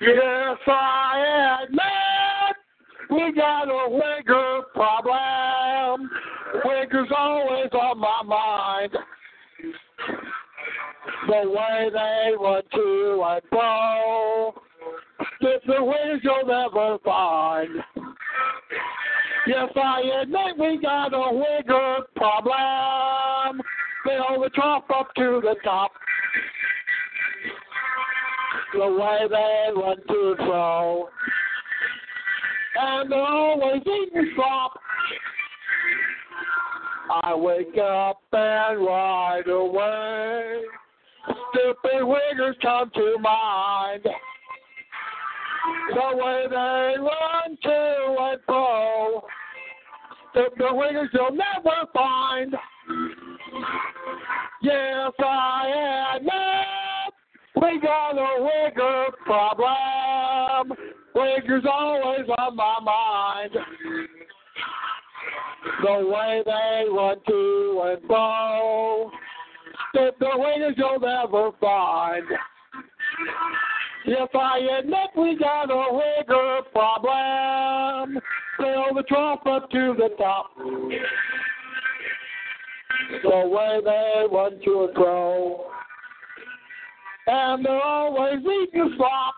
Yes, 0.00 0.58
I 0.68 1.64
admit 1.64 2.56
we 3.10 3.32
got 3.34 3.64
a 3.64 3.90
wigger 3.90 4.60
problem. 4.72 6.08
Wigger's 6.64 7.10
always 7.16 7.70
on 7.72 7.98
my 7.98 8.22
mind. 8.24 8.92
The 11.26 11.50
way 11.50 11.90
they 11.92 12.32
run 12.40 12.62
to 12.74 13.24
and 13.26 13.42
fro, 13.50 14.54
it's 15.40 15.66
the 15.66 15.72
wiggers 15.72 16.20
you'll 16.22 16.46
never 16.46 16.98
find. 17.04 17.70
Yes, 19.48 19.70
I 19.74 20.22
admit 20.22 20.58
we 20.60 20.80
got 20.80 21.12
a 21.12 21.32
wigger 21.32 22.02
problem. 22.14 23.60
They 24.04 24.16
hold 24.16 24.44
the 24.44 24.50
top 24.50 24.88
up 24.90 25.12
to 25.16 25.40
the 25.42 25.56
top 25.64 25.90
the 28.74 28.86
way 28.86 29.18
they 29.28 29.72
run 29.74 29.96
to 30.06 30.28
and 30.30 30.36
fro. 30.38 31.08
And 32.80 33.10
they're 33.10 33.18
always 33.18 33.82
eating 33.82 34.32
slop. 34.34 34.78
I 37.24 37.34
wake 37.34 37.78
up 37.82 38.20
and 38.32 38.80
right 38.80 39.48
away. 39.48 40.62
Stupid 41.50 42.02
wiggers 42.02 42.54
come 42.60 42.90
to 42.94 43.16
mind. 43.20 44.02
The 45.94 46.16
way 46.16 46.44
they 46.50 46.94
run 46.98 47.56
to 47.62 48.16
and 48.20 48.40
fro. 48.46 49.24
Stupid 50.30 50.60
wiggers 50.60 51.08
you'll 51.14 51.30
never 51.30 51.86
find. 51.94 52.54
Yes, 54.62 55.12
I 55.18 56.16
admit 56.16 56.77
we 57.60 57.80
got 57.80 58.12
a 58.12 58.40
wigger 58.40 59.06
problem. 59.24 60.76
Wigger's 61.14 61.64
always 61.70 62.28
on 62.38 62.56
my 62.56 62.78
mind. 62.82 63.50
The 65.82 66.06
way 66.06 66.42
they 66.44 66.84
run 66.90 67.16
to 67.26 67.82
and 67.86 68.06
fro. 68.06 69.10
The, 69.94 70.10
the 70.20 70.26
wiggers 70.26 70.74
you'll 70.76 71.00
never 71.00 71.50
find. 71.60 72.24
Yes, 74.06 74.28
I 74.34 74.58
admit 74.78 75.10
we 75.16 75.36
got 75.38 75.70
a 75.70 75.92
wigger 75.92 76.60
problem. 76.72 78.20
Fill 78.58 78.94
the 78.94 79.02
trough 79.08 79.46
up 79.46 79.70
to 79.70 79.94
the 79.98 80.10
top. 80.16 80.50
The 83.22 83.48
way 83.48 83.80
they 83.84 84.24
run 84.30 84.60
to 84.64 84.84
and 84.84 84.94
fro 84.94 85.77
and 87.28 87.64
they're 87.64 87.82
always 87.82 88.40
eating 88.40 88.94
slop. 88.96 89.34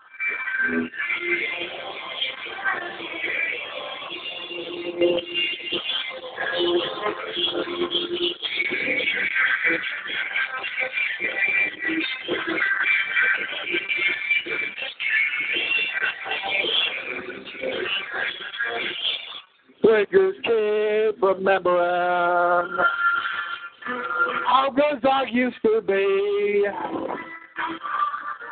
Wiggers 19.83 20.33
keep 20.43 21.21
remembering 21.21 22.77
how 24.47 24.69
good 24.73 25.05
I 25.05 25.25
used 25.29 25.57
to 25.63 25.81
be 25.85 26.65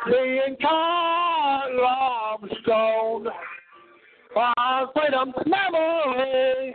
being 0.06 0.56
caught 0.60 2.40
limestone 2.40 3.28
by 4.34 4.84
freedom's 4.94 5.34
memory. 5.46 6.74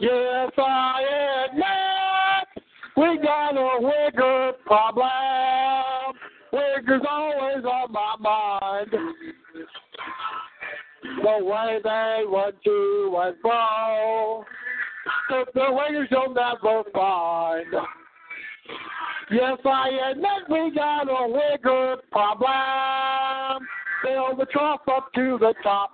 Yes, 0.00 0.50
I 0.58 1.46
admit 1.48 2.64
we 2.96 3.18
got 3.22 3.56
a 3.56 3.80
wigger 3.80 4.52
problem. 4.66 5.08
Wigger's 6.52 7.02
always 7.08 7.64
on 7.64 7.92
my 7.92 8.16
mind. 8.18 8.90
The 11.22 11.44
way 11.44 11.78
they 11.82 12.24
run 12.28 12.52
to 12.64 13.20
and 13.22 13.36
fro, 13.40 14.44
the, 15.28 15.44
the 15.54 15.60
wiggers 15.60 16.06
you'll 16.10 16.34
never 16.34 16.82
find. 16.92 17.66
Yes, 19.30 19.58
I 19.64 20.10
admit 20.10 20.48
we 20.50 20.74
got 20.74 21.08
a 21.08 21.28
wigger 21.28 21.96
problem. 22.10 23.66
Fill 24.04 24.36
the 24.36 24.46
trough 24.52 24.80
up 24.88 25.12
to 25.14 25.38
the 25.40 25.54
top. 25.62 25.92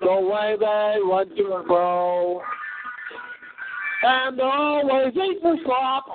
The 0.00 0.06
way 0.06 0.56
they 0.58 0.98
run 1.04 1.28
to 1.36 1.56
and 1.56 1.66
fro. 1.66 2.40
And 4.02 4.40
always 4.40 5.12
eating 5.14 5.60
slop. 5.64 6.06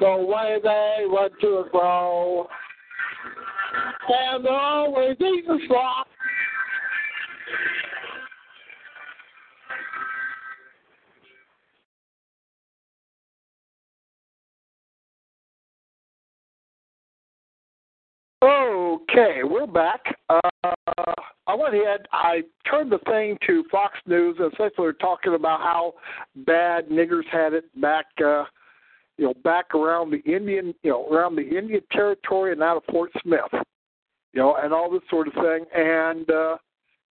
The 0.00 0.16
way 0.16 0.58
they 0.62 1.04
run 1.08 1.30
to 1.40 1.58
and 1.58 1.70
fro. 1.70 2.48
And 4.08 4.46
always 4.46 5.16
eating 5.20 5.60
slop. 5.68 6.08
Okay, 18.44 19.40
we're 19.42 19.66
back. 19.66 20.02
Uh, 20.28 20.40
I 21.46 21.54
went 21.54 21.74
ahead. 21.74 22.06
I 22.12 22.42
turned 22.70 22.92
the 22.92 22.98
thing 23.06 23.38
to 23.46 23.64
Fox 23.70 23.96
News, 24.06 24.36
and 24.38 24.52
essentially 24.52 24.90
talking 25.00 25.34
about 25.34 25.60
how 25.60 25.94
bad 26.44 26.90
niggers 26.90 27.26
had 27.32 27.54
it 27.54 27.64
back, 27.80 28.04
uh, 28.22 28.44
you 29.16 29.24
know, 29.24 29.32
back 29.44 29.74
around 29.74 30.10
the 30.10 30.20
Indian, 30.30 30.74
you 30.82 30.90
know, 30.90 31.08
around 31.08 31.36
the 31.36 31.56
Indian 31.56 31.80
Territory 31.90 32.52
and 32.52 32.62
out 32.62 32.76
of 32.76 32.82
Fort 32.90 33.10
Smith, 33.22 33.40
you 34.34 34.42
know, 34.42 34.56
and 34.62 34.74
all 34.74 34.90
this 34.90 35.00
sort 35.08 35.26
of 35.26 35.32
thing. 35.32 35.64
And 35.74 36.30
uh, 36.30 36.58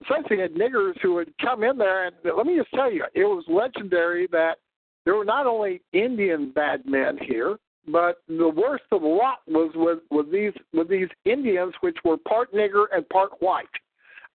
essentially 0.05 0.39
had 0.39 0.53
niggers 0.53 0.99
who 1.01 1.17
had 1.17 1.29
come 1.41 1.63
in 1.63 1.79
there, 1.79 2.05
and 2.05 2.15
let 2.37 2.45
me 2.45 2.57
just 2.57 2.71
tell 2.75 2.91
you, 2.91 3.05
it 3.15 3.23
was 3.23 3.43
legendary 3.47 4.27
that 4.31 4.59
there 5.03 5.15
were 5.15 5.25
not 5.25 5.47
only 5.47 5.81
Indian 5.93 6.51
bad 6.51 6.85
men 6.85 7.17
here, 7.17 7.57
but 7.87 8.17
the 8.27 8.49
worst 8.49 8.83
of 8.91 9.01
the 9.01 9.07
lot 9.07 9.39
was 9.47 9.71
with, 9.75 9.99
with 10.09 10.31
these 10.31 10.53
with 10.73 10.89
these 10.89 11.09
Indians, 11.25 11.73
which 11.81 11.97
were 12.05 12.17
part 12.17 12.53
nigger 12.53 12.85
and 12.93 13.07
part 13.09 13.31
white. 13.39 13.67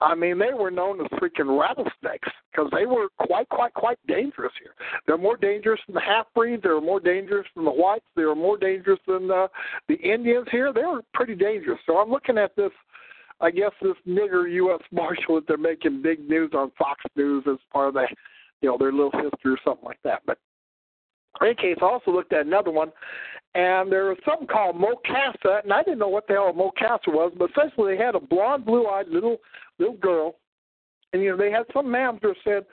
I 0.00 0.14
mean, 0.14 0.38
they 0.38 0.54
were 0.54 0.70
known 0.70 1.00
as 1.00 1.06
freaking 1.18 1.58
rattlesnakes 1.58 2.28
because 2.52 2.70
they 2.72 2.86
were 2.86 3.08
quite, 3.18 3.48
quite, 3.48 3.74
quite 3.74 3.98
dangerous 4.06 4.52
here. 4.60 4.72
They're 5.06 5.18
more 5.18 5.36
dangerous 5.36 5.80
than 5.86 5.94
the 5.94 6.00
half 6.00 6.26
breeds. 6.34 6.62
They 6.62 6.68
were 6.68 6.80
more 6.80 7.00
dangerous 7.00 7.46
than 7.56 7.64
the 7.64 7.72
whites. 7.72 8.04
They 8.14 8.24
were 8.24 8.36
more 8.36 8.56
dangerous 8.56 9.00
than 9.08 9.28
uh, 9.30 9.48
the 9.88 9.96
Indians 9.96 10.46
here. 10.52 10.72
They 10.72 10.84
were 10.84 11.02
pretty 11.14 11.34
dangerous. 11.34 11.80
So 11.84 11.98
I'm 11.98 12.10
looking 12.10 12.38
at 12.38 12.54
this. 12.54 12.70
I 13.40 13.50
guess 13.50 13.72
this 13.82 13.96
nigger 14.06 14.52
U.S. 14.52 14.80
Marshal 14.92 15.36
that 15.36 15.48
they're 15.48 15.56
making 15.56 16.02
big 16.02 16.28
news 16.28 16.50
on 16.54 16.70
Fox 16.78 17.02
News 17.16 17.44
as 17.50 17.58
part 17.72 17.88
of 17.88 17.94
the, 17.94 18.06
you 18.60 18.68
know, 18.68 18.78
their 18.78 18.92
little 18.92 19.12
history 19.12 19.52
or 19.52 19.58
something 19.64 19.84
like 19.84 20.02
that. 20.04 20.22
But 20.26 20.38
in 21.40 21.46
any 21.46 21.54
case, 21.56 21.76
I 21.80 21.86
also 21.86 22.10
looked 22.10 22.32
at 22.32 22.46
another 22.46 22.70
one, 22.70 22.92
and 23.54 23.90
there 23.90 24.06
was 24.06 24.18
something 24.24 24.46
called 24.46 24.76
Mocasa, 24.76 25.62
and 25.62 25.72
I 25.72 25.82
didn't 25.82 25.98
know 25.98 26.08
what 26.08 26.26
the 26.26 26.34
hell 26.34 26.52
Mocasa 26.52 27.08
was, 27.08 27.32
but 27.36 27.50
essentially 27.50 27.96
they 27.96 28.02
had 28.02 28.14
a 28.14 28.20
blonde, 28.20 28.64
blue-eyed 28.64 29.08
little 29.08 29.38
little 29.78 29.96
girl, 29.96 30.36
and 31.12 31.22
you 31.22 31.30
know 31.30 31.36
they 31.36 31.50
had 31.50 31.64
some 31.72 31.90
man 31.90 32.18
who 32.20 32.34
said, 32.44 32.66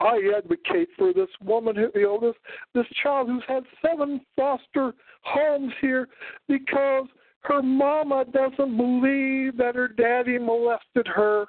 "I 0.00 0.20
advocate 0.36 0.88
for 0.96 1.12
this 1.12 1.28
woman 1.44 1.76
who 1.76 1.90
you 1.94 2.06
know 2.06 2.18
this 2.18 2.36
this 2.74 2.86
child 3.02 3.28
who's 3.28 3.44
had 3.46 3.64
seven 3.84 4.20
foster 4.36 4.94
homes 5.22 5.72
here 5.80 6.08
because 6.48 7.06
her 7.42 7.62
mama 7.62 8.24
doesn't 8.32 8.76
believe 8.76 9.56
that 9.58 9.74
her 9.74 9.88
daddy 9.88 10.38
molested 10.38 11.06
her." 11.06 11.46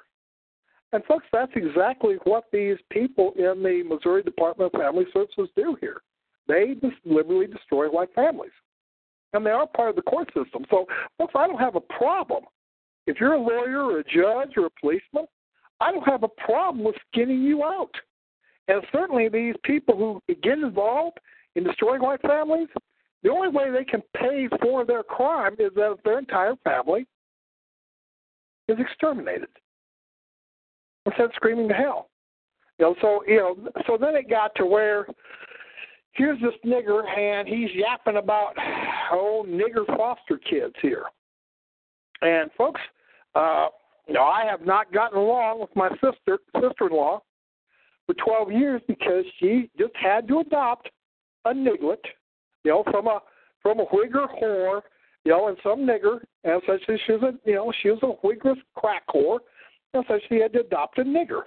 And 0.92 1.04
folks, 1.06 1.26
that's 1.32 1.52
exactly 1.56 2.16
what 2.22 2.44
these 2.52 2.76
people 2.90 3.32
in 3.36 3.62
the 3.64 3.82
Missouri 3.82 4.22
Department 4.22 4.72
of 4.72 4.80
Family 4.80 5.06
Services 5.12 5.48
do 5.56 5.76
here. 5.80 6.02
They 6.48 6.74
deliberately 7.04 7.46
destroy 7.46 7.88
white 7.88 8.14
families. 8.14 8.52
And 9.32 9.44
they 9.44 9.50
are 9.50 9.66
part 9.66 9.90
of 9.90 9.96
the 9.96 10.02
court 10.02 10.28
system. 10.28 10.64
So, 10.70 10.86
folks, 11.18 11.34
I 11.36 11.46
don't 11.46 11.58
have 11.58 11.74
a 11.74 11.80
problem. 11.80 12.44
If 13.06 13.20
you're 13.20 13.34
a 13.34 13.40
lawyer 13.40 13.82
or 13.82 13.98
a 13.98 14.04
judge 14.04 14.56
or 14.56 14.66
a 14.66 14.70
policeman, 14.80 15.26
I 15.80 15.92
don't 15.92 16.06
have 16.06 16.22
a 16.22 16.28
problem 16.28 16.84
with 16.84 16.94
skinning 17.10 17.42
you 17.42 17.64
out. 17.64 17.90
And 18.68 18.82
certainly 18.92 19.28
these 19.28 19.54
people 19.64 19.96
who 19.96 20.34
get 20.42 20.58
involved 20.58 21.18
in 21.56 21.64
destroying 21.64 22.02
white 22.02 22.22
families, 22.22 22.68
the 23.22 23.30
only 23.30 23.48
way 23.48 23.70
they 23.70 23.84
can 23.84 24.02
pay 24.16 24.48
for 24.62 24.84
their 24.84 25.02
crime 25.02 25.54
is 25.58 25.72
that 25.74 25.96
their 26.04 26.18
entire 26.18 26.54
family 26.64 27.06
is 28.68 28.78
exterminated 28.78 29.48
instead 31.06 31.26
of 31.26 31.32
screaming 31.34 31.68
to 31.68 31.74
hell. 31.74 32.08
You 32.78 32.86
know, 32.86 32.94
so 33.00 33.24
you 33.26 33.36
know, 33.36 33.56
so 33.86 33.96
then 33.98 34.16
it 34.16 34.28
got 34.28 34.54
to 34.56 34.66
where 34.66 35.06
here's 36.14 36.40
this 36.40 36.54
nigger 36.64 37.06
and 37.06 37.46
he's 37.46 37.70
yapping 37.74 38.16
about 38.16 38.54
oh 39.12 39.44
nigger 39.46 39.86
foster 39.96 40.38
kids 40.38 40.74
here. 40.80 41.04
And 42.22 42.50
folks, 42.56 42.80
uh, 43.34 43.68
you 44.06 44.14
know, 44.14 44.22
I 44.22 44.44
have 44.48 44.64
not 44.64 44.92
gotten 44.92 45.18
along 45.18 45.60
with 45.60 45.74
my 45.74 45.90
sister 45.94 46.38
sister 46.54 46.88
in 46.88 46.96
law 46.96 47.22
for 48.06 48.14
twelve 48.14 48.50
years 48.50 48.80
because 48.86 49.24
she 49.38 49.70
just 49.78 49.94
had 49.96 50.28
to 50.28 50.40
adopt 50.40 50.88
a 51.44 51.52
niglet, 51.52 52.04
you 52.64 52.70
know, 52.70 52.84
from 52.90 53.06
a 53.06 53.20
from 53.62 53.80
a 53.80 53.84
Whigger 53.86 54.26
whore, 54.40 54.82
you 55.24 55.32
know, 55.32 55.48
and 55.48 55.56
some 55.62 55.80
nigger, 55.80 56.20
and 56.44 56.60
so 56.66 56.78
she, 56.86 56.96
she 57.06 57.12
was 57.12 57.22
a 57.22 57.48
you 57.48 57.54
know, 57.54 57.72
she 57.82 57.90
was 57.90 58.00
a 58.02 58.26
Whigger 58.26 58.54
crack 58.76 59.02
whore, 59.08 59.38
and 59.94 60.04
so 60.06 60.18
she 60.28 60.36
had 60.36 60.52
to 60.52 60.60
adopt 60.60 60.98
a 60.98 61.04
nigger. 61.04 61.42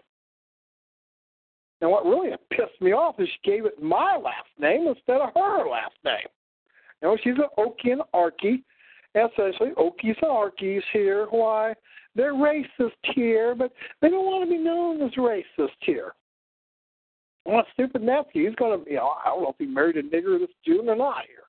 And 1.82 1.92
what 1.92 2.06
really 2.06 2.32
pissed 2.50 2.82
me 2.82 2.92
off 2.92 3.20
is 3.20 3.28
she 3.28 3.52
gave 3.52 3.66
it 3.66 3.82
my 3.82 4.18
last 4.18 4.50
name 4.60 4.88
instead 4.88 5.22
of 5.22 5.30
her 5.36 5.70
last 5.70 5.96
name. 6.04 6.28
You 7.02 7.10
know, 7.10 7.18
she's 7.24 7.36
an 7.36 7.50
Okie 7.58 7.92
and 7.92 8.02
Arkie. 8.14 8.64
Essentially, 9.16 9.72
Okies 9.78 10.18
and 10.22 10.32
Arkies 10.32 10.82
here. 10.92 11.28
Why? 11.30 11.74
They're 12.16 12.34
racist 12.34 12.92
here, 13.14 13.54
but 13.56 13.72
they 14.02 14.10
don't 14.10 14.26
want 14.26 14.44
to 14.44 14.50
be 14.50 14.62
known 14.62 15.02
as 15.02 15.12
racist 15.14 15.70
here. 15.82 16.14
Well, 17.46 17.66
stupid 17.74 18.02
nephew, 18.02 18.48
he's 18.48 18.56
going 18.56 18.84
to, 18.84 18.90
you 18.90 18.98
know, 18.98 19.16
I 19.24 19.30
don't 19.30 19.44
know 19.44 19.50
if 19.50 19.56
he 19.58 19.66
married 19.66 19.98
a 19.98 20.04
nigger 20.04 20.40
this 20.40 20.50
June 20.66 20.90
or 20.90 20.96
not 20.96 21.26
here. 21.28 21.44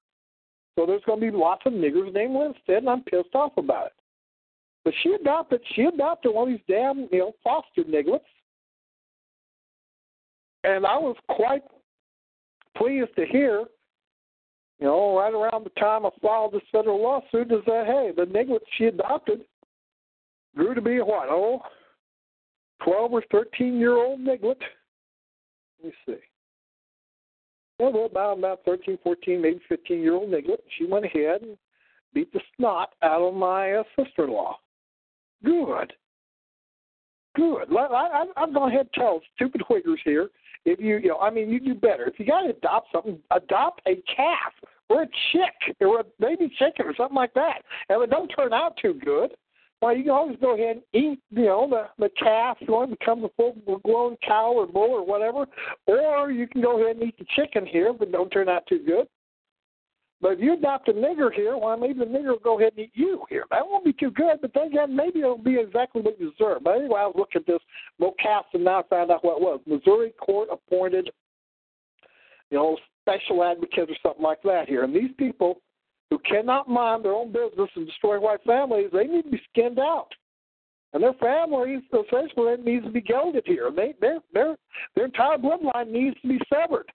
So 0.76 0.86
there's 0.86 1.02
going 1.04 1.20
to 1.20 1.30
be 1.32 1.36
lots 1.36 1.62
of 1.66 1.72
niggers 1.72 2.12
named 2.14 2.34
Winstead, 2.34 2.78
and 2.78 2.88
I'm 2.88 3.02
pissed 3.02 3.34
off 3.34 3.56
about 3.56 3.86
it. 3.86 3.92
But 4.84 4.94
she 5.02 5.14
adopted, 5.14 5.60
she 5.74 5.82
adopted 5.82 6.32
one 6.32 6.48
of 6.48 6.54
these 6.54 6.64
damn, 6.68 7.08
you 7.10 7.18
know, 7.18 7.32
foster 7.42 7.82
nigglets 7.82 8.20
and 10.76 10.86
I 10.86 10.98
was 10.98 11.16
quite 11.28 11.62
pleased 12.76 13.14
to 13.16 13.26
hear, 13.26 13.64
you 14.78 14.86
know, 14.86 15.18
right 15.18 15.32
around 15.32 15.64
the 15.64 15.80
time 15.80 16.06
I 16.06 16.10
filed 16.22 16.52
this 16.52 16.62
federal 16.70 17.02
lawsuit, 17.02 17.52
is 17.52 17.64
that 17.66 17.86
hey, 17.86 18.12
the 18.16 18.30
niglet 18.30 18.60
she 18.76 18.84
adopted 18.84 19.40
grew 20.54 20.74
to 20.74 20.80
be 20.80 20.98
what, 21.00 21.28
oh, 21.28 21.62
12 22.84 23.12
or 23.12 23.24
13 23.30 23.78
year 23.78 23.94
old 23.94 24.20
niglet. 24.20 24.60
Let 25.82 25.84
me 25.84 25.92
see. 26.06 26.14
Well, 27.78 28.06
about 28.06 28.38
about 28.38 28.60
13, 28.64 28.98
14, 29.02 29.40
maybe 29.40 29.60
15 29.68 30.00
year 30.00 30.14
old 30.14 30.30
niglet. 30.30 30.58
She 30.76 30.84
went 30.84 31.04
ahead 31.04 31.42
and 31.42 31.56
beat 32.14 32.32
the 32.32 32.40
snot 32.56 32.94
out 33.02 33.22
of 33.22 33.34
my 33.34 33.72
uh, 33.72 33.82
sister 33.96 34.24
in 34.24 34.32
law. 34.32 34.58
Good. 35.44 35.92
Good. 37.36 37.76
I, 37.76 37.84
I, 37.84 38.24
I'm 38.36 38.52
going 38.52 38.72
to 38.72 38.76
head 38.76 38.88
tell 38.94 39.20
stupid 39.36 39.62
Whiggers 39.70 40.00
here 40.04 40.28
if 40.72 40.80
you, 40.80 40.98
you 40.98 41.08
know, 41.08 41.18
I 41.18 41.30
mean, 41.30 41.50
you 41.50 41.60
do 41.60 41.74
better. 41.74 42.04
If 42.04 42.18
you 42.18 42.26
got 42.26 42.42
to 42.42 42.50
adopt 42.50 42.88
something, 42.92 43.18
adopt 43.30 43.80
a 43.86 44.02
calf 44.14 44.52
or 44.88 45.02
a 45.02 45.08
chick 45.32 45.76
or 45.80 46.00
a 46.00 46.04
baby 46.20 46.52
chicken 46.58 46.86
or 46.86 46.94
something 46.94 47.16
like 47.16 47.34
that. 47.34 47.62
And 47.88 48.02
if 48.02 48.08
it 48.08 48.10
don't 48.10 48.28
turn 48.28 48.52
out 48.52 48.76
too 48.80 48.94
good, 48.94 49.30
well, 49.80 49.96
you 49.96 50.02
can 50.02 50.10
always 50.10 50.36
go 50.40 50.54
ahead 50.54 50.76
and 50.76 50.84
eat, 50.92 51.20
you 51.30 51.44
know, 51.44 51.68
the 51.70 52.04
the 52.04 52.10
calf. 52.18 52.56
You 52.60 52.72
want 52.72 52.90
to 52.90 52.96
become 52.96 53.24
a 53.24 53.28
full 53.36 53.54
grown 53.84 54.16
cow 54.26 54.52
or 54.52 54.66
bull 54.66 54.90
or 54.90 55.06
whatever, 55.06 55.46
or 55.86 56.30
you 56.32 56.48
can 56.48 56.60
go 56.62 56.82
ahead 56.82 56.96
and 56.96 57.08
eat 57.08 57.18
the 57.18 57.26
chicken 57.36 57.64
here, 57.64 57.92
but 57.92 58.10
don't 58.10 58.30
turn 58.30 58.48
out 58.48 58.66
too 58.66 58.82
good. 58.84 59.06
But 60.20 60.32
if 60.32 60.40
you 60.40 60.54
adopt 60.54 60.88
a 60.88 60.92
nigger 60.92 61.32
here, 61.32 61.56
well, 61.56 61.76
maybe 61.76 62.00
the 62.00 62.04
nigger 62.04 62.30
will 62.30 62.38
go 62.38 62.58
ahead 62.58 62.72
and 62.76 62.86
eat 62.86 62.92
you 62.94 63.24
here. 63.28 63.44
That 63.50 63.64
won't 63.64 63.84
be 63.84 63.92
too 63.92 64.10
good, 64.10 64.40
but 64.40 64.52
then 64.52 64.66
again, 64.66 64.94
maybe 64.94 65.20
it'll 65.20 65.38
be 65.38 65.58
exactly 65.58 66.02
what 66.02 66.18
you 66.18 66.32
deserve. 66.32 66.64
But 66.64 66.78
anyway, 66.78 67.00
I 67.00 67.06
was 67.06 67.14
looking 67.16 67.42
at 67.42 67.46
this 67.46 67.60
Mocast 68.00 68.54
and 68.54 68.64
now 68.64 68.84
found 68.90 69.12
out 69.12 69.24
what 69.24 69.36
it 69.36 69.42
was. 69.42 69.60
Missouri 69.66 70.10
court 70.20 70.48
appointed, 70.50 71.10
you 72.50 72.58
know, 72.58 72.76
special 73.02 73.44
advocates 73.44 73.92
or 73.92 73.96
something 74.02 74.22
like 74.22 74.42
that 74.42 74.68
here. 74.68 74.82
And 74.82 74.94
these 74.94 75.12
people 75.18 75.60
who 76.10 76.18
cannot 76.18 76.68
mind 76.68 77.04
their 77.04 77.12
own 77.12 77.30
business 77.30 77.70
and 77.76 77.86
destroy 77.86 78.18
white 78.18 78.42
families, 78.44 78.90
they 78.92 79.04
need 79.04 79.22
to 79.22 79.30
be 79.30 79.42
skinned 79.50 79.78
out. 79.78 80.08
And 80.94 81.02
their 81.02 81.12
families, 81.14 81.82
essentially, 81.92 82.56
needs 82.64 82.84
to 82.86 82.90
be 82.90 83.02
gelded 83.02 83.44
here. 83.46 83.70
They, 83.74 83.94
their, 84.00 84.18
their, 84.32 84.56
their 84.96 85.04
entire 85.04 85.36
bloodline 85.36 85.90
needs 85.90 86.20
to 86.22 86.28
be 86.28 86.40
severed. 86.52 86.90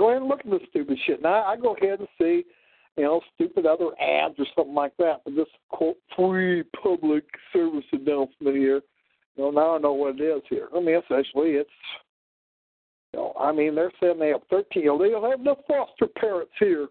Go 0.00 0.08
ahead 0.08 0.22
and 0.22 0.30
look 0.30 0.40
at 0.40 0.50
this 0.50 0.62
stupid 0.70 0.98
shit. 1.06 1.20
Now 1.20 1.44
I 1.44 1.58
go 1.58 1.76
ahead 1.76 1.98
and 1.98 2.08
see, 2.18 2.42
you 2.96 3.04
know, 3.04 3.20
stupid 3.34 3.66
other 3.66 3.90
ads 4.00 4.34
or 4.38 4.46
something 4.56 4.74
like 4.74 4.96
that. 4.96 5.20
But 5.26 5.36
this 5.36 5.46
quote 5.68 5.98
free 6.16 6.62
public 6.82 7.24
service 7.52 7.84
announcement 7.92 8.56
here, 8.56 8.80
you 9.36 9.44
know, 9.44 9.50
now 9.50 9.76
I 9.76 9.78
know 9.78 9.92
what 9.92 10.18
it 10.18 10.24
is 10.24 10.40
here. 10.48 10.68
I 10.74 10.80
mean, 10.80 10.94
essentially, 11.04 11.50
it's, 11.50 11.68
you 13.12 13.20
know, 13.20 13.34
I 13.38 13.52
mean, 13.52 13.74
they're 13.74 13.92
saying 14.00 14.18
they 14.18 14.28
have 14.28 14.40
13. 14.48 14.84
You 14.84 14.88
know, 14.88 14.98
they 14.98 15.10
don't 15.10 15.30
have 15.30 15.44
the 15.44 15.56
foster 15.68 16.06
parents 16.18 16.52
here. 16.58 16.88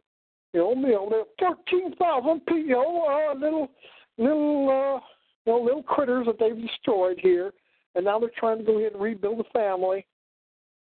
You 0.54 0.60
know, 0.60 0.76
you 0.76 0.94
know, 0.94 1.08
they 1.10 1.46
have 1.46 1.56
13,000 1.68 2.42
you 2.48 2.68
know, 2.68 3.32
uh, 3.32 3.34
little, 3.40 3.72
little, 4.20 4.70
uh, 4.70 5.00
you 5.48 5.54
know, 5.54 5.64
little 5.64 5.82
critters 5.82 6.28
that 6.28 6.38
they've 6.38 6.62
destroyed 6.62 7.18
here, 7.20 7.54
and 7.96 8.06
now 8.06 8.20
they're 8.20 8.30
trying 8.38 8.60
to 8.60 8.64
go 8.64 8.78
ahead 8.78 8.94
and 8.94 9.02
rebuild 9.02 9.40
the 9.40 9.46
family 9.52 10.06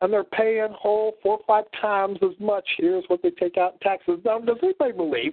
and 0.03 0.13
they're 0.13 0.25
paying 0.25 0.69
whole 0.73 1.15
four 1.23 1.39
or 1.39 1.45
five 1.47 1.65
times 1.81 2.19
as 2.23 2.39
much 2.41 2.69
here 2.77 2.99
as 2.99 3.05
what 3.07 3.23
they 3.23 3.31
take 3.31 3.57
out 3.57 3.75
in 3.75 3.79
taxes. 3.79 4.19
Now, 4.25 4.41
does 4.41 4.57
anybody 4.63 4.93
believe, 4.93 5.33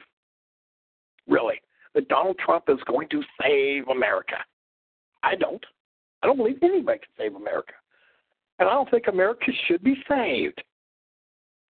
really, 1.28 1.56
that 1.96 2.08
Donald 2.08 2.38
Trump 2.38 2.66
is 2.70 2.78
going 2.86 3.10
to 3.10 3.22
save 3.41 3.88
America? 3.88 4.36
I 5.24 5.36
don't. 5.36 5.64
I 6.22 6.28
don't 6.28 6.38
believe 6.38 6.60
anybody 6.62 7.00
can 7.00 7.10
save 7.18 7.36
America. 7.36 7.74
And 8.60 8.70
I 8.70 8.74
don't 8.74 8.90
think 8.91 9.08
America 9.08 9.52
should 9.68 9.84
be 9.84 9.96
saved. 10.08 10.62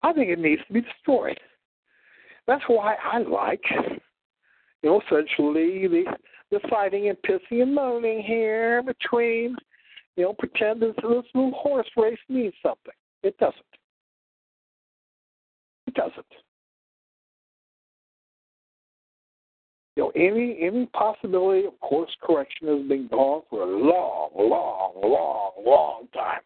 I 0.02 0.12
think 0.12 0.30
it 0.30 0.38
needs 0.40 0.62
to 0.66 0.72
be 0.72 0.80
destroyed. 0.80 1.38
That's 2.48 2.64
why 2.66 2.96
I 3.00 3.18
like, 3.18 3.62
you 4.82 4.90
know, 4.90 5.00
essentially 5.06 5.86
the 5.86 6.04
the 6.50 6.60
fighting 6.70 7.10
and 7.10 7.18
pissing 7.18 7.60
and 7.62 7.74
moaning 7.74 8.22
here 8.22 8.82
between 8.82 9.54
you 10.18 10.24
know, 10.24 10.32
pretend 10.32 10.82
this, 10.82 10.96
this 10.96 11.24
little 11.32 11.52
horse 11.52 11.86
race 11.96 12.18
means 12.28 12.52
something. 12.60 12.92
It 13.22 13.38
doesn't. 13.38 13.54
It 15.86 15.94
doesn't. 15.94 16.26
You 19.94 20.02
know, 20.02 20.12
any 20.16 20.58
any 20.60 20.86
possibility 20.86 21.66
of 21.66 21.78
course 21.80 22.10
correction 22.20 22.66
has 22.66 22.88
been 22.88 23.06
gone 23.06 23.42
for 23.48 23.62
a 23.62 23.66
long, 23.66 24.30
long, 24.36 24.92
long, 25.04 25.52
long 25.64 26.08
time. 26.12 26.40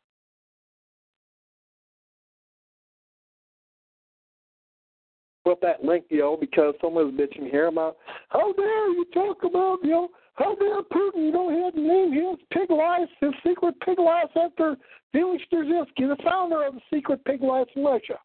Put 5.47 5.63
that 5.63 5.83
link, 5.83 6.05
you 6.11 6.19
know, 6.19 6.37
because 6.39 6.75
someone's 6.81 7.19
bitching 7.19 7.51
here 7.51 7.69
about 7.69 7.97
how 8.29 8.53
dare 8.53 8.91
you 8.91 9.07
talk 9.15 9.45
about, 9.45 9.79
you 9.83 9.91
know, 9.91 10.09
how 10.35 10.55
dare 10.55 10.83
Putin 10.83 11.33
go 11.33 11.51
ahead 11.51 11.75
and 11.75 11.87
name 11.87 12.13
his 12.13 12.39
pig 12.53 12.71
lice, 12.71 13.09
his 13.21 13.33
secret 13.47 13.75
pig 13.85 13.99
lice 13.99 14.27
after 14.35 14.77
Felix 15.13 15.43
Dzerzhinsky, 15.53 16.09
the 16.09 16.17
founder 16.25 16.65
of 16.65 16.75
the 16.75 16.81
secret 16.93 17.25
pig 17.25 17.43
lice 17.43 17.67
in 17.77 17.85
Russia? 17.85 18.19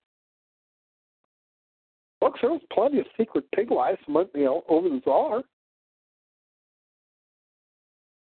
Look, 2.22 2.36
there 2.42 2.52
was 2.52 2.62
plenty 2.72 3.00
of 3.00 3.06
secret 3.18 3.46
pig 3.54 3.72
lice, 3.72 3.98
you 4.08 4.28
know, 4.36 4.64
over 4.70 4.90
the 4.90 5.02
czar. 5.04 5.44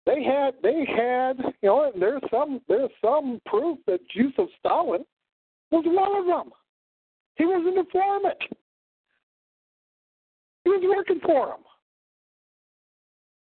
They 0.06 0.24
had, 0.24 0.56
they 0.62 0.86
had, 0.86 1.38
you 1.62 1.70
know, 1.70 1.92
and 1.92 2.02
there's 2.02 2.22
some, 2.30 2.60
there's 2.68 2.90
some 3.04 3.40
proof 3.46 3.78
that 3.88 4.00
Joseph 4.10 4.50
Stalin 4.60 5.06
was 5.72 5.84
one 5.86 6.20
of 6.20 6.26
them. 6.26 6.54
He 7.36 7.46
was 7.46 7.64
an 7.66 7.80
informant. 7.80 8.38
He 10.64 10.70
was 10.70 10.84
working 10.96 11.22
for 11.26 11.50
him. 11.50 11.64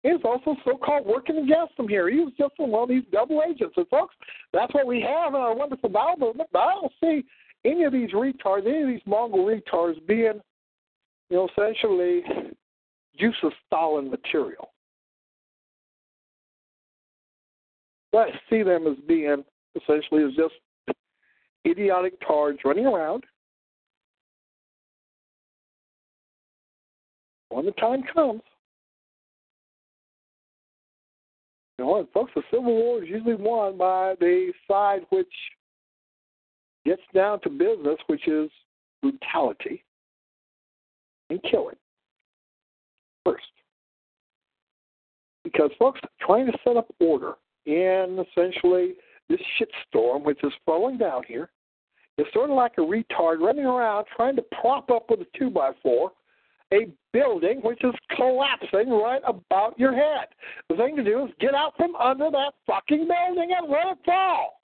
He 0.03 0.11
was 0.11 0.21
also 0.25 0.59
so-called 0.65 1.07
working 1.07 1.37
against 1.37 1.77
them 1.77 1.87
here. 1.87 2.09
He 2.09 2.19
was 2.19 2.33
just 2.37 2.53
one 2.57 2.83
of 2.83 2.89
these 2.89 3.05
double 3.11 3.41
agents. 3.49 3.73
And 3.77 3.87
folks, 3.87 4.13
that's 4.51 4.73
what 4.73 4.85
we 4.85 5.01
have 5.01 5.33
in 5.33 5.39
our 5.39 5.55
wonderful 5.55 5.89
Bible. 5.89 6.33
But 6.35 6.59
I 6.59 6.73
don't 6.73 6.91
see 7.01 7.25
any 7.63 7.83
of 7.85 7.93
these 7.93 8.11
retards, 8.11 8.67
any 8.67 8.81
of 8.81 8.87
these 8.89 9.01
Mongol 9.05 9.45
retards 9.45 10.05
being, 10.05 10.41
you 11.29 11.37
know, 11.37 11.47
essentially 11.57 12.21
Joseph 13.17 13.53
Stalin 13.67 14.11
material. 14.11 14.71
But 18.11 18.27
I 18.27 18.31
see 18.49 18.61
them 18.61 18.85
as 18.87 18.97
being 19.07 19.45
essentially 19.81 20.23
as 20.25 20.33
just 20.35 20.53
idiotic 21.65 22.19
tards 22.27 22.59
running 22.65 22.85
around. 22.85 23.23
When 27.49 27.65
the 27.65 27.71
time 27.71 28.03
comes, 28.13 28.41
you 31.77 31.85
know, 31.85 31.97
and 31.97 32.07
folks, 32.09 32.31
the 32.35 32.43
Civil 32.51 32.75
War 32.75 33.03
is 33.03 33.09
usually 33.09 33.35
won 33.35 33.77
by 33.77 34.15
the 34.19 34.51
side 34.67 35.01
which 35.09 35.27
gets 36.85 37.01
down 37.13 37.39
to 37.41 37.49
business, 37.49 37.97
which 38.07 38.27
is 38.27 38.49
brutality 39.01 39.83
and 41.29 41.41
killing 41.49 41.75
first. 43.25 43.43
Because 45.43 45.71
folks 45.79 45.99
trying 46.21 46.45
to 46.45 46.57
set 46.63 46.77
up 46.77 46.87
order 46.99 47.33
in 47.65 48.23
essentially 48.31 48.93
this 49.29 49.39
shitstorm 49.59 50.23
which 50.23 50.43
is 50.43 50.51
flowing 50.65 50.97
down 50.97 51.23
here 51.27 51.49
is 52.17 52.27
sort 52.33 52.49
of 52.49 52.55
like 52.55 52.73
a 52.77 52.81
retard 52.81 53.39
running 53.39 53.65
around 53.65 54.05
trying 54.15 54.35
to 54.35 54.43
prop 54.61 54.91
up 54.91 55.09
with 55.09 55.21
a 55.21 55.37
two 55.37 55.49
by 55.49 55.71
four 55.81 56.11
a 56.73 56.87
building 57.11 57.59
which 57.63 57.83
is 57.83 57.93
collapsing 58.15 58.89
right 58.89 59.21
about 59.25 59.77
your 59.77 59.93
head. 59.93 60.27
The 60.69 60.75
thing 60.75 60.95
to 60.95 61.03
do 61.03 61.25
is 61.25 61.31
get 61.39 61.53
out 61.53 61.73
from 61.77 61.95
under 61.95 62.29
that 62.31 62.53
fucking 62.65 63.07
building 63.07 63.51
and 63.57 63.69
let 63.69 63.87
it 63.87 63.97
fall. 64.05 64.59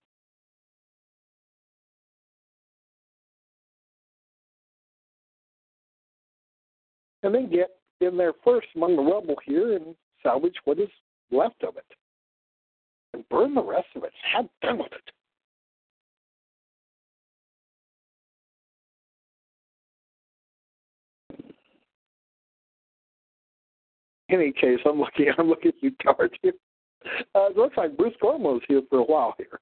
And 7.21 7.35
then 7.35 7.49
get 7.49 7.69
in 8.01 8.17
there 8.17 8.33
first 8.43 8.67
among 8.75 8.95
the 8.95 9.03
rubble 9.03 9.35
here 9.45 9.75
and 9.75 9.93
salvage 10.23 10.55
what 10.63 10.79
is 10.79 10.89
left 11.31 11.63
of 11.63 11.75
it. 11.77 11.85
And 13.13 13.27
burn 13.29 13.53
the 13.53 13.63
rest 13.63 13.87
of 13.95 14.03
it. 14.03 14.13
Have 14.33 14.47
done 14.61 14.77
with 14.77 14.93
it. 14.93 15.11
Any 24.29 24.51
case, 24.51 24.79
I'm 24.85 24.99
looking. 24.99 25.31
I'm 25.37 25.49
looking 25.49 25.69
at 25.69 25.83
you, 25.83 25.91
Tart. 26.03 26.37
Uh, 26.43 26.49
it 27.45 27.57
looks 27.57 27.77
like 27.77 27.97
Bruce 27.97 28.15
Gorman 28.21 28.43
was 28.43 28.61
here 28.67 28.81
for 28.89 28.99
a 28.99 29.03
while 29.03 29.35
here. 29.37 29.59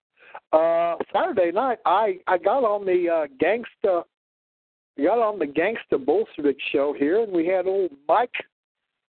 Uh, 0.53 0.95
Saturday 1.13 1.51
night, 1.51 1.79
I 1.85 2.19
I 2.27 2.37
got 2.37 2.63
on 2.63 2.85
the 2.85 3.09
uh, 3.09 3.27
gangsta, 3.43 4.03
got 5.01 5.19
on 5.19 5.39
the 5.39 5.45
gangsta 5.45 6.03
Bolshevik 6.03 6.57
show 6.71 6.93
here, 6.97 7.21
and 7.23 7.31
we 7.31 7.45
had 7.45 7.67
old 7.67 7.91
Mike, 8.07 8.29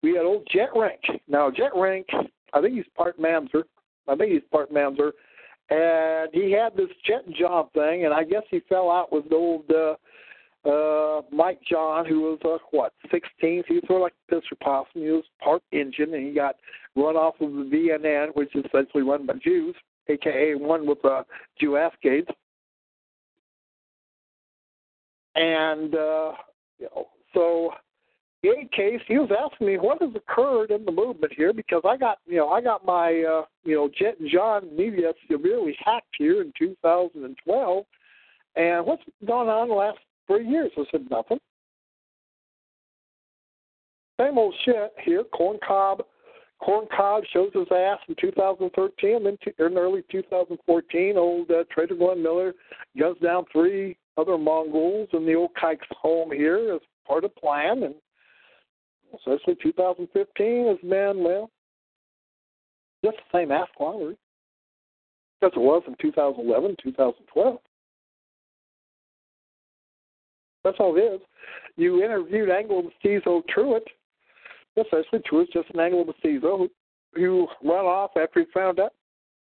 we 0.03 0.15
had 0.15 0.25
old 0.25 0.47
Jet 0.53 0.71
Rink. 0.77 1.01
Now 1.29 1.51
Jet 1.51 1.75
Rink, 1.75 2.07
I 2.53 2.61
think 2.61 2.75
he's 2.75 2.85
part 2.97 3.19
Mamzer. 3.19 3.65
I 4.07 4.15
think 4.15 4.33
he's 4.33 4.43
part 4.53 4.73
Mamzer, 4.73 5.13
and 5.71 6.31
he 6.33 6.53
had 6.53 6.77
this 6.77 6.91
jet 7.07 7.25
job 7.39 7.73
thing, 7.73 8.05
and 8.05 8.13
I 8.13 8.23
guess 8.23 8.43
he 8.51 8.61
fell 8.69 8.91
out 8.91 9.13
with 9.13 9.33
old. 9.33 9.71
Uh, 9.71 9.95
uh, 10.65 11.21
Mike 11.31 11.61
John, 11.69 12.07
who 12.07 12.21
was 12.23 12.39
uh, 12.45 12.59
what 12.71 12.93
16th. 13.13 13.65
He 13.69 13.75
was 13.75 13.83
sort 13.87 14.01
of 14.01 14.03
like 14.03 14.15
a 14.31 14.35
pisser 14.35 14.59
possum. 14.63 15.03
He 15.03 15.11
was 15.11 15.25
part 15.43 15.63
engine, 15.73 16.15
and 16.15 16.27
he 16.27 16.33
got 16.33 16.57
run 16.97 17.17
off 17.17 17.35
of 17.41 17.51
the 17.51 17.65
VNN, 17.65 18.35
which 18.35 18.55
is 18.55 18.65
essentially 18.65 19.03
run 19.03 19.27
by 19.27 19.35
Jews, 19.43 19.75
aka 20.09 20.55
one 20.55 20.87
with 20.87 21.05
uh, 21.05 21.25
Jew 21.61 21.73
Ascades. 21.73 22.29
And 25.35 25.95
uh, 25.95 26.33
you 26.79 26.89
know, 26.95 27.09
so 27.35 27.71
in 28.43 28.51
any 28.51 28.69
case, 28.75 29.01
he 29.07 29.19
was 29.19 29.31
asking 29.31 29.67
me 29.67 29.79
what 29.79 30.01
has 30.01 30.13
occurred 30.15 30.71
in 30.71 30.85
the 30.85 30.93
movement 30.93 31.33
here 31.37 31.53
because 31.53 31.83
I 31.85 31.97
got 31.97 32.19
you 32.27 32.37
know 32.37 32.49
I 32.49 32.61
got 32.61 32.85
my 32.85 33.23
uh, 33.23 33.45
you 33.65 33.75
know 33.75 33.91
Jet 33.99 34.19
and 34.21 34.31
John 34.31 34.75
media 34.75 35.13
severely 35.31 35.77
hacked 35.85 36.15
here 36.19 36.41
in 36.41 36.53
2012. 36.59 37.85
And 38.57 38.87
what's 38.87 39.03
gone 39.27 39.49
on 39.49 39.69
the 39.69 39.75
last 39.75 39.99
for 40.27 40.41
years. 40.41 40.71
I 40.77 40.85
said, 40.91 41.07
nothing. 41.11 41.39
Same 44.21 44.39
old 44.39 44.55
shit 44.65 44.93
here. 45.05 45.25
Corn 45.25 45.59
Cob. 45.67 46.03
Corn 46.61 46.87
Cob 46.97 47.25
shows 47.33 47.51
his 47.53 47.67
ass 47.75 47.99
in 48.09 48.15
2013, 48.21 49.25
then 49.25 49.37
in 49.59 49.79
early 49.79 50.03
2014, 50.11 51.17
old 51.17 51.51
uh, 51.51 51.65
Trader 51.71 51.97
Glenn 51.97 52.23
Miller 52.23 52.55
guns 52.99 53.19
down 53.23 53.45
three 53.53 53.97
other 54.17 54.39
Mongols 54.39 55.09
in 55.13 55.27
the 55.27 55.35
old 55.35 55.51
Kike's 55.61 55.87
home 55.91 56.31
here 56.31 56.75
as 56.75 56.81
part 57.07 57.25
of 57.25 57.35
plan. 57.37 57.83
And 57.83 57.95
essentially 59.15 59.57
2015 59.63 60.67
has 60.69 60.79
been, 60.89 61.25
well, 61.25 61.51
just 63.05 63.17
the 63.17 63.39
same 63.39 63.51
ass 63.51 63.69
quality 63.77 64.17
as 65.43 65.53
it 65.55 65.59
was 65.59 65.83
in 65.87 65.95
2011, 66.01 66.77
2012. 66.83 67.59
That's 70.65 70.77
all 70.81 70.97
it 70.97 71.01
is. 71.01 71.21
You 71.77 72.03
interviewed 72.03 72.51
Anglo-Mestizo 72.51 73.43
Truitt. 73.55 73.87
Essentially, 74.77 75.23
Truitt's 75.31 75.53
just 75.53 75.71
an 75.75 75.81
Anglo-Mestizo 75.81 76.59
who, 76.59 76.69
who 77.15 77.47
ran 77.63 77.85
off 77.85 78.13
after 78.17 78.41
he 78.41 78.47
found 78.53 78.81
out 78.81 78.93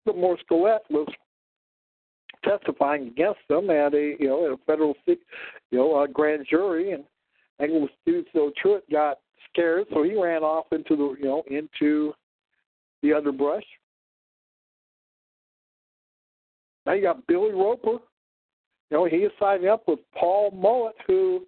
that 0.06 0.18
Morris 0.18 0.42
Gulett 0.50 0.82
was 0.90 1.08
testifying 2.44 3.08
against 3.08 3.40
them 3.48 3.70
at 3.70 3.94
a 3.94 4.16
you 4.20 4.28
know 4.28 4.46
at 4.46 4.52
a 4.52 4.58
federal 4.66 4.96
you 5.08 5.18
know 5.72 6.02
a 6.02 6.08
grand 6.08 6.46
jury, 6.50 6.92
and 6.92 7.04
Anglo-Mestizo 7.62 8.52
Truitt 8.62 8.82
got 8.92 9.20
scared, 9.50 9.86
so 9.94 10.04
he 10.04 10.20
ran 10.20 10.44
off 10.44 10.66
into 10.72 10.96
the 10.96 11.16
you 11.20 11.26
know 11.26 11.44
into 11.48 12.14
the 13.02 13.14
underbrush. 13.14 13.64
Now 16.86 16.94
you 16.94 17.02
got 17.02 17.26
Billy 17.28 17.54
Roper, 17.54 18.00
you 18.94 19.00
know, 19.00 19.06
he 19.06 19.18
is 19.18 19.32
signing 19.40 19.68
up 19.70 19.88
with 19.88 19.98
Paul 20.16 20.52
Mullet, 20.52 20.94
who, 21.08 21.48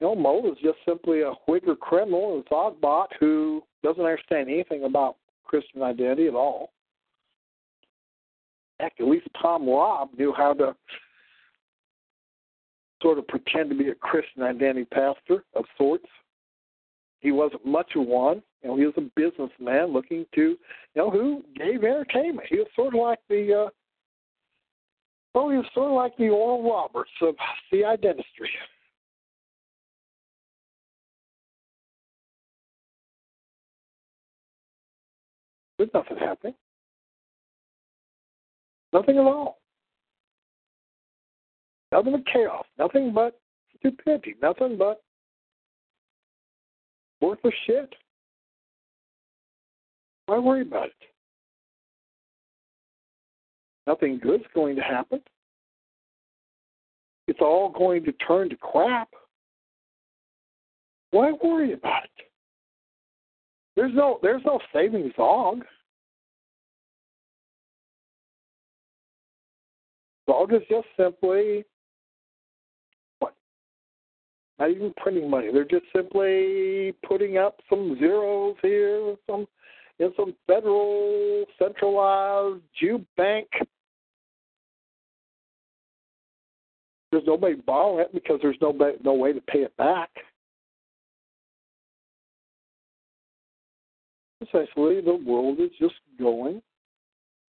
you 0.00 0.06
know, 0.08 0.16
Mullet 0.16 0.54
is 0.54 0.58
just 0.60 0.78
simply 0.84 1.20
a 1.20 1.34
Whigger 1.46 1.76
criminal, 1.76 2.42
a 2.44 2.52
Zogbot 2.52 3.06
who 3.20 3.62
doesn't 3.84 4.02
understand 4.02 4.48
anything 4.48 4.82
about 4.82 5.14
Christian 5.44 5.82
identity 5.82 6.26
at 6.26 6.34
all. 6.34 6.72
Heck, 8.80 8.94
at 8.98 9.06
least 9.06 9.28
Thom 9.40 9.68
Robb 9.68 10.08
knew 10.18 10.34
how 10.36 10.52
to 10.54 10.74
sort 13.00 13.18
of 13.18 13.28
pretend 13.28 13.70
to 13.70 13.76
be 13.76 13.90
a 13.90 13.94
Christian 13.94 14.42
identity 14.42 14.86
pastor 14.86 15.44
of 15.54 15.66
sorts. 15.78 16.06
He 17.20 17.30
wasn't 17.30 17.64
much 17.64 17.92
of 17.94 18.04
one. 18.04 18.42
You 18.64 18.70
know, 18.70 18.76
he 18.76 18.86
was 18.86 18.94
a 18.96 19.10
businessman 19.14 19.92
looking 19.92 20.26
to, 20.34 20.40
you 20.40 20.58
know, 20.96 21.08
who 21.08 21.44
gave 21.54 21.84
entertainment. 21.84 22.48
He 22.50 22.56
was 22.56 22.66
sort 22.74 22.94
of 22.94 23.00
like 23.00 23.20
the 23.28 23.66
uh, 23.66 23.70
well, 25.34 25.48
he 25.48 25.56
was 25.56 25.66
sort 25.74 25.90
of 25.90 25.96
like 25.96 26.16
the 26.16 26.28
Oral 26.28 26.68
Roberts 26.68 27.10
of 27.22 27.34
CI 27.70 27.96
dentistry. 28.00 28.50
There's 35.78 35.90
nothing 35.94 36.18
happening. 36.18 36.54
Nothing 38.92 39.16
at 39.16 39.24
all. 39.24 39.60
Nothing 41.92 42.12
but 42.12 42.26
chaos. 42.26 42.66
Nothing 42.78 43.12
but 43.14 43.40
stupidity. 43.78 44.34
Nothing 44.42 44.76
but 44.76 45.02
worthless 47.20 47.54
shit. 47.66 47.94
Why 50.26 50.38
worry 50.38 50.62
about 50.62 50.88
it? 50.88 51.09
Nothing 53.90 54.20
good's 54.22 54.44
going 54.54 54.76
to 54.76 54.82
happen. 54.82 55.20
It's 57.26 57.40
all 57.40 57.70
going 57.70 58.04
to 58.04 58.12
turn 58.12 58.48
to 58.50 58.56
crap. 58.56 59.08
Why 61.10 61.32
worry 61.42 61.72
about 61.72 62.04
it? 62.04 62.26
There's 63.74 63.90
no 63.92 64.20
there's 64.22 64.42
no 64.46 64.60
saving 64.72 65.10
Zog. 65.16 65.64
Zog 70.28 70.52
is 70.52 70.62
just 70.70 70.86
simply 70.96 71.64
what? 73.18 73.34
Not 74.60 74.70
even 74.70 74.94
printing 74.98 75.28
money. 75.28 75.48
They're 75.52 75.64
just 75.64 75.86
simply 75.92 76.94
putting 77.04 77.38
up 77.38 77.58
some 77.68 77.98
zeros 77.98 78.54
here, 78.62 79.16
some 79.28 79.48
in 79.98 80.12
some 80.16 80.32
federal 80.46 81.44
centralized 81.58 82.62
Jew 82.80 83.04
bank. 83.16 83.48
There's 87.10 87.24
nobody 87.26 87.54
borrowing 87.54 88.00
it 88.00 88.14
because 88.14 88.38
there's 88.40 88.56
no 88.60 88.76
no 89.02 89.14
way 89.14 89.32
to 89.32 89.40
pay 89.40 89.60
it 89.60 89.76
back. 89.76 90.10
Essentially, 94.40 95.00
the 95.00 95.20
world 95.26 95.60
is 95.60 95.70
just 95.78 95.94
going, 96.18 96.62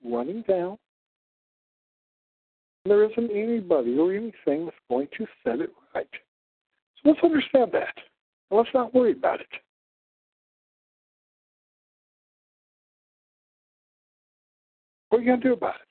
running 0.04 0.44
down. 0.48 0.78
There 2.86 3.06
isn't 3.06 3.32
anybody 3.32 3.98
or 3.98 4.12
anything 4.14 4.66
that's 4.66 4.78
going 4.90 5.08
to 5.18 5.28
set 5.44 5.62
it 5.62 5.70
right. 5.94 6.08
So 7.04 7.10
let's 7.10 7.24
understand 7.24 7.72
that. 7.74 7.94
And 8.50 8.58
let's 8.58 8.70
not 8.74 8.94
worry 8.94 9.14
about 9.14 9.40
it. 9.40 9.48
What 15.10 15.20
are 15.20 15.22
you 15.22 15.28
going 15.28 15.42
to 15.42 15.48
do 15.48 15.54
about 15.54 15.76
it? 15.76 15.91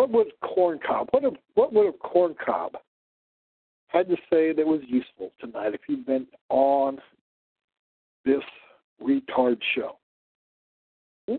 What 0.00 0.10
would 0.12 0.32
corn 0.40 0.78
cob? 0.86 1.08
What 1.10 1.24
if, 1.24 1.34
what 1.56 1.74
would 1.74 1.84
have 1.84 1.98
corn 1.98 2.34
cob 2.42 2.72
had 3.88 4.08
to 4.08 4.16
say 4.30 4.54
that 4.54 4.66
was 4.66 4.80
useful 4.86 5.30
tonight 5.38 5.74
if 5.74 5.82
you'd 5.88 6.06
been 6.06 6.26
on 6.48 6.98
this 8.24 8.40
retard 9.02 9.58
show? 9.74 9.98
Hmm? 11.28 11.36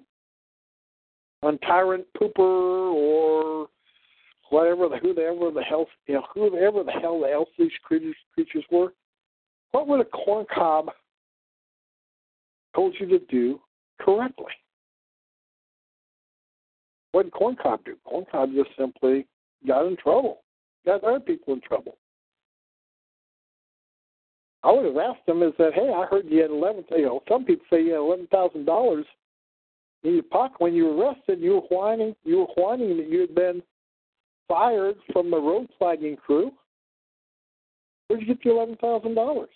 On 1.41 1.57
Tyrant 1.57 2.05
Pooper 2.15 2.38
or 2.38 3.67
whatever 4.51 4.89
the 4.89 4.97
whoever 4.97 5.49
the 5.49 5.63
hell 5.63 5.88
you 6.05 6.13
know 6.13 6.25
whoever 6.31 6.83
the 6.83 6.91
hell 6.91 7.19
the 7.19 7.31
else 7.31 7.49
these 7.57 7.71
creatures 7.81 8.15
creatures 8.35 8.65
were, 8.69 8.93
what 9.71 9.88
would 9.88 10.01
a 10.01 10.05
corn 10.05 10.45
cob 10.53 10.91
told 12.75 12.93
you 12.99 13.07
to 13.07 13.17
do 13.25 13.59
correctly? 13.99 14.53
What 17.11 17.23
did 17.23 17.33
corn 17.33 17.55
cob 17.61 17.83
do? 17.83 17.95
Corn 18.05 18.25
cob 18.31 18.51
just 18.53 18.69
simply 18.77 19.27
got 19.67 19.85
in 19.85 19.97
trouble, 19.97 20.41
got 20.85 21.03
other 21.03 21.19
people 21.19 21.53
in 21.53 21.61
trouble. 21.61 21.97
I 24.63 24.71
would 24.71 24.85
have 24.85 24.97
asked 24.97 25.27
him 25.27 25.41
is 25.41 25.53
that, 25.57 25.73
hey, 25.73 25.91
I 25.93 26.05
heard 26.05 26.25
you 26.29 26.41
had 26.41 26.51
eleven 26.51 26.83
you 26.91 27.05
know, 27.05 27.23
some 27.27 27.45
people 27.45 27.65
say 27.69 27.83
you 27.83 27.91
had 27.93 27.99
eleven 27.99 28.27
thousand 28.27 28.65
dollars 28.65 29.05
in 30.03 30.13
your 30.13 30.23
pocket 30.23 30.59
when 30.59 30.73
you 30.73 30.85
were 30.85 30.95
arrested, 31.05 31.39
you 31.39 31.51
were 31.51 31.77
whining 31.77 32.15
you 32.23 32.39
were 32.39 32.63
whining 32.63 32.97
that 32.97 33.09
you 33.09 33.21
had 33.21 33.35
been 33.35 33.61
fired 34.47 34.95
from 35.11 35.31
the 35.31 35.38
road 35.38 35.67
flagging 35.77 36.15
crew. 36.15 36.51
Where'd 38.07 38.21
you 38.21 38.27
get 38.27 38.43
the 38.43 38.51
eleven 38.51 38.77
thousand 38.77 39.15
dollars? 39.15 39.49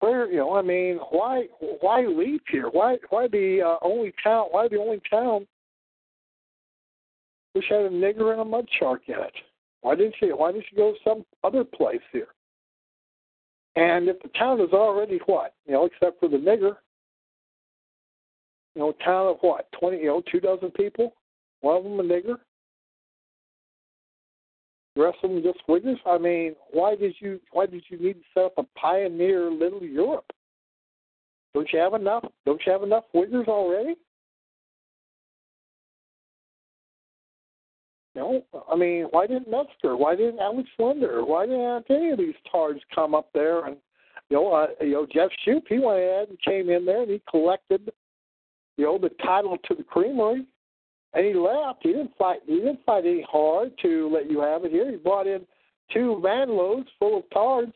Where 0.00 0.30
you 0.30 0.38
know, 0.38 0.56
I 0.56 0.62
mean, 0.62 0.96
why 1.10 1.44
why 1.80 2.06
leave 2.06 2.40
here? 2.50 2.68
Why 2.70 2.96
why 3.10 3.28
the 3.28 3.60
uh, 3.62 3.76
only 3.86 4.12
town? 4.24 4.46
Why 4.50 4.66
the 4.66 4.78
only 4.78 5.00
town 5.10 5.46
which 7.52 7.66
had 7.68 7.80
a 7.80 7.90
nigger 7.90 8.32
and 8.32 8.40
a 8.40 8.44
mud 8.44 8.66
shark 8.78 9.02
in 9.08 9.14
it? 9.14 9.34
Why 9.82 9.94
didn't 9.94 10.14
she? 10.18 10.26
Why 10.28 10.52
didn't 10.52 10.66
she 10.70 10.76
go 10.76 10.94
some 11.04 11.24
other 11.44 11.64
place 11.64 12.00
here? 12.12 12.28
And 13.76 14.08
if 14.08 14.20
the 14.22 14.28
town 14.30 14.60
is 14.60 14.72
already 14.72 15.20
what 15.26 15.54
you 15.66 15.72
know, 15.72 15.84
except 15.84 16.18
for 16.18 16.28
the 16.30 16.38
nigger, 16.38 16.76
you 18.74 18.80
know, 18.80 18.92
town 19.04 19.26
of 19.26 19.36
what 19.42 19.70
twenty, 19.78 19.98
you 19.98 20.06
know, 20.06 20.22
two 20.32 20.40
dozen 20.40 20.70
people, 20.70 21.14
one 21.60 21.76
of 21.76 21.84
them 21.84 22.00
a 22.00 22.02
nigger, 22.02 22.38
them 24.96 25.42
just 25.42 25.60
wiggers. 25.68 25.98
I 26.06 26.18
mean, 26.18 26.54
why 26.72 26.96
did 26.96 27.14
you 27.20 27.40
why 27.52 27.66
did 27.66 27.84
you 27.88 27.98
need 27.98 28.14
to 28.14 28.20
set 28.34 28.44
up 28.44 28.54
a 28.58 28.78
pioneer 28.78 29.50
little 29.50 29.82
Europe? 29.82 30.30
Don't 31.54 31.68
you 31.72 31.78
have 31.78 31.94
enough? 31.94 32.24
Don't 32.46 32.60
you 32.64 32.72
have 32.72 32.82
enough 32.82 33.04
wiggers 33.14 33.48
already? 33.48 33.94
No, 38.14 38.42
I 38.70 38.76
mean, 38.76 39.04
why 39.10 39.26
didn't 39.26 39.50
Metzger? 39.50 39.96
Why 39.96 40.16
didn't 40.16 40.40
Alex 40.40 40.68
Linder? 40.78 41.24
Why 41.24 41.46
didn't 41.46 41.84
any 41.88 42.10
of 42.10 42.18
these 42.18 42.34
tards 42.50 42.80
come 42.94 43.14
up 43.14 43.28
there 43.32 43.66
and 43.66 43.76
you 44.28 44.36
know, 44.36 44.52
uh, 44.52 44.66
you 44.80 44.92
know, 44.92 45.06
Jeff 45.12 45.30
Schoep, 45.44 45.62
he 45.68 45.78
went 45.78 45.98
ahead 45.98 46.28
and 46.28 46.40
came 46.40 46.70
in 46.70 46.86
there 46.86 47.02
and 47.02 47.10
he 47.10 47.20
collected, 47.28 47.90
you 48.76 48.84
know, 48.84 48.96
the 48.96 49.10
title 49.24 49.58
to 49.68 49.74
the 49.74 49.82
creamery 49.82 50.46
and 51.12 51.26
he 51.26 51.34
left. 51.34 51.80
He 51.82 51.90
didn't 51.90 52.16
fight. 52.18 52.40
He 52.46 52.56
didn't 52.56 52.80
fight 52.86 53.04
any 53.04 53.24
hard 53.30 53.72
to 53.82 54.10
let 54.12 54.30
you 54.30 54.40
have 54.40 54.64
it 54.64 54.70
here. 54.70 54.90
He 54.90 54.96
brought 54.96 55.26
in 55.26 55.40
two 55.92 56.20
van 56.22 56.48
loads 56.50 56.88
full 56.98 57.18
of 57.18 57.24
cards. 57.32 57.72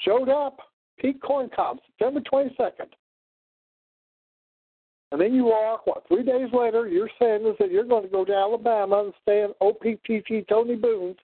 Showed 0.00 0.28
up. 0.28 0.58
Pete 0.98 1.22
Corn 1.22 1.48
Cob, 1.54 1.78
September 1.86 2.20
twenty 2.28 2.54
second. 2.56 2.88
And 5.10 5.20
then 5.20 5.32
you 5.32 5.48
are 5.50 5.78
what? 5.84 6.04
Three 6.08 6.22
days 6.22 6.48
later, 6.52 6.86
you're 6.88 7.10
saying 7.20 7.46
is 7.46 7.54
that 7.60 7.70
you're 7.70 7.84
going 7.84 8.02
to 8.02 8.08
go 8.08 8.24
to 8.24 8.34
Alabama 8.34 9.04
and 9.04 9.14
stay 9.22 9.44
in 9.44 9.54
OPTT 9.60 10.48
Tony 10.48 10.74
Boone's 10.74 11.16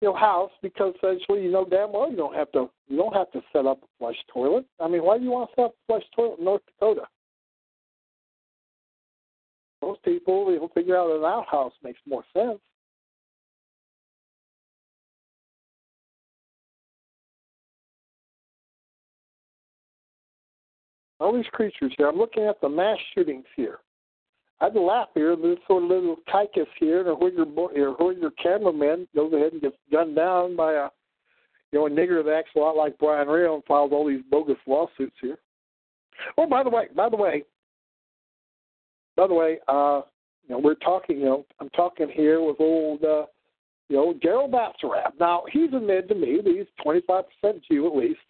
you 0.00 0.08
know, 0.08 0.14
house 0.14 0.50
because 0.62 0.94
essentially 0.96 1.44
you 1.44 1.52
know 1.52 1.64
damn 1.64 1.92
well 1.92 2.10
you 2.10 2.16
don't 2.16 2.34
have 2.34 2.50
to 2.52 2.68
you 2.88 2.96
don't 2.96 3.14
have 3.14 3.30
to 3.32 3.40
set 3.52 3.66
up 3.66 3.78
a 3.82 3.86
flush 3.98 4.16
toilet. 4.32 4.66
I 4.80 4.88
mean, 4.88 5.04
why 5.04 5.18
do 5.18 5.24
you 5.24 5.30
want 5.30 5.50
to 5.50 5.54
set 5.54 5.64
up 5.66 5.72
a 5.72 5.86
flush 5.86 6.02
toilet 6.14 6.38
in 6.38 6.44
North 6.44 6.62
Dakota? 6.66 7.06
Most 9.82 10.02
people 10.04 10.44
will 10.44 10.68
figure 10.68 10.96
out 10.96 11.10
an 11.10 11.24
outhouse 11.24 11.72
makes 11.82 11.98
more 12.06 12.24
sense. 12.32 12.60
All 21.18 21.32
these 21.32 21.46
creatures 21.52 21.92
here. 21.96 22.08
I'm 22.08 22.16
looking 22.16 22.44
at 22.44 22.60
the 22.60 22.68
mass 22.68 22.98
shootings 23.14 23.44
here. 23.56 23.78
I'd 24.60 24.74
laugh 24.74 25.08
here. 25.14 25.34
This 25.36 25.58
sort 25.66 25.82
of 25.82 25.88
little 25.88 26.16
kikus 26.32 26.66
here, 26.78 27.00
and 27.00 27.08
a 27.08 27.14
Whigger, 27.14 27.44
or 27.56 27.96
Whigger 27.96 28.30
cameraman 28.40 29.08
goes 29.14 29.32
ahead 29.32 29.52
and 29.52 29.62
gets 29.62 29.76
gunned 29.90 30.14
down 30.16 30.56
by 30.56 30.74
a, 30.74 30.88
you 31.72 31.78
know, 31.78 31.86
a 31.86 31.90
nigger 31.90 32.24
that 32.24 32.34
acts 32.34 32.50
a 32.56 32.58
lot 32.60 32.76
like 32.76 32.98
Brian 32.98 33.28
Real 33.28 33.54
and 33.56 33.64
files 33.64 33.90
all 33.92 34.06
these 34.06 34.22
bogus 34.30 34.56
lawsuits 34.66 35.16
here. 35.20 35.38
Oh, 36.38 36.46
by 36.46 36.62
the 36.62 36.70
way, 36.70 36.86
by 36.94 37.08
the 37.08 37.16
way, 37.16 37.44
by 39.16 39.26
the 39.26 39.34
way, 39.34 39.58
uh, 39.68 40.02
you 40.46 40.54
know, 40.54 40.58
we're 40.58 40.74
talking, 40.74 41.18
you 41.18 41.24
know, 41.24 41.46
I'm 41.60 41.70
talking 41.70 42.08
here 42.08 42.40
with 42.40 42.56
old, 42.60 43.02
uh, 43.04 43.26
you 43.88 43.96
know, 43.96 44.14
Gerald 44.22 44.52
Basarab. 44.52 45.12
Now, 45.20 45.44
he's 45.50 45.72
admitted 45.72 46.08
to 46.08 46.14
me 46.14 46.40
that 46.42 46.46
he's 46.46 46.66
25% 46.84 47.62
Jew 47.70 47.86
at 47.86 47.96
least, 47.96 48.20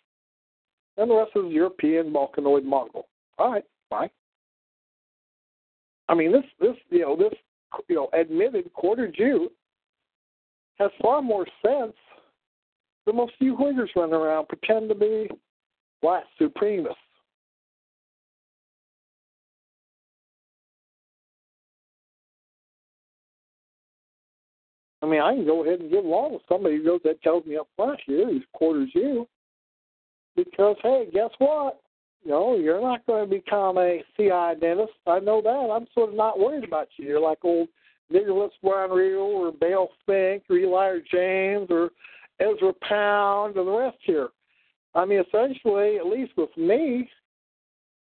and 0.97 1.11
the 1.11 1.15
rest 1.15 1.33
is 1.37 1.53
European, 1.53 2.13
Balkanoid, 2.13 2.65
Mongol. 2.65 3.09
All 3.39 3.53
right, 3.53 3.65
fine. 3.89 4.11
I 6.09 6.15
mean, 6.15 6.33
this, 6.33 6.45
this, 6.61 6.77
you 6.91 7.01
know, 7.01 7.17
this, 7.17 7.33
you 7.89 7.97
know, 7.97 8.09
admitted 8.13 8.73
quarter 8.75 9.11
Jew 9.11 9.51
has 10.79 10.91
far 11.01 11.23
more 11.23 11.47
sense 11.65 11.95
than 13.07 13.17
most 13.17 13.33
you 13.39 13.57
Uyghurs 13.57 13.95
running 13.97 14.15
around 14.15 14.49
pretend 14.49 14.89
to 14.89 14.95
be 14.95 15.29
white 16.01 16.25
supremacists. 16.41 16.97
I 25.03 25.07
mean, 25.07 25.21
I 25.21 25.35
can 25.35 25.45
go 25.45 25.65
ahead 25.65 25.81
and 25.81 25.91
get 25.91 26.05
along 26.05 26.35
with 26.35 26.43
somebody 26.49 26.77
who 26.77 26.85
goes 26.85 27.01
that 27.05 27.23
tells 27.23 27.45
me 27.45 27.57
up 27.57 27.69
front 27.77 28.01
here 28.07 28.29
he's 28.31 28.43
quarters 28.53 28.91
you. 28.95 29.27
Because 30.37 30.77
hey, 30.83 31.09
guess 31.13 31.31
what? 31.39 31.81
You 32.25 32.31
know, 32.31 32.57
you're 32.57 32.81
not 32.81 33.05
going 33.07 33.29
to 33.29 33.37
become 33.37 33.79
a 33.79 34.03
CI 34.17 34.61
dentist. 34.61 34.93
I 35.07 35.19
know 35.19 35.43
that. 35.43 35.73
I'm 35.75 35.87
sort 35.93 36.11
of 36.11 36.15
not 36.15 36.39
worried 36.39 36.65
about 36.65 36.89
you. 36.97 37.07
You're 37.07 37.21
like 37.21 37.39
old 37.43 37.69
Nicholas 38.11 38.53
Brian 38.63 38.91
or 38.91 39.51
Bale 39.53 39.89
Fink 40.07 40.45
or 40.49 40.57
Eli 40.57 40.99
James 41.11 41.67
or 41.69 41.91
Ezra 42.39 42.73
Pound 42.89 43.57
and 43.57 43.67
the 43.67 43.73
rest 43.73 43.99
here. 44.03 44.29
I 44.95 45.05
mean, 45.05 45.23
essentially, 45.27 45.97
at 45.97 46.07
least 46.07 46.33
with 46.37 46.57
me, 46.57 47.09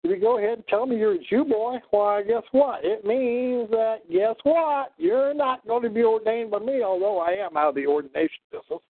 if 0.04 0.10
you 0.10 0.20
go 0.20 0.40
ahead 0.40 0.54
and 0.54 0.68
tell 0.68 0.86
me 0.86 0.98
you're 0.98 1.14
a 1.14 1.24
Jew 1.30 1.46
boy, 1.46 1.78
why, 1.92 2.24
guess 2.24 2.44
what? 2.52 2.84
It 2.84 3.06
means 3.06 3.70
that, 3.70 3.98
guess 4.12 4.36
what? 4.44 4.94
You're 4.98 5.34
not 5.34 5.66
going 5.68 5.84
to 5.84 5.90
be 5.90 6.04
ordained 6.04 6.52
by 6.52 6.60
me, 6.60 6.82
although 6.82 7.20
I 7.20 7.32
am 7.34 7.56
out 7.56 7.70
of 7.70 7.76
the 7.76 7.86
ordination 7.86 8.42
business. 8.52 8.82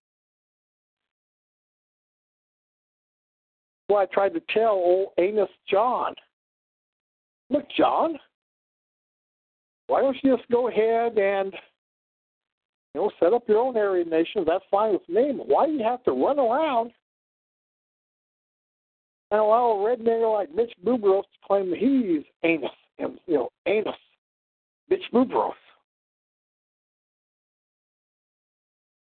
Well, 3.88 4.00
I 4.00 4.06
tried 4.06 4.32
to 4.34 4.42
tell 4.54 4.70
old 4.70 5.08
Amos 5.18 5.50
John, 5.70 6.14
look, 7.50 7.64
John, 7.76 8.18
why 9.88 10.00
don't 10.00 10.16
you 10.22 10.34
just 10.34 10.50
go 10.50 10.68
ahead 10.68 11.18
and 11.18 11.52
you 12.94 13.02
know 13.02 13.10
set 13.20 13.34
up 13.34 13.42
your 13.46 13.58
own 13.58 13.76
Aryan 13.76 14.08
Nation? 14.08 14.44
That's 14.46 14.64
fine 14.70 14.92
with 14.92 15.06
me. 15.10 15.34
But 15.36 15.46
why 15.46 15.66
do 15.66 15.72
you 15.72 15.82
have 15.82 16.02
to 16.04 16.12
run 16.12 16.38
around 16.38 16.92
and 19.32 19.40
allow 19.40 19.70
a 19.70 19.84
red 19.84 19.98
nigger 19.98 20.30
like 20.30 20.54
Mitch 20.54 20.72
Bubros 20.84 21.22
to 21.22 21.38
claim 21.46 21.70
that 21.70 21.78
he's 21.78 22.22
anus 22.44 22.70
and 22.98 23.18
you 23.26 23.34
know 23.34 23.48
anus, 23.66 23.96
Mitch 24.90 25.02
Bubros. 25.12 25.52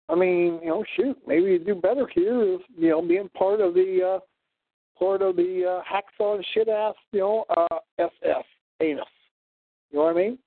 I 0.09 0.15
mean, 0.15 0.59
you 0.61 0.69
know, 0.69 0.85
shoot, 0.95 1.17
maybe 1.25 1.45
you 1.45 1.59
do 1.59 1.73
better 1.73 2.07
here 2.13 2.43
is 2.43 2.59
you 2.77 2.89
know 2.89 3.01
being 3.01 3.27
part 3.29 3.59
of 3.59 3.73
the 3.73 4.17
uh, 4.17 4.99
part 4.99 5.23
of 5.23 5.35
the 5.35 5.81
uh, 5.81 5.81
hacksaw 5.91 6.35
and 6.35 6.45
shit 6.53 6.69
ass 6.69 6.93
you 7.11 7.19
know 7.19 7.45
uh, 7.57 7.79
SS 7.97 8.45
anus. 8.81 9.05
You 9.91 9.97
know 9.97 10.05
what 10.05 10.15
I 10.15 10.19
mean? 10.19 10.37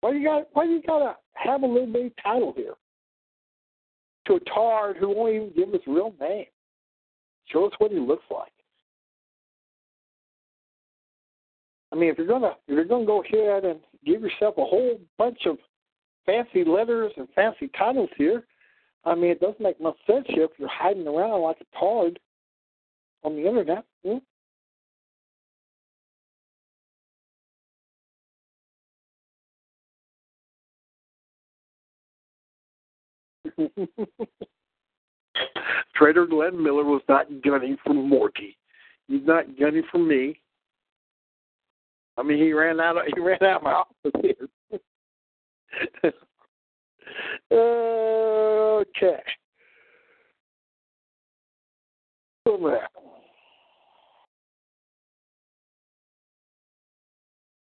Why 0.00 0.10
do 0.10 0.18
you 0.18 0.24
got 0.26 0.48
why 0.54 0.66
do 0.66 0.72
you 0.72 0.82
gotta 0.84 1.14
have 1.34 1.62
a 1.62 1.66
little 1.66 1.86
bitty 1.86 2.12
title 2.20 2.52
here 2.56 2.74
to 4.26 4.34
a 4.34 4.40
tard 4.40 4.96
who 4.96 5.10
won't 5.10 5.34
even 5.34 5.52
give 5.54 5.72
his 5.72 5.82
real 5.86 6.12
name? 6.20 6.46
Show 7.46 7.66
us 7.66 7.72
what 7.78 7.90
he 7.90 7.98
looks 7.98 8.24
like. 8.30 8.52
I 11.92 11.96
mean, 11.96 12.10
if 12.10 12.18
you're 12.18 12.26
gonna 12.26 12.56
if 12.66 12.74
you're 12.74 12.84
gonna 12.84 13.06
go 13.06 13.22
ahead 13.22 13.64
and 13.64 13.78
give 14.04 14.22
yourself 14.22 14.56
a 14.58 14.64
whole 14.64 14.98
bunch 15.16 15.46
of 15.46 15.58
fancy 16.26 16.64
letters 16.64 17.12
and 17.16 17.28
fancy 17.34 17.70
titles 17.78 18.10
here, 18.16 18.44
I 19.04 19.14
mean, 19.14 19.30
it 19.30 19.40
doesn't 19.40 19.60
make 19.60 19.80
much 19.80 19.96
sense 20.06 20.24
here 20.28 20.44
if 20.44 20.50
you're 20.58 20.68
hiding 20.68 21.06
around 21.06 21.42
like 21.42 21.58
a 21.60 21.78
tard 21.78 22.18
on 23.22 23.36
the 23.36 23.46
internet. 23.46 23.84
Hmm? 24.04 24.18
Trader 35.96 36.26
Glenn 36.26 36.62
Miller 36.62 36.84
was 36.84 37.00
not 37.08 37.26
gunning 37.42 37.76
for 37.84 37.94
Morty. 37.94 38.56
He's 39.08 39.22
not 39.24 39.58
gunning 39.58 39.82
for 39.90 39.98
me. 39.98 40.38
I 42.16 42.22
mean, 42.22 42.38
he 42.38 42.52
ran 42.52 42.78
out. 42.80 42.96
Of, 42.96 43.02
he 43.14 43.20
ran 43.20 43.42
out 43.42 43.56
of 43.56 43.62
my 43.62 43.72
office 43.72 44.12
here. 44.22 44.48
okay. 48.80 49.22
So 52.46 52.56
that. 52.58 52.90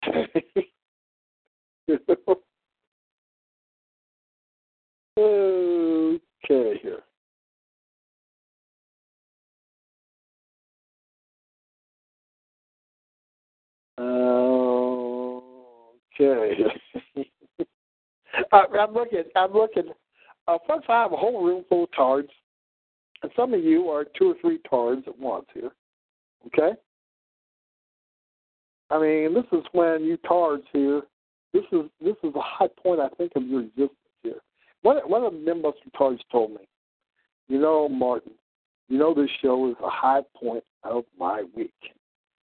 okay 5.19 6.79
here. 6.81 7.03
Okay. 16.19 16.63
I'm 18.51 18.93
looking. 18.93 19.23
I'm 19.35 19.53
looking. 19.53 19.89
Uh, 20.47 20.57
first, 20.67 20.89
I 20.89 21.01
have 21.03 21.13
a 21.13 21.17
whole 21.17 21.43
room 21.43 21.63
full 21.69 21.85
of 21.85 21.91
tards, 21.95 22.29
and 23.21 23.31
some 23.35 23.53
of 23.53 23.63
you 23.63 23.89
are 23.89 24.05
two 24.17 24.31
or 24.31 24.35
three 24.41 24.59
tards 24.69 25.03
at 25.07 25.17
once 25.17 25.45
here. 25.53 25.71
Okay. 26.47 26.73
I 28.89 28.99
mean, 28.99 29.33
this 29.33 29.45
is 29.51 29.65
when 29.71 30.03
you 30.03 30.17
tards 30.17 30.63
here. 30.73 31.01
This 31.53 31.63
is 31.71 31.83
this 32.01 32.15
is 32.23 32.33
the 32.33 32.41
high 32.41 32.69
point 32.81 32.99
I 32.99 33.09
think 33.09 33.31
of 33.35 33.43
your 33.47 33.61
existence 33.61 33.91
here. 34.23 34.41
One 34.81 34.97
one 35.07 35.23
of 35.23 35.33
the 35.33 35.39
Nimbuster 35.39 35.91
tards 35.97 36.21
told 36.31 36.51
me, 36.51 36.67
you 37.47 37.59
know, 37.59 37.87
Martin, 37.87 38.33
you 38.89 38.97
know 38.97 39.13
this 39.13 39.29
show 39.41 39.69
is 39.69 39.75
a 39.83 39.89
high 39.89 40.21
point 40.35 40.63
of 40.83 41.05
my 41.17 41.43
week. 41.55 41.73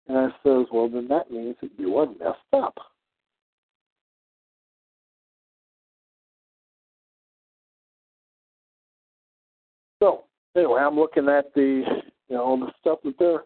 And 0.07 0.19
I 0.19 0.27
says, 0.43 0.67
well, 0.73 0.89
then 0.89 1.09
that 1.09 1.31
means 1.31 1.57
that 1.63 1.71
you 1.79 1.97
are 1.97 2.07
messed 2.07 2.39
up. 2.53 2.77
So 10.03 10.25
anyway, 10.55 10.83
I'm 10.83 10.97
looking 10.97 11.29
at 11.29 11.55
the 11.55 11.83
you 12.29 12.37
know 12.37 12.43
all 12.43 12.59
the 12.59 12.73
stuff 12.81 12.99
that 13.05 13.15
they're 13.19 13.45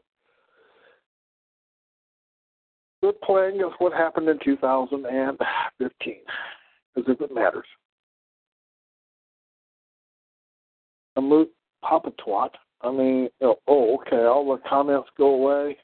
they're 3.01 3.13
playing 3.13 3.57
is 3.57 3.73
what 3.79 3.93
happened 3.93 4.29
in 4.29 4.39
2015, 4.45 6.15
as 6.97 7.05
if 7.07 7.21
it 7.21 7.33
matters. 7.33 7.67
A 11.17 11.21
moot 11.21 11.49
Papa 11.83 12.13
Twat. 12.27 12.51
I 12.81 12.91
mean, 12.91 13.29
you 13.41 13.47
know, 13.47 13.57
oh, 13.69 13.99
okay, 14.01 14.25
all 14.25 14.45
the 14.51 14.61
comments 14.69 15.09
go 15.17 15.35
away. 15.35 15.77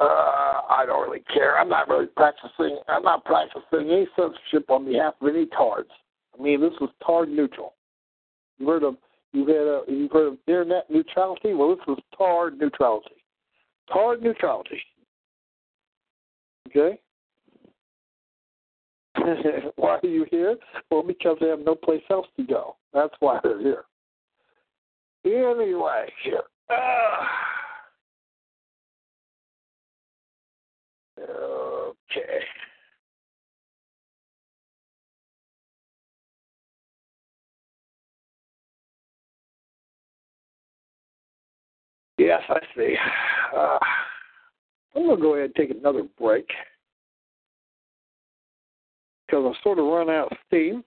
Uh, 0.00 0.62
I 0.70 0.84
don't 0.86 1.06
really 1.06 1.22
care. 1.32 1.58
I'm 1.58 1.68
not 1.68 1.88
really 1.88 2.06
practicing. 2.06 2.78
I'm 2.88 3.02
not 3.02 3.24
practicing 3.24 3.90
any 3.90 4.06
censorship 4.16 4.70
on 4.70 4.86
behalf 4.86 5.14
of 5.20 5.28
any 5.28 5.46
tards. 5.46 5.90
I 6.38 6.42
mean, 6.42 6.60
this 6.60 6.72
was 6.80 6.90
tard 7.04 7.28
neutral. 7.28 7.74
You 8.58 8.66
heard 8.66 8.82
of 8.82 8.96
you've 9.32 9.48
had 9.48 9.56
a, 9.56 9.82
you've 9.88 10.10
heard 10.10 10.28
of 10.28 10.38
internet 10.46 10.90
neutrality. 10.90 11.52
Well, 11.52 11.76
this 11.76 11.86
was 11.86 11.98
tard 12.16 12.58
neutrality. 12.58 13.22
Tard 13.92 14.22
neutrality. 14.22 14.80
Okay. 16.68 16.98
why 19.76 19.98
are 20.02 20.06
you 20.06 20.24
here? 20.30 20.56
Well, 20.90 21.02
because 21.02 21.36
they 21.40 21.48
have 21.48 21.60
no 21.60 21.74
place 21.74 22.02
else 22.10 22.26
to 22.38 22.44
go. 22.44 22.76
That's 22.94 23.14
why 23.20 23.40
they're 23.42 23.60
here. 23.60 23.84
Anyway, 25.26 26.10
here. 26.24 26.42
Uh, 26.70 27.26
Okay. 31.22 32.40
Yes, 42.18 42.42
I 42.48 42.60
see. 42.76 42.96
Uh, 43.56 43.78
I'm 44.94 45.04
going 45.04 45.16
to 45.16 45.22
go 45.22 45.34
ahead 45.34 45.46
and 45.46 45.54
take 45.54 45.70
another 45.70 46.02
break 46.18 46.46
because 49.26 49.44
I'm 49.46 49.62
sort 49.62 49.78
of 49.78 49.86
run 49.86 50.10
out 50.10 50.30
of 50.30 50.38
steam. 50.46 50.84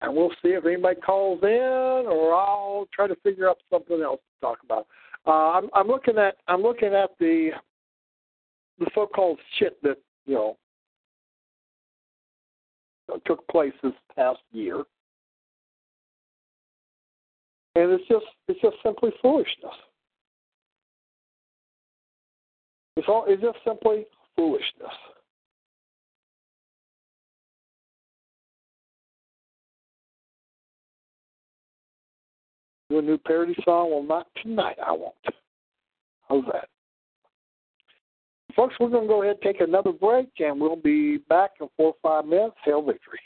And 0.00 0.14
we'll 0.14 0.30
see 0.42 0.48
if 0.48 0.66
anybody 0.66 1.00
calls 1.00 1.42
in, 1.42 2.04
or 2.08 2.34
I'll 2.34 2.88
try 2.92 3.06
to 3.06 3.16
figure 3.22 3.48
out 3.48 3.58
something 3.70 4.02
else 4.02 4.20
to 4.20 4.46
talk 4.46 4.58
about. 4.64 4.86
Uh, 5.26 5.30
I'm, 5.30 5.70
I'm 5.74 5.88
looking 5.88 6.18
at 6.18 6.36
I'm 6.48 6.62
looking 6.62 6.92
at 6.94 7.10
the 7.18 7.50
the 8.78 8.86
so-called 8.94 9.38
shit 9.58 9.80
that 9.82 9.96
you 10.26 10.34
know 10.34 10.56
took 13.26 13.46
place 13.48 13.72
this 13.82 13.92
past 14.14 14.40
year, 14.52 14.76
and 17.74 17.90
it's 17.92 18.06
just 18.08 18.26
it's 18.48 18.60
just 18.60 18.76
simply 18.82 19.10
foolishness. 19.22 19.74
It's 22.96 23.08
all 23.08 23.24
it's 23.26 23.42
just 23.42 23.58
simply 23.64 24.06
foolishness. 24.36 24.92
Do 32.94 33.00
a 33.00 33.02
new 33.02 33.18
parody 33.18 33.56
song? 33.64 33.90
Well, 33.90 34.04
not 34.04 34.28
tonight. 34.40 34.76
I 34.80 34.92
won't. 34.92 35.14
How's 36.28 36.44
that? 36.52 36.68
Folks, 38.54 38.76
we're 38.78 38.88
going 38.88 39.02
to 39.02 39.08
go 39.08 39.22
ahead 39.24 39.38
and 39.42 39.52
take 39.52 39.60
another 39.60 39.90
break, 39.90 40.28
and 40.38 40.60
we'll 40.60 40.76
be 40.76 41.16
back 41.28 41.54
in 41.60 41.66
four 41.76 41.88
or 41.88 41.94
five 42.00 42.24
minutes. 42.24 42.54
Hail 42.64 42.82
victory. 42.82 43.18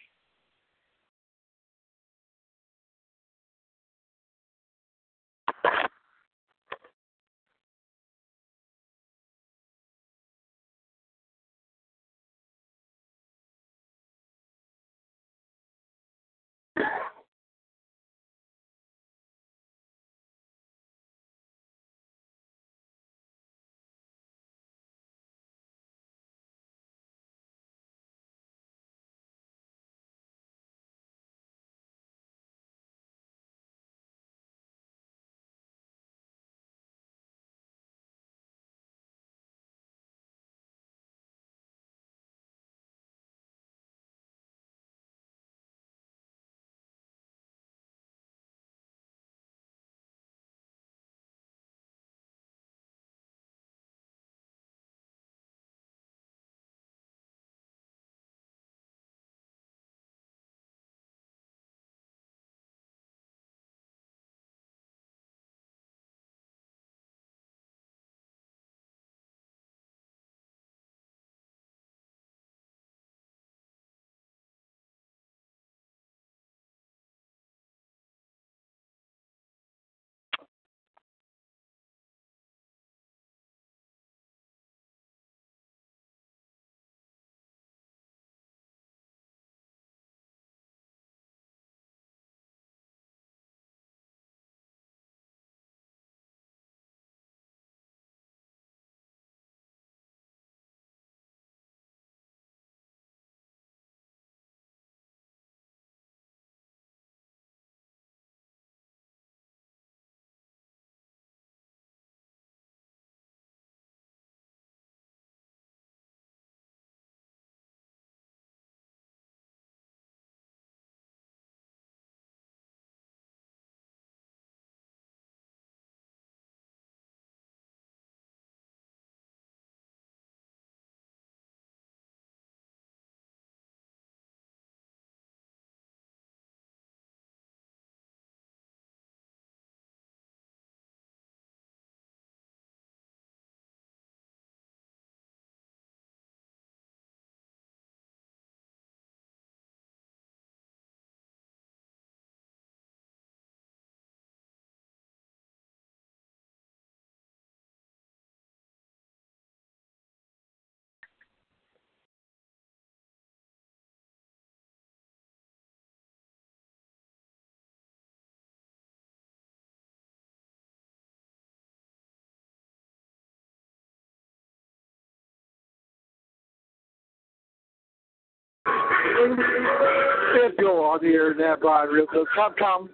If 179.21 180.55
you're 180.59 180.85
on 180.87 181.01
the 181.01 181.09
internet, 181.09 181.61
Bryan 181.61 181.89
Reo 181.89 182.07
come, 182.35 182.55
come. 182.59 182.89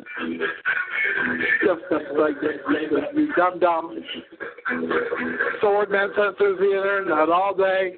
Just 1.63 1.83
like 2.19 2.35
you 3.15 3.29
dumb 3.37 3.59
dumb. 3.59 4.03
Swordman 5.63 6.15
censors 6.15 6.59
the 6.59 6.77
internet 6.77 7.29
all 7.29 7.55
day. 7.55 7.95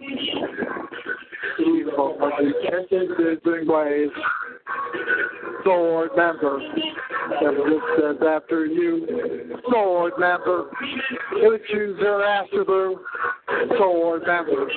Evil, 1.60 2.18
confusing 2.68 3.66
ways. 3.68 4.10
Sword 5.66 6.10
member. 6.16 6.60
Never 7.42 7.80
says 7.98 8.16
after 8.24 8.66
you. 8.66 9.58
Sword 9.68 10.12
member. 10.16 10.70
Their 11.98 12.24
ass 12.24 12.46
to. 12.52 13.00
Sword 13.76 14.22
member. 14.26 14.68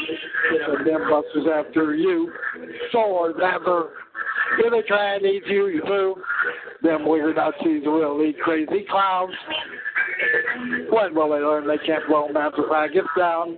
And 0.68 0.88
them 0.88 1.10
busters 1.10 1.48
after 1.54 1.94
you. 1.94 2.32
Sword 2.92 3.38
member. 3.38 3.90
If 4.58 4.72
they 4.72 4.88
try 4.88 5.16
and 5.16 5.26
eat 5.26 5.44
you, 5.46 5.68
you 5.68 5.82
do. 5.86 6.16
Them 6.82 7.08
weird 7.08 7.36
Nazis 7.36 7.84
will 7.86 8.24
eat 8.24 8.40
crazy 8.40 8.86
clowns. 8.90 9.36
When 10.90 11.16
will 11.16 11.30
they 11.30 11.40
learn 11.40 11.68
they 11.68 11.78
can't 11.86 12.08
blow 12.08 12.28
massive 12.30 12.66
rackets 12.70 13.08
down? 13.18 13.58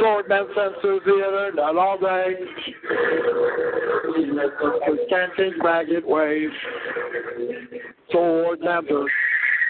Swordman 0.00 0.46
censors 0.54 1.00
the 1.04 1.14
internet 1.14 1.58
all 1.58 1.98
day. 1.98 2.36
Can't 5.08 5.32
think 5.36 5.62
ragged 5.62 6.04
ways. 6.04 6.50
Sword 8.12 8.60
member. 8.60 9.06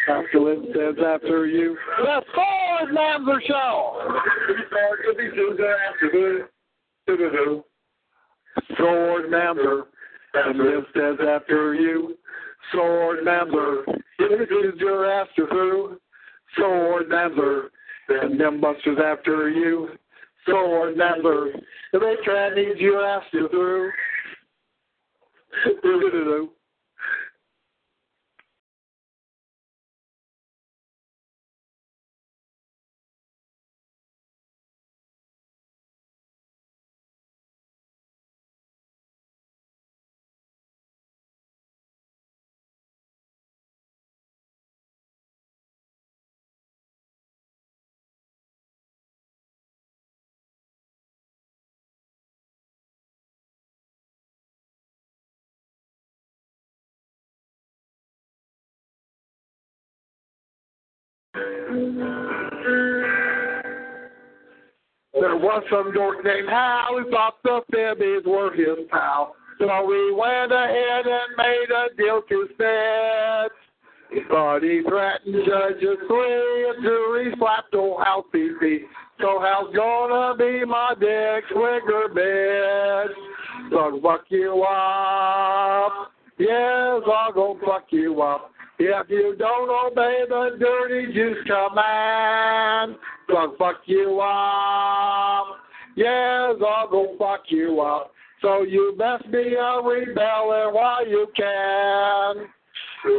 After 0.08 0.40
Lynn 0.40 0.66
says 0.74 0.94
after 1.04 1.46
you. 1.46 1.76
The 1.98 2.22
Sword 2.34 2.94
Member 2.94 3.40
Show! 3.46 4.08
Sword 8.76 9.30
member. 9.30 9.88
Lynn 10.54 10.86
says 10.94 11.16
after 11.28 11.74
you. 11.74 12.16
Sword 12.72 13.24
member. 13.24 13.84
It 14.22 14.74
is 14.74 14.80
your 14.80 15.10
after 15.10 15.46
who? 15.46 15.98
Sword 16.56 17.08
member. 17.08 17.70
And 18.08 18.38
them 18.38 18.60
busters 18.60 18.98
after 19.02 19.48
you. 19.48 19.90
Sword 20.46 20.96
member. 20.96 21.52
If 21.92 22.00
they 22.00 22.14
try 22.24 22.48
and 22.48 22.56
need 22.56 22.78
you 22.78 23.00
after 23.00 23.48
through. 23.48 23.90
There 65.14 65.36
was 65.36 65.62
some 65.70 65.92
dork 65.92 66.22
named 66.24 66.48
Hal 66.48 66.98
who 66.98 67.10
thought 67.10 67.36
the 67.42 67.60
Fibbies 67.72 68.26
were 68.26 68.52
his 68.52 68.86
pal. 68.90 69.34
So 69.58 69.86
we 69.86 70.12
went 70.12 70.52
ahead 70.52 71.06
and 71.06 71.36
made 71.38 71.70
a 71.70 71.94
deal 71.96 72.22
to 72.28 72.48
set. 72.58 73.50
But 74.28 74.60
he 74.60 74.82
threatened 74.86 75.46
judges 75.46 75.98
three, 76.06 76.68
and 76.68 76.82
jury 76.82 77.34
slapped 77.38 77.74
old 77.74 78.02
Hal 78.04 78.24
Phoebe. 78.32 78.86
So 79.20 79.40
Hal's 79.40 79.74
gonna 79.74 80.36
be 80.36 80.64
my 80.64 80.94
dick 80.98 81.44
swigger 81.50 82.08
bitch. 82.08 83.14
So 83.70 84.00
fuck 84.02 84.24
you 84.28 84.62
up. 84.62 86.12
Yes, 86.38 87.02
I'll 87.06 87.32
go 87.32 87.58
fuck 87.64 87.86
you 87.90 88.20
up. 88.22 88.49
If 88.82 89.10
you 89.10 89.36
don't 89.38 89.68
obey 89.68 90.24
the 90.26 90.56
dirty 90.58 91.12
juice 91.12 91.36
command, 91.44 92.96
I'll 93.28 93.54
fuck 93.58 93.82
you 93.84 94.18
up. 94.22 95.58
Yes, 95.96 96.54
I'll 96.66 96.88
go 96.88 97.14
fuck 97.18 97.42
you 97.48 97.82
up. 97.82 98.12
So 98.40 98.62
you 98.62 98.94
best 98.98 99.30
be 99.30 99.54
a 99.54 99.82
rebelling 99.82 100.72
while 100.72 101.06
you 101.06 101.26
can. 101.36 102.46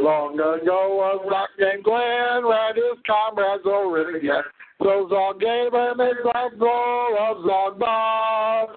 Long 0.02 0.34
ago, 0.34 1.20
a 1.22 1.30
rock 1.30 1.50
named 1.56 1.84
Glenn 1.84 2.44
read 2.44 2.74
his 2.74 2.98
comrades 3.06 3.62
over 3.64 4.16
again. 4.16 4.42
So 4.82 5.06
Zog 5.10 5.38
gave 5.38 5.72
him 5.72 5.98
his 6.00 6.24
last 6.24 6.58
bowl 6.58 7.16
of 7.20 7.44
Zog 7.46 7.78
Bob. 7.78 8.70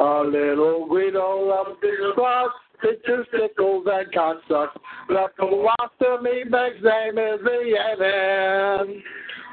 A 0.00 0.22
little 0.24 0.88
Guido 0.88 1.46
loved 1.46 1.82
his 1.82 2.14
cross, 2.14 2.50
pictures, 2.80 3.26
tickles, 3.30 3.86
and 3.90 4.12
cocksucks. 4.12 4.76
The 5.08 5.26
colostomy 5.38 6.50
bag's 6.50 6.82
name 6.82 7.18
is 7.18 7.40
the 7.44 7.62
Yemen. 7.66 9.02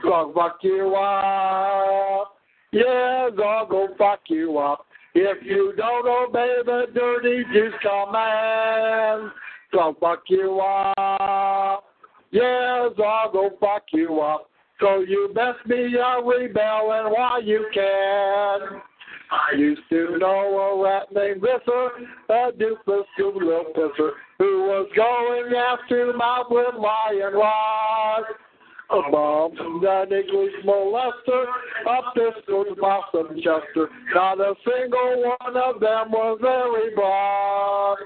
Zog 0.03 0.33
fuck 0.33 0.57
you 0.61 0.95
up. 0.95 2.35
Yeah, 2.71 3.29
Zog 3.35 3.69
go 3.69 3.87
fuck 3.97 4.21
you 4.27 4.57
up. 4.57 4.85
If 5.15 5.43
you 5.43 5.73
don't 5.77 6.07
obey 6.07 6.57
the 6.65 6.85
dirty 6.93 7.43
juice 7.53 7.73
command, 7.81 9.31
Zog 9.73 9.99
fuck 9.99 10.23
you 10.27 10.59
up. 10.59 11.83
Yeah, 12.31 12.89
Zog 12.97 13.33
go 13.33 13.51
fuck 13.59 13.83
you 13.91 14.21
up. 14.21 14.49
So 14.79 14.99
you 15.01 15.31
best 15.33 15.65
be 15.67 15.95
a 15.95 16.21
rebelling 16.21 17.13
while 17.13 17.41
you 17.41 17.67
can. 17.73 18.81
I 19.33 19.55
used 19.55 19.81
to 19.89 20.17
know 20.19 20.77
a 20.79 20.83
rat 20.83 21.07
named 21.13 21.41
Visser, 21.41 21.89
a 22.29 22.51
stupid 23.13 23.43
little 23.43 23.73
pisser, 23.75 24.11
who 24.37 24.63
was 24.63 24.87
going 24.95 25.55
after 25.55 26.13
mouth 26.13 26.47
with 26.49 26.75
lion 26.75 27.33
rods. 27.33 28.27
A 28.89 29.01
from 29.57 29.81
the 29.81 30.03
English 30.03 30.53
molester, 30.63 31.45
this 32.15 32.33
goes 32.47 32.67
Boston 32.79 33.37
Chester. 33.37 33.89
Not 34.13 34.39
a 34.39 34.53
single 34.63 35.35
one 35.39 35.57
of 35.57 35.79
them 35.79 36.11
was 36.11 36.37
very 36.39 36.93
broad. 36.93 37.97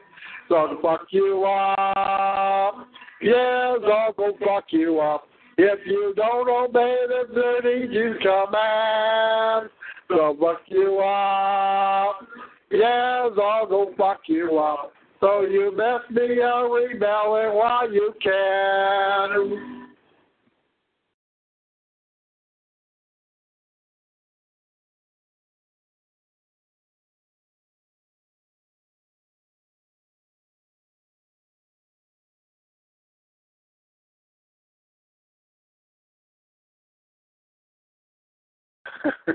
So 0.47 0.79
fuck 0.81 1.07
you 1.09 1.43
up. 1.43 2.87
Yes, 3.21 3.79
I'll 3.85 4.13
go 4.13 4.37
fuck 4.45 4.65
you 4.69 4.99
up. 5.01 5.27
If 5.57 5.79
you 5.87 6.13
don't 6.15 6.47
obey 6.47 6.95
the 7.07 7.33
dirty 7.33 7.87
juice 7.87 8.21
command, 8.21 9.69
so 10.09 10.37
fuck 10.39 10.61
you 10.67 10.99
up. 10.99 12.27
Yes, 12.71 13.31
I'll 13.41 13.67
go 13.67 13.93
fuck 13.97 14.21
you 14.27 14.57
up. 14.59 14.93
So 15.19 15.41
you 15.41 15.71
best 15.77 16.13
be 16.15 16.39
a 16.39 16.63
rebelling 16.67 17.55
while 17.55 17.91
you 17.91 18.13
can. 18.21 19.83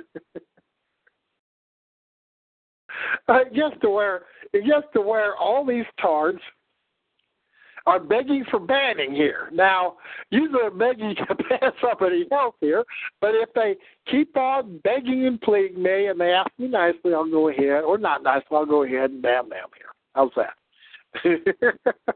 uh, 3.28 3.44
just 3.54 3.80
to 3.82 3.90
where 3.90 4.22
just 4.54 4.86
to 4.94 5.00
where 5.00 5.36
all 5.36 5.64
these 5.64 5.84
tards 6.00 6.40
are 7.86 8.00
begging 8.00 8.44
for 8.50 8.60
banning 8.60 9.14
here. 9.14 9.48
Now, 9.52 9.96
usually 10.30 10.60
they're 10.60 10.70
begging 10.70 11.14
to 11.16 11.34
ban 11.34 11.72
somebody 11.80 12.26
else 12.30 12.54
here, 12.60 12.84
but 13.20 13.34
if 13.34 13.52
they 13.54 13.76
keep 14.10 14.36
on 14.36 14.78
begging 14.84 15.26
and 15.26 15.40
pleading 15.40 15.82
me 15.82 16.06
and 16.06 16.20
they 16.20 16.32
ask 16.32 16.50
me 16.58 16.68
nicely, 16.68 17.14
I'll 17.14 17.28
go 17.28 17.48
ahead, 17.48 17.82
or 17.84 17.98
not 17.98 18.22
nicely, 18.22 18.46
I'll 18.52 18.66
go 18.66 18.84
ahead 18.84 19.10
and 19.10 19.20
ban 19.22 19.48
them 19.48 19.68
here. 19.76 19.88
How's 20.14 20.30
that? 20.36 20.54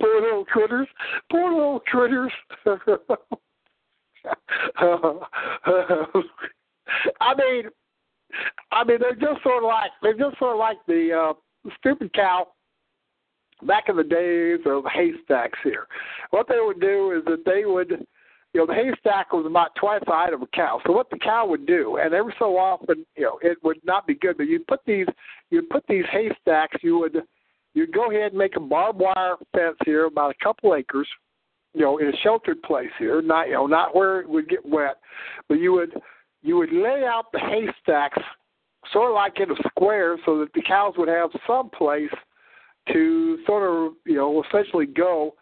Poor 0.00 0.20
little 0.20 0.44
critters. 0.44 0.88
Poor 1.30 1.52
little 1.52 1.80
critters. 1.80 2.32
I 7.20 7.34
mean, 7.34 7.64
I 8.72 8.84
mean, 8.84 8.98
they're 9.00 9.14
just 9.14 9.42
sort 9.42 9.62
of 9.62 9.68
like 9.68 9.90
they're 10.02 10.18
just 10.18 10.38
sort 10.38 10.52
of 10.52 10.58
like 10.58 10.78
the 10.86 11.12
uh, 11.12 11.70
stupid 11.78 12.12
cow 12.14 12.48
back 13.62 13.88
in 13.88 13.96
the 13.96 14.04
days 14.04 14.60
of 14.66 14.84
haystacks. 14.92 15.58
Here, 15.64 15.86
what 16.30 16.48
they 16.48 16.58
would 16.58 16.80
do 16.80 17.12
is 17.12 17.24
that 17.26 17.44
they 17.44 17.64
would 17.64 18.06
you 18.52 18.60
know, 18.60 18.66
the 18.66 18.74
haystack 18.74 19.32
was 19.32 19.46
about 19.46 19.74
twice 19.76 20.02
the 20.06 20.12
height 20.12 20.32
of 20.32 20.42
a 20.42 20.46
cow. 20.48 20.80
So 20.84 20.92
what 20.92 21.08
the 21.10 21.18
cow 21.18 21.46
would 21.46 21.66
do, 21.66 21.98
and 21.98 22.12
every 22.12 22.34
so 22.38 22.56
often, 22.56 23.06
you 23.16 23.22
know, 23.22 23.38
it 23.42 23.58
would 23.62 23.78
not 23.84 24.06
be 24.06 24.14
good, 24.14 24.36
but 24.36 24.48
you'd 24.48 24.66
put 24.66 24.80
these, 24.86 25.06
you'd 25.50 25.70
put 25.70 25.84
these 25.88 26.04
haystacks, 26.10 26.78
you 26.82 26.98
would, 26.98 27.22
you'd 27.74 27.92
go 27.92 28.10
ahead 28.10 28.32
and 28.32 28.38
make 28.38 28.56
a 28.56 28.60
barbed 28.60 28.98
wire 28.98 29.36
fence 29.52 29.76
here, 29.84 30.06
about 30.06 30.32
a 30.32 30.44
couple 30.44 30.74
acres, 30.74 31.06
you 31.74 31.82
know, 31.82 31.98
in 31.98 32.08
a 32.08 32.16
sheltered 32.24 32.60
place 32.62 32.90
here, 32.98 33.22
not, 33.22 33.46
you 33.46 33.54
know, 33.54 33.66
not 33.66 33.94
where 33.94 34.20
it 34.20 34.28
would 34.28 34.48
get 34.48 34.66
wet, 34.66 34.96
but 35.48 35.60
you 35.60 35.72
would, 35.72 35.92
you 36.42 36.56
would 36.56 36.72
lay 36.72 37.04
out 37.04 37.26
the 37.32 37.38
haystacks 37.38 38.22
sort 38.92 39.10
of 39.10 39.14
like 39.14 39.38
in 39.40 39.50
a 39.50 39.68
square 39.68 40.16
so 40.24 40.38
that 40.38 40.52
the 40.54 40.62
cows 40.62 40.94
would 40.96 41.08
have 41.08 41.30
some 41.46 41.70
place 41.70 42.10
to 42.92 43.38
sort 43.46 43.68
of, 43.68 43.92
you 44.06 44.16
know, 44.16 44.42
essentially 44.48 44.86
go 44.86 45.34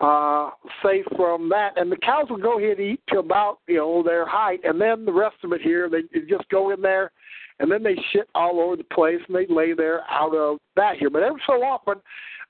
uh, 0.00 0.50
safe 0.82 1.04
from 1.16 1.48
that. 1.50 1.72
And 1.76 1.92
the 1.92 1.96
cows 1.96 2.26
will 2.30 2.38
go 2.38 2.58
ahead 2.58 2.78
and 2.78 2.92
eat 2.92 3.00
to 3.08 3.18
about, 3.18 3.58
you 3.66 3.76
know, 3.76 4.02
their 4.02 4.26
height, 4.26 4.60
and 4.64 4.80
then 4.80 5.04
the 5.04 5.12
rest 5.12 5.36
of 5.44 5.52
it 5.52 5.60
here, 5.60 5.88
they 5.90 6.02
just 6.28 6.48
go 6.48 6.70
in 6.70 6.80
there, 6.80 7.10
and 7.60 7.70
then 7.70 7.82
they 7.82 7.96
shit 8.12 8.28
all 8.34 8.60
over 8.60 8.76
the 8.76 8.84
place, 8.84 9.20
and 9.26 9.36
they 9.36 9.46
lay 9.52 9.74
there 9.74 10.02
out 10.08 10.34
of 10.34 10.58
that 10.76 10.96
here. 10.96 11.10
But 11.10 11.24
every 11.24 11.42
so 11.46 11.54
often, 11.54 11.96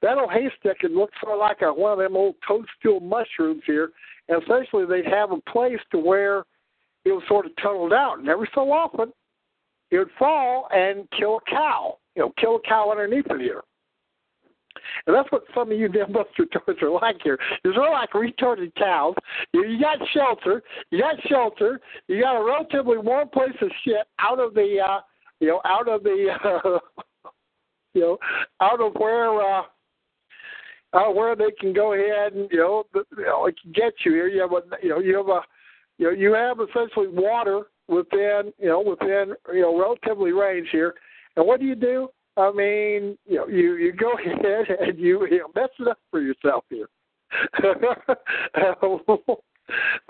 that 0.03 0.19
old 0.19 0.31
haystack 0.31 0.83
would 0.83 0.93
look 0.93 1.11
sort 1.21 1.35
of 1.35 1.41
like 1.41 1.63
a, 1.63 1.73
one 1.73 1.93
of 1.93 1.99
them 1.99 2.17
old 2.17 2.37
toadstool 2.47 3.01
mushrooms 3.01 3.63
here, 3.67 3.91
and 4.29 4.43
essentially 4.43 4.85
they'd 4.87 5.11
have 5.11 5.33
a 5.33 5.41
place 5.51 5.81
to 5.91 5.99
where 5.99 6.45
it 7.05 7.13
was 7.13 7.23
sort 7.29 7.47
of 7.47 7.53
tunneled 7.63 7.93
out. 7.93 8.19
And 8.19 8.29
every 8.29 8.49
so 8.55 8.71
often, 8.73 9.13
it 9.91 9.99
would 9.99 10.11
fall 10.19 10.69
and 10.71 11.09
kill 11.19 11.39
a 11.39 11.51
cow, 11.51 11.99
you 12.15 12.23
know, 12.23 12.33
kill 12.39 12.57
a 12.57 12.61
cow 12.69 12.91
underneath 12.91 13.27
it 13.31 13.41
here. 13.41 13.63
And 15.07 15.17
that's 15.17 15.31
what 15.33 15.43
some 15.55 15.73
of 15.73 15.79
you 15.79 15.89
damn 15.89 16.13
toys 16.13 16.77
are 16.83 16.91
like 16.91 17.17
here. 17.23 17.39
You're 17.65 17.75
sort 17.75 17.89
of 17.89 17.93
like 17.93 18.11
retarded 18.11 18.75
cows. 18.77 19.15
You, 19.53 19.65
you 19.65 19.81
got 19.81 19.99
shelter. 20.13 20.63
You 20.91 21.01
got 21.01 21.17
shelter. 21.29 21.81
You 22.07 22.23
got 22.23 22.41
a 22.41 22.45
relatively 22.45 22.99
warm 22.99 23.29
place 23.29 23.53
to 23.61 23.69
shit 23.85 24.07
out 24.19 24.39
of 24.39 24.55
the, 24.55 24.79
uh, 24.87 25.01
you 25.41 25.49
know, 25.49 25.61
out 25.65 25.89
of 25.89 26.03
the, 26.03 26.29
uh, 26.45 26.79
you 27.95 28.01
know, 28.01 28.19
out 28.61 28.81
of 28.81 28.95
where, 28.97 29.41
uh, 29.41 29.63
uh, 30.95 31.11
where 31.11 31.37
they 31.37 31.51
can 31.61 31.73
go 31.73 31.93
ahead 31.93 32.33
and 32.33 32.49
you 32.51 32.59
know, 32.59 32.85
the, 32.95 33.05
you 33.17 33.25
know, 33.25 33.47
it 33.47 33.57
can 33.61 33.73
get 33.73 33.93
you 34.05 34.13
here. 34.13 34.29
You 34.29 34.41
have 34.43 34.53
a, 34.53 34.63
you 34.83 34.89
know, 34.89 35.01
you 35.01 35.17
have 35.17 35.29
a, 35.29 35.41
you 35.99 36.07
know, 36.07 36.13
you 36.13 36.33
have 36.33 36.59
essentially 36.61 37.09
water 37.09 37.63
within, 37.89 38.53
you 38.59 38.69
know, 38.69 38.81
within, 38.81 39.35
you 39.53 39.63
know, 39.63 39.79
relatively 39.79 40.33
range 40.33 40.69
here. 40.71 40.95
And 41.37 41.47
what 41.47 41.61
do 41.61 41.67
you 41.67 41.75
do? 41.75 42.09
I 42.37 42.53
mean, 42.53 43.19
you 43.27 43.37
know, 43.37 43.49
you 43.49 43.75
you 43.77 43.93
go 43.93 44.13
ahead 44.27 44.67
and 44.81 44.99
you, 44.99 45.27
you 45.27 45.39
know, 45.39 45.51
mess 45.55 45.71
it 45.79 45.89
up 45.89 45.99
for 46.11 46.21
yourself 46.21 46.65
here. 46.71 46.89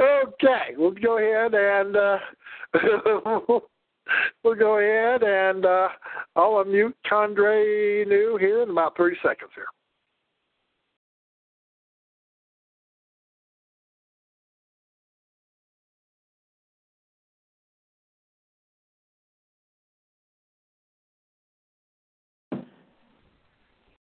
okay, 0.00 0.74
we'll 0.76 0.92
go 0.92 1.18
ahead 1.18 1.54
and 1.54 1.96
uh, 1.96 2.18
we'll 4.44 4.54
go 4.54 4.78
ahead 4.78 5.22
and 5.22 5.64
uh, 5.64 5.88
I'll 6.36 6.64
unmute 6.64 6.94
Condre 7.10 8.06
New 8.06 8.36
here 8.38 8.62
in 8.62 8.70
about 8.70 8.96
30 8.96 9.16
seconds 9.22 9.50
here. 9.54 9.66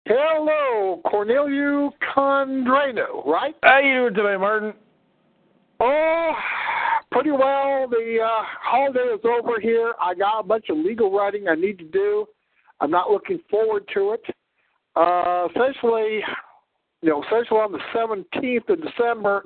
Hello, 0.10 1.02
Cornelio 1.06 1.92
Condreno, 2.16 3.26
right? 3.26 3.54
How 3.62 3.80
you 3.80 4.10
doing 4.10 4.14
today, 4.14 4.38
Martin? 4.38 4.74
Oh, 5.82 6.32
pretty 7.12 7.32
well. 7.32 7.90
The 7.90 8.20
uh, 8.24 8.44
holiday 8.62 9.02
is 9.02 9.20
over 9.26 9.60
here. 9.60 9.96
I 10.00 10.16
got 10.16 10.40
a 10.40 10.44
bunch 10.44 10.68
of 10.70 10.78
legal 10.78 11.12
writing 11.12 11.50
I 11.50 11.56
need 11.56 11.78
to 11.80 11.84
do. 11.84 12.26
I'm 12.80 12.90
not 12.90 13.12
looking 13.12 13.40
forward 13.52 13.84
to 13.96 14.14
it. 14.14 14.22
Uh, 14.96 15.50
essentially, 15.50 16.24
you 17.02 17.10
know, 17.10 17.22
essentially 17.24 17.60
on 17.60 17.74
the 17.74 17.80
17th 17.94 18.70
of 18.70 18.82
December, 18.82 19.44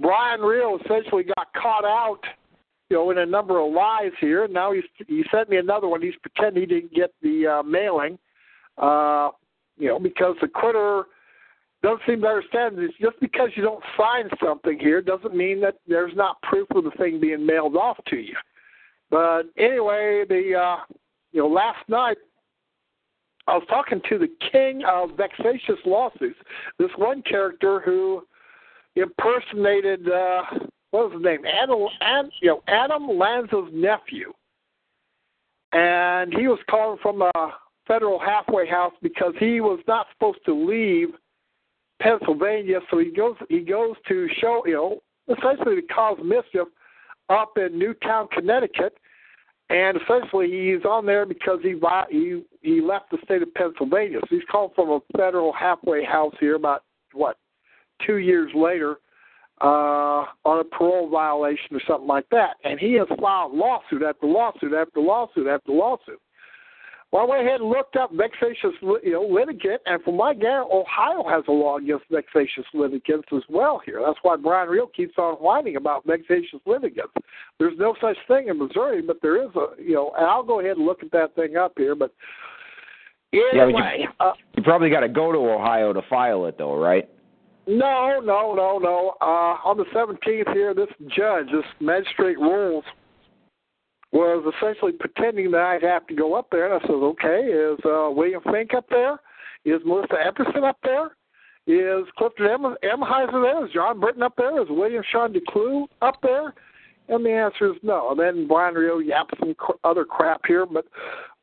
Bryan 0.00 0.40
Reo 0.40 0.80
essentially 0.84 1.22
got 1.36 1.46
caught 1.54 1.84
out, 1.84 2.22
you 2.90 2.96
know, 2.96 3.12
in 3.12 3.18
a 3.18 3.26
number 3.26 3.60
of 3.60 3.72
lies 3.72 4.10
here. 4.20 4.46
and 4.46 4.52
Now 4.52 4.72
he's 4.72 4.82
he 5.06 5.22
sent 5.30 5.48
me 5.48 5.58
another 5.58 5.86
one. 5.86 6.02
He's 6.02 6.16
pretending 6.22 6.62
he 6.62 6.66
didn't 6.66 6.92
get 6.92 7.14
the 7.22 7.46
uh, 7.46 7.62
mailing. 7.62 8.18
Uh, 8.76 9.30
you 9.78 9.88
know, 9.88 9.98
because 9.98 10.36
the 10.40 10.48
critter 10.48 11.04
doesn't 11.82 12.00
seem 12.06 12.20
to 12.22 12.28
understand 12.28 12.78
this. 12.78 12.90
Just 13.00 13.18
because 13.20 13.50
you 13.54 13.62
don't 13.62 13.82
sign 13.98 14.28
something 14.42 14.78
here 14.78 15.02
doesn't 15.02 15.34
mean 15.34 15.60
that 15.62 15.76
there's 15.86 16.14
not 16.14 16.40
proof 16.42 16.68
of 16.74 16.84
the 16.84 16.90
thing 16.92 17.20
being 17.20 17.44
mailed 17.44 17.76
off 17.76 17.98
to 18.08 18.16
you. 18.16 18.36
But 19.10 19.42
anyway, 19.58 20.24
the 20.28 20.54
uh, 20.56 20.76
you 21.32 21.40
know 21.40 21.48
last 21.48 21.86
night 21.88 22.16
I 23.46 23.56
was 23.56 23.66
talking 23.68 24.00
to 24.08 24.18
the 24.18 24.28
king 24.50 24.82
of 24.88 25.16
vexatious 25.16 25.78
lawsuits. 25.84 26.38
This 26.78 26.90
one 26.96 27.22
character 27.22 27.80
who 27.80 28.22
impersonated 28.94 30.08
uh, 30.08 30.42
what 30.90 31.10
was 31.10 31.14
his 31.14 31.22
name? 31.22 31.40
Adam, 31.46 31.86
Adam, 32.00 32.30
you 32.40 32.48
know, 32.48 32.62
Adam 32.68 33.08
Lanza's 33.08 33.70
nephew, 33.72 34.32
and 35.72 36.32
he 36.32 36.46
was 36.46 36.58
calling 36.70 36.98
from 37.02 37.22
a 37.22 37.54
federal 37.86 38.18
halfway 38.18 38.68
house 38.68 38.92
because 39.02 39.34
he 39.38 39.60
was 39.60 39.80
not 39.86 40.06
supposed 40.12 40.38
to 40.46 40.54
leave 40.54 41.08
Pennsylvania. 42.00 42.80
So 42.90 42.98
he 42.98 43.10
goes 43.10 43.36
he 43.48 43.60
goes 43.60 43.96
to 44.08 44.28
show 44.40 45.00
essentially 45.28 45.76
to 45.76 45.86
cause 45.88 46.18
mischief 46.24 46.68
up 47.28 47.52
in 47.56 47.78
Newtown, 47.78 48.28
Connecticut, 48.32 48.96
and 49.70 49.96
essentially 49.96 50.50
he's 50.50 50.84
on 50.84 51.06
there 51.06 51.26
because 51.26 51.60
he 51.62 51.74
he 52.10 52.42
he 52.60 52.80
left 52.80 53.10
the 53.10 53.18
state 53.24 53.42
of 53.42 53.52
Pennsylvania. 53.54 54.18
So 54.22 54.26
he's 54.30 54.44
called 54.50 54.72
from 54.74 54.90
a 54.90 55.00
federal 55.16 55.52
halfway 55.52 56.04
house 56.04 56.34
here 56.40 56.56
about 56.56 56.84
what 57.12 57.38
two 58.06 58.16
years 58.16 58.50
later 58.54 58.96
uh, 59.60 60.24
on 60.44 60.58
a 60.60 60.64
parole 60.64 61.08
violation 61.08 61.76
or 61.76 61.80
something 61.86 62.08
like 62.08 62.28
that, 62.30 62.56
and 62.64 62.80
he 62.80 62.94
has 62.94 63.06
filed 63.20 63.54
lawsuit 63.54 64.02
after 64.02 64.26
lawsuit 64.26 64.74
after 64.74 65.00
lawsuit 65.00 65.46
after 65.46 65.72
lawsuit. 65.72 66.20
Well, 67.12 67.24
I 67.24 67.26
went 67.26 67.46
ahead 67.46 67.60
and 67.60 67.68
looked 67.68 67.96
up 67.96 68.10
vexatious 68.14 68.72
you 68.80 69.12
know, 69.12 69.22
litigant, 69.22 69.82
and 69.84 70.02
from 70.02 70.16
my 70.16 70.32
guess, 70.32 70.64
Ohio 70.72 71.22
has 71.28 71.44
a 71.46 71.52
law 71.52 71.76
against 71.76 72.04
vexatious 72.10 72.64
litigants 72.72 73.28
as 73.36 73.42
well 73.50 73.82
here. 73.84 74.02
That's 74.04 74.18
why 74.22 74.36
Bryan 74.36 74.70
Reo 74.70 74.86
keeps 74.86 75.18
on 75.18 75.34
whining 75.34 75.76
about 75.76 76.06
vexatious 76.06 76.60
litigants. 76.64 77.12
There's 77.58 77.78
no 77.78 77.94
such 78.00 78.16
thing 78.28 78.48
in 78.48 78.58
Missouri, 78.58 79.02
but 79.02 79.18
there 79.20 79.42
is 79.42 79.50
a, 79.56 79.80
you 79.80 79.92
know, 79.92 80.12
and 80.16 80.26
I'll 80.26 80.42
go 80.42 80.60
ahead 80.60 80.78
and 80.78 80.86
look 80.86 81.02
at 81.02 81.10
that 81.12 81.34
thing 81.34 81.56
up 81.58 81.74
here. 81.76 81.94
But 81.94 82.14
anyway, 83.34 83.72
yeah, 83.74 83.96
you, 83.98 84.08
uh, 84.18 84.32
you 84.56 84.62
probably 84.62 84.88
got 84.88 85.00
to 85.00 85.08
go 85.10 85.32
to 85.32 85.38
Ohio 85.38 85.92
to 85.92 86.00
file 86.08 86.46
it, 86.46 86.56
though, 86.56 86.78
right? 86.78 87.10
No, 87.66 88.20
no, 88.24 88.54
no, 88.54 88.78
no. 88.78 89.16
Uh, 89.20 89.58
on 89.64 89.76
the 89.76 89.84
17th 89.94 90.52
here, 90.54 90.72
this 90.72 90.88
judge, 91.14 91.46
this 91.52 91.66
magistrate 91.78 92.38
rules 92.38 92.84
was 94.12 94.52
essentially 94.56 94.92
pretending 94.92 95.50
that 95.52 95.60
I'd 95.60 95.82
have 95.82 96.06
to 96.08 96.14
go 96.14 96.34
up 96.34 96.48
there. 96.50 96.72
And 96.72 96.82
I 96.82 96.86
said, 96.86 96.94
okay, 96.94 97.40
is 97.46 97.78
uh, 97.84 98.10
William 98.10 98.42
Finck 98.42 98.74
up 98.74 98.86
there? 98.90 99.18
Is 99.64 99.80
Melissa 99.84 100.16
Epperson 100.26 100.68
up 100.68 100.78
there? 100.82 101.16
Is 101.66 102.06
Clifton 102.18 102.46
Emahiser 102.84 103.42
there? 103.42 103.64
Is 103.64 103.72
John 103.72 104.00
Britton 104.00 104.22
up 104.22 104.34
there? 104.36 104.60
Is 104.60 104.68
William 104.68 105.02
Sean 105.10 105.32
DeClue 105.32 105.86
up 106.02 106.18
there? 106.22 106.54
And 107.08 107.24
the 107.24 107.30
answer 107.30 107.72
is 107.72 107.78
no. 107.82 108.10
And 108.10 108.20
then 108.20 108.48
Bryan 108.48 108.74
Reo 108.74 108.98
yapped 108.98 109.34
some 109.38 109.54
other 109.84 110.04
crap 110.04 110.42
here. 110.46 110.66
But 110.66 110.86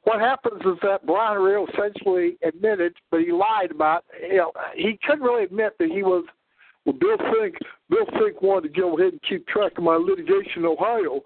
what 0.03 0.19
happens 0.19 0.61
is 0.61 0.77
that 0.83 1.05
Bryan 1.05 1.41
Reo 1.41 1.65
essentially 1.67 2.37
admitted, 2.43 2.93
but 3.11 3.21
he 3.21 3.31
lied 3.31 3.71
about, 3.71 4.05
you 4.21 4.37
know, 4.37 4.51
he 4.75 4.99
couldn't 5.05 5.23
really 5.23 5.43
admit 5.43 5.73
that 5.79 5.89
he 5.89 6.03
was– 6.03 6.25
well, 6.85 6.95
Bill 6.97 7.17
Finck, 7.17 7.55
Bill 7.89 8.05
Finck 8.05 8.41
wanted 8.41 8.73
to 8.73 8.81
go 8.81 8.97
ahead 8.97 9.13
and 9.13 9.21
keep 9.27 9.45
track 9.47 9.73
of 9.77 9.83
my 9.83 9.95
litigation 9.95 10.59
in 10.59 10.65
Ohio, 10.65 11.21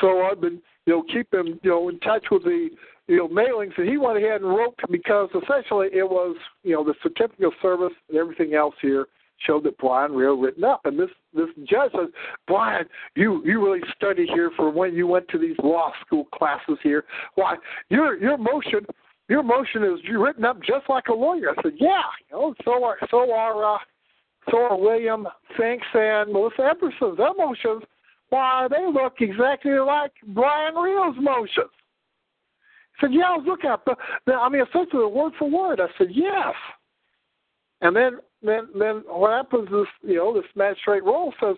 so 0.00 0.22
I've 0.22 0.40
been, 0.40 0.60
you 0.86 0.92
know, 0.92 1.02
keeping, 1.02 1.58
you 1.62 1.70
know, 1.70 1.88
in 1.88 1.98
touch 2.00 2.24
with 2.30 2.44
the, 2.44 2.68
you 3.06 3.16
know, 3.16 3.28
mailings, 3.28 3.76
and 3.76 3.88
he 3.88 3.96
went 3.96 4.18
ahead 4.18 4.40
and 4.40 4.50
wrote 4.50 4.78
because 4.90 5.28
essentially 5.30 5.88
it 5.92 6.08
was, 6.08 6.36
you 6.62 6.74
know, 6.74 6.84
the 6.84 6.94
certificate 7.02 7.46
of 7.46 7.52
service 7.60 7.92
and 8.08 8.18
everything 8.18 8.54
else 8.54 8.74
here 8.80 9.06
showed 9.46 9.64
that 9.64 9.76
Bryan 9.78 10.12
Reo 10.12 10.34
written 10.34 10.64
up, 10.64 10.82
and 10.84 10.98
this 10.98 11.10
this 11.34 11.48
judge 11.68 11.90
says, 11.92 12.08
Brian, 12.46 12.86
you 13.14 13.42
you 13.44 13.64
really 13.64 13.82
studied 13.96 14.28
here 14.28 14.50
for 14.56 14.70
when 14.70 14.94
you 14.94 15.06
went 15.06 15.28
to 15.28 15.38
these 15.38 15.56
law 15.62 15.92
school 16.04 16.24
classes 16.26 16.78
here. 16.82 17.04
Why 17.34 17.56
your 17.88 18.16
your 18.16 18.38
motion 18.38 18.86
your 19.28 19.42
motion 19.42 19.82
is 19.84 20.00
written 20.16 20.44
up 20.44 20.60
just 20.62 20.88
like 20.88 21.08
a 21.08 21.14
lawyer. 21.14 21.50
I 21.50 21.62
said, 21.62 21.72
yeah, 21.78 22.02
you 22.30 22.36
know, 22.36 22.54
so 22.64 22.84
are 22.84 22.98
so 23.10 23.32
are 23.32 23.74
uh, 23.74 23.78
so 24.50 24.58
are 24.58 24.78
William 24.78 25.26
Finck's 25.58 25.86
and 25.94 26.32
Melissa 26.32 26.62
Epperson's. 26.70 27.16
Their 27.16 27.34
motions, 27.34 27.82
why, 28.34 28.66
they 28.68 28.84
look 28.84 29.14
exactly 29.20 29.78
like 29.78 30.12
Bryan 30.26 30.74
Reo's 30.74 31.16
motions. 31.20 31.70
He 32.98 33.06
said, 33.06 33.14
yeah, 33.14 33.30
I 33.30 33.36
was 33.36 33.46
looking 33.46 33.70
at 33.70 33.84
the, 33.84 34.34
I 34.34 34.48
mean, 34.48 34.62
essentially 34.62 35.06
word 35.06 35.32
for 35.38 35.48
word. 35.48 35.80
I 35.80 35.86
said, 35.98 36.08
yes. 36.10 36.54
And 37.80 37.94
then, 37.94 38.18
then, 38.42 38.68
then 38.78 39.02
what 39.06 39.30
happens 39.30 39.68
is, 39.68 39.86
you 40.02 40.16
know, 40.16 40.34
this 40.34 40.50
magistrate 40.56 41.04
Roll 41.04 41.32
says, 41.40 41.56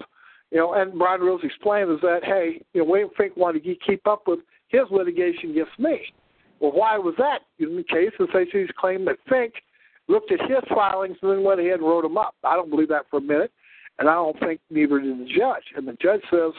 You 0.50 0.58
know, 0.58 0.74
and 0.74 0.98
Brian 0.98 1.20
Rose 1.20 1.40
explained 1.44 1.90
is 1.90 2.00
that 2.02 2.20
hey, 2.24 2.60
you 2.72 2.82
know, 2.82 2.90
William 2.90 3.10
Finck 3.18 3.36
wanted 3.36 3.64
to 3.64 3.74
keep 3.86 4.06
up 4.06 4.22
with 4.26 4.40
his 4.68 4.82
litigation 4.90 5.50
against 5.50 5.78
me. 5.78 6.00
Well, 6.60 6.72
why 6.72 6.98
was 6.98 7.14
that 7.18 7.40
in 7.58 7.76
the 7.76 7.82
case? 7.82 8.12
The 8.18 8.46
he's 8.52 8.68
claimed 8.78 9.06
that 9.06 9.18
Finck 9.30 9.52
looked 10.08 10.32
at 10.32 10.40
his 10.40 10.64
filings 10.74 11.16
and 11.22 11.30
then 11.30 11.42
went 11.42 11.60
ahead 11.60 11.74
and 11.80 11.82
wrote 11.82 12.02
them 12.02 12.16
up. 12.16 12.34
I 12.44 12.54
don't 12.54 12.70
believe 12.70 12.88
that 12.88 13.06
for 13.10 13.18
a 13.18 13.22
minute, 13.22 13.52
and 13.98 14.08
I 14.08 14.14
don't 14.14 14.38
think 14.40 14.60
neither 14.70 15.00
did 15.00 15.18
the 15.18 15.24
judge. 15.24 15.64
And 15.76 15.86
the 15.86 15.96
judge 16.00 16.20
says 16.30 16.52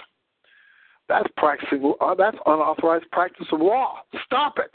that's 1.09 1.27
practicing 1.37 1.93
uh, 2.01 2.15
that's 2.15 2.37
unauthorized 2.45 3.09
practice 3.11 3.47
of 3.51 3.61
law. 3.61 3.99
Stop 4.25 4.59
it. 4.59 4.71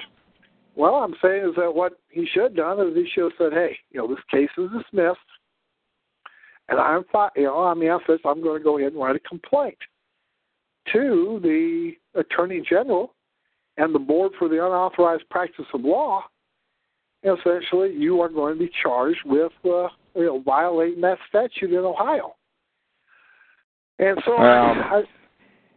Well, 0.74 0.94
I'm 0.94 1.14
saying 1.22 1.50
is 1.50 1.54
that 1.56 1.74
what 1.74 1.98
he 2.08 2.26
should 2.32 2.42
have 2.42 2.56
done 2.56 2.80
is 2.80 2.94
he 2.94 3.08
should 3.12 3.24
have 3.24 3.32
said, 3.38 3.52
hey, 3.52 3.76
you 3.90 4.00
know, 4.00 4.08
this 4.08 4.24
case 4.30 4.48
is 4.56 4.70
dismissed, 4.70 5.18
and 6.68 6.80
I'm, 6.80 7.04
you 7.36 7.42
know, 7.42 7.64
I 7.64 7.74
mean, 7.74 7.90
I 7.90 7.98
said 8.06 8.18
I'm 8.24 8.42
going 8.42 8.58
to 8.58 8.64
go 8.64 8.78
ahead 8.78 8.92
and 8.92 9.02
write 9.02 9.16
a 9.16 9.20
complaint 9.20 9.76
to 10.92 11.38
the 11.42 11.92
attorney 12.18 12.62
general 12.68 13.14
and 13.76 13.94
the 13.94 13.98
board 13.98 14.32
for 14.38 14.48
the 14.48 14.64
unauthorized 14.64 15.28
practice 15.30 15.66
of 15.74 15.82
law. 15.82 16.22
Essentially, 17.22 17.92
you 17.92 18.20
are 18.20 18.28
going 18.28 18.54
to 18.54 18.58
be 18.58 18.70
charged 18.82 19.20
with, 19.24 19.52
uh, 19.64 19.88
you 20.16 20.26
know, 20.26 20.42
violating 20.44 21.00
that 21.02 21.18
statute 21.28 21.70
in 21.70 21.78
Ohio. 21.78 22.34
And 24.02 24.18
so, 24.24 24.32
well, 24.32 24.42
I, 24.42 24.96
I 24.96 25.02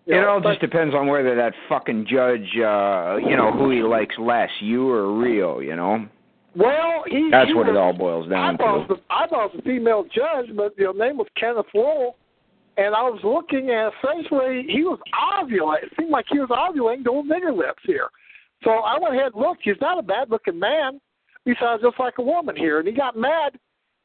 it 0.08 0.24
all 0.24 0.42
just 0.42 0.60
depends 0.60 0.96
on 0.96 1.08
whether 1.08 1.36
that 1.36 1.54
fucking 1.70 2.08
judge, 2.10 2.48
uh, 2.58 3.18
you 3.18 3.36
know, 3.36 3.52
who 3.52 3.70
he 3.70 3.82
likes 3.82 4.16
less, 4.18 4.50
you 4.60 4.90
or 4.90 5.14
Reo, 5.18 5.60
you 5.60 5.76
know. 5.76 6.08
Well, 6.56 7.04
he. 7.08 7.30
That's 7.32 7.50
he 7.50 7.54
what 7.54 7.68
was, 7.68 7.76
it 7.76 7.78
all 7.78 7.94
boils 7.94 8.30
down 8.30 8.56
I 8.56 8.58
to. 8.58 8.86
The, 8.88 8.96
I 9.10 9.26
was 9.30 9.52
a 9.58 9.62
female 9.62 10.04
judge, 10.04 10.56
but 10.56 10.76
your 10.78 10.94
name 10.94 11.18
was 11.18 11.28
Kenneth 11.40 11.66
Roll, 11.74 12.18
and 12.78 12.96
I 12.96 13.02
was 13.04 13.20
looking 13.24 13.70
at 13.70 13.92
essentially 14.00 14.66
he 14.70 14.84
was 14.84 15.00
ovulating. 15.14 15.84
It 15.84 15.92
seemed 16.00 16.12
like 16.12 16.26
he 16.32 16.40
was 16.40 16.50
ovulating 16.50 17.04
doing 17.04 17.30
nigger 17.30 17.56
lips 17.56 17.84
here. 17.84 18.10
So 18.64 18.72
I 18.72 18.98
went 19.00 19.16
ahead 19.16 19.34
and 19.34 19.42
looked. 19.42 19.62
He's 19.64 19.76
not 19.82 20.00
a 20.00 20.04
bad 20.04 20.32
looking 20.32 20.58
man. 20.58 21.00
He 21.46 21.54
sounds 21.60 21.84
just 21.84 22.00
like 22.00 22.16
a 22.18 22.24
woman 22.24 22.56
here, 22.56 22.80
and 22.80 22.88
he 22.88 22.94
got 22.94 23.16
mad. 23.16 23.60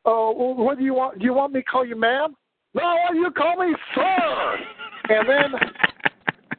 Oh, 0.05 0.31
uh, 0.31 0.63
what 0.63 0.79
do 0.79 0.85
you 0.85 0.95
want? 0.95 1.19
Do 1.19 1.25
you 1.25 1.33
want 1.33 1.53
me 1.53 1.61
to 1.61 1.67
call 1.67 1.87
you 1.87 1.97
ma'am? 1.97 2.35
No, 2.75 2.97
you 3.15 3.31
call 3.37 3.57
me 3.57 3.75
sir. 3.95 4.57
and 5.09 5.29
then 5.29 5.61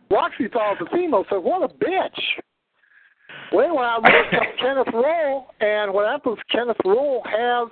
Roxy 0.09 0.47
thought 0.49 0.73
it 0.73 0.81
was 0.81 0.89
a 0.91 0.95
female, 0.95 1.25
said, 1.29 1.37
What 1.37 1.63
a 1.63 1.73
bitch. 1.73 2.19
Well, 3.51 3.65
anyway, 3.65 3.83
I 3.83 3.95
looked 3.95 4.33
up 4.33 4.41
Kenneth 4.59 4.93
Roll, 4.93 5.47
and 5.59 5.93
what 5.93 6.07
happens, 6.07 6.37
Kenneth 6.51 6.77
Roll 6.85 7.21
has, 7.25 7.69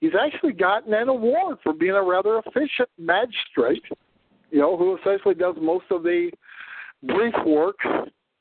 he's 0.00 0.12
actually 0.18 0.52
gotten 0.52 0.94
an 0.94 1.08
award 1.08 1.58
for 1.62 1.72
being 1.72 1.92
a 1.92 2.02
rather 2.02 2.38
efficient 2.38 2.88
magistrate, 2.98 3.82
you 4.50 4.60
know, 4.60 4.76
who 4.76 4.96
essentially 4.98 5.34
does 5.34 5.56
most 5.60 5.84
of 5.90 6.02
the 6.02 6.30
brief 7.02 7.34
work, 7.46 7.76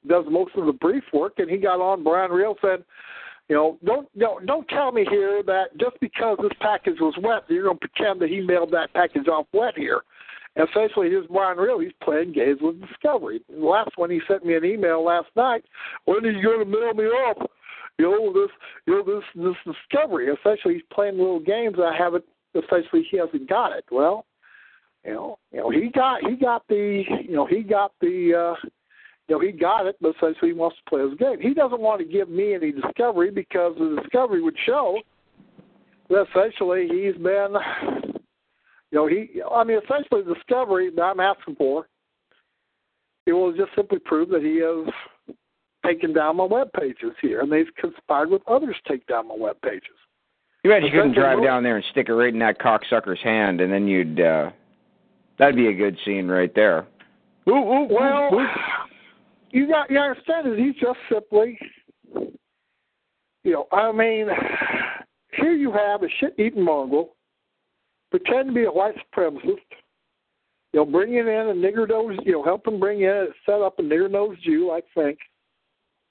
does 0.08 0.26
most 0.30 0.52
of 0.56 0.66
the 0.66 0.74
brief 0.74 1.04
work, 1.14 1.34
and 1.38 1.50
he 1.50 1.58
got 1.58 1.82
on 1.82 2.04
Bryan 2.04 2.32
Reo 2.32 2.56
said, 2.62 2.84
you 3.54 3.60
know, 3.60 3.78
don't 3.86 4.18
don't 4.18 4.48
don't 4.48 4.68
tell 4.68 4.92
me 4.92 5.06
here 5.08 5.44
that 5.44 5.78
just 5.80 6.00
because 6.02 6.40
this 6.42 6.58
package 6.60 7.00
was 7.00 7.14
wet, 7.22 7.44
you're 7.48 7.66
going 7.66 7.78
to 7.78 7.88
pretend 7.88 8.20
that 8.20 8.30
he 8.30 8.42
mailed 8.42 8.72
that 8.72 8.92
package 8.96 9.28
off 9.28 9.46
wet 9.54 9.76
here 9.78 10.02
And 10.56 10.68
essentially 10.68 11.10
here's 11.10 11.28
Bryan 11.28 11.60
Reo. 11.60 11.78
He's 11.78 11.92
playing 12.04 12.34
games 12.34 12.58
with 12.62 12.82
Discovery. 12.82 13.42
The 13.48 13.64
last 13.64 13.92
one 13.96 14.10
he 14.10 14.22
sent 14.28 14.44
me 14.44 14.56
an 14.56 14.66
email 14.66 15.06
last 15.06 15.28
night. 15.36 15.66
When 16.06 16.26
are 16.26 16.32
you 16.32 16.42
going 16.42 16.62
to 16.62 16.66
mail 16.66 16.96
me 16.96 17.04
off? 17.04 17.48
You 18.00 18.10
know 18.10 18.34
this, 18.34 18.50
you 18.88 18.94
know 18.96 19.04
this, 19.06 19.24
this 19.36 19.76
Discovery. 19.76 20.30
Essentially, 20.30 20.74
he's 20.74 20.84
playing 20.92 21.20
little 21.20 21.40
games. 21.40 21.76
I 21.78 21.96
haven't. 21.96 22.26
Essentially, 22.56 23.06
he 23.12 23.18
hasn't 23.18 23.48
got 23.48 23.72
it. 23.78 23.86
Well, 23.92 24.26
you 25.06 25.14
know, 25.14 25.38
you 25.52 25.60
know, 25.60 25.70
he 25.70 25.90
got 25.94 26.28
he 26.28 26.36
got 26.36 26.68
the, 26.70 27.04
you 27.24 27.36
know, 27.36 27.46
he 27.46 27.62
got 27.62 27.92
the. 28.02 28.56
uh 28.56 28.68
you 29.28 29.36
know, 29.36 29.40
he 29.40 29.52
got 29.52 29.86
it, 29.86 29.96
but 30.02 30.16
essentially 30.16 30.52
he 30.52 30.54
wants 30.54 30.78
to 30.78 30.90
play 30.90 31.02
his 31.02 31.18
game. 31.18 31.40
He 31.40 31.54
doesn't 31.54 31.80
want 31.80 32.00
to 32.00 32.06
give 32.06 32.30
me 32.30 32.54
any 32.54 32.72
discovery 32.72 33.32
because 33.32 33.74
the 33.78 34.00
discovery 34.02 34.42
would 34.42 34.58
show 34.66 35.00
that 36.10 36.26
essentially 36.30 36.88
he's 36.90 37.16
been 37.22 37.56
you 38.94 39.00
know, 39.00 39.08
he, 39.08 39.42
I 39.52 39.64
mean, 39.64 39.80
essentially 39.84 40.22
the 40.22 40.36
discovery 40.36 40.92
that 40.96 41.02
I'm 41.02 41.20
asking 41.20 41.56
for, 41.56 41.88
it 43.26 43.34
will 43.34 43.52
just 43.52 43.72
simply 43.76 43.98
prove 43.98 44.30
that 44.30 44.44
he 44.44 44.58
has 44.60 45.36
taken 45.84 46.14
down 46.14 46.38
my 46.38 46.44
web 46.44 46.72
pages 46.80 47.12
here, 47.20 47.42
and 47.42 47.52
they've 47.52 47.66
conspired 47.76 48.30
with 48.30 48.44
others 48.48 48.76
to 48.86 48.94
take 48.94 49.08
down 49.08 49.30
my 49.30 49.36
web 49.36 49.60
pages. 49.64 49.98
You 50.64 50.70
bet 50.70 50.84
you 50.84 50.92
couldn't 50.92 51.14
drive 51.14 51.44
down 51.44 51.64
there 51.64 51.76
and 51.76 51.86
stick 51.90 52.08
it 52.08 52.14
right 52.14 52.32
in 52.32 52.40
that 52.40 52.60
cocksucker's 52.60 53.20
hand, 53.24 53.62
and 53.62 53.74
then 53.74 53.88
you'd, 53.88 54.22
uh, 54.22 54.52
that'd 55.40 55.56
be 55.56 55.70
a 55.70 55.74
good 55.74 55.98
scene 56.06 56.28
right 56.28 56.54
there. 56.54 56.86
Ooh, 57.50 57.54
ooh, 57.54 57.88
well, 57.90 58.30
ooh, 58.32 58.42
ooh. 58.42 58.48
You 59.54 59.68
got, 59.68 59.92
you 59.92 60.00
understand 60.00 60.52
that 60.52 60.58
he's 60.58 60.74
just 60.82 60.98
simply, 61.12 61.60
you 63.44 63.52
know, 63.52 63.68
I 63.72 63.92
mean, 63.92 64.28
here 65.38 65.54
you 65.54 65.72
have 65.72 66.02
a 66.02 66.08
shit-eating 66.20 66.64
mongrel 66.64 67.16
pretend 68.10 68.48
to 68.48 68.54
be 68.54 68.64
a 68.64 68.72
white 68.72 68.96
supremacist. 69.16 69.60
You 70.74 70.80
know, 70.80 70.86
bringing 70.86 71.20
in 71.20 71.28
a 71.28 71.54
nigger 71.54 71.88
nose, 71.88 72.18
you 72.26 72.32
know, 72.32 72.44
help 72.44 72.66
him 72.68 72.80
bring 72.80 73.02
in, 73.02 73.28
set 73.46 73.62
up 73.62 73.78
a 73.78 73.84
nigger 73.84 74.10
nosed 74.10 74.42
Jew 74.44 74.70
like 74.70 74.86
Finck, 74.98 75.18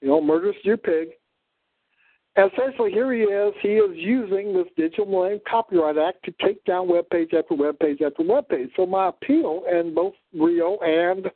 you 0.01 0.07
know, 0.07 0.21
murderous 0.21 0.55
Jew 0.63 0.77
pig. 0.77 1.09
And 2.37 2.49
essentially, 2.49 2.91
here 2.91 3.11
he 3.11 3.23
is. 3.23 3.53
He 3.61 3.73
is 3.73 3.91
using 3.93 4.53
this 4.53 4.67
Digital 4.77 5.05
Millennium 5.05 5.41
Copyright 5.49 5.97
Act 5.97 6.23
to 6.23 6.33
take 6.41 6.63
down 6.63 6.87
web 6.87 7.09
page 7.09 7.31
after 7.37 7.55
web 7.55 7.77
page 7.79 8.01
after 8.01 8.23
web 8.23 8.47
page. 8.47 8.69
So 8.77 8.85
my 8.85 9.09
appeal, 9.09 9.63
and 9.69 9.93
both 9.93 10.13
Reo 10.33 10.77
and 10.81 11.29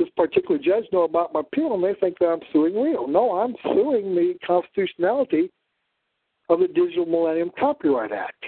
this 0.00 0.08
particular 0.16 0.58
judge 0.58 0.84
know 0.92 1.02
about 1.02 1.32
my 1.34 1.40
appeal, 1.40 1.74
and 1.74 1.84
they 1.84 1.94
think 2.00 2.18
that 2.18 2.26
I'm 2.26 2.40
suing 2.52 2.74
real. 2.74 3.06
No, 3.06 3.38
I'm 3.38 3.54
suing 3.62 4.14
the 4.14 4.34
constitutionality 4.44 5.50
of 6.48 6.60
the 6.60 6.68
Digital 6.68 7.04
Millennium 7.04 7.50
Copyright 7.58 8.10
Act 8.10 8.44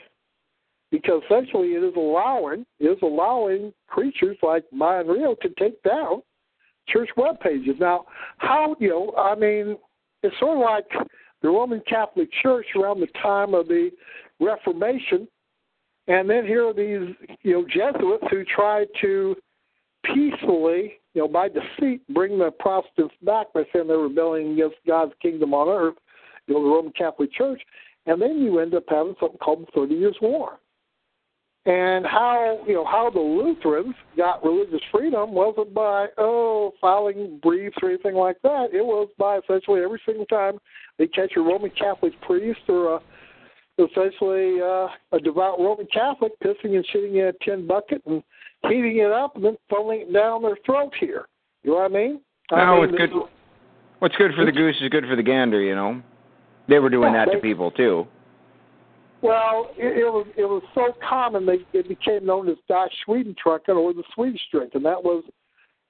because 0.91 1.23
essentially 1.27 1.69
it 1.69 1.85
is 1.85 1.95
allowing 1.97 2.65
it 2.81 2.87
is 2.87 2.99
allowing 3.03 3.73
creatures 3.87 4.37
like 4.43 4.65
Maya 4.73 5.05
Rio 5.05 5.35
to 5.43 5.49
take 5.59 5.83
down 5.83 6.23
church 6.89 7.11
web 7.17 7.39
pages. 7.41 7.77
Now, 7.79 8.07
how 8.39 8.75
you 8.81 8.89
know? 8.89 9.15
I 9.19 9.35
mean, 9.35 9.77
it's 10.23 10.39
sort 10.41 10.57
of 10.57 10.65
like 10.65 11.09
the 11.43 11.49
Roman 11.49 11.83
Catholic 11.87 12.31
Church 12.43 12.67
around 12.77 13.01
the 13.01 13.09
time 13.23 13.53
of 13.53 13.69
the 13.69 13.91
Reformation, 14.41 15.29
and 16.09 16.29
then 16.29 16.47
here 16.47 16.67
are 16.67 16.75
these 16.75 17.15
you 17.43 17.53
know 17.53 17.67
Jesuits 17.69 18.25
who 18.31 18.43
try 18.45 18.87
to 19.03 19.37
peacefully, 20.05 20.95
you 21.15 21.23
know, 21.23 21.29
by 21.29 21.49
deceit, 21.49 22.03
bring 22.13 22.39
the 22.39 22.51
Protestants 22.59 23.15
back 23.23 23.53
by 23.53 23.65
saying 23.73 23.89
they're 23.89 23.99
rebelling 23.99 24.53
against 24.53 24.77
God's 24.87 25.13
kingdom 25.21 25.55
on 25.55 25.69
earth, 25.69 25.97
you 26.47 26.55
know, 26.55 26.63
the 26.63 26.69
Roman 26.69 26.93
Catholic 26.93 27.33
Church, 27.33 27.61
and 28.07 28.21
then 28.21 28.39
you 28.39 28.59
end 28.59 28.75
up 28.75 28.85
having 28.89 29.15
something 29.21 29.39
called 29.39 29.63
the 29.67 29.73
Thirty 29.75 29.95
Years' 29.95 30.17
War. 30.21 30.59
And 31.65 32.05
how 32.05 32.59
you 32.67 32.75
know 32.75 32.85
how 32.85 33.09
the 33.09 33.21
Lutherans 33.21 33.95
got 34.17 34.45
religious 34.45 34.81
freedom 34.91 35.33
wasn't 35.33 35.73
by 35.73 36.09
oh 36.19 36.73
filing 36.81 37.39
briefs 37.41 37.77
or 37.81 37.91
anything 37.91 38.17
like 38.17 38.43
that. 38.43 38.71
It 38.73 38.85
was 38.85 39.09
by 39.17 39.39
essentially 39.39 39.81
every 39.81 40.01
single 40.05 40.27
time 40.27 40.59
they 40.99 41.07
catch 41.07 41.33
a 41.37 41.41
Roman 41.41 41.71
Catholic 41.71 42.21
priest 42.23 42.61
or 42.69 42.97
a 42.97 43.01
essentially 43.79 44.61
uh, 44.61 44.89
a 45.13 45.21
devout 45.23 45.61
Roman 45.61 45.87
Catholic 45.87 46.33
pissing 46.41 46.75
and 46.75 46.87
shitting 46.93 47.15
in 47.15 47.27
a 47.29 47.45
tin 47.45 47.67
bucket 47.67 48.03
and 48.07 48.25
heating 48.69 48.99
it 48.99 49.11
up 49.11 49.37
and 49.37 49.45
then 49.45 49.57
funneling 49.71 50.03
it 50.03 50.13
down 50.13 50.43
their 50.43 50.57
throat 50.65 50.93
here. 50.99 51.27
You 51.63 51.73
know 51.73 51.77
what 51.79 51.91
I 51.91 51.95
mean? 51.95 52.21
No, 52.51 52.57
I 52.57 52.87
mean, 52.87 52.97
good. 52.97 53.11
What's 54.01 54.17
good 54.17 54.33
for 54.35 54.45
the 54.45 54.53
goose 54.53 54.77
is 54.81 54.89
good 54.89 55.05
for 55.09 55.17
the 55.17 55.23
gander. 55.23 55.61
You 55.61 55.75
know, 55.75 56.03
they 56.69 56.79
were 56.79 56.91
doing 56.91 57.13
that 57.13 57.29
they, 57.29 57.35
to 57.35 57.41
people 57.41 57.71
too. 57.71 58.07
Well, 59.23 59.71
it, 59.77 59.99
it 59.99 60.05
was 60.05 60.27
it 60.37 60.45
was 60.45 60.63
so 60.75 60.95
common 61.09 61.47
they 61.47 61.59
it 61.73 61.89
became 61.89 62.27
known 62.27 62.49
as 62.49 62.57
Sweden 63.05 63.35
trucking 63.41 63.75
or 63.75 63.95
the 63.95 64.03
Swedish 64.15 64.41
drink, 64.51 64.73
and 64.75 64.85
that 64.85 65.03
was, 65.03 65.25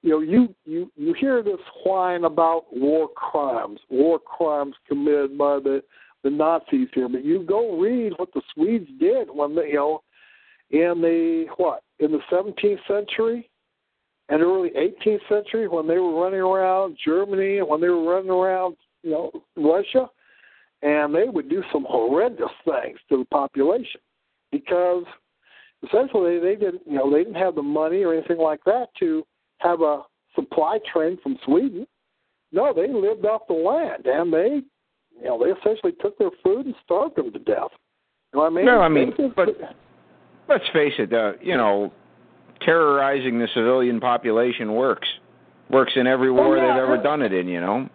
you 0.03 0.11
know, 0.11 0.19
you 0.19 0.53
you 0.65 0.91
you 0.95 1.13
hear 1.19 1.41
this 1.41 1.59
whine 1.83 2.23
about 2.23 2.65
war 2.71 3.09
crimes, 3.09 3.79
war 3.89 4.19
crimes 4.19 4.75
committed 4.87 5.37
by 5.37 5.59
the 5.59 5.81
the 6.23 6.29
Nazis 6.29 6.87
here, 6.93 7.09
but 7.09 7.25
you 7.25 7.43
go 7.43 7.77
read 7.77 8.13
what 8.17 8.33
the 8.33 8.41
Swedes 8.53 8.89
did 8.99 9.27
when 9.29 9.55
they, 9.55 9.69
you 9.69 9.75
know, 9.75 10.03
in 10.73 11.01
the 11.01 11.45
what 11.57 11.83
in 11.99 12.11
the 12.11 12.19
17th 12.31 12.79
century 12.87 13.49
and 14.29 14.41
early 14.41 14.71
18th 14.71 15.19
century 15.29 15.67
when 15.67 15.87
they 15.87 15.99
were 15.99 16.19
running 16.19 16.39
around 16.39 16.97
Germany 17.05 17.59
and 17.59 17.67
when 17.67 17.79
they 17.79 17.89
were 17.89 18.03
running 18.03 18.31
around, 18.31 18.75
you 19.03 19.11
know, 19.11 19.31
Russia 19.55 20.09
and 20.81 21.13
they 21.13 21.25
would 21.25 21.47
do 21.47 21.63
some 21.71 21.85
horrendous 21.87 22.51
things 22.65 22.97
to 23.09 23.19
the 23.19 23.25
population 23.25 24.01
because 24.51 25.03
essentially 25.83 26.39
they 26.39 26.55
didn't 26.55 26.81
you 26.87 26.95
know 26.95 27.11
they 27.11 27.23
didn't 27.23 27.35
have 27.35 27.55
the 27.55 27.61
money 27.61 28.01
or 28.03 28.13
anything 28.13 28.39
like 28.39 28.63
that 28.65 28.87
to 28.99 29.23
have 29.59 29.81
a 29.81 30.01
supply 30.33 30.79
train 30.91 31.19
from 31.21 31.37
Sweden. 31.45 31.85
No, 32.51 32.73
they 32.73 32.87
lived 32.91 33.25
off 33.25 33.43
the 33.47 33.53
land 33.53 34.07
and 34.07 34.33
they 34.33 34.61
you 35.21 35.25
know 35.25 35.37
they 35.37 35.51
essentially 35.51 35.93
took 36.01 36.17
their 36.17 36.31
food 36.43 36.65
and 36.65 36.75
starved 36.83 37.15
them 37.15 37.31
to 37.31 37.39
death. 37.39 37.69
You 38.33 38.39
know 38.39 38.41
what 38.41 38.51
I 38.51 38.55
mean? 38.55 38.65
No, 38.65 38.81
I 38.81 38.89
mean, 38.89 39.13
but 39.35 39.49
let's 40.47 40.63
face 40.73 40.93
it. 40.97 41.13
Uh, 41.13 41.33
you 41.41 41.57
know, 41.57 41.91
terrorizing 42.61 43.39
the 43.39 43.47
civilian 43.53 43.99
population 43.99 44.73
works. 44.73 45.07
Works 45.69 45.93
in 45.95 46.07
every 46.07 46.31
war 46.31 46.57
oh, 46.57 46.61
yeah, 46.61 46.73
they've 46.73 46.83
ever 46.83 47.01
done 47.01 47.21
it 47.21 47.33
in, 47.33 47.47
you 47.47 47.61
know. 47.61 47.89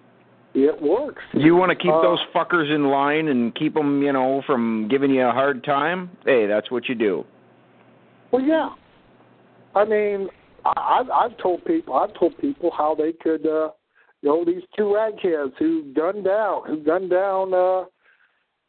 It 0.55 0.81
works. 0.81 1.23
You 1.35 1.55
want 1.55 1.71
to 1.71 1.77
keep 1.77 1.93
uh, 1.93 2.03
those 2.03 2.19
fuckers 2.35 2.75
in 2.75 2.89
line 2.89 3.29
and 3.29 3.55
keep 3.55 3.75
them, 3.75 4.03
you 4.03 4.13
know, 4.13 4.43
from 4.47 4.89
giving 4.91 5.11
you 5.11 5.23
a 5.23 5.31
hard 5.31 5.63
time? 5.63 6.11
Hey, 6.25 6.47
that's 6.47 6.71
what 6.71 6.89
you 6.89 6.95
do. 6.95 7.25
Well, 8.33 8.43
yeah. 8.43 8.71
I 9.75 9.85
mean, 9.85 10.29
I, 10.65 11.01
I've 11.01 11.11
I've 11.11 11.39
told 11.39 11.65
people 11.65 11.95
I've 11.95 12.15
told 12.19 12.37
people 12.39 12.71
how 12.77 12.95
they 12.95 13.13
could, 13.13 13.47
uh, 13.47 13.71
you 14.23 14.31
know, 14.31 14.45
these 14.45 14.63
two 14.77 14.85
ragheads 14.85 15.53
who 15.59 15.93
gunned 15.95 16.25
down 16.25 16.63
who 16.67 16.83
gunned 16.83 17.11
down, 17.11 17.55
uh, 17.55 17.85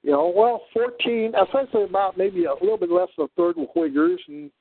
you 0.04 0.12
know, 0.12 0.32
well, 0.36 0.62
fourteen, 0.74 1.34
essentially 1.36 1.84
about 1.84 2.18
maybe 2.18 2.46
a 2.46 2.54
little 2.54 2.78
bit 2.78 2.92
less 2.92 3.10
than 3.18 3.26
a 3.26 3.30
third 3.36 3.56
were 3.58 3.68
Uyghurs 3.76 4.18
and. 4.28 4.52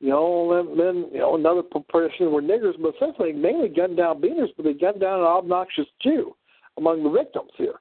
You 0.00 0.10
know, 0.10 0.52
then, 0.52 0.76
then 0.76 0.96
you 1.12 1.20
know 1.20 1.36
another 1.36 1.62
proportion 1.62 2.30
were 2.32 2.42
niggers, 2.42 2.74
but 2.82 2.94
essentially 2.96 3.32
mainly 3.32 3.68
gunned 3.68 3.96
down 3.96 4.20
beaners, 4.20 4.48
but 4.54 4.64
they 4.64 4.74
gunned 4.74 5.00
down 5.00 5.20
an 5.20 5.24
obnoxious 5.24 5.86
Jew 6.02 6.36
among 6.76 7.04
the 7.04 7.10
victims 7.10 7.52
here. 7.56 7.80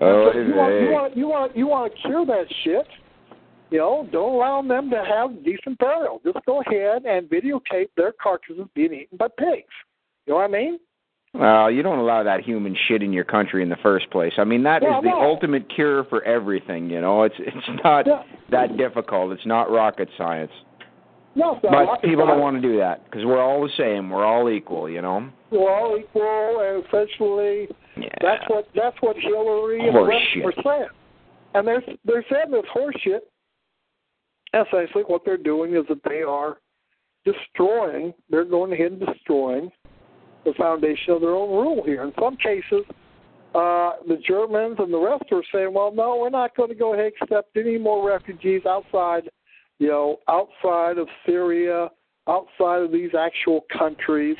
Oh, 0.00 0.30
so 0.32 0.38
you, 0.38 0.54
want, 0.54 0.74
you 0.74 0.90
want 0.90 1.16
you 1.16 1.26
want 1.26 1.56
you 1.56 1.66
want 1.66 1.92
to 1.92 2.02
cure 2.02 2.26
that 2.26 2.44
shit. 2.62 2.86
You 3.70 3.78
know, 3.78 4.08
don't 4.12 4.34
allow 4.34 4.62
them 4.62 4.90
to 4.90 5.02
have 5.02 5.42
decent 5.44 5.78
burial. 5.78 6.20
Just 6.24 6.44
go 6.46 6.60
ahead 6.60 7.04
and 7.04 7.28
videotape 7.28 7.88
their 7.96 8.12
carcasses 8.22 8.68
being 8.74 8.92
eaten 8.92 9.16
by 9.16 9.26
pigs. 9.36 9.64
You 10.26 10.34
know 10.34 10.36
what 10.36 10.44
I 10.44 10.52
mean? 10.52 10.78
Well, 11.38 11.70
you 11.70 11.82
don't 11.82 11.98
allow 11.98 12.22
that 12.22 12.40
human 12.42 12.76
shit 12.88 13.02
in 13.02 13.12
your 13.12 13.24
country 13.24 13.62
in 13.62 13.68
the 13.68 13.76
first 13.82 14.10
place. 14.10 14.32
I 14.38 14.44
mean, 14.44 14.62
that 14.64 14.82
yeah, 14.82 14.98
is 14.98 15.04
the 15.04 15.10
no. 15.10 15.20
ultimate 15.20 15.68
cure 15.74 16.04
for 16.04 16.22
everything. 16.24 16.88
You 16.90 17.00
know, 17.00 17.22
it's 17.24 17.34
it's 17.38 17.82
not 17.84 18.06
Yeah. 18.06 18.22
that 18.50 18.76
difficult. 18.76 19.32
It's 19.32 19.46
not 19.46 19.70
rocket 19.70 20.08
science. 20.16 20.52
No, 21.34 21.58
But 21.60 21.70
rocket 21.70 22.08
people 22.08 22.26
don't 22.26 22.40
want 22.40 22.56
to 22.56 22.62
do 22.62 22.78
that 22.78 23.04
because 23.04 23.24
we're 23.26 23.42
all 23.42 23.60
the 23.62 23.72
same. 23.76 24.08
We're 24.08 24.24
all 24.24 24.48
equal. 24.48 24.88
You 24.88 25.02
know. 25.02 25.28
We're 25.50 25.70
all 25.70 25.96
equal, 25.98 26.60
and 26.60 26.84
essentially, 26.86 27.68
Yeah. 27.96 28.08
that's 28.22 28.44
what 28.48 28.68
that's 28.74 28.96
what 29.02 29.16
Hillary 29.16 29.86
and 29.86 29.94
the 29.94 30.02
rest 30.02 30.24
Horseshit. 30.34 30.44
were 30.44 30.54
saying. 30.64 30.88
And 31.54 31.66
they're 31.68 31.82
they're 32.04 32.24
saying 32.30 32.50
this 32.50 32.64
horseshit. 32.74 33.20
Essentially, 34.54 35.04
what 35.06 35.22
they're 35.24 35.36
doing 35.36 35.74
is 35.74 35.84
that 35.88 36.02
they 36.08 36.22
are 36.22 36.58
destroying. 37.24 38.14
They're 38.30 38.44
going 38.44 38.72
ahead 38.72 38.92
and 38.92 39.00
destroying 39.00 39.70
the 40.46 40.54
foundation 40.54 41.12
of 41.12 41.20
their 41.20 41.34
own 41.34 41.50
rule 41.50 41.82
here. 41.84 42.04
In 42.04 42.12
some 42.18 42.36
cases, 42.36 42.84
uh, 43.54 43.92
the 44.06 44.18
Germans 44.26 44.76
and 44.78 44.92
the 44.92 44.98
rest 44.98 45.24
are 45.32 45.42
saying, 45.52 45.72
"Well, 45.72 45.92
no, 45.92 46.16
we're 46.16 46.30
not 46.30 46.56
going 46.56 46.70
to 46.70 46.74
go 46.74 46.94
ahead 46.94 47.12
and 47.20 47.30
accept 47.30 47.56
any 47.56 47.78
more 47.78 48.06
refugees 48.06 48.64
outside, 48.66 49.28
you 49.78 49.88
know, 49.88 50.18
outside 50.28 50.98
of 50.98 51.08
Syria, 51.26 51.90
outside 52.28 52.82
of 52.82 52.92
these 52.92 53.14
actual 53.14 53.64
countries." 53.76 54.36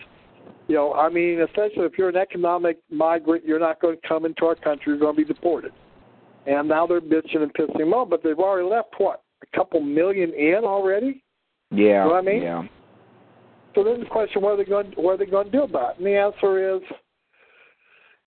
You 0.68 0.74
know, 0.74 0.94
I 0.94 1.08
mean, 1.08 1.40
essentially, 1.40 1.86
if 1.86 1.92
you're 1.96 2.08
an 2.08 2.16
economic 2.16 2.78
migrant, 2.90 3.44
you're 3.44 3.60
not 3.60 3.80
going 3.80 3.96
to 4.00 4.08
come 4.08 4.24
into 4.24 4.46
our 4.46 4.56
country. 4.56 4.92
You're 4.92 4.98
going 4.98 5.16
to 5.16 5.24
be 5.24 5.32
deported. 5.32 5.72
And 6.46 6.68
now 6.68 6.86
they're 6.86 7.00
bitching 7.00 7.42
and 7.42 7.52
pissing 7.54 7.78
them 7.78 7.94
off, 7.94 8.08
but 8.08 8.22
they've 8.22 8.38
already 8.38 8.68
left 8.68 8.94
what 8.98 9.22
a 9.42 9.56
couple 9.56 9.80
million 9.80 10.32
in 10.34 10.64
already. 10.64 11.22
Yeah. 11.70 12.04
know 12.04 12.10
what 12.10 12.16
I 12.16 12.22
mean? 12.22 12.42
Yeah. 12.42 12.62
So 13.76 13.84
then 13.84 14.00
the 14.00 14.06
question, 14.06 14.40
what 14.40 14.52
are 14.52 14.56
they 14.56 14.64
going, 14.64 14.92
what 14.96 15.12
are 15.12 15.16
they 15.18 15.30
going 15.30 15.46
to 15.46 15.52
do 15.52 15.62
about 15.64 15.92
it? 15.92 15.98
And 15.98 16.06
the 16.06 16.16
answer 16.16 16.76
is, 16.76 16.82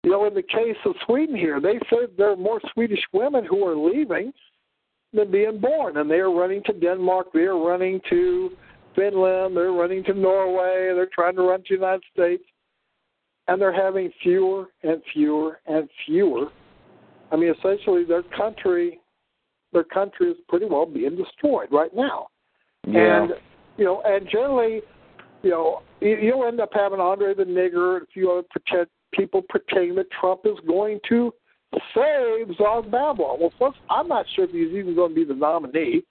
you 0.04 0.10
know, 0.10 0.26
in 0.26 0.34
the 0.34 0.42
case 0.42 0.76
of 0.86 0.96
Sweden 1.06 1.36
here, 1.36 1.62
they 1.62 1.80
said 1.90 2.10
there 2.18 2.32
are 2.32 2.36
more 2.36 2.60
Swedish 2.74 3.00
women 3.14 3.46
who 3.46 3.64
are 3.66 3.78
leaving 3.78 4.34
than 5.14 5.32
being 5.32 5.60
born, 5.60 5.98
and 5.98 6.10
they 6.10 6.16
are 6.16 6.32
running 6.32 6.64
to 6.66 6.74
Denmark, 6.74 7.28
they 7.32 7.42
are 7.42 7.58
running 7.58 8.02
to 8.10 8.52
Finland, 8.96 9.56
they're 9.56 9.72
running 9.72 10.04
to 10.06 10.14
Norway, 10.16 10.92
they're 10.96 11.10
trying 11.14 11.36
to 11.36 11.44
run 11.44 11.60
to 11.60 11.66
the 11.70 11.76
United 11.76 12.04
States, 12.12 12.44
and 13.48 13.62
they're 13.62 13.72
having 13.74 14.12
fewer 14.24 14.66
and 14.84 15.02
fewer 15.14 15.60
and 15.68 15.88
fewer. 16.06 16.48
I 17.32 17.36
mean, 17.36 17.54
essentially, 17.58 18.04
their 18.04 18.24
country, 18.24 19.00
their 19.74 19.84
country 19.84 20.32
is 20.32 20.38
pretty 20.50 20.66
well 20.66 20.88
being 20.88 21.16
destroyed 21.16 21.70
right 21.72 21.96
now. 21.96 22.28
Yeah. 22.88 23.24
And 23.24 23.32
you 23.78 23.86
know, 23.86 24.02
and 24.06 24.28
generally, 24.32 24.82
you 25.46 25.52
know, 25.52 25.84
you- 26.02 26.18
you'll 26.18 26.46
end 26.46 26.60
up 26.60 26.74
having 26.74 27.00
Andre 27.00 27.36
the 27.36 27.46
Nigger 27.46 27.98
and 27.98 28.04
a 28.04 28.08
few 28.08 28.32
other 28.32 28.48
pretend 28.50 28.90
people 29.12 29.44
pretending 29.44 29.94
that 29.96 30.10
Trump 30.10 30.46
is 30.46 30.60
going 30.62 31.00
to 31.08 31.32
save 31.94 32.54
Zog 32.58 32.90
Babylon. 32.90 33.40
Well, 33.40 33.54
first, 33.60 33.78
I'm 33.88 34.08
not 34.08 34.28
sure 34.30 34.46
if 34.46 34.52
he's 34.52 34.74
even 34.74 34.96
going 34.96 35.12
to 35.12 35.16
be 35.16 35.24
the 35.24 35.36
nominee, 35.36 36.04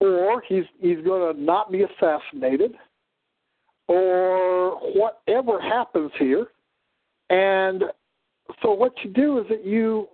or 0.00 0.40
he's 0.40 0.64
he's 0.80 1.00
going 1.02 1.32
to 1.32 1.40
not 1.40 1.70
be 1.70 1.84
assassinated, 1.84 2.76
or 3.86 4.72
whatever 4.94 5.60
happens 5.60 6.10
here. 6.18 6.48
And 7.30 7.84
so, 8.62 8.72
what 8.72 8.92
you 9.04 9.10
do 9.10 9.38
is 9.38 9.48
that 9.48 9.64
you, 9.64 10.08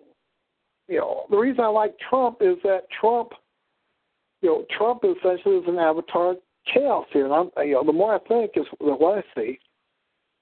you 0.88 0.98
know, 0.98 1.24
the 1.30 1.38
reason 1.38 1.64
I 1.64 1.68
like 1.68 1.98
Trump 1.98 2.42
is 2.42 2.58
that 2.64 2.90
Trump 2.90 3.32
you 4.42 4.48
know, 4.48 4.66
Trump 4.76 5.04
essentially 5.04 5.56
is 5.56 5.68
an 5.68 5.78
avatar 5.78 6.36
chaos 6.72 7.06
here. 7.12 7.24
And 7.24 7.34
I'm, 7.34 7.50
you 7.66 7.74
know, 7.74 7.84
the 7.84 7.92
more 7.92 8.14
I 8.14 8.18
think 8.28 8.52
is 8.56 8.66
what 8.78 9.18
I 9.18 9.22
see 9.34 9.58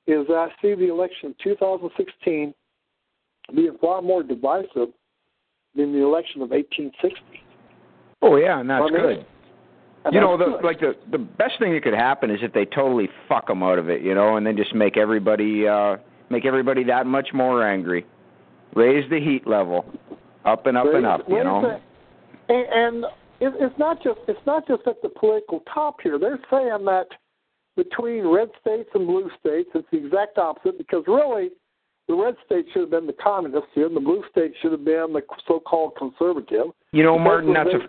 is 0.06 0.26
that 0.28 0.34
I 0.34 0.48
see 0.60 0.74
the 0.74 0.90
election 0.90 1.30
of 1.30 1.38
2016 1.38 2.54
being 3.54 3.76
far 3.80 4.02
more 4.02 4.22
divisive 4.22 4.88
than 5.74 5.92
the 5.92 6.02
election 6.02 6.42
of 6.42 6.50
1860. 6.50 7.20
Oh 8.22 8.36
yeah, 8.36 8.60
and 8.60 8.68
that's 8.68 8.82
I 8.82 8.90
mean, 8.90 9.00
good. 9.00 9.26
And 10.04 10.14
you 10.14 10.20
know, 10.20 10.36
the 10.36 10.44
good. 10.44 10.64
like 10.64 10.80
the 10.80 10.94
the 11.10 11.18
best 11.18 11.58
thing 11.58 11.72
that 11.74 11.82
could 11.82 11.94
happen 11.94 12.30
is 12.30 12.38
if 12.42 12.52
they 12.52 12.64
totally 12.64 13.08
fuck 13.28 13.46
them 13.46 13.62
out 13.62 13.78
of 13.78 13.88
it, 13.88 14.02
you 14.02 14.14
know, 14.14 14.36
and 14.36 14.46
then 14.46 14.56
just 14.56 14.74
make 14.74 14.96
everybody 14.96 15.66
uh 15.66 15.96
make 16.28 16.44
everybody 16.44 16.84
that 16.84 17.06
much 17.06 17.28
more 17.32 17.66
angry. 17.66 18.06
Raise 18.74 19.08
the 19.10 19.20
heat 19.20 19.46
level 19.46 19.84
up 20.44 20.66
and 20.66 20.76
up 20.76 20.86
and 20.92 21.04
up, 21.04 21.22
you 21.28 21.42
know. 21.42 21.80
And, 22.48 22.66
and 22.72 23.04
it, 23.40 23.54
it's 23.58 23.78
not 23.78 24.02
just 24.02 24.20
it's 24.28 24.46
not 24.46 24.66
just 24.68 24.82
at 24.86 25.00
the 25.02 25.08
political 25.08 25.62
top 25.72 25.96
here. 26.02 26.18
They're 26.18 26.40
saying 26.50 26.84
that 26.84 27.06
between 27.76 28.26
red 28.26 28.48
states 28.60 28.90
and 28.94 29.06
blue 29.06 29.30
states, 29.38 29.70
it's 29.74 29.88
the 29.90 29.98
exact 29.98 30.38
opposite 30.38 30.76
because 30.76 31.04
really 31.06 31.50
the 32.08 32.14
red 32.14 32.34
state 32.44 32.66
should 32.72 32.82
have 32.82 32.90
been 32.90 33.06
the 33.06 33.14
communists 33.14 33.70
here, 33.74 33.86
and 33.86 33.96
the 33.96 34.00
blue 34.00 34.22
state 34.30 34.52
should 34.60 34.72
have 34.72 34.84
been 34.84 35.12
the 35.12 35.22
so-called 35.46 35.96
conservative. 35.96 36.66
You 36.92 37.02
know, 37.02 37.18
Martin, 37.18 37.54
that's 37.54 37.70
a 37.70 37.88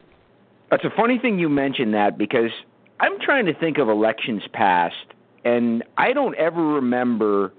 that's 0.69 0.85
a 0.85 0.95
funny 0.95 1.19
thing 1.19 1.37
you 1.39 1.49
mention 1.49 1.91
that 1.91 2.17
because 2.17 2.51
I'm 2.99 3.19
trying 3.19 3.45
to 3.47 3.53
think 3.53 3.77
of 3.77 3.89
elections 3.89 4.43
past, 4.53 4.95
and 5.43 5.83
I 5.97 6.13
don't 6.13 6.35
ever 6.35 6.63
remember 6.63 7.51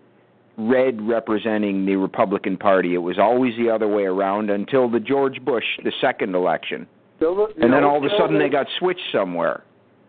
red 0.56 1.02
representing 1.02 1.84
the 1.84 1.96
Republican 1.96 2.56
Party. 2.56 2.94
It 2.94 2.98
was 2.98 3.18
always 3.18 3.54
the 3.56 3.70
other 3.70 3.88
way 3.88 4.04
around 4.04 4.50
until 4.50 4.88
the 4.88 5.00
George 5.00 5.42
Bush, 5.44 5.64
the 5.82 5.92
second 6.00 6.34
election, 6.34 6.86
You 7.22 7.48
and 7.62 7.72
then 7.72 7.84
all 7.84 7.96
of 7.98 8.04
a 8.04 8.14
sudden 8.18 8.38
they 8.38 8.48
got 8.48 8.66
switched 8.78 9.00
somewhere. 9.12 9.62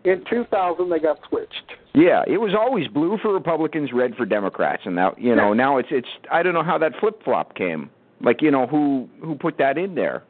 in 0.04 0.24
2000 0.28 0.90
they 0.90 0.98
got 0.98 1.18
switched. 1.28 1.72
Yeah, 1.94 2.22
it 2.26 2.38
was 2.38 2.54
always 2.58 2.88
blue 2.88 3.18
for 3.22 3.32
Republicans, 3.32 3.90
red 3.92 4.14
for 4.16 4.26
Democrats, 4.26 4.82
and 4.84 4.94
now 4.96 5.14
you 5.16 5.34
know 5.34 5.52
now 5.54 5.78
it's 5.78 5.88
it's 5.90 6.08
I 6.30 6.42
don't 6.42 6.54
know 6.54 6.64
how 6.64 6.78
that 6.78 6.92
flip 7.00 7.22
flop 7.24 7.54
came. 7.54 7.88
Like 8.20 8.42
you 8.42 8.50
know 8.50 8.66
who 8.66 9.08
who 9.22 9.34
put 9.36 9.58
that 9.58 9.78
in 9.78 9.94
there? 9.94 10.24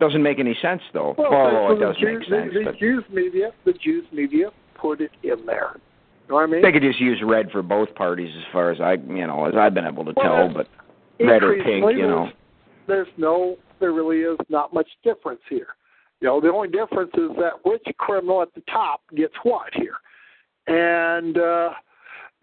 Doesn't 0.00 0.22
make 0.22 0.38
any 0.38 0.56
sense 0.60 0.82
though. 0.92 1.14
Well, 1.16 1.32
Although 1.32 1.72
it 1.76 1.80
does 1.80 1.96
Jews, 1.96 2.18
make 2.20 2.28
sense. 2.28 2.52
the, 2.52 2.72
the 2.72 2.76
Jews 2.78 3.04
media, 3.10 3.52
the 3.64 3.72
Jews 3.72 4.04
media 4.12 4.50
put 4.74 5.00
it 5.00 5.12
in 5.22 5.46
there. 5.46 5.70
You 5.74 6.30
know 6.30 6.34
what 6.34 6.42
I 6.42 6.46
mean? 6.46 6.62
they 6.62 6.72
could 6.72 6.82
just 6.82 7.00
use 7.00 7.22
red 7.24 7.50
for 7.52 7.62
both 7.62 7.94
parties, 7.94 8.30
as 8.36 8.44
far 8.52 8.70
as 8.72 8.80
I 8.80 8.94
you 8.94 9.26
know 9.26 9.46
as 9.46 9.54
I've 9.56 9.74
been 9.74 9.86
able 9.86 10.04
to 10.04 10.12
Well, 10.16 10.48
tell. 10.48 10.52
But 10.52 10.66
red 11.20 11.42
or 11.44 11.54
pink, 11.62 11.86
you 11.96 12.06
know. 12.08 12.28
there's 12.88 13.08
no, 13.16 13.56
there 13.80 13.92
really 13.92 14.18
is 14.22 14.36
not 14.50 14.74
much 14.74 14.88
difference 15.04 15.40
here. 15.48 15.68
You 16.20 16.28
know, 16.28 16.40
the 16.40 16.48
only 16.48 16.68
difference 16.68 17.10
is 17.14 17.30
that 17.38 17.64
which 17.64 17.82
criminal 17.98 18.42
at 18.42 18.54
the 18.54 18.62
top 18.70 19.02
gets 19.14 19.34
what 19.42 19.72
here, 19.74 19.96
and 20.66 21.36
uh, 21.36 21.70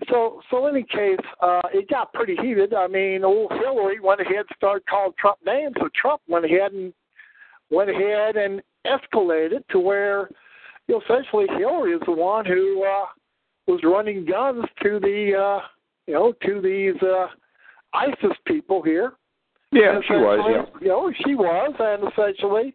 so 0.10 0.42
so 0.50 0.68
in 0.68 0.76
any 0.76 0.86
case, 0.86 1.26
uh, 1.42 1.62
it 1.74 1.90
got 1.90 2.14
pretty 2.14 2.36
heated. 2.36 2.74
I 2.74 2.88
mean, 2.88 3.24
old 3.24 3.52
Hillary 3.52 4.00
went 4.00 4.22
ahead 4.22 4.38
and 4.38 4.56
started 4.56 4.86
calling 4.88 5.14
Trump 5.20 5.40
names, 5.46 5.74
so 5.80 5.90
Trump 6.00 6.22
went 6.28 6.46
ahead 6.46 6.74
and 6.74 6.94
went 7.72 7.90
ahead 7.90 8.36
and 8.36 8.62
escalated 8.86 9.66
to 9.72 9.80
where, 9.80 10.30
you 10.88 10.96
know, 10.96 11.02
essentially 11.02 11.48
Hillary 11.58 11.94
is 11.94 12.02
the 12.06 12.12
one 12.12 12.46
who 12.46 12.84
uh, 12.84 13.06
was 13.68 13.80
running 13.84 14.26
guns 14.26 14.66
to 14.84 15.00
the, 15.00 15.34
uh, 15.36 15.66
you 16.06 16.14
know, 16.14 16.34
to 16.46 16.62
these 16.62 17.02
uh, 17.02 17.28
ISIS 17.94 18.38
people 18.46 18.82
here. 18.82 19.14
Yeah, 19.72 20.00
she 20.08 20.14
was. 20.14 20.40
Yeah. 20.48 20.80
You 20.82 20.88
know, 20.90 21.12
she 21.26 21.34
was, 21.34 21.74
and 21.80 22.12
essentially, 22.12 22.72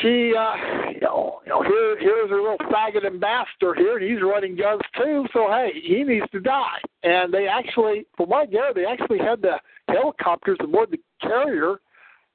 she, 0.00 0.32
uh, 0.36 0.54
you 0.92 1.00
know, 1.00 1.40
you 1.44 1.50
know, 1.50 1.62
here, 1.62 1.98
here's 1.98 2.30
her 2.30 2.40
little 2.40 2.58
faggot 2.72 3.04
ambassador 3.04 3.74
here, 3.74 3.98
and 3.98 4.10
he's 4.10 4.22
running 4.22 4.56
guns 4.56 4.80
too. 4.96 5.26
So 5.32 5.48
hey, 5.48 5.72
he 5.82 6.02
needs 6.04 6.26
to 6.32 6.40
die. 6.40 6.78
And 7.02 7.32
they 7.32 7.46
actually, 7.46 8.06
from 8.16 8.30
what 8.30 8.48
I 8.48 8.72
they 8.74 8.86
actually 8.86 9.18
had 9.18 9.42
the 9.42 9.56
helicopters 9.88 10.56
aboard 10.60 10.90
the 10.90 11.00
carrier 11.20 11.76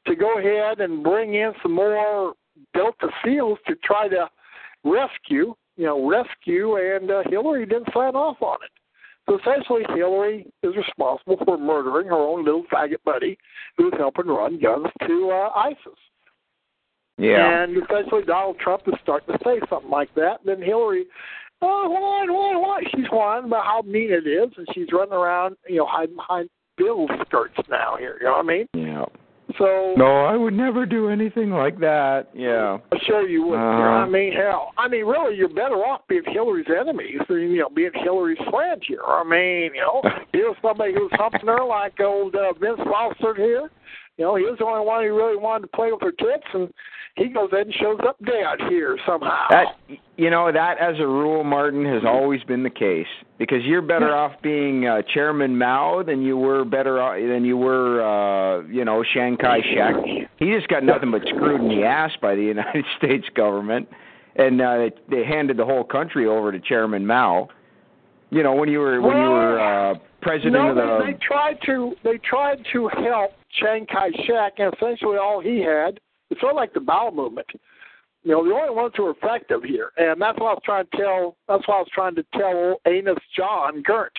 to 0.07 0.15
go 0.15 0.37
ahead 0.37 0.79
and 0.79 1.03
bring 1.03 1.33
in 1.33 1.53
some 1.63 1.73
more 1.73 2.33
Delta 2.73 3.07
SEALs 3.23 3.57
to 3.67 3.75
try 3.83 4.07
to 4.07 4.29
rescue, 4.83 5.55
you 5.75 5.85
know, 5.85 6.07
rescue, 6.07 6.75
and 6.75 7.09
uh, 7.09 7.23
Hillary 7.29 7.65
didn't 7.65 7.89
sign 7.93 8.15
off 8.15 8.41
on 8.41 8.59
it. 8.63 8.71
So 9.27 9.39
essentially, 9.39 9.83
Hillary 9.95 10.47
is 10.63 10.75
responsible 10.75 11.37
for 11.45 11.57
murdering 11.57 12.07
her 12.07 12.15
own 12.15 12.45
little 12.45 12.63
faggot 12.71 13.03
buddy 13.05 13.37
who 13.77 13.85
was 13.85 13.93
helping 13.97 14.27
run 14.27 14.59
guns 14.59 14.87
to 15.07 15.29
uh, 15.31 15.49
ISIS. 15.55 15.99
Yeah. 17.19 17.63
And 17.63 17.75
essentially, 17.77 18.23
Donald 18.25 18.57
Trump 18.59 18.83
is 18.87 18.95
starting 19.03 19.35
to 19.35 19.39
say 19.43 19.59
something 19.69 19.91
like 19.91 20.13
that. 20.15 20.39
And 20.45 20.47
Then 20.47 20.61
Hillary, 20.61 21.05
oh, 21.61 21.89
whine, 21.89 22.33
whine, 22.33 22.61
whine. 22.61 22.83
She's 22.95 23.11
whining 23.11 23.47
about 23.47 23.65
how 23.65 23.81
mean 23.81 24.11
it 24.11 24.27
is, 24.27 24.49
and 24.57 24.67
she's 24.73 24.87
running 24.91 25.13
around, 25.13 25.57
you 25.67 25.77
know, 25.77 25.87
hiding 25.87 26.15
behind 26.15 26.49
Bill's 26.77 27.09
skirts 27.27 27.57
now 27.69 27.97
here. 27.97 28.17
You 28.19 28.27
know 28.27 28.33
what 28.33 28.45
I 28.45 28.47
mean? 28.47 28.67
Yeah. 28.73 29.05
So 29.57 29.95
No, 29.97 30.25
I 30.25 30.37
would 30.37 30.53
never 30.53 30.85
do 30.85 31.09
anything 31.09 31.49
like 31.49 31.79
that. 31.79 32.27
Yeah. 32.35 32.77
I'm 32.91 32.99
sure 33.05 33.27
you 33.27 33.47
would. 33.47 33.55
Uh-huh. 33.57 34.05
I 34.05 34.07
mean, 34.07 34.31
hell, 34.31 34.71
I 34.77 34.87
mean, 34.87 35.05
really, 35.05 35.35
you're 35.35 35.49
better 35.49 35.83
off 35.83 36.01
being 36.07 36.21
Hillary's 36.25 36.67
enemy 36.69 37.15
than 37.27 37.39
you 37.39 37.57
know 37.57 37.69
being 37.69 37.91
Hillary's 37.93 38.37
friend 38.49 38.81
here. 38.87 39.01
I 39.05 39.23
mean, 39.23 39.71
you 39.73 39.81
know, 39.81 40.01
here's 40.33 40.55
somebody 40.61 40.93
who's 40.93 41.11
humping 41.13 41.47
her 41.47 41.65
like 41.65 41.99
old 41.99 42.35
uh, 42.35 42.53
Vince 42.59 42.79
Foster 42.85 43.33
here. 43.35 43.69
You 44.19 44.25
know, 44.25 44.35
he 44.35 44.43
was 44.43 44.57
the 44.59 44.65
only 44.65 44.85
one 44.85 45.01
who 45.01 45.15
really 45.15 45.37
wanted 45.37 45.61
to 45.61 45.67
play 45.67 45.93
with 45.93 46.01
her 46.01 46.11
tits, 46.11 46.43
and 46.53 46.69
he 47.15 47.29
goes 47.29 47.47
in 47.53 47.59
and 47.59 47.73
shows 47.75 47.99
up 48.05 48.17
dead 48.25 48.67
here 48.67 48.97
somehow. 49.07 49.47
That 49.49 49.67
you 50.17 50.29
know 50.29 50.51
that 50.51 50.77
as 50.77 50.99
a 50.99 51.07
rule, 51.07 51.45
Martin 51.45 51.85
has 51.85 52.03
always 52.05 52.43
been 52.43 52.61
the 52.61 52.69
case 52.69 53.07
because 53.37 53.59
you're 53.63 53.81
better 53.81 54.13
off 54.13 54.33
being 54.43 54.85
uh, 54.85 55.03
Chairman 55.13 55.57
Mao 55.57 56.03
than 56.03 56.21
you 56.21 56.35
were 56.35 56.65
better 56.65 57.01
off, 57.01 57.15
than 57.15 57.45
you 57.45 57.55
were 57.55 58.03
uh, 58.03 58.67
you 58.67 58.83
know 58.83 59.05
Chiang 59.13 59.37
Kai-shek. 59.37 60.27
He 60.37 60.53
just 60.53 60.67
got 60.67 60.83
nothing 60.83 61.11
but 61.11 61.21
screwed 61.21 61.61
in 61.61 61.69
the 61.69 61.85
ass 61.85 62.11
by 62.21 62.35
the 62.35 62.43
United 62.55 62.83
States 62.97 63.25
government, 63.35 63.87
and 64.35 64.59
uh, 64.59 64.77
they, 64.79 64.91
they 65.09 65.23
handed 65.23 65.55
the 65.55 65.65
whole 65.65 65.85
country 65.85 66.27
over 66.27 66.51
to 66.51 66.59
Chairman 66.59 67.07
Mao. 67.07 67.47
You 68.31 68.43
know 68.43 68.53
when 68.53 68.67
you 68.67 68.79
were 68.79 69.01
when 69.01 69.15
you 69.15 69.29
were 69.29 69.59
uh, 69.61 69.95
president 70.21 70.55
no, 70.55 70.69
of 70.71 70.75
the 70.75 71.05
they 71.05 71.17
tried 71.25 71.57
to 71.67 71.93
they 72.03 72.17
tried 72.17 72.65
to 72.73 72.89
help 72.89 73.31
Chiang 73.53 73.85
Kai-shek, 73.85 74.53
and 74.57 74.73
essentially 74.73 75.17
all 75.17 75.39
he 75.41 75.59
had. 75.59 75.99
It's 76.29 76.39
sort 76.41 76.53
of 76.53 76.57
like 76.57 76.73
the 76.73 76.79
bowel 76.79 77.11
movement. 77.11 77.47
You 78.23 78.31
know, 78.31 78.45
the 78.45 78.53
only 78.53 78.75
ones 78.75 78.93
who 78.95 79.07
are 79.07 79.11
effective 79.11 79.63
here, 79.63 79.91
and 79.97 80.21
that's 80.21 80.37
what 80.39 80.49
I 80.49 80.53
was 80.53 80.61
trying 80.65 80.85
to 80.91 80.97
tell. 80.97 81.37
That's 81.47 81.67
what 81.67 81.75
I 81.75 81.79
was 81.79 81.89
trying 81.93 82.15
to 82.15 82.25
tell 82.33 82.81
Anus 82.85 83.17
John 83.35 83.81
Gert. 83.81 84.13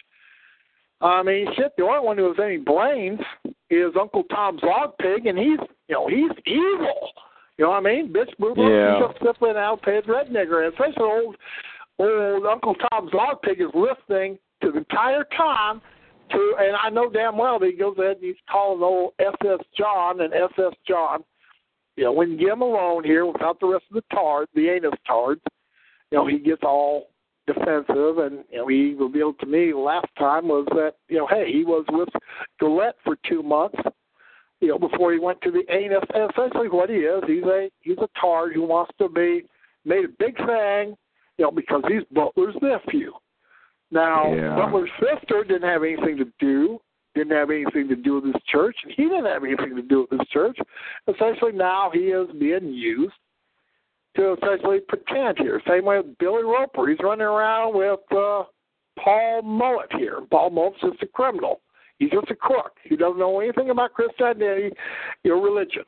I 1.03 1.23
mean, 1.23 1.47
shit. 1.57 1.73
The 1.77 1.85
only 1.85 2.05
one 2.07 2.17
who 2.19 2.29
has 2.29 2.37
any 2.43 2.57
brains 2.57 3.21
is 3.69 3.93
Uncle 3.99 4.25
Tom's 4.25 4.61
log 4.63 4.95
pig, 4.99 5.27
and 5.27 5.39
he's 5.39 5.59
you 5.89 5.95
know 5.95 6.09
he's 6.09 6.31
evil. 6.47 7.11
You 7.59 7.67
know 7.67 7.71
what 7.71 7.87
I 7.87 7.93
mean? 7.95 8.13
Bitch 8.13 8.33
mover, 8.39 8.63
Yeah. 8.63 8.99
he's 8.99 9.07
just 9.07 9.23
simply 9.23 9.51
an 9.51 9.57
outpaid 9.59 10.09
red 10.09 10.29
nigger. 10.29 10.65
And 10.65 10.73
especially 10.73 11.03
old 11.05 11.37
old 11.99 12.47
Uncle 12.47 12.75
Tom's 12.91 13.13
log 13.13 13.43
pig 13.43 13.61
is 13.61 13.69
listening 13.75 14.39
to 14.63 14.73
the 14.73 14.79
entire 14.79 15.25
time 15.37 15.83
to, 16.31 16.55
and 16.59 16.77
I 16.77 16.91
know 16.91 17.11
damn 17.11 17.37
well 17.37 17.59
that 17.59 17.71
he 17.71 17.77
goes 17.77 17.97
ahead 17.99 18.17
and 18.17 18.25
he's 18.25 18.35
calling 18.51 18.83
old 18.83 19.13
SS 19.19 19.65
John 19.77 20.21
and 20.21 20.33
SS 20.33 20.75
John. 20.87 21.25
You 21.97 22.05
know, 22.05 22.13
when 22.13 22.33
you 22.33 22.39
get 22.39 22.53
him 22.53 22.63
alone 22.63 23.05
here 23.05 23.27
without 23.27 23.61
the 23.61 23.67
rest 23.67 23.85
of 23.91 23.97
the 23.97 24.15
tard, 24.15 24.49
the 24.55 24.69
anus 24.69 24.99
tards, 25.07 25.43
you 26.11 26.19
know, 26.19 26.27
he 26.27 26.39
gets 26.39 26.63
all 26.63 27.09
defensive, 27.47 28.19
and 28.19 28.45
you 28.51 28.59
know, 28.59 28.69
he 28.69 28.95
revealed 28.99 29.39
to 29.41 29.47
me 29.47 29.73
last 29.73 30.07
time 30.19 30.49
was 30.49 30.67
that 30.71 30.95
you 31.09 31.19
know, 31.19 31.27
hey, 31.27 31.51
he 31.53 31.65
was 31.65 31.85
with 31.91 32.09
Gulett 32.59 32.97
for 33.05 33.17
two 33.29 33.43
months, 33.43 33.79
you 34.61 34.69
know, 34.69 34.79
before 34.79 35.13
he 35.13 35.19
went 35.19 35.41
to 35.43 35.51
the 35.51 35.65
anus. 35.73 36.05
And 36.15 36.31
essentially, 36.31 36.69
what 36.69 36.91
he 36.91 36.97
is, 36.97 37.23
he's 37.27 37.45
a 37.45 37.71
he's 37.81 37.99
a 37.99 38.09
tard 38.21 38.53
who 38.55 38.63
wants 38.63 38.93
to 38.99 39.09
be 39.09 39.45
made 39.85 40.05
a 40.05 40.09
big 40.19 40.37
thing, 40.37 40.97
you 41.39 41.45
know, 41.45 41.51
because 41.51 41.83
he's 41.89 42.03
Butler's 42.13 42.57
nephew. 42.63 43.13
Now, 43.91 44.33
Yeah. 44.33 44.55
Butler's 44.57 44.91
sister 45.01 45.45
didn't 45.45 45.69
have 45.69 45.83
anything 45.83 46.17
to 46.19 46.27
do, 46.39 46.81
didn't 47.15 47.33
have 47.33 47.51
anything 47.51 47.89
to 47.89 47.97
do 47.97 48.21
with 48.21 48.33
this 48.33 48.43
church, 48.45 48.77
and 48.85 48.93
he 48.93 49.05
didn't 49.05 49.27
have 49.27 49.45
anything 49.45 49.75
to 49.77 49.83
do 49.83 50.03
with 50.03 50.11
this 50.11 50.29
church. 50.29 50.59
Essentially, 51.09 51.53
now 51.53 51.91
he 51.93 52.11
is 52.11 52.31
being 52.39 52.73
used 52.73 53.15
to 54.17 54.33
essentially 54.35 54.81
pretend 54.81 55.39
here. 55.39 55.61
Same 55.67 55.85
way 55.85 55.99
with 55.99 56.19
Billy 56.19 56.45
Roper. 56.45 56.89
He's 56.89 56.99
running 57.01 57.27
around 57.27 57.77
with 57.77 58.01
uh, 58.13 58.45
Paul 58.99 59.43
Mullet 59.43 59.93
here. 59.93 60.21
Paul 60.31 60.51
Mullet's 60.51 60.81
just 60.81 61.03
a 61.03 61.07
criminal. 61.07 61.61
He's 61.99 62.11
just 62.11 62.31
a 62.31 62.35
crook. 62.35 62.73
He 62.83 62.97
doesn't 62.97 63.19
know 63.19 63.41
anything 63.41 63.71
about 63.71 63.93
Christianity 63.93 64.75
or 65.25 65.37
religion. 65.41 65.85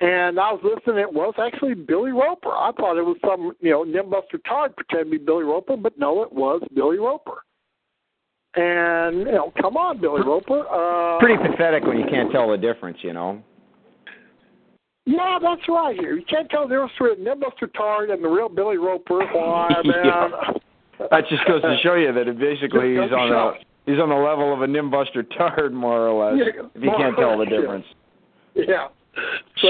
And 0.00 0.38
I 0.38 0.52
was 0.52 0.60
listening, 0.62 1.00
it 1.00 1.12
was 1.12 1.34
actually 1.38 1.74
Billy 1.74 2.12
Roper. 2.12 2.50
I 2.50 2.70
thought 2.76 2.98
it 2.98 3.02
was 3.02 3.16
some, 3.26 3.52
you 3.60 3.70
know, 3.70 3.84
Nimbuster 3.84 4.38
Todd 4.48 4.76
pretending 4.76 5.12
to 5.12 5.18
be 5.18 5.24
Billy 5.24 5.42
Roper, 5.42 5.76
but 5.76 5.98
no, 5.98 6.22
it 6.22 6.32
was 6.32 6.62
Billy 6.72 6.98
Roper. 6.98 7.42
And, 8.54 9.18
you 9.18 9.32
know, 9.32 9.52
come 9.60 9.76
on, 9.76 10.00
Billy 10.00 10.22
Roper. 10.22 10.66
Uh, 10.68 11.18
pretty 11.18 11.36
pathetic 11.36 11.82
when 11.82 11.98
you 11.98 12.06
can't 12.08 12.30
tell 12.30 12.48
the 12.50 12.56
difference. 12.56 12.98
You 13.02 13.12
know. 13.12 13.42
Yeah, 15.04 15.38
that's 15.42 15.62
right 15.68 15.98
here. 15.98 16.16
You 16.16 16.24
can't 16.28 16.48
tell 16.48 16.68
the 16.68 16.74
difference 16.74 16.92
between 16.98 17.26
Nimbuster 17.26 17.72
Tard 17.72 18.10
and 18.10 18.22
the 18.22 18.28
real 18.28 18.48
Billy 18.48 18.78
Roper. 18.78 19.18
Why, 19.32 19.68
man? 19.84 20.04
Yeah. 20.04 20.52
That 21.10 21.28
just 21.28 21.44
goes 21.46 21.62
to 21.62 21.76
show 21.82 21.94
you 21.94 22.12
that 22.12 22.26
it 22.26 22.38
basically 22.38 22.92
he's 22.92 23.12
on 23.12 23.32
a 23.32 23.52
he's 23.86 24.00
on 24.00 24.08
the 24.08 24.16
level 24.16 24.52
of 24.52 24.62
a 24.62 24.66
nimbuster 24.66 25.24
tard 25.36 25.72
more 25.72 26.08
or 26.08 26.32
less. 26.32 26.44
Yeah, 26.44 26.66
if 26.74 26.82
you 26.82 26.90
can't 26.96 27.16
tell 27.16 27.38
the 27.38 27.46
difference. 27.46 27.84
Yeah. 28.54 28.88
So 29.60 29.68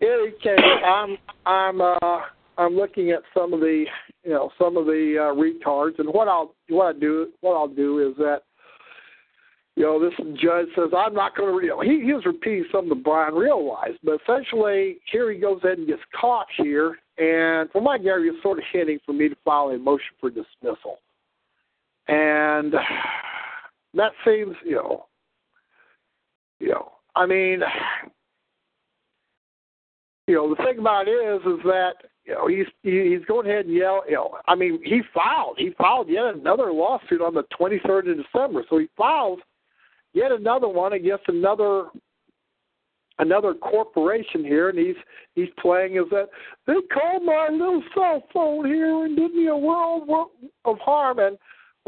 in 0.00 0.08
any 0.08 0.30
case, 0.42 0.64
I'm 0.84 1.16
I'm 1.46 1.80
uh 1.80 2.20
I'm 2.56 2.74
looking 2.74 3.10
at 3.10 3.22
some 3.34 3.54
of 3.54 3.60
the 3.60 3.84
you 4.24 4.30
know 4.30 4.50
some 4.58 4.76
of 4.76 4.86
the 4.86 5.16
uh, 5.18 5.34
retards, 5.34 5.98
and 5.98 6.08
what 6.08 6.28
I'll 6.28 6.54
what 6.68 6.96
I 6.96 6.98
do 6.98 7.28
what 7.40 7.54
I'll 7.54 7.68
do 7.68 8.08
is 8.08 8.16
that 8.18 8.42
you 9.76 9.84
know 9.84 10.00
this 10.00 10.16
judge 10.40 10.66
says 10.74 10.90
I'm 10.96 11.14
not 11.14 11.36
going 11.36 11.58
to 11.58 11.64
you 11.64 11.70
know 11.70 11.80
he 11.80 12.04
he 12.04 12.12
was 12.12 12.26
repeating 12.26 12.64
something 12.70 12.90
that 12.90 13.04
Brian 13.04 13.34
realized, 13.34 13.98
but 14.02 14.20
essentially 14.22 14.98
here 15.10 15.32
he 15.32 15.38
goes 15.38 15.60
ahead 15.64 15.78
and 15.78 15.86
gets 15.86 16.02
caught 16.20 16.46
here, 16.56 16.98
and 17.16 17.70
from 17.70 17.84
my 17.84 17.98
Gary, 17.98 18.30
he's 18.30 18.42
sort 18.42 18.58
of 18.58 18.64
hinting 18.72 18.98
for 19.06 19.12
me 19.12 19.28
to 19.28 19.36
file 19.44 19.68
a 19.68 19.78
motion 19.78 20.14
for 20.20 20.30
dismissal, 20.30 20.98
and 22.08 22.74
that 23.94 24.12
seems 24.24 24.54
you 24.64 24.74
know 24.74 25.06
you 26.60 26.70
know 26.70 26.92
I 27.18 27.26
mean 27.26 27.62
you 30.28 30.34
know, 30.34 30.50
the 30.50 30.62
thing 30.62 30.78
about 30.78 31.08
it 31.08 31.12
is, 31.12 31.40
is 31.40 31.64
that 31.64 31.94
you 32.24 32.34
know 32.34 32.46
he's 32.46 32.66
he's 32.82 33.24
going 33.26 33.46
ahead 33.46 33.64
and 33.64 33.74
yell. 33.74 34.02
You 34.06 34.16
know, 34.16 34.36
I 34.46 34.54
mean, 34.54 34.78
he 34.84 35.00
filed 35.14 35.56
he 35.56 35.70
filed 35.78 36.08
yet 36.08 36.26
another 36.26 36.70
lawsuit 36.70 37.22
on 37.22 37.34
the 37.34 37.44
23rd 37.58 38.10
of 38.10 38.24
December. 38.24 38.62
So 38.68 38.78
he 38.78 38.88
files 38.96 39.38
yet 40.12 40.30
another 40.30 40.68
one 40.68 40.92
against 40.92 41.24
another 41.28 41.86
another 43.18 43.54
corporation 43.54 44.44
here, 44.44 44.68
and 44.68 44.78
he's 44.78 44.96
he's 45.34 45.48
playing 45.58 45.96
as 45.96 46.04
that 46.10 46.28
they 46.66 46.74
called 46.92 47.24
my 47.24 47.48
little 47.50 47.82
cell 47.94 48.22
phone 48.32 48.66
here 48.66 49.06
and 49.06 49.16
did 49.16 49.32
me 49.32 49.46
a 49.46 49.56
world 49.56 50.30
of 50.66 50.78
harm. 50.78 51.20
And 51.20 51.38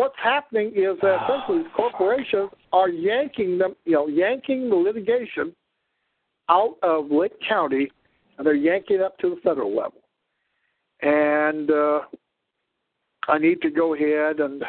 what's 0.00 0.16
happening 0.22 0.68
is 0.68 0.96
that 1.02 1.18
essentially 1.24 1.58
these 1.58 1.72
corporations 1.76 2.48
are 2.72 2.88
yanking 2.88 3.58
them, 3.58 3.76
you 3.84 3.92
know, 3.92 4.06
yanking 4.08 4.70
the 4.70 4.74
litigation 4.74 5.54
out 6.48 6.76
of 6.82 7.10
Lake 7.10 7.38
County 7.46 7.92
and 8.38 8.46
they're 8.46 8.54
yanking 8.54 8.96
it 8.96 9.02
up 9.02 9.18
to 9.18 9.28
the 9.28 9.36
federal 9.44 9.76
level. 9.76 10.00
And 11.02 11.70
uh, 11.70 12.00
I 13.28 13.36
need 13.36 13.60
to 13.60 13.70
go 13.70 13.94
ahead 13.94 14.40
and 14.40 14.62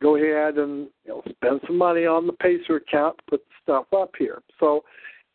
go 0.00 0.16
ahead 0.16 0.56
and 0.56 0.88
you 1.04 1.08
know 1.10 1.22
spend 1.28 1.60
some 1.66 1.76
money 1.76 2.06
on 2.06 2.26
the 2.26 2.32
Pacer 2.32 2.76
account, 2.76 3.16
put 3.28 3.42
stuff 3.62 3.84
up 3.94 4.12
here. 4.18 4.40
So, 4.60 4.82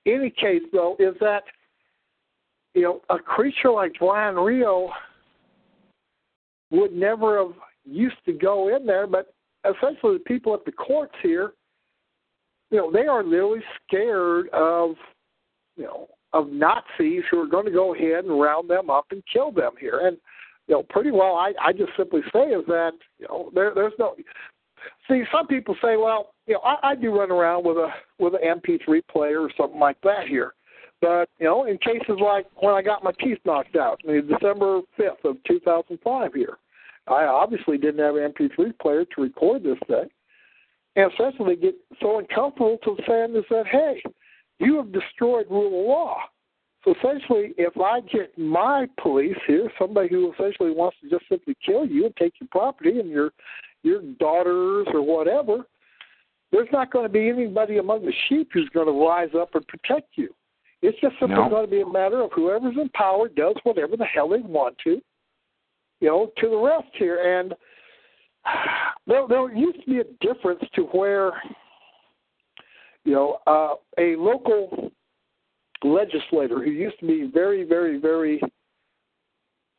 any 0.08 0.32
case 0.32 0.64
though 0.74 0.96
is 0.98 1.14
that 1.22 1.44
you 2.74 2.82
know 2.82 3.02
a 3.12 3.20
creature 3.20 3.72
like 3.72 3.94
Bryan 4.00 4.36
Reo 4.36 4.90
would 6.72 6.94
never 6.94 7.40
have 7.40 7.56
used 7.86 8.18
to 8.26 8.34
go 8.34 8.76
in 8.76 8.86
there, 8.86 9.08
but 9.08 9.34
essentially 9.66 10.14
the 10.18 10.24
people 10.26 10.54
at 10.54 10.66
the 10.66 10.72
courts 10.72 11.16
here, 11.22 11.54
you 12.72 12.78
know, 12.78 12.92
they 12.92 13.08
are 13.08 13.24
literally 13.24 13.62
scared 13.88 14.50
of 14.50 14.96
you 15.76 15.86
know 15.86 16.08
of 16.34 16.50
Nazis 16.50 17.24
who 17.32 17.40
are 17.40 17.48
going 17.48 17.66
to 17.66 17.72
go 17.72 17.96
ahead 17.96 18.26
and 18.26 18.40
round 18.40 18.70
them 18.70 18.90
up 18.90 19.06
and 19.12 19.24
kill 19.32 19.52
them 19.52 19.72
here. 19.80 20.02
And 20.04 20.18
you 20.68 20.76
know, 20.76 20.84
pretty 20.90 21.12
well, 21.12 21.36
I 21.36 21.54
I 21.62 21.74
just 21.74 21.92
simply 21.98 22.22
say 22.34 22.50
is 22.50 22.66
that 22.68 22.92
you 23.18 23.28
know 23.28 23.52
there 23.54 23.74
there's 23.74 23.94
no. 23.98 24.16
See, 25.10 25.24
some 25.30 25.46
people 25.46 25.76
say, 25.82 25.98
well, 25.98 26.34
you 26.48 26.54
know, 26.54 26.62
I, 26.62 26.92
I 26.92 26.96
do 26.96 27.14
run 27.14 27.32
around 27.32 27.66
with 27.66 27.78
a 27.78 27.90
with 28.18 28.34
an 28.36 28.62
MP3 28.62 29.02
player 29.12 29.42
or 29.42 29.52
something 29.58 29.80
like 29.80 30.00
that 30.04 30.28
here. 30.28 30.54
But 31.02 31.30
you 31.40 31.46
know, 31.46 31.66
in 31.66 31.78
cases 31.78 32.18
like 32.22 32.46
when 32.58 32.74
I 32.74 32.82
got 32.82 33.04
my 33.04 33.12
teeth 33.20 33.40
knocked 33.46 33.76
out, 33.76 34.00
I 34.08 34.12
mean, 34.12 34.28
December 34.28 34.82
fifth 34.98 35.24
of 35.24 35.38
two 35.48 35.60
thousand 35.62 36.00
five 36.04 36.34
here, 36.34 36.58
I 37.10 37.26
obviously 37.26 37.78
didn't 37.78 38.04
have 38.04 38.16
an 38.16 38.32
MP3 38.32 38.78
player 38.80 39.06
to 39.06 39.22
record 39.22 39.64
this 39.64 39.78
thing, 39.88 40.10
and 40.96 41.12
essentially 41.14 41.56
get 41.56 41.76
so 42.02 42.20
uncomfortable 42.20 42.78
to 42.84 42.98
saying 43.08 43.36
is 43.36 43.46
that, 43.50 43.66
hey, 43.68 44.02
you 44.60 44.78
have 44.78 44.92
destroyed 44.92 45.48
rule 45.50 45.68
of 45.68 45.88
law. 45.88 46.18
So 46.84 46.94
essentially, 46.96 47.54
if 47.58 47.80
I 47.80 48.02
get 48.02 48.38
my 48.38 48.88
police 49.02 49.38
here, 49.48 49.70
somebody 49.78 50.10
who 50.10 50.32
essentially 50.34 50.72
wants 50.72 50.98
to 51.02 51.10
just 51.10 51.28
simply 51.28 51.56
kill 51.66 51.86
you 51.86 52.06
and 52.06 52.16
take 52.16 52.34
your 52.40 52.48
property 52.52 53.00
and 53.00 53.10
your 53.10 53.32
your 53.84 54.02
daughters 54.20 54.88
or 54.94 55.02
whatever, 55.02 55.66
there's 56.52 56.68
not 56.72 56.92
going 56.92 57.06
to 57.06 57.10
be 57.12 57.30
anybody 57.30 57.78
among 57.78 58.06
the 58.06 58.14
sheep 58.28 58.50
who's 58.54 58.70
going 58.74 58.88
to 58.88 59.06
rise 59.08 59.30
up 59.38 59.56
and 59.56 59.66
protect 59.68 60.10
you. 60.16 60.30
It's 60.82 61.00
just 61.00 61.16
simply 61.20 61.38
No. 61.38 61.50
going 61.50 61.66
to 61.66 61.72
be 61.72 61.82
a 61.82 61.88
matter 61.88 62.22
of 62.22 62.32
whoever's 62.34 62.76
in 62.78 62.90
power 62.90 63.30
does 63.30 63.56
whatever 63.64 63.96
the 63.96 64.06
hell 64.06 64.30
they 64.30 64.40
want 64.40 64.78
to, 64.86 65.02
you 66.00 66.08
know, 66.08 66.32
to 66.38 66.50
the 66.50 66.58
rest 66.58 66.94
here. 66.94 67.40
And 67.40 67.54
there, 69.08 69.28
there 69.28 69.54
used 69.54 69.82
to 69.82 69.86
be 69.86 70.00
a 70.00 70.04
difference 70.34 70.62
to 70.76 70.84
where, 70.84 71.32
you 73.04 73.14
know, 73.14 73.40
uh, 73.48 73.76
a 73.98 74.16
local 74.16 74.92
legislator 75.84 76.64
who 76.64 76.72
used 76.72 77.00
to 77.00 77.08
be 77.08 77.30
very, 77.34 77.64
very, 77.64 78.00
very, 78.00 78.42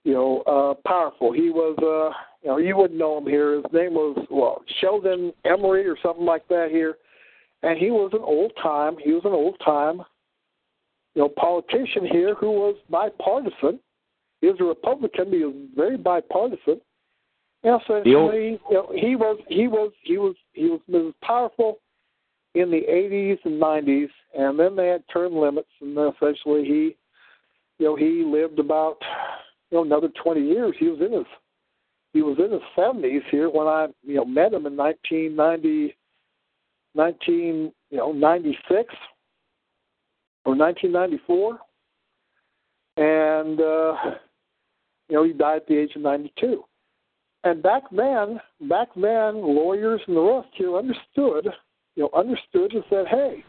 you 0.04 0.12
know, 0.12 0.42
uh, 0.42 0.88
powerful. 0.88 1.32
He 1.32 1.50
was, 1.50 1.76
uh, 1.78 2.16
you 2.42 2.50
know, 2.50 2.58
you 2.58 2.76
wouldn't 2.76 2.98
know 2.98 3.18
him 3.18 3.26
here. 3.26 3.56
His 3.56 3.64
name 3.72 3.94
was 3.94 4.26
well 4.30 4.62
Sheldon 4.80 5.32
Emery 5.44 5.86
or 5.86 5.96
something 6.02 6.24
like 6.24 6.46
that 6.48 6.68
here, 6.70 6.96
and 7.62 7.78
he 7.78 7.90
was 7.90 8.10
an 8.14 8.22
old 8.22 8.52
time. 8.62 8.96
He 9.02 9.12
was 9.12 9.24
an 9.24 9.32
old 9.32 9.56
time, 9.64 10.02
you 11.14 11.22
know, 11.22 11.28
politician 11.28 12.06
here 12.06 12.34
who 12.34 12.50
was 12.50 12.76
bipartisan. 12.88 13.80
He 14.40 14.48
was 14.48 14.56
a 14.60 14.64
Republican. 14.64 15.32
He 15.32 15.44
was 15.44 15.54
very 15.76 15.96
bipartisan. 15.96 16.80
And 17.62 17.80
essentially, 17.82 18.58
you 18.70 18.74
know, 18.74 18.90
he 18.94 19.16
was 19.16 19.38
he 19.48 19.68
was 19.68 19.92
he 20.02 20.16
was 20.16 20.34
he 20.52 20.64
was, 20.66 20.80
was 20.88 21.12
powerful 21.22 21.78
in 22.54 22.70
the 22.70 22.82
80s 22.90 23.38
and 23.44 23.60
90s, 23.60 24.08
and 24.36 24.58
then 24.58 24.76
they 24.76 24.88
had 24.88 25.04
term 25.12 25.36
limits, 25.36 25.68
and 25.80 25.96
then 25.96 26.12
essentially 26.16 26.64
he, 26.64 26.96
you 27.78 27.86
know, 27.86 27.96
he 27.96 28.24
lived 28.24 28.58
about, 28.58 28.96
you 29.70 29.78
know, 29.78 29.84
another 29.84 30.08
20 30.22 30.40
years. 30.40 30.74
He 30.78 30.88
was 30.88 31.00
in 31.00 31.12
his, 31.12 31.26
he 32.12 32.22
was 32.22 32.38
in 32.38 32.50
his 32.50 32.62
70s 32.76 33.22
here 33.30 33.48
when 33.50 33.68
I, 33.68 33.86
you 34.02 34.16
know, 34.16 34.24
met 34.24 34.52
him 34.52 34.66
in 34.66 34.76
1990, 34.76 35.96
19, 36.94 37.72
you 37.90 37.96
know, 37.96 38.12
96 38.12 38.94
or 40.44 40.56
1994, 40.56 41.58
and 42.96 43.60
uh, 43.60 43.94
you 45.10 45.16
know, 45.16 45.24
he 45.24 45.32
died 45.32 45.56
at 45.56 45.66
the 45.66 45.76
age 45.76 45.96
of 45.96 46.02
92. 46.02 46.64
And 47.44 47.62
back 47.62 47.82
then, 47.90 48.40
back 48.68 48.88
then, 48.94 49.42
lawyers 49.42 50.00
and 50.06 50.16
the 50.16 50.20
rest 50.20 50.48
here 50.54 50.76
understood 50.76 51.48
you 51.96 52.04
know, 52.04 52.18
understood 52.18 52.72
and 52.72 52.84
said, 52.88 53.06
hey, 53.08 53.44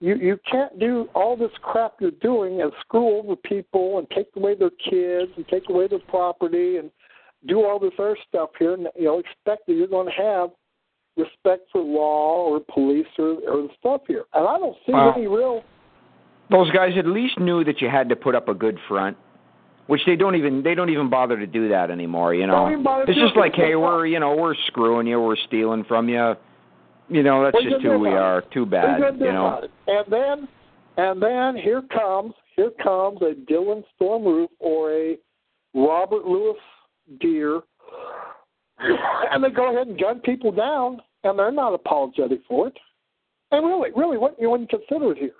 you 0.00 0.14
you 0.16 0.38
can't 0.50 0.78
do 0.78 1.08
all 1.14 1.36
this 1.36 1.50
crap 1.62 1.94
you're 2.00 2.10
doing 2.22 2.60
and 2.60 2.70
screw 2.80 3.18
over 3.18 3.34
people 3.34 3.98
and 3.98 4.08
take 4.10 4.28
away 4.36 4.54
their 4.54 4.70
kids 4.70 5.32
and 5.36 5.48
take 5.48 5.68
away 5.68 5.88
their 5.88 6.00
property 6.00 6.76
and 6.76 6.90
do 7.48 7.64
all 7.64 7.78
this 7.78 7.92
other 7.98 8.16
stuff 8.28 8.50
here 8.58 8.74
and 8.74 8.88
you 8.94 9.06
know 9.06 9.18
expect 9.18 9.66
that 9.66 9.72
you're 9.72 9.86
going 9.86 10.06
to 10.06 10.12
have 10.22 10.50
respect 11.16 11.62
for 11.72 11.80
law 11.80 12.44
or 12.44 12.60
police 12.60 13.06
or 13.18 13.36
or 13.48 13.62
the 13.62 13.68
stuff 13.78 14.02
here. 14.06 14.24
And 14.34 14.46
I 14.46 14.58
don't 14.58 14.76
see 14.84 14.92
Wow. 14.92 15.14
any 15.16 15.26
real 15.26 15.64
Those 16.50 16.70
guys 16.72 16.92
at 16.98 17.06
least 17.06 17.40
knew 17.40 17.64
that 17.64 17.80
you 17.80 17.88
had 17.88 18.08
to 18.10 18.16
put 18.16 18.34
up 18.34 18.48
a 18.48 18.54
good 18.54 18.78
front, 18.86 19.16
which 19.86 20.00
they 20.06 20.16
don't 20.16 20.34
even 20.34 20.62
they 20.62 20.74
don't 20.74 20.90
even 20.90 21.08
bother 21.10 21.38
to 21.38 21.46
do 21.46 21.68
that 21.68 21.90
anymore. 21.90 22.34
You 22.34 22.46
know, 22.46 22.66
it's 23.06 23.18
just 23.18 23.36
like, 23.36 23.54
hey, 23.54 23.74
we're 23.76 24.06
you 24.06 24.20
know 24.20 24.34
we're 24.34 24.54
screwing 24.66 25.06
you, 25.06 25.20
we're 25.20 25.36
stealing 25.46 25.84
from 25.84 26.08
you. 26.08 26.34
You 27.08 27.22
know, 27.22 27.44
that's 27.44 27.54
What 27.54 27.64
are 27.64 27.68
you 27.68 27.70
just 27.70 27.82
who 27.82 27.98
we 27.98 28.08
are. 28.08 28.42
Too 28.52 28.66
bad. 28.66 28.98
you 28.98 29.04
gonna 29.04 29.18
do 29.18 29.24
You 29.24 29.32
know. 29.32 29.68
And 29.86 30.06
then 30.10 30.48
and 30.96 31.22
then 31.22 31.56
here 31.62 31.82
comes 31.92 32.32
here 32.56 32.70
comes 32.82 33.20
a 33.22 33.34
Dylann 33.50 33.84
Storm 33.94 34.24
Roof 34.24 34.50
or 34.58 34.92
a 34.92 35.18
Robert 35.74 36.24
Lewis 36.24 36.56
Dear 37.20 37.62
and 38.78 39.42
they 39.42 39.50
go 39.50 39.72
ahead 39.74 39.88
and 39.88 39.98
gun 39.98 40.20
people 40.20 40.52
down 40.52 41.00
and 41.24 41.38
they're 41.38 41.52
not 41.52 41.74
apologetic 41.74 42.40
for 42.48 42.68
it. 42.68 42.76
And 43.52 43.64
really, 43.64 43.90
really 43.96 44.18
what 44.18 44.36
you 44.40 44.54
you 44.56 44.66
consider 44.68 45.12
it 45.12 45.18
here. 45.18 45.32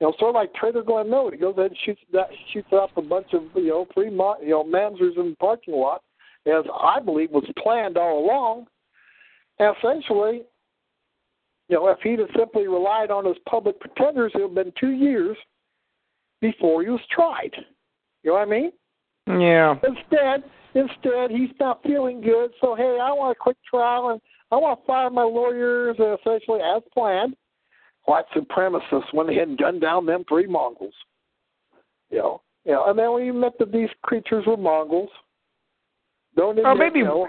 You 0.00 0.06
know, 0.06 0.14
sort 0.18 0.30
of 0.30 0.34
like 0.36 0.54
Trader 0.54 0.82
Glenn 0.82 1.10
Miller, 1.10 1.32
he 1.32 1.38
goes 1.38 1.56
ahead 1.58 1.72
and 1.72 1.78
shoots 1.84 2.00
that 2.12 2.28
shoots 2.52 2.68
up 2.72 2.96
a 2.96 3.02
bunch 3.02 3.28
of, 3.32 3.42
you 3.56 3.68
know, 3.68 3.86
free 3.94 4.10
mo- 4.10 4.36
you 4.40 4.50
know, 4.50 4.62
mamsers 4.62 5.18
in 5.18 5.30
the 5.30 5.36
parking 5.40 5.74
lot, 5.74 6.02
as 6.46 6.64
I 6.72 7.00
believe 7.00 7.30
was 7.30 7.44
planned 7.58 7.96
all 7.96 8.24
along. 8.24 8.66
And 9.58 9.74
essentially, 9.76 10.42
you 11.68 11.76
know, 11.76 11.88
if 11.88 11.98
he'd 12.02 12.20
have 12.20 12.28
simply 12.36 12.68
relied 12.68 13.10
on 13.10 13.24
his 13.24 13.36
public 13.48 13.80
pretenders, 13.80 14.32
it 14.34 14.38
would 14.38 14.56
have 14.56 14.64
been 14.66 14.72
two 14.80 14.92
years 14.92 15.36
before 16.40 16.82
he 16.82 16.90
was 16.90 17.00
tried. 17.10 17.50
You 18.22 18.30
know 18.30 18.34
what 18.34 18.48
I 18.48 18.50
mean? 18.50 18.72
Yeah. 19.26 19.74
Instead, 19.82 20.44
instead, 20.74 21.30
he's 21.30 21.50
not 21.58 21.82
feeling 21.82 22.20
good. 22.20 22.52
So 22.60 22.74
hey, 22.74 22.98
I 23.02 23.12
want 23.12 23.36
a 23.36 23.40
quick 23.40 23.56
trial, 23.68 24.10
and 24.10 24.20
I 24.50 24.56
want 24.56 24.80
to 24.80 24.86
fire 24.86 25.10
my 25.10 25.24
lawyers, 25.24 25.96
essentially 25.96 26.60
as 26.60 26.82
planned. 26.94 27.34
White 28.08 28.24
supremacists 28.34 29.12
went 29.12 29.28
ahead 29.28 29.48
and 29.48 29.58
gunned 29.58 29.82
down 29.82 30.06
them 30.06 30.24
three 30.26 30.46
Mongols. 30.46 30.94
You 32.10 32.18
know, 32.18 32.42
you 32.64 32.72
know, 32.72 32.86
and 32.86 32.98
then 32.98 33.12
we 33.12 33.28
admit 33.28 33.52
that 33.58 33.70
these 33.70 33.90
creatures 34.00 34.44
were 34.46 34.56
Mongols. 34.56 35.10
Don't 36.34 36.58
Or 36.58 36.60
admit, 36.60 36.66
oh, 36.66 36.74
maybe 36.74 36.98
you 37.00 37.04
know, 37.04 37.28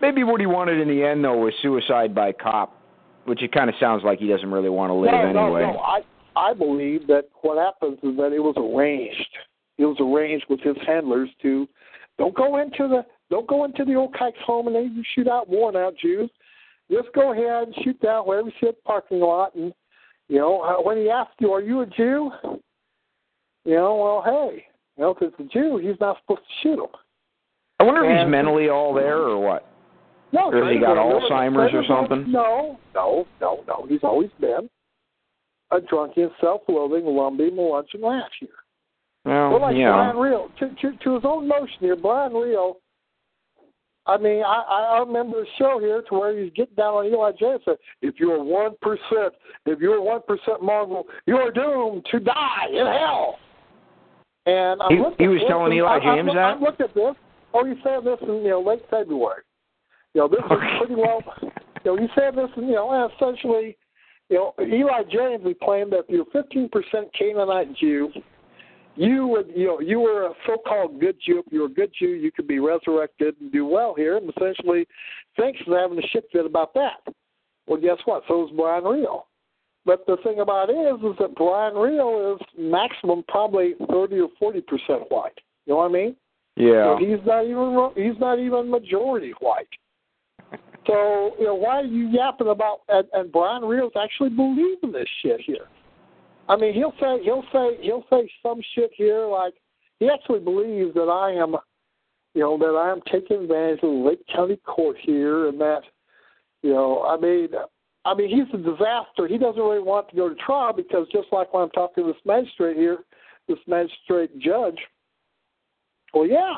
maybe 0.00 0.24
what 0.24 0.40
he 0.40 0.46
wanted 0.46 0.80
in 0.80 0.88
the 0.88 1.04
end 1.04 1.22
though 1.22 1.36
was 1.36 1.54
suicide 1.62 2.12
by 2.12 2.32
cop, 2.32 2.82
which 3.26 3.40
it 3.40 3.52
kind 3.52 3.70
of 3.70 3.76
sounds 3.78 4.02
like 4.02 4.18
he 4.18 4.26
doesn't 4.26 4.50
really 4.50 4.68
want 4.68 4.90
to 4.90 4.94
live 4.94 5.12
no, 5.12 5.44
anyway. 5.44 5.62
No, 5.62 5.74
no. 5.74 5.78
I 5.78 6.00
I 6.34 6.52
believe 6.54 7.06
that 7.06 7.26
what 7.42 7.56
happens 7.56 7.98
is 8.02 8.16
that 8.16 8.32
it 8.32 8.40
was 8.40 8.56
arranged. 8.56 9.30
It 9.78 9.84
was 9.84 9.98
arranged 10.00 10.46
with 10.48 10.58
his 10.60 10.76
handlers 10.84 11.28
to 11.42 11.68
don't 12.18 12.34
go 12.34 12.56
into 12.56 12.88
the 12.88 13.06
don't 13.30 13.46
go 13.46 13.64
into 13.64 13.84
the 13.84 13.94
old 13.94 14.12
kike's 14.18 14.38
home 14.44 14.66
and 14.66 14.74
then 14.74 14.92
you 14.92 15.04
shoot 15.14 15.28
out 15.28 15.48
worn 15.48 15.76
out 15.76 15.94
Jews. 15.96 16.30
Just 16.90 17.12
go 17.14 17.32
ahead 17.32 17.68
and 17.68 17.76
shoot 17.84 18.00
down 18.00 18.26
wherever 18.26 18.48
you 18.48 18.54
see 18.60 18.68
a 18.68 18.72
parking 18.72 19.20
lot 19.20 19.54
and 19.54 19.72
you 20.28 20.38
know 20.38 20.60
uh, 20.62 20.82
when 20.82 20.96
he 20.98 21.10
asks 21.10 21.34
you, 21.40 21.52
"Are 21.52 21.62
you 21.62 21.80
a 21.82 21.86
Jew?" 21.86 22.30
You 23.64 23.74
know, 23.74 23.96
well, 23.96 24.22
hey, 24.24 24.64
you 24.96 25.02
know, 25.02 25.10
if 25.10 25.20
it's 25.20 25.34
a 25.40 25.44
Jew, 25.52 25.78
he's 25.78 25.98
not 26.00 26.18
supposed 26.20 26.42
to 26.46 26.54
shoot 26.62 26.78
him. 26.78 26.90
I 27.80 27.84
wonder 27.84 28.04
if 28.04 28.18
he's 28.18 28.30
mentally 28.30 28.68
all 28.68 28.94
there 28.94 29.18
or 29.18 29.38
what. 29.38 29.66
No, 30.32 30.52
Or 30.52 30.64
has 30.64 30.74
he 30.74 30.80
got 30.80 30.96
Alzheimer's 30.96 31.72
or 31.74 31.84
something? 31.88 32.30
No, 32.30 32.78
no, 32.94 33.26
no, 33.40 33.64
no. 33.66 33.86
He's 33.88 34.02
always 34.02 34.30
been 34.40 34.68
a 35.70 35.80
drunken, 35.80 36.30
self-loathing, 36.40 37.04
lumpy, 37.04 37.50
malunching 37.50 38.02
lash 38.02 38.30
here. 38.40 38.48
Well, 39.24 39.50
Well, 39.50 39.60
like 39.62 39.76
yeah. 39.76 39.92
Bryan 39.92 40.16
Reo, 40.16 40.50
to, 40.60 40.68
to 40.68 40.96
to 40.98 41.14
his 41.14 41.24
own 41.24 41.48
motion 41.48 41.76
here, 41.80 41.96
Bryan 41.96 42.32
Reo. 42.32 42.76
I 44.06 44.16
mean, 44.16 44.42
I 44.44 44.62
I 44.96 44.98
remember 45.00 45.42
a 45.42 45.46
show 45.58 45.78
here 45.80 46.02
to 46.08 46.14
where 46.18 46.38
he's 46.38 46.52
getting 46.52 46.74
down 46.76 46.94
on 46.94 47.06
Eli 47.06 47.32
J 47.38 47.46
and 47.52 47.60
said, 47.64 47.76
"If 48.02 48.14
you're 48.18 48.42
one 48.42 48.74
percent, 48.80 49.34
if 49.66 49.80
you're 49.80 50.00
one 50.00 50.22
percent 50.26 50.62
Mongol, 50.62 51.06
you're 51.26 51.50
doomed 51.50 52.06
to 52.12 52.20
die 52.20 52.66
in 52.70 52.86
hell." 52.86 53.38
And 54.46 54.80
I'm 54.80 54.96
He- 54.96 55.24
he 55.24 55.28
was 55.28 55.42
telling 55.48 55.72
and 55.72 55.74
Eli 55.74 55.96
I- 55.96 56.00
James 56.00 56.28
I'm, 56.30 56.36
that? 56.36 56.54
I'm 56.54 56.60
looking 56.60 56.84
at 56.84 56.94
this. 56.94 57.14
Oh, 57.52 57.64
he 57.64 57.74
said 57.82 58.04
this 58.04 58.20
in 58.22 58.42
you 58.42 58.50
know 58.50 58.60
late 58.60 58.82
February. 58.90 59.42
You 60.14 60.22
know, 60.22 60.28
this 60.28 60.40
is 60.40 60.78
pretty 60.78 60.94
well. 60.94 61.22
You 61.42 61.50
know, 61.84 61.96
he 61.96 62.06
said 62.14 62.34
this, 62.36 62.48
and 62.56 62.68
you 62.68 62.74
know, 62.74 63.10
essentially, 63.16 63.76
you 64.30 64.36
know, 64.36 64.54
Eli 64.60 65.02
James 65.10 65.44
he 65.44 65.54
claimed 65.54 65.92
that 65.92 66.04
if 66.08 66.10
you're 66.10 66.24
15% 66.26 67.12
Canaanite 67.12 67.74
Jew, 67.74 68.10
you 68.96 69.26
would, 69.26 69.50
you 69.54 69.66
know, 69.66 69.80
you 69.80 70.00
were 70.00 70.26
a 70.26 70.32
so-called 70.46 71.00
good 71.00 71.16
Jew. 71.24 71.42
If 71.46 71.52
you 71.52 71.60
were 71.60 71.66
a 71.66 71.70
good 71.70 71.92
Jew, 71.98 72.08
you 72.08 72.32
could 72.32 72.48
be 72.48 72.58
resurrected 72.58 73.34
and 73.40 73.52
do 73.52 73.66
well 73.66 73.94
here. 73.94 74.16
And 74.16 74.30
essentially, 74.30 74.86
thanks 75.38 75.60
for 75.64 75.78
having 75.78 75.98
a 75.98 76.06
shit 76.08 76.24
fit 76.32 76.46
about 76.46 76.74
that. 76.74 77.14
Well, 77.66 77.80
guess 77.80 77.98
what? 78.04 78.22
So 78.28 78.46
is 78.46 78.56
Bryan 78.56 78.84
Reo. 78.84 79.26
But 79.84 80.04
the 80.06 80.16
thing 80.24 80.40
about 80.40 80.68
it 80.70 80.74
is, 80.74 80.98
is 81.00 81.16
that 81.20 81.34
Bryan 81.36 81.74
Reo 81.74 82.34
is 82.34 82.40
maximum 82.58 83.24
probably 83.28 83.74
30 83.90 84.18
or 84.18 84.28
40 84.38 84.60
percent 84.62 85.02
white. 85.10 85.38
You 85.64 85.74
know 85.74 85.76
what 85.78 85.90
I 85.90 85.92
mean? 85.92 86.16
Yeah. 86.56 86.96
So 86.96 86.98
he's 86.98 87.24
not 87.24 87.44
even 87.44 87.90
he's 87.94 88.18
not 88.18 88.38
even 88.38 88.70
majority 88.70 89.32
white. 89.40 89.68
So 90.86 91.36
you 91.38 91.44
know 91.44 91.54
why 91.54 91.80
are 91.80 91.84
you 91.84 92.08
yapping 92.08 92.48
about? 92.48 92.80
And, 92.88 93.06
and 93.12 93.30
Bryan 93.30 93.64
Reo's 93.64 93.92
actually 94.00 94.30
believing 94.30 94.92
this 94.92 95.08
shit 95.22 95.40
here. 95.40 95.66
I 96.48 96.56
mean, 96.56 96.74
he'll 96.74 96.94
say 97.00 97.22
he'll 97.22 97.44
say 97.52 97.78
he'll 97.80 98.04
say 98.10 98.30
some 98.42 98.60
shit 98.74 98.90
here 98.94 99.26
like 99.26 99.54
he 99.98 100.08
actually 100.08 100.40
believes 100.40 100.94
that 100.94 101.08
I 101.08 101.32
am, 101.32 101.56
you 102.34 102.42
know, 102.42 102.58
that 102.58 102.76
I 102.78 102.90
am 102.90 103.00
taking 103.10 103.42
advantage 103.42 103.80
of 103.82 103.90
the 103.90 104.08
Lake 104.08 104.20
County 104.32 104.56
Court 104.64 104.96
here, 105.00 105.48
and 105.48 105.60
that, 105.60 105.82
you 106.62 106.72
know, 106.72 107.02
I 107.02 107.16
mean, 107.16 107.48
I 108.04 108.14
mean, 108.14 108.28
he's 108.28 108.52
a 108.54 108.62
disaster. 108.62 109.26
He 109.26 109.38
doesn't 109.38 109.60
really 109.60 109.82
want 109.82 110.08
to 110.10 110.16
go 110.16 110.28
to 110.28 110.34
trial 110.36 110.72
because 110.72 111.08
just 111.10 111.28
like 111.32 111.52
when 111.52 111.64
I'm 111.64 111.70
talking 111.70 112.04
to 112.04 112.12
this 112.12 112.22
magistrate 112.24 112.76
here, 112.76 112.98
this 113.48 113.58
magistrate 113.66 114.38
judge, 114.38 114.78
well, 116.14 116.26
yeah, 116.26 116.54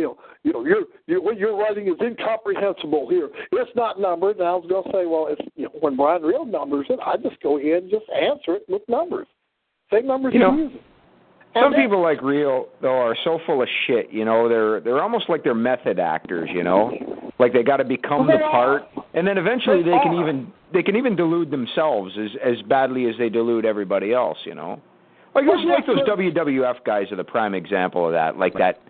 you 0.00 0.06
know, 0.06 0.16
you 0.42 0.52
know, 0.52 0.64
you're, 0.64 0.84
you 1.06 1.22
what 1.22 1.38
you're 1.38 1.56
writing 1.56 1.86
is 1.88 1.94
incomprehensible 2.00 3.08
here. 3.08 3.28
It's 3.52 3.70
not 3.76 4.00
numbered. 4.00 4.38
And 4.38 4.48
I 4.48 4.52
was 4.52 4.66
going 4.68 4.84
to 4.84 4.90
say, 4.90 5.06
well, 5.06 5.26
it's 5.28 5.42
you 5.56 5.64
know, 5.64 5.72
when 5.80 5.96
Bryan 5.96 6.22
Reo 6.22 6.44
numbers 6.44 6.86
it, 6.88 6.98
I 7.04 7.16
just 7.16 7.40
go 7.42 7.58
in 7.58 7.74
and 7.74 7.90
just 7.90 8.06
answer 8.10 8.56
it 8.56 8.64
with 8.68 8.82
numbers. 8.88 9.26
Same 9.92 10.06
numbers 10.06 10.32
You 10.34 10.40
know, 10.40 10.52
he's 10.52 10.60
using. 10.60 10.80
Some 11.54 11.74
people 11.74 12.00
like 12.00 12.22
Reo 12.22 12.68
though 12.80 12.98
are 12.98 13.16
so 13.24 13.40
full 13.44 13.60
of 13.60 13.68
shit. 13.86 14.10
You 14.12 14.24
know, 14.24 14.48
they're 14.48 14.80
they're 14.80 15.02
almost 15.02 15.28
like 15.28 15.42
they're 15.42 15.54
method 15.54 15.98
actors. 15.98 16.48
You 16.52 16.62
know, 16.62 16.92
like 17.40 17.52
they 17.52 17.64
got 17.64 17.78
to 17.78 17.84
become 17.84 18.28
Well, 18.28 18.38
the 18.38 18.44
part, 18.44 18.82
are. 18.96 19.04
and 19.14 19.26
then 19.26 19.36
eventually 19.36 19.82
They 19.82 19.90
they 19.90 19.98
can 20.02 20.14
even 20.14 20.52
they 20.72 20.82
can 20.82 20.94
even 20.94 21.16
delude 21.16 21.50
themselves 21.50 22.16
as 22.16 22.30
as 22.44 22.62
badly 22.62 23.06
as 23.08 23.16
they 23.18 23.28
delude 23.28 23.64
everybody 23.64 24.12
else. 24.12 24.38
You 24.44 24.54
know, 24.54 24.80
like 25.34 25.44
Well, 25.44 25.68
like 25.68 25.86
those 25.86 26.06
WWF 26.08 26.84
guys 26.84 27.10
are 27.10 27.16
the 27.16 27.24
prime 27.24 27.54
example 27.54 28.06
of 28.06 28.12
that. 28.12 28.38
Like 28.38 28.54
that 28.54 28.80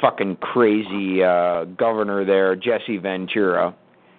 fucking 0.00 0.36
crazy 0.36 1.22
uh 1.22 1.64
governor 1.64 2.24
there, 2.24 2.54
Jesse 2.56 2.98
Ventura. 2.98 3.74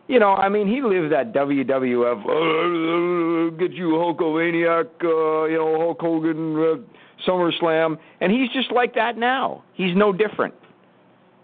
You 0.07 0.19
know, 0.19 0.33
I 0.33 0.49
mean, 0.49 0.67
he 0.67 0.81
lived 0.81 1.11
that 1.13 1.33
WWF. 1.33 2.21
Uh, 2.25 3.55
get 3.57 3.71
you 3.73 3.89
Hulkamaniac, 3.89 4.87
uh, 5.03 5.45
you 5.45 5.57
know, 5.57 5.77
Hulk 5.77 6.01
Hogan, 6.01 6.55
uh, 6.57 7.29
SummerSlam, 7.29 7.97
and 8.19 8.31
he's 8.31 8.49
just 8.51 8.71
like 8.71 8.95
that 8.95 9.17
now. 9.17 9.63
He's 9.73 9.95
no 9.95 10.11
different. 10.11 10.55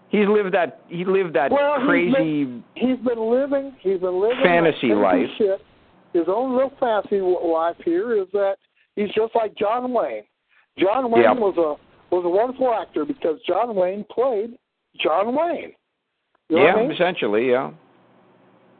He's 0.08 0.26
lived 0.28 0.52
that. 0.54 0.80
He 0.88 1.04
lived 1.04 1.34
that 1.34 1.50
Well, 1.52 1.78
he's 1.80 1.86
crazy. 1.88 2.12
been- 2.44 2.64
He's 2.74 2.96
been 2.98 3.18
living. 3.30 3.74
He's 3.80 4.00
been 4.00 4.20
living 4.20 4.42
Fantasy 4.42 4.94
life. 4.94 5.28
Shit. 5.38 5.60
His 6.12 6.24
own 6.28 6.52
real 6.56 6.70
fantasy 6.80 7.20
life 7.20 7.76
here 7.84 8.14
is 8.20 8.26
that 8.32 8.56
he's 8.96 9.10
just 9.14 9.34
like 9.34 9.54
John 9.56 9.92
Wayne. 9.92 10.22
John 10.78 11.10
Wayne 11.10 11.22
Yep. 11.24 11.36
was 11.38 11.56
a 11.58 11.76
was 12.10 12.24
a 12.24 12.28
wonderful 12.28 12.72
actor 12.72 13.04
because 13.04 13.38
John 13.46 13.74
Wayne 13.74 14.04
played 14.10 14.58
John 15.02 15.34
Wayne. 15.34 15.72
You 16.48 16.56
know 16.56 16.64
yeah, 16.64 16.74
I 16.74 16.82
mean? 16.82 16.92
essentially, 16.92 17.50
yeah. 17.50 17.70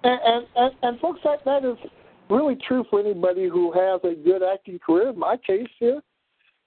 And, 0.04 0.20
and, 0.24 0.46
and, 0.56 0.72
and 0.82 1.00
folks, 1.00 1.20
that, 1.24 1.44
that 1.44 1.64
is 1.64 1.76
really 2.30 2.56
true 2.66 2.84
for 2.90 3.00
anybody 3.00 3.48
who 3.48 3.72
has 3.72 4.00
a 4.04 4.14
good 4.14 4.42
acting 4.42 4.78
career. 4.78 5.10
In 5.10 5.18
my 5.18 5.36
case 5.36 5.66
here, 5.78 6.00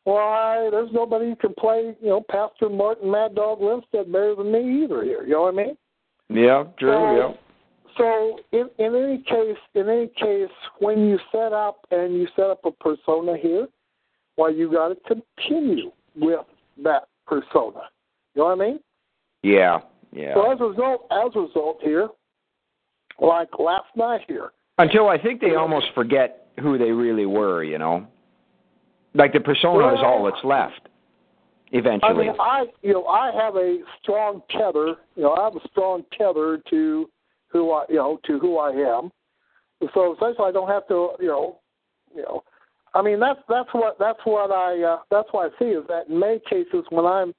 why, 0.03 0.67
there's 0.71 0.91
nobody 0.91 1.29
who 1.29 1.35
can 1.35 1.53
play, 1.57 1.95
you 2.01 2.09
know, 2.09 2.23
Pastor 2.29 2.69
Martin 2.69 3.11
Mad 3.11 3.35
Dog 3.35 3.59
Lindstedt 3.59 4.11
better 4.11 4.35
than 4.35 4.51
me 4.51 4.83
either 4.83 5.03
here. 5.03 5.23
You 5.23 5.33
know 5.33 5.41
what 5.43 5.53
I 5.53 5.57
mean? 5.57 5.77
Yeah, 6.29 6.65
true. 6.77 6.91
So- 6.91 7.15
yeah. 7.17 7.33
So 7.97 8.39
in, 8.53 8.69
in 8.77 8.95
any 8.95 9.17
case, 9.23 9.57
in 9.75 9.89
any 9.89 10.07
case, 10.07 10.49
when 10.79 11.05
you 11.05 11.19
set 11.33 11.51
up 11.51 11.85
and 11.91 12.13
you 12.13 12.27
set 12.35 12.45
up 12.45 12.63
a 12.63 12.71
persona 12.71 13.35
here, 13.35 13.67
well, 14.37 14.53
you 14.53 14.71
got 14.71 14.89
to 14.89 14.95
continue 15.05 15.91
with 16.19 16.45
that 16.83 17.07
persona. 17.25 17.89
You 18.35 18.41
know 18.41 18.45
what 18.45 18.61
I 18.61 18.69
mean? 18.69 18.79
Yeah, 19.43 19.79
yeah. 20.11 20.33
So 20.33 20.51
as 20.51 20.59
a 20.59 20.65
result, 20.65 21.07
as 21.11 21.31
a 21.35 21.39
result 21.39 21.79
here, 21.81 22.09
like 23.19 23.49
last 23.59 23.87
night 23.95 24.21
here, 24.27 24.51
Until 24.77 25.07
I 25.07 25.21
think 25.21 25.41
they 25.41 25.55
almost 25.55 25.87
forget 25.95 26.47
who 26.61 26.77
they 26.77 26.91
really 26.91 27.25
were. 27.25 27.63
You 27.63 27.77
know, 27.77 28.07
like 29.13 29.33
the 29.33 29.39
persona 29.39 29.93
is 29.93 29.99
all 30.03 30.23
that's 30.25 30.43
left. 30.43 30.81
I 31.71 31.77
Eventually. 31.77 32.27
mean, 32.27 32.35
I 32.39 32.65
you 32.81 32.93
know 32.93 33.05
I 33.05 33.31
have 33.31 33.55
a 33.55 33.79
strong 34.01 34.41
tether. 34.49 34.95
You 35.15 35.23
know, 35.23 35.33
I 35.33 35.43
have 35.45 35.55
a 35.55 35.67
strong 35.69 36.03
tether 36.17 36.59
to 36.69 37.09
who 37.47 37.71
I 37.71 37.85
you 37.89 37.95
know 37.95 38.19
to 38.25 38.39
who 38.39 38.57
I 38.57 38.71
am. 38.71 39.11
So 39.93 40.15
essentially, 40.15 40.47
I 40.47 40.51
don't 40.51 40.67
have 40.67 40.87
to 40.87 41.09
you 41.19 41.27
know 41.27 41.59
you 42.15 42.23
know. 42.23 42.43
I 42.93 43.01
mean, 43.01 43.19
that's 43.19 43.39
that's 43.47 43.69
what 43.71 43.97
that's 43.99 44.19
what 44.23 44.51
I 44.51 44.81
uh, 44.81 44.97
that's 45.11 45.27
what 45.31 45.51
I 45.51 45.59
see 45.59 45.69
is 45.69 45.85
that 45.87 46.07
in 46.09 46.19
many 46.19 46.39
cases 46.49 46.85
when 46.89 47.05
I'm 47.05 47.33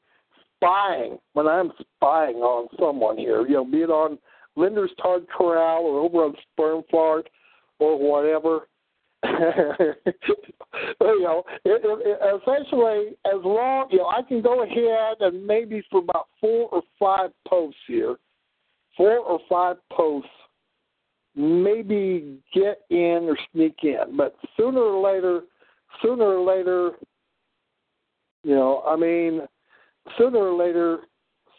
spying 0.56 1.18
when 1.32 1.46
I'm 1.46 1.72
spying 1.96 2.36
on 2.36 2.68
someone 2.78 3.18
here, 3.18 3.46
you 3.46 3.54
know, 3.54 3.64
be 3.64 3.78
it 3.78 3.90
on 3.90 4.18
Linder's 4.56 4.92
Tard 5.02 5.26
Corral 5.28 5.84
or 5.84 6.00
over 6.00 6.24
on 6.24 6.34
Sperm 6.52 6.82
Fart 6.90 7.28
or 7.78 7.98
whatever. 7.98 8.66
you 9.24 11.22
know, 11.22 11.42
it, 11.64 11.82
it, 11.84 12.40
essentially, 12.40 13.16
as 13.26 13.40
long 13.44 13.88
you 13.90 13.98
know, 13.98 14.06
I 14.06 14.22
can 14.22 14.40
go 14.40 14.62
ahead 14.62 15.16
and 15.20 15.46
maybe 15.46 15.82
for 15.90 16.00
about 16.00 16.28
four 16.40 16.68
or 16.70 16.82
five 16.98 17.30
posts 17.46 17.80
here, 17.86 18.16
four 18.96 19.18
or 19.18 19.40
five 19.48 19.76
posts, 19.92 20.30
maybe 21.34 22.38
get 22.52 22.82
in 22.90 23.28
or 23.28 23.38
sneak 23.52 23.76
in. 23.82 24.16
But 24.16 24.36
sooner 24.56 24.80
or 24.80 25.02
later, 25.02 25.42
sooner 26.02 26.24
or 26.24 26.44
later, 26.44 26.92
you 28.42 28.54
know, 28.54 28.82
I 28.86 28.96
mean, 28.96 29.42
sooner 30.18 30.38
or 30.38 30.56
later, 30.56 31.00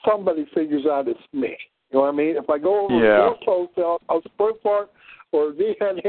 somebody 0.06 0.46
figures 0.54 0.86
out 0.86 1.08
it's 1.08 1.20
me. 1.34 1.56
You 1.92 2.00
know 2.00 2.02
what 2.02 2.14
I 2.14 2.18
mean? 2.18 2.38
If 2.38 2.50
I 2.50 2.58
go 2.58 2.86
over 2.86 3.06
Yeah. 3.06 3.34
four 3.44 3.46
posts 3.46 3.78
on, 3.78 3.98
on 4.10 4.22
Spring 4.34 4.56
Park 4.64 4.90
or 5.32 5.52
banned. 5.54 6.02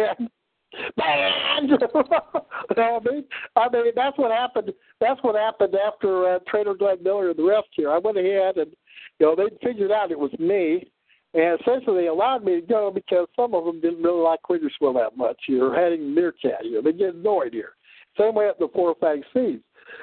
you 1.68 1.78
know 1.78 1.88
what 1.90 2.78
I 2.78 2.98
mean? 3.10 3.24
I 3.56 3.68
mean 3.68 3.92
that's 3.94 4.16
what 4.16 4.30
happened. 4.30 4.72
That's 5.00 5.22
what 5.22 5.34
happened 5.34 5.74
after 5.74 6.34
uh, 6.34 6.38
Trader 6.48 6.74
Glenn 6.74 7.02
Miller 7.02 7.30
and 7.30 7.38
the 7.38 7.44
rest 7.44 7.68
here. 7.72 7.90
I 7.90 7.98
went 7.98 8.16
ahead 8.16 8.56
and 8.56 8.70
you 9.18 9.26
know 9.26 9.36
they 9.36 9.54
figured 9.66 9.90
out 9.90 10.10
it 10.10 10.18
was 10.18 10.32
me, 10.38 10.90
and 11.34 11.60
essentially 11.60 12.02
they 12.02 12.08
allowed 12.08 12.44
me 12.44 12.60
to 12.60 12.66
go 12.66 12.90
because 12.90 13.26
some 13.34 13.54
of 13.54 13.64
them 13.64 13.80
didn't 13.80 14.02
really 14.02 14.22
like 14.22 14.40
Wintersville 14.48 14.94
that 14.94 15.16
much. 15.16 15.38
You're 15.48 15.74
heading 15.74 16.14
meerkat 16.14 16.62
here. 16.62 16.82
They 16.82 16.92
get 16.92 17.14
annoyed 17.14 17.52
here. 17.52 17.74
Same 18.18 18.34
way 18.34 18.48
at 18.48 18.58
the 18.58 18.68
Four 18.74 18.94
Fang 19.00 19.22
Seeds. 19.32 19.62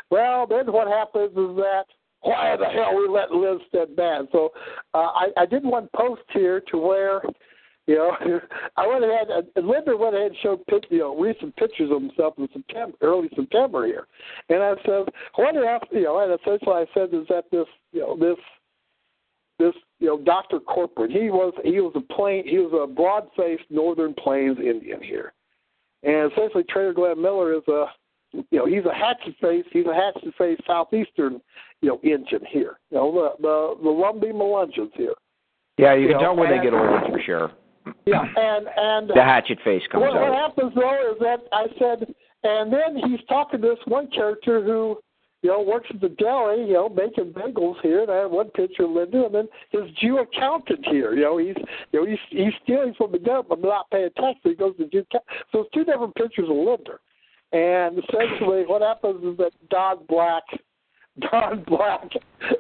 Well, 0.10 0.48
then 0.48 0.72
what 0.72 0.88
happens 0.88 1.32
is 1.32 1.56
that 1.58 1.86
why 2.22 2.56
the 2.58 2.66
hell 2.66 2.98
we 2.98 3.08
let 3.08 3.32
Liz 3.32 3.62
Lindstedt 3.74 3.96
ban? 3.96 4.28
So 4.32 4.50
uh, 4.94 4.98
I, 4.98 5.28
I 5.38 5.46
did 5.46 5.64
one 5.64 5.88
post 5.96 6.24
here 6.34 6.62
to 6.72 6.78
where, 6.78 7.22
you 7.88 7.96
know, 7.96 8.12
I 8.78 8.88
went 8.88 9.06
ahead 9.06 9.28
and 9.56 9.68
Linda 9.68 9.96
went 9.96 10.16
ahead 10.16 10.32
and 10.32 10.38
showed 10.42 10.66
pic, 10.68 10.84
you 10.90 11.00
know 11.00 11.18
recent 11.18 11.56
pictures 11.56 11.92
of 11.92 12.02
himself 12.02 12.34
in 12.38 12.50
September, 12.52 12.98
early 13.02 13.30
September 13.36 13.86
here, 13.86 14.08
and 14.50 14.62
I 14.62 14.74
said, 14.86 15.06
what 15.36 15.56
else, 15.56 15.84
you 15.92 16.04
know, 16.04 16.20
and 16.20 16.40
essentially 16.40 16.76
I 16.76 16.86
said 16.94 17.14
is 17.14 17.28
that 17.30 17.46
this, 17.52 17.68
you 17.94 18.02
know, 18.02 18.18
this 18.18 18.38
this 19.60 19.74
you 20.00 20.08
know 20.08 20.20
Dr. 20.22 20.60
Corporate. 20.60 21.12
He 21.12 21.30
was 21.30 21.54
he 21.64 21.80
was 21.82 21.94
a 21.96 22.14
plain 22.14 22.48
he 22.48 22.58
was 22.58 22.74
a 22.74 22.92
broad 22.92 23.28
faced 23.38 23.64
Northern 23.70 24.14
Plains 24.14 24.58
Indian 24.58 25.02
here, 25.02 25.34
and 26.04 26.32
essentially 26.32 26.64
Trader 26.70 26.94
Glenn 26.94 27.22
Miller 27.22 27.54
is 27.54 27.68
a 27.68 27.86
you 28.34 28.44
know 28.60 28.66
he's 28.66 28.86
a 28.86 28.94
hatchet 28.94 29.36
face 29.42 29.66
he's 29.72 29.86
a 29.86 29.94
hatchet 29.94 30.34
face 30.38 30.60
southeastern 30.66 31.42
you 31.82 31.90
know 31.90 32.00
Indian 32.04 32.42
here. 32.50 32.80
You 32.90 32.98
know 32.98 33.12
the 33.12 33.42
the 33.42 33.84
the 33.84 33.90
Lumbee 33.90 34.34
Melungeons 34.34 34.92
here. 34.94 35.14
yeah, 35.78 35.94
you 35.94 36.04
you 36.04 36.08
can 36.08 36.18
know, 36.18 36.24
tell 36.24 36.36
when 36.36 36.50
they 36.50 36.64
get 36.64 36.74
old 36.74 37.12
for 37.12 37.22
sure. 37.26 37.52
Yeah, 38.06 38.22
and 38.22 38.68
and 38.76 39.10
The 39.10 39.24
hatchet 39.24 39.60
face 39.64 39.82
comes 39.92 40.02
what, 40.02 40.14
what 40.14 40.34
happens 40.34 40.74
though 40.76 41.12
is 41.12 41.20
that 41.20 41.40
I 41.52 41.68
said, 41.80 42.14
and 42.44 42.72
then 42.72 42.98
he's 43.10 43.20
talking 43.28 43.62
to 43.62 43.68
this 43.68 43.80
one 43.86 44.08
character 44.12 44.64
who, 44.64 45.00
you 45.42 45.50
know, 45.50 45.62
works 45.62 45.88
at 45.94 46.02
the 46.02 46.10
deli, 46.10 46.66
you 46.68 46.74
know, 46.74 46.90
making 46.90 47.32
bagels 47.32 47.80
here. 47.82 48.02
And 48.02 48.12
I 48.12 48.18
have 48.18 48.32
one 48.32 48.50
picture 48.50 48.84
of 48.84 48.92
Linda, 48.92 49.26
and 49.26 49.36
then 49.36 49.48
his 49.72 49.90
Jew 50.02 50.20
accountant 50.20 50.86
here. 50.88 51.14
You 51.14 51.22
know, 51.22 51.38
he's 51.38 51.56
you 51.92 52.00
know 52.00 52.06
he's 52.06 52.20
he's 52.30 52.54
stealing 52.64 52.94
from 52.98 53.12
the 53.12 53.20
government, 53.20 53.62
but 53.62 53.62
not 53.62 53.90
paying 53.90 54.10
taxes. 54.18 54.42
He 54.44 54.56
goes 54.56 54.76
to 54.78 54.88
Jew. 54.88 55.06
So 55.52 55.62
it's 55.62 55.72
two 55.74 55.86
different 55.86 56.16
pictures 56.16 56.50
of 56.50 56.56
Linda. 56.56 57.00
And 57.52 57.98
essentially, 57.98 58.64
what 58.68 58.82
happens 58.82 59.24
is 59.24 59.38
that 59.38 59.52
Don 59.70 60.06
Black, 60.08 60.44
Don 61.32 61.64
Black, 61.64 62.10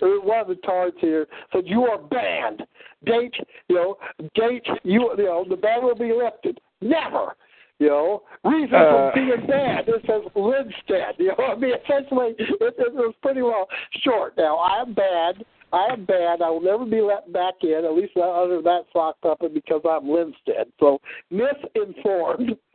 one 0.01 0.39
of 0.39 0.47
the 0.47 0.55
tards 0.65 0.95
here, 0.99 1.27
said 1.53 1.63
you 1.65 1.83
are 1.83 1.97
banned. 1.97 2.63
Date, 3.05 3.35
you 3.67 3.75
know, 3.75 3.97
date 4.35 4.65
you, 4.83 5.11
you 5.17 5.25
know, 5.25 5.45
the 5.47 5.55
ban 5.55 5.83
will 5.83 5.95
be 5.95 6.11
lifted. 6.11 6.59
Never. 6.81 7.35
You 7.79 7.87
know, 7.87 8.23
reason 8.43 8.75
Uh. 8.75 8.89
for 8.91 9.11
being 9.15 9.47
bad. 9.47 9.87
It 9.87 10.01
says 10.05 10.21
Lindstedt. 10.35 11.17
You 11.17 11.33
know, 11.37 11.45
I 11.45 11.55
mean, 11.55 11.73
essentially, 11.83 12.35
it, 12.37 12.75
it 12.77 12.93
was 12.93 13.15
pretty 13.21 13.41
well 13.41 13.67
short. 14.03 14.35
Now, 14.37 14.57
I 14.57 14.81
am 14.81 14.93
bad. 14.93 15.43
I 15.71 15.87
am 15.93 16.03
bad. 16.05 16.41
I 16.41 16.49
will 16.49 16.61
never 16.61 16.83
be 16.85 16.99
let 16.99 17.31
back 17.31 17.53
in, 17.61 17.85
at 17.85 17.93
least 17.93 18.13
not 18.15 18.41
under 18.43 18.61
that 18.63 18.81
sock 18.91 19.21
puppet, 19.21 19.53
because 19.53 19.81
I'm 19.89 20.05
Lindstedt. 20.07 20.65
So, 20.79 20.99
misinformed. 21.31 22.57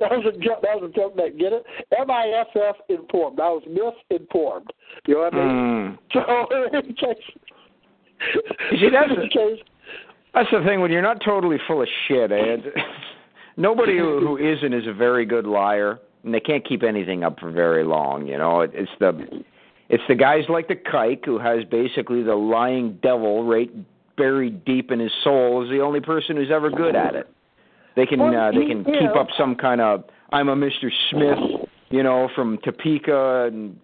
That 0.00 0.10
was 0.10 0.26
a 0.26 0.32
joke. 0.38 0.60
That 0.62 0.80
was 0.80 0.90
a 0.90 0.92
joke. 0.92 1.14
That 1.14 1.38
get 1.38 1.52
it? 1.52 1.62
M 1.96 2.10
I 2.10 2.26
S 2.40 2.48
F 2.56 2.74
informed. 2.88 3.38
I 3.38 3.48
was 3.48 3.62
misinformed. 3.68 4.72
You 5.06 5.14
know 5.14 5.20
what 5.20 5.34
I 5.34 5.36
mean? 5.36 5.46
Mm. 5.46 5.98
So 6.12 6.76
in 6.76 6.94
case, 6.96 7.24
You 8.72 8.78
see, 8.80 8.88
that's 8.90 9.08
in 9.22 9.28
case, 9.28 9.62
That's 10.34 10.48
the 10.50 10.64
thing 10.66 10.80
when 10.80 10.90
you're 10.90 11.00
not 11.00 11.18
totally 11.24 11.58
full 11.68 11.80
of 11.80 11.88
shit. 12.08 12.32
Eh? 12.32 12.56
Nobody 13.58 13.98
who, 13.98 14.20
who 14.26 14.36
isn't 14.38 14.72
is 14.72 14.86
a 14.86 14.94
very 14.94 15.26
good 15.26 15.44
liar, 15.44 15.98
and 16.24 16.32
they 16.32 16.40
can't 16.40 16.66
keep 16.66 16.82
anything 16.82 17.24
up 17.24 17.38
for 17.38 17.50
very 17.50 17.84
long. 17.84 18.26
You 18.26 18.38
know, 18.38 18.62
it, 18.62 18.70
it's 18.72 18.90
the 18.98 19.42
it's 19.90 20.02
the 20.08 20.14
guys 20.14 20.44
like 20.48 20.68
the 20.68 20.76
kike 20.76 21.24
who 21.26 21.38
has 21.38 21.64
basically 21.64 22.22
the 22.22 22.34
lying 22.36 22.98
devil 23.02 23.44
right 23.44 23.70
buried 24.16 24.64
deep 24.64 24.90
in 24.90 24.98
his 24.98 25.12
soul 25.22 25.62
is 25.62 25.70
the 25.70 25.80
only 25.80 26.00
person 26.00 26.36
who's 26.36 26.50
ever 26.50 26.70
good 26.70 26.96
at 26.96 27.14
it. 27.14 27.28
They 27.96 28.06
can 28.06 28.20
Well, 28.20 28.34
uh, 28.34 28.50
they 28.52 28.66
can 28.66 28.78
you 28.78 29.00
keep 29.00 29.16
up 29.16 29.28
some 29.36 29.56
kind 29.56 29.80
of 29.80 30.04
I'm 30.30 30.48
a 30.48 30.56
Mr. 30.56 30.90
Smith, 31.10 31.68
you 31.90 32.02
know, 32.02 32.28
from 32.34 32.58
Topeka, 32.64 33.48
and 33.50 33.78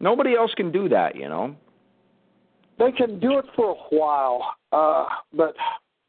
nobody 0.00 0.34
else 0.34 0.52
can 0.56 0.72
do 0.72 0.88
that. 0.88 1.14
You 1.14 1.28
know. 1.28 1.54
they 2.78 2.92
can 2.92 3.20
do 3.20 3.38
it 3.38 3.44
for 3.54 3.76
a 3.76 3.96
while, 3.96 4.54
uh, 4.72 5.04
but 5.32 5.54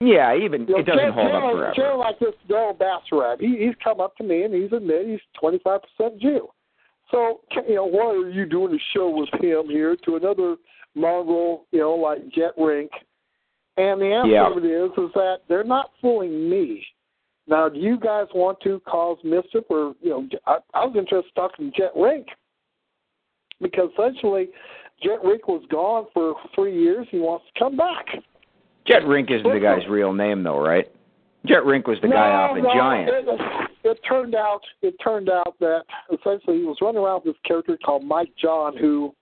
Yeah, 0.01 0.35
even 0.35 0.61
you 0.61 0.73
know, 0.73 0.79
it 0.79 0.85
doesn't 0.87 1.13
hold 1.13 1.31
up 1.31 1.51
forever. 1.53 1.73
Jay 1.75 1.93
like 1.95 2.17
this 2.19 2.33
Daryl 2.49 2.75
Bassarat, 2.75 3.39
he, 3.39 3.65
he's 3.65 3.75
come 3.83 3.99
up 3.99 4.17
to 4.17 4.23
me 4.23 4.43
and 4.43 4.53
he's 4.53 4.71
admitted 4.71 5.07
he's 5.07 5.19
25% 5.41 6.19
Jew. 6.19 6.47
So, 7.11 7.41
you 7.67 7.75
know, 7.75 7.85
why 7.85 8.05
are 8.05 8.29
you 8.29 8.47
doing 8.47 8.73
a 8.73 8.79
show 8.95 9.09
with 9.09 9.29
him 9.43 9.69
here 9.69 9.95
to 10.05 10.15
another 10.15 10.55
mongrel, 10.95 11.67
you 11.71 11.79
know, 11.79 11.93
like 11.93 12.27
Jet 12.29 12.53
Rink? 12.57 12.89
And 13.77 14.01
the 14.01 14.05
answer 14.05 14.31
Yeah. 14.31 14.49
of 14.49 14.57
it 14.57 14.65
is, 14.65 14.91
is 14.97 15.13
that 15.13 15.41
they're 15.47 15.63
not 15.63 15.91
fooling 16.01 16.49
me. 16.49 16.83
Now, 17.47 17.69
do 17.69 17.79
you 17.79 17.99
guys 17.99 18.27
want 18.33 18.59
to 18.61 18.79
cause 18.81 19.17
mischief, 19.23 19.65
or 19.69 19.95
you 20.01 20.09
know, 20.09 20.27
I, 20.47 20.57
I 20.73 20.85
was 20.85 20.95
interested 20.97 21.29
in 21.35 21.41
talking 21.41 21.71
to 21.71 21.77
Jet 21.77 21.91
Rink 21.95 22.27
because 23.61 23.89
essentially, 23.93 24.49
Jet 25.03 25.23
Rink 25.23 25.47
was 25.47 25.63
gone 25.69 26.05
for 26.13 26.35
three 26.55 26.79
years. 26.81 27.07
He 27.11 27.19
wants 27.19 27.45
to 27.53 27.59
come 27.59 27.77
back. 27.77 28.05
Jet 28.87 29.05
Rink 29.05 29.29
isn't 29.31 29.43
the 29.43 29.59
guy's 29.59 29.87
real 29.87 30.13
name, 30.13 30.43
though, 30.43 30.59
right? 30.59 30.91
Jet 31.45 31.65
Rink 31.65 31.87
was 31.87 31.97
the 32.01 32.07
guy 32.07 32.29
no, 32.29 32.35
off 32.35 32.57
in 32.57 32.63
no, 32.63 32.73
Giant. 32.73 33.09
It, 33.09 33.69
it 33.83 33.99
turned 34.07 34.35
out 34.35 34.61
it 34.81 34.95
turned 35.03 35.29
out 35.29 35.55
that 35.59 35.83
essentially 36.13 36.57
he 36.57 36.65
was 36.65 36.77
running 36.81 37.01
around 37.01 37.23
with 37.25 37.33
this 37.33 37.41
character 37.45 37.77
called 37.83 38.03
Mike 38.03 38.31
John, 38.39 38.77
who 38.77 39.13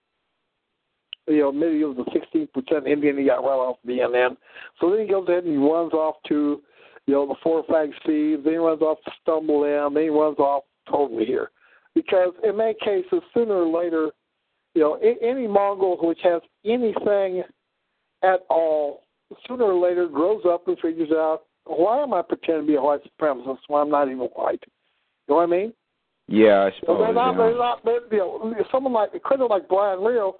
you 1.27 1.40
know 1.40 1.52
maybe 1.52 1.77
he 1.77 1.84
was 1.86 1.98
a 1.98 2.11
sixteen 2.11 2.48
percent 2.53 2.88
Indian. 2.88 3.18
He 3.18 3.26
got 3.26 3.44
run 3.44 3.60
off 3.60 3.77
the 3.86 3.99
NN. 3.99 4.36
So 4.80 4.90
then 4.90 4.99
he 5.02 5.07
goes 5.07 5.27
ahead 5.30 5.45
and 5.45 5.53
he 5.53 5.57
runs 5.57 5.94
off 5.94 6.15
to 6.27 6.61
you 7.06 7.14
know 7.14 7.26
the 7.26 7.36
Four 7.41 7.64
Flag 7.64 7.91
Steve. 8.03 8.44
Then 8.44 8.53
he 8.53 8.60
runs 8.60 8.81
off 8.81 8.98
to 9.06 9.11
Stumble 9.22 9.64
In. 9.64 9.94
Then 9.94 10.03
he 10.03 10.10
runs 10.10 10.40
off 10.40 10.64
totally 10.90 11.26
here 11.26 11.52
because 11.95 12.34
in 12.44 12.57
many 12.57 12.76
cases 12.84 13.22
sooner 13.34 13.64
or 13.64 13.81
later, 13.81 14.10
you 14.73 14.81
know 14.81 14.95
any 14.95 15.48
Mongol 15.48 15.98
which 16.02 16.19
has 16.23 16.41
anything 16.65 17.44
at 18.23 18.41
all 18.49 19.03
sooner 19.47 19.65
or 19.65 19.80
later 19.80 20.07
grows 20.07 20.41
up 20.47 20.68
and 20.68 20.77
figures 20.80 21.11
out 21.11 21.41
why 21.65 22.01
am 22.01 22.14
I 22.14 22.22
pretending 22.22 22.64
to 22.64 22.68
be 22.68 22.76
a 22.76 22.81
white 22.81 23.01
supremacist 23.03 23.60
when 23.68 23.81
I'm 23.81 23.89
not 23.91 24.07
even 24.07 24.19
white? 24.35 24.64
You 25.27 25.30
know 25.30 25.35
what 25.35 25.43
I 25.43 25.45
mean? 25.45 25.73
Yeah, 26.27 26.61
I 26.65 26.69
So 26.72 26.76
suppose. 26.81 26.99
they're 27.06 27.14
not, 27.14 27.31
yeah. 27.31 27.38
they're 27.38 27.57
not, 27.57 27.85
they're, 27.85 28.01
you 28.11 28.18
know, 28.18 28.56
someone 28.72 28.93
like 28.93 29.10
a 29.14 29.19
critic 29.19 29.47
like 29.49 29.68
Bryan 29.68 29.99
Reo, 30.03 30.35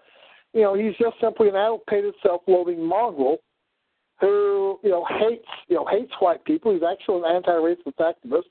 you 0.54 0.62
know, 0.62 0.74
he's 0.74 0.96
just 1.00 1.16
simply 1.22 1.50
an 1.50 1.56
adulterated, 1.56 2.14
self-loathing 2.24 2.84
mongrel 2.84 3.38
who, 4.20 4.80
you 4.84 4.90
know, 4.90 5.06
hates, 5.20 5.46
you 5.68 5.76
know, 5.76 5.86
hates 5.90 6.12
white 6.20 6.44
people. 6.46 6.74
He's 6.74 6.82
actually 6.84 7.20
an 7.30 7.36
anti-racist 7.36 7.94
activist, 8.00 8.44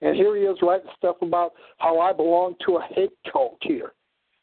and 0.00 0.16
here 0.16 0.34
he 0.36 0.42
is 0.42 0.56
writing 0.62 0.90
stuff 0.96 1.16
about 1.22 1.52
how 1.78 1.98
I 2.00 2.12
belong 2.12 2.54
to 2.66 2.76
a 2.76 2.82
hate 2.94 3.12
cult 3.30 3.58
here. 3.62 3.92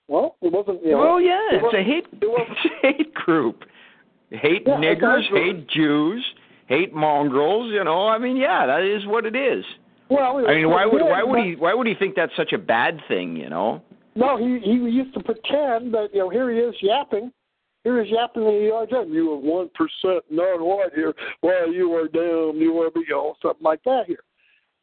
Well, 0.07 0.35
it 0.41 0.51
wasn't, 0.51 0.83
you 0.85 0.91
know. 0.91 0.99
well, 0.99 1.21
yeah, 1.21 1.39
it 1.51 1.61
it's 1.63 1.73
a 1.73 1.83
hate, 1.83 2.05
it 2.21 2.29
wasn't- 2.29 2.57
it's 2.63 2.73
a 2.83 2.87
hate 2.97 3.13
group. 3.13 3.63
Hate 4.29 4.63
Yeah, 4.65 4.75
niggers, 4.75 5.23
hate 5.31 5.67
Jews, 5.69 6.23
hate 6.67 6.93
mongrels. 6.93 7.71
You 7.71 7.83
know, 7.83 8.07
I 8.07 8.17
mean, 8.17 8.35
yeah, 8.37 8.65
that 8.65 8.81
is 8.81 9.05
what 9.05 9.25
it 9.25 9.35
is. 9.35 9.63
Well, 10.09 10.45
I 10.47 10.55
mean, 10.55 10.69
why 10.69 10.85
would 10.85 11.01
why 11.01 11.23
would 11.23 11.43
he 11.45 11.55
why 11.55 11.73
would 11.73 11.87
he 11.87 11.93
think 11.95 12.15
that's 12.15 12.35
such 12.35 12.53
a 12.53 12.57
bad 12.57 12.99
thing? 13.07 13.35
You 13.35 13.49
know? 13.49 13.81
No, 14.15 14.37
he 14.37 14.59
he 14.63 14.71
used 14.73 15.13
to 15.13 15.19
pretend 15.21 15.93
that 15.93 16.09
you 16.13 16.19
know 16.19 16.29
here 16.29 16.49
he 16.51 16.57
is 16.59 16.75
yapping, 16.81 17.31
here 17.83 18.01
he 18.01 18.09
is 18.09 18.13
yapping 18.13 18.43
in 18.43 18.47
the 18.49 18.71
ERJ. 18.71 19.13
You 19.13 19.31
are 19.33 19.37
one 19.37 19.69
percent 19.75 20.23
non-white 20.29 20.93
here. 20.95 21.13
Well, 21.41 21.71
you 21.71 21.93
are 21.93 22.07
damn, 22.07 22.59
you 22.59 22.77
are 22.81 22.89
know 23.09 23.35
something 23.41 23.63
like 23.63 23.83
that 23.83 24.03
here, 24.07 24.23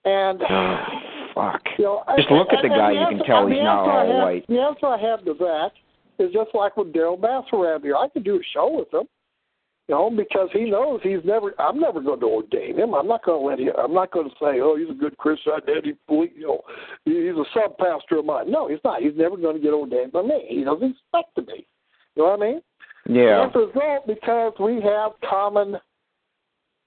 and 0.05 0.41
Fuck. 1.35 1.63
you 1.79 1.85
know 1.85 2.05
Just 2.17 2.31
I- 2.31 2.35
look 2.35 2.49
at 2.53 2.63
the 2.63 2.69
guy, 2.69 2.93
and 2.93 3.01
you 3.01 3.19
can 3.19 3.27
tell 3.27 3.47
he's 3.47 3.59
the 3.59 3.63
not 3.65 3.81
answer 3.81 3.91
all 3.93 4.13
have- 4.13 4.23
white. 4.25 4.47
The 4.47 4.61
answer 4.61 4.87
I 4.87 4.99
have 4.99 5.25
to 5.25 5.35
that 5.35 5.71
is 6.19 6.33
just 6.33 6.51
like 6.55 6.77
with 6.77 6.93
Daryl 6.93 7.21
Bass 7.21 7.45
around 7.53 7.83
here. 7.83 7.97
I 7.97 8.09
could 8.09 8.25
do 8.25 8.37
a 8.37 8.43
show 8.53 8.71
with 8.71 8.93
him. 8.93 9.09
You 9.89 9.95
know, 9.95 10.11
because 10.11 10.49
he 10.53 10.71
knows 10.71 11.01
he's 11.03 11.25
never. 11.25 11.53
I'm 11.59 11.79
never 11.79 12.01
going 12.01 12.21
to 12.21 12.27
ordain 12.27 12.79
him. 12.79 12.95
I'm 12.95 13.07
not 13.07 13.23
going 13.23 13.41
to 13.41 13.47
let 13.47 13.59
him. 13.59 13.79
I'm 13.79 13.93
not 13.93 14.13
going 14.13 14.31
to 14.31 14.35
say, 14.37 14.61
"Oh, 14.61 14.77
he's 14.79 14.89
a 14.89 14.99
good 14.99 15.17
Christian. 15.19 15.53
I 15.55 15.61
did. 15.67 15.85
He, 15.85 15.93
you 16.09 16.31
know, 16.41 16.61
he's 17.05 17.37
a 17.37 17.45
sub 17.53 17.77
pastor 17.77 18.19
of 18.19 18.25
mine." 18.25 18.51
No, 18.51 18.69
he's 18.69 18.79
not. 18.83 19.03
He's 19.03 19.13
never 19.15 19.37
going 19.37 19.57
to 19.57 19.63
get 19.63 19.75
ordained 19.75 20.13
by 20.13 20.23
me. 20.23 20.47
He 20.49 20.65
doesn't 20.65 20.97
expect 20.97 21.35
to 21.37 21.43
be. 21.43 21.67
You 22.17 22.23
know 22.23 22.31
what 22.31 22.43
I 22.43 22.51
mean? 22.51 22.63
Yeah. 23.07 23.47
As 23.47 23.53
a 23.55 23.59
result, 23.59 24.07
because 24.07 24.55
we 24.59 24.81
have 24.81 25.13
common 25.29 25.77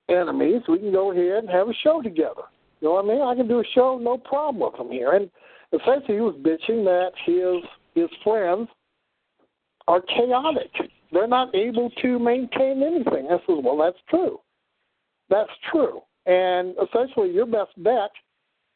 enemies, 0.09 0.63
we 0.67 0.79
can 0.79 0.91
go 0.91 1.11
ahead 1.11 1.43
and 1.43 1.49
have 1.49 1.69
a 1.69 1.73
show 1.83 2.01
together. 2.01 2.43
You 2.81 2.87
know 2.87 2.93
what 2.93 3.05
I 3.05 3.07
mean? 3.07 3.21
I 3.21 3.35
can 3.35 3.47
do 3.47 3.59
a 3.59 3.63
show, 3.75 3.99
no 4.01 4.17
problem 4.17 4.71
with 4.71 4.79
him 4.79 4.91
here. 4.91 5.11
And 5.11 5.29
essentially, 5.71 6.15
he 6.15 6.21
was 6.21 6.35
bitching 6.35 6.83
that 6.85 7.11
his 7.25 7.63
his 7.93 8.09
friends 8.23 8.69
are 9.87 10.01
chaotic. 10.01 10.71
They're 11.11 11.27
not 11.27 11.55
able 11.55 11.89
to 12.01 12.19
maintain 12.19 12.83
anything. 12.83 13.27
I 13.27 13.37
said, 13.45 13.63
well, 13.63 13.77
that's 13.77 13.97
true. 14.09 14.39
That's 15.29 15.49
true. 15.71 16.01
And 16.25 16.75
essentially, 16.83 17.31
your 17.31 17.45
best 17.45 17.71
bet 17.77 18.11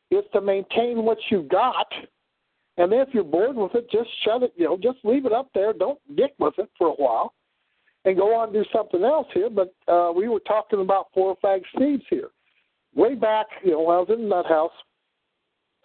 is 0.09 0.23
to 0.33 0.41
maintain 0.41 1.03
what 1.03 1.17
you've 1.29 1.49
got. 1.49 1.87
And 2.77 2.91
then 2.91 2.99
if 2.99 3.09
you're 3.13 3.23
bored 3.23 3.55
with 3.55 3.75
it, 3.75 3.91
just 3.91 4.09
shut 4.23 4.43
it. 4.43 4.53
You 4.55 4.65
know, 4.65 4.77
just 4.77 4.99
leave 5.03 5.25
it 5.25 5.33
up 5.33 5.49
there. 5.53 5.73
Don't 5.73 5.99
dick 6.15 6.33
with 6.39 6.53
it 6.57 6.69
for 6.77 6.87
a 6.87 6.93
while, 6.93 7.33
and 8.05 8.17
go 8.17 8.33
on 8.35 8.49
and 8.49 8.53
do 8.53 8.65
something 8.73 9.03
else 9.03 9.27
here. 9.33 9.49
But 9.49 9.73
uh, 9.91 10.11
we 10.15 10.29
were 10.29 10.39
talking 10.39 10.81
about 10.81 11.07
four 11.13 11.35
fag 11.43 11.61
seeds 11.77 12.03
here, 12.09 12.29
way 12.95 13.15
back. 13.15 13.47
You 13.63 13.71
know, 13.71 13.81
when 13.81 13.97
I 13.97 13.99
was 13.99 14.09
in 14.09 14.29
that 14.29 14.45
house 14.45 14.71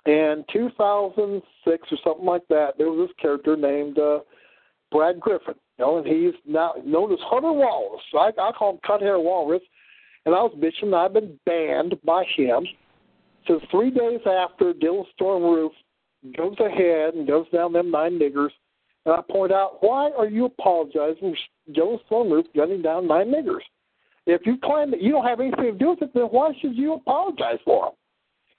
in 0.06 0.44
2006 0.52 1.89
or 1.90 1.98
something 2.05 2.24
like 2.24 2.47
that. 2.48 2.78
There 2.78 2.90
was 2.90 3.09
this 3.09 3.16
character 3.20 3.56
named 3.56 3.98
uh, 3.98 4.20
Brad 4.90 5.20
Griffin. 5.20 5.55
You 5.78 5.85
know, 5.85 5.98
and 5.98 6.07
he's 6.07 6.35
now 6.47 6.74
known 6.85 7.12
as 7.12 7.19
Hunter 7.23 7.53
Walrus. 7.53 8.03
I, 8.15 8.31
I 8.40 8.53
call 8.53 8.73
him 8.73 8.81
Cut 8.86 9.03
Hair 9.03 9.19
Walrus. 9.19 9.62
And 10.24 10.35
I 10.35 10.39
was 10.43 10.53
bitching 10.59 10.90
that 10.90 10.97
I've 10.97 11.12
been 11.12 11.39
banned 11.47 11.94
by 12.05 12.24
him 12.36 12.66
since 13.47 13.62
three 13.70 13.90
days 13.90 14.20
after 14.27 14.73
Dylann 14.73 15.05
Storm 15.15 15.43
Roof 15.43 15.73
goes 16.36 16.57
ahead 16.59 17.15
and 17.15 17.28
goes 17.28 17.47
down 17.53 17.73
them 17.73 17.90
nine 17.90 18.19
niggers. 18.19 18.51
And 19.05 19.15
I 19.15 19.20
point 19.31 19.53
out, 19.53 19.77
why 19.81 20.11
are 20.19 20.28
you 20.28 20.47
apologizing 20.47 21.36
for 21.66 21.73
Dylann 21.73 22.05
Storm 22.07 22.32
Roof 22.32 22.47
gunning 22.57 22.82
down 22.82 23.07
nine 23.07 23.28
niggers? 23.28 23.61
If 24.27 24.44
you 24.44 24.59
claim 24.65 24.90
that 24.90 25.01
you 25.01 25.12
don't 25.12 25.24
have 25.24 25.39
anything 25.39 25.65
to 25.65 25.78
do 25.78 25.90
with 25.90 26.03
it, 26.03 26.11
then 26.12 26.24
why 26.24 26.53
should 26.61 26.77
you 26.77 26.94
apologize 26.94 27.59
for 27.65 27.86
them? 27.86 27.93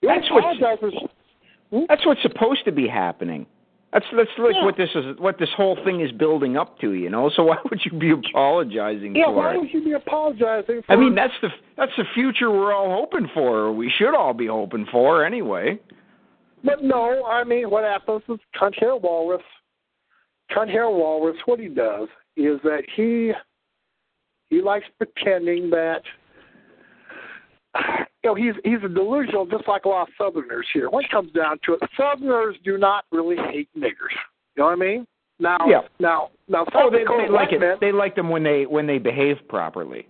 You 0.00 0.08
That's 0.08 0.30
what's- 0.30 0.58
for. 0.80 1.84
That's 1.86 2.06
what's 2.06 2.22
supposed 2.22 2.64
to 2.64 2.72
be 2.72 2.88
happening. 2.88 3.46
That's 3.92 4.04
that's 4.14 4.30
like 4.38 4.54
Yeah. 4.54 4.64
what 4.64 4.76
this 4.76 4.90
is 4.94 5.18
what 5.18 5.38
this 5.38 5.48
whole 5.56 5.76
thing 5.84 6.00
is 6.00 6.12
building 6.12 6.56
up 6.56 6.78
to, 6.80 6.92
you 6.92 7.08
know. 7.08 7.30
So 7.34 7.42
why 7.50 7.56
would 7.70 7.80
you 7.84 7.98
be 7.98 8.10
apologizing 8.10 9.16
Yeah, 9.16 9.26
for 9.26 9.34
why 9.34 9.54
it? 9.54 9.60
would 9.60 9.72
you 9.72 9.82
be 9.82 9.92
apologizing 9.92 10.82
for 10.82 10.92
I 10.92 10.96
mean, 10.96 11.14
that's 11.14 11.32
the 11.40 11.48
that's 11.76 11.92
the 11.96 12.04
future 12.14 12.50
we're 12.50 12.74
all 12.74 12.90
hoping 12.90 13.28
for. 13.32 13.60
Or 13.60 13.72
we 13.72 13.90
should 13.96 14.14
all 14.14 14.34
be 14.34 14.46
hoping 14.46 14.86
for 14.92 15.24
anyway. 15.24 15.78
But 16.64 16.82
no, 16.82 17.24
I 17.24 17.44
mean, 17.44 17.70
what 17.70 17.84
happens 17.84 18.22
is 18.28 18.38
Cunt 18.60 18.78
Hair 18.78 18.96
Walrus, 18.96 19.42
Cunt 20.50 20.68
Hair 20.68 20.90
Walrus, 20.90 21.36
what 21.46 21.60
he 21.60 21.68
does 21.68 22.08
is 22.36 22.60
that 22.64 22.82
he 22.94 23.32
he 24.50 24.60
likes 24.60 24.86
pretending 24.98 25.70
that 25.70 26.02
you 28.36 28.44
know 28.44 28.52
he's 28.52 28.60
he's 28.64 28.82
a 28.84 28.88
delusional, 28.92 29.46
just 29.46 29.66
like 29.68 29.84
a 29.84 29.88
lot 29.88 30.08
of 30.08 30.14
Southerners 30.18 30.66
here. 30.72 30.90
When 30.90 31.04
it 31.04 31.10
comes 31.10 31.32
down 31.32 31.58
to 31.64 31.74
it, 31.74 31.80
Southerners 31.96 32.56
do 32.64 32.78
not 32.78 33.04
really 33.12 33.36
hate 33.50 33.68
niggers. 33.76 34.14
You 34.56 34.62
know 34.62 34.64
what 34.66 34.72
I 34.72 34.76
mean? 34.76 35.06
Now, 35.40 35.58
Yeah. 35.68 35.82
now, 36.00 36.30
now, 36.48 36.66
Oh, 36.74 36.90
they, 36.90 36.98
Dakota 37.00 37.24
they 37.26 37.28
like 37.32 37.50
white 37.52 37.60
men, 37.60 37.70
it. 37.70 37.80
They 37.80 37.92
like 37.92 38.14
them 38.16 38.28
when 38.28 38.42
they 38.42 38.66
when 38.66 38.86
they 38.86 38.98
behave 38.98 39.36
properly. 39.48 40.06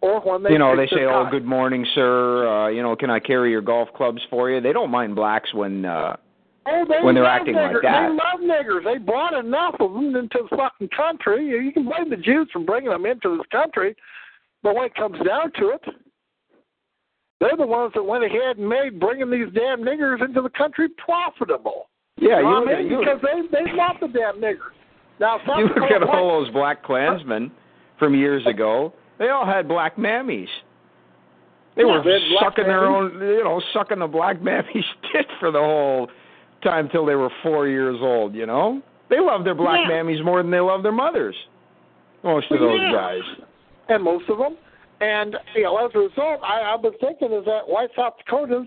or 0.00 0.20
when 0.20 0.42
they 0.42 0.52
you 0.52 0.58
know, 0.58 0.74
they 0.74 0.88
say, 0.88 1.04
"Oh, 1.04 1.28
good 1.30 1.44
morning, 1.44 1.86
sir. 1.94 2.48
Uh, 2.48 2.68
you 2.68 2.82
know, 2.82 2.96
can 2.96 3.10
I 3.10 3.20
carry 3.20 3.50
your 3.50 3.60
golf 3.60 3.92
clubs 3.94 4.22
for 4.30 4.50
you?" 4.50 4.60
They 4.60 4.72
don't 4.72 4.90
mind 4.90 5.14
blacks 5.14 5.52
when 5.54 5.84
uh 5.84 6.16
Oh, 6.64 6.84
they 6.88 7.04
when 7.04 7.14
they're 7.14 7.24
love 7.24 7.40
acting 7.40 7.54
like 7.56 7.74
that. 7.82 8.08
They 8.08 8.14
love 8.14 8.40
niggers. 8.40 8.84
They 8.84 8.98
brought 8.98 9.34
enough 9.34 9.74
of 9.80 9.92
them 9.92 10.14
into 10.16 10.38
the 10.48 10.56
fucking 10.56 10.88
country. 10.96 11.46
You 11.46 11.72
can 11.72 11.84
blame 11.84 12.08
the 12.08 12.16
Jews 12.16 12.48
for 12.52 12.60
bringing 12.60 12.90
them 12.90 13.04
into 13.04 13.36
this 13.36 13.46
country, 13.50 13.94
but 14.62 14.74
when 14.74 14.86
it 14.86 14.94
comes 14.94 15.18
down 15.26 15.52
to 15.58 15.70
it, 15.70 15.82
they're 17.42 17.56
the 17.56 17.66
ones 17.66 17.90
that 17.94 18.02
went 18.04 18.22
ahead 18.24 18.56
and 18.58 18.68
made 18.68 19.00
bringing 19.00 19.28
these 19.30 19.52
damn 19.52 19.80
niggers 19.82 20.24
into 20.24 20.40
the 20.40 20.50
country 20.50 20.88
profitable. 21.04 21.88
yeah, 22.16 22.38
you 22.38 22.42
know 22.44 22.64
you 22.64 22.70
I 22.76 22.82
mean? 22.82 22.98
because 23.00 23.20
they 23.22 23.64
they 23.64 23.72
love 23.72 23.96
the 24.00 24.08
damn 24.08 24.36
niggers. 24.40 24.72
Now, 25.18 25.38
you 25.58 25.64
look 25.64 25.90
at 25.90 26.00
white- 26.00 26.08
all 26.08 26.40
those 26.40 26.52
black 26.52 26.82
Klansmen 26.82 27.50
from 27.98 28.14
years 28.14 28.46
ago. 28.46 28.92
They 29.18 29.28
all 29.28 29.44
had 29.46 29.68
black 29.68 29.96
mammies. 29.96 30.48
They 31.76 31.82
Yeah, 31.82 31.92
were 31.98 32.02
they 32.02 32.18
sucking 32.40 32.64
their 32.64 32.84
own, 32.86 33.12
you 33.20 33.44
know, 33.44 33.60
sucking 33.72 33.98
the 33.98 34.06
black 34.06 34.40
mammy's 34.48 34.84
tit 35.12 35.26
for 35.40 35.50
the 35.50 35.58
whole 35.60 36.08
time 36.62 36.88
till 36.90 37.04
they 37.06 37.14
were 37.14 37.30
four 37.42 37.66
years 37.68 37.96
old. 38.00 38.34
You 38.34 38.46
know, 38.46 38.82
they 39.10 39.20
love 39.20 39.44
their 39.44 39.54
black 39.54 39.80
Yeah. 39.88 39.96
mammies 40.02 40.24
more 40.24 40.42
than 40.42 40.50
they 40.50 40.60
love 40.60 40.82
their 40.82 40.92
mothers. 40.92 41.36
Most 42.24 42.50
of 42.50 42.58
those 42.60 42.80
Yeah. 42.80 42.92
guys. 42.92 43.22
and 43.88 44.02
most 44.02 44.28
of 44.30 44.38
them. 44.38 44.56
And 45.02 45.36
you 45.56 45.64
know, 45.64 45.84
as 45.84 45.90
a 45.94 45.98
result, 45.98 46.40
I, 46.44 46.62
I've 46.72 46.82
been 46.82 46.96
thinking 47.00 47.32
is 47.32 47.44
that 47.44 47.66
white 47.66 47.90
South 47.96 48.14
Dakotans 48.24 48.66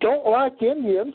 don't 0.00 0.26
like 0.26 0.62
Indians 0.62 1.14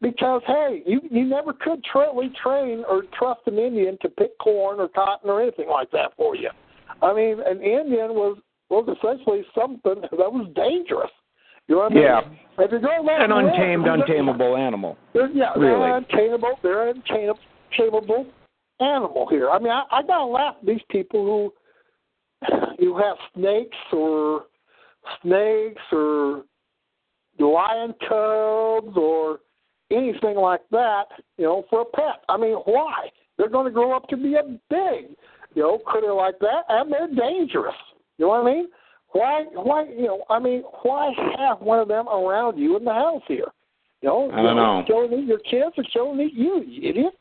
because 0.00 0.40
hey, 0.46 0.82
you 0.86 1.00
you 1.10 1.24
never 1.26 1.52
could 1.52 1.84
really 1.94 2.32
train 2.42 2.82
or 2.88 3.02
trust 3.18 3.42
an 3.46 3.58
Indian 3.58 3.98
to 4.00 4.08
pick 4.08 4.38
corn 4.38 4.80
or 4.80 4.88
cotton 4.88 5.28
or 5.28 5.42
anything 5.42 5.68
like 5.68 5.90
that 5.90 6.12
for 6.16 6.34
you. 6.34 6.48
I 7.02 7.12
mean, 7.12 7.40
an 7.44 7.60
Indian 7.62 8.14
was 8.14 8.38
was 8.70 8.88
essentially 8.88 9.42
something 9.54 10.00
that 10.00 10.32
was 10.32 10.50
dangerous. 10.54 11.10
You 11.68 11.76
know 11.76 11.82
what 11.82 11.92
I 11.92 11.94
mean? 11.94 12.04
Yeah. 12.04 12.20
If 12.64 12.70
you're 12.70 12.80
going 12.80 13.08
An 13.08 13.32
untamed, 13.32 13.84
they're- 13.84 13.94
untamable 13.94 14.56
animal. 14.56 14.96
They're, 15.12 15.28
yeah, 15.30 15.52
Really? 15.56 15.78
they're 15.80 15.96
untamable. 15.98 16.58
They're 16.62 16.88
an 16.88 17.02
untamable 17.08 18.26
animal 18.80 19.26
here. 19.28 19.50
I 19.50 19.58
mean, 19.58 19.70
I, 19.70 19.84
I 19.90 20.02
gotta 20.02 20.24
laugh 20.24 20.56
at 20.60 20.66
these 20.66 20.80
people 20.90 21.24
who 21.24 21.52
you 22.78 22.96
have 22.96 23.16
snakes 23.34 23.76
or 23.92 24.44
snakes 25.22 25.82
or 25.92 26.44
lion 27.38 27.94
cubs 28.08 28.96
or 28.96 29.40
anything 29.90 30.36
like 30.36 30.60
that, 30.70 31.04
you 31.36 31.44
know, 31.44 31.64
for 31.70 31.82
a 31.82 31.84
pet. 31.84 32.22
I 32.28 32.36
mean, 32.36 32.54
why? 32.64 33.08
They're 33.36 33.48
going 33.48 33.66
to 33.66 33.72
grow 33.72 33.96
up 33.96 34.08
to 34.08 34.16
be 34.16 34.34
a 34.34 34.42
big, 34.68 35.16
you 35.54 35.62
know, 35.62 35.78
critter 35.78 36.12
like 36.12 36.38
that, 36.40 36.62
and 36.68 36.92
they're 36.92 37.08
dangerous. 37.08 37.74
You 38.18 38.26
know 38.26 38.28
what 38.28 38.46
I 38.46 38.54
mean? 38.54 38.68
Why? 39.12 39.44
Why? 39.54 39.84
You 39.84 40.06
know, 40.06 40.24
I 40.28 40.38
mean, 40.38 40.62
why 40.82 41.12
have 41.38 41.60
one 41.60 41.80
of 41.80 41.88
them 41.88 42.08
around 42.08 42.58
you 42.58 42.76
in 42.76 42.84
the 42.84 42.92
house 42.92 43.22
here? 43.26 43.48
You 44.02 44.08
know, 44.08 44.30
I 44.32 44.42
don't 44.42 44.56
know. 44.56 44.84
Showing 44.86 45.12
eat 45.12 45.26
your 45.26 45.38
kids 45.38 45.74
or 45.76 45.84
showing 45.92 46.20
eat 46.20 46.34
you, 46.34 46.62
you 46.66 46.88
idiot. 46.88 47.14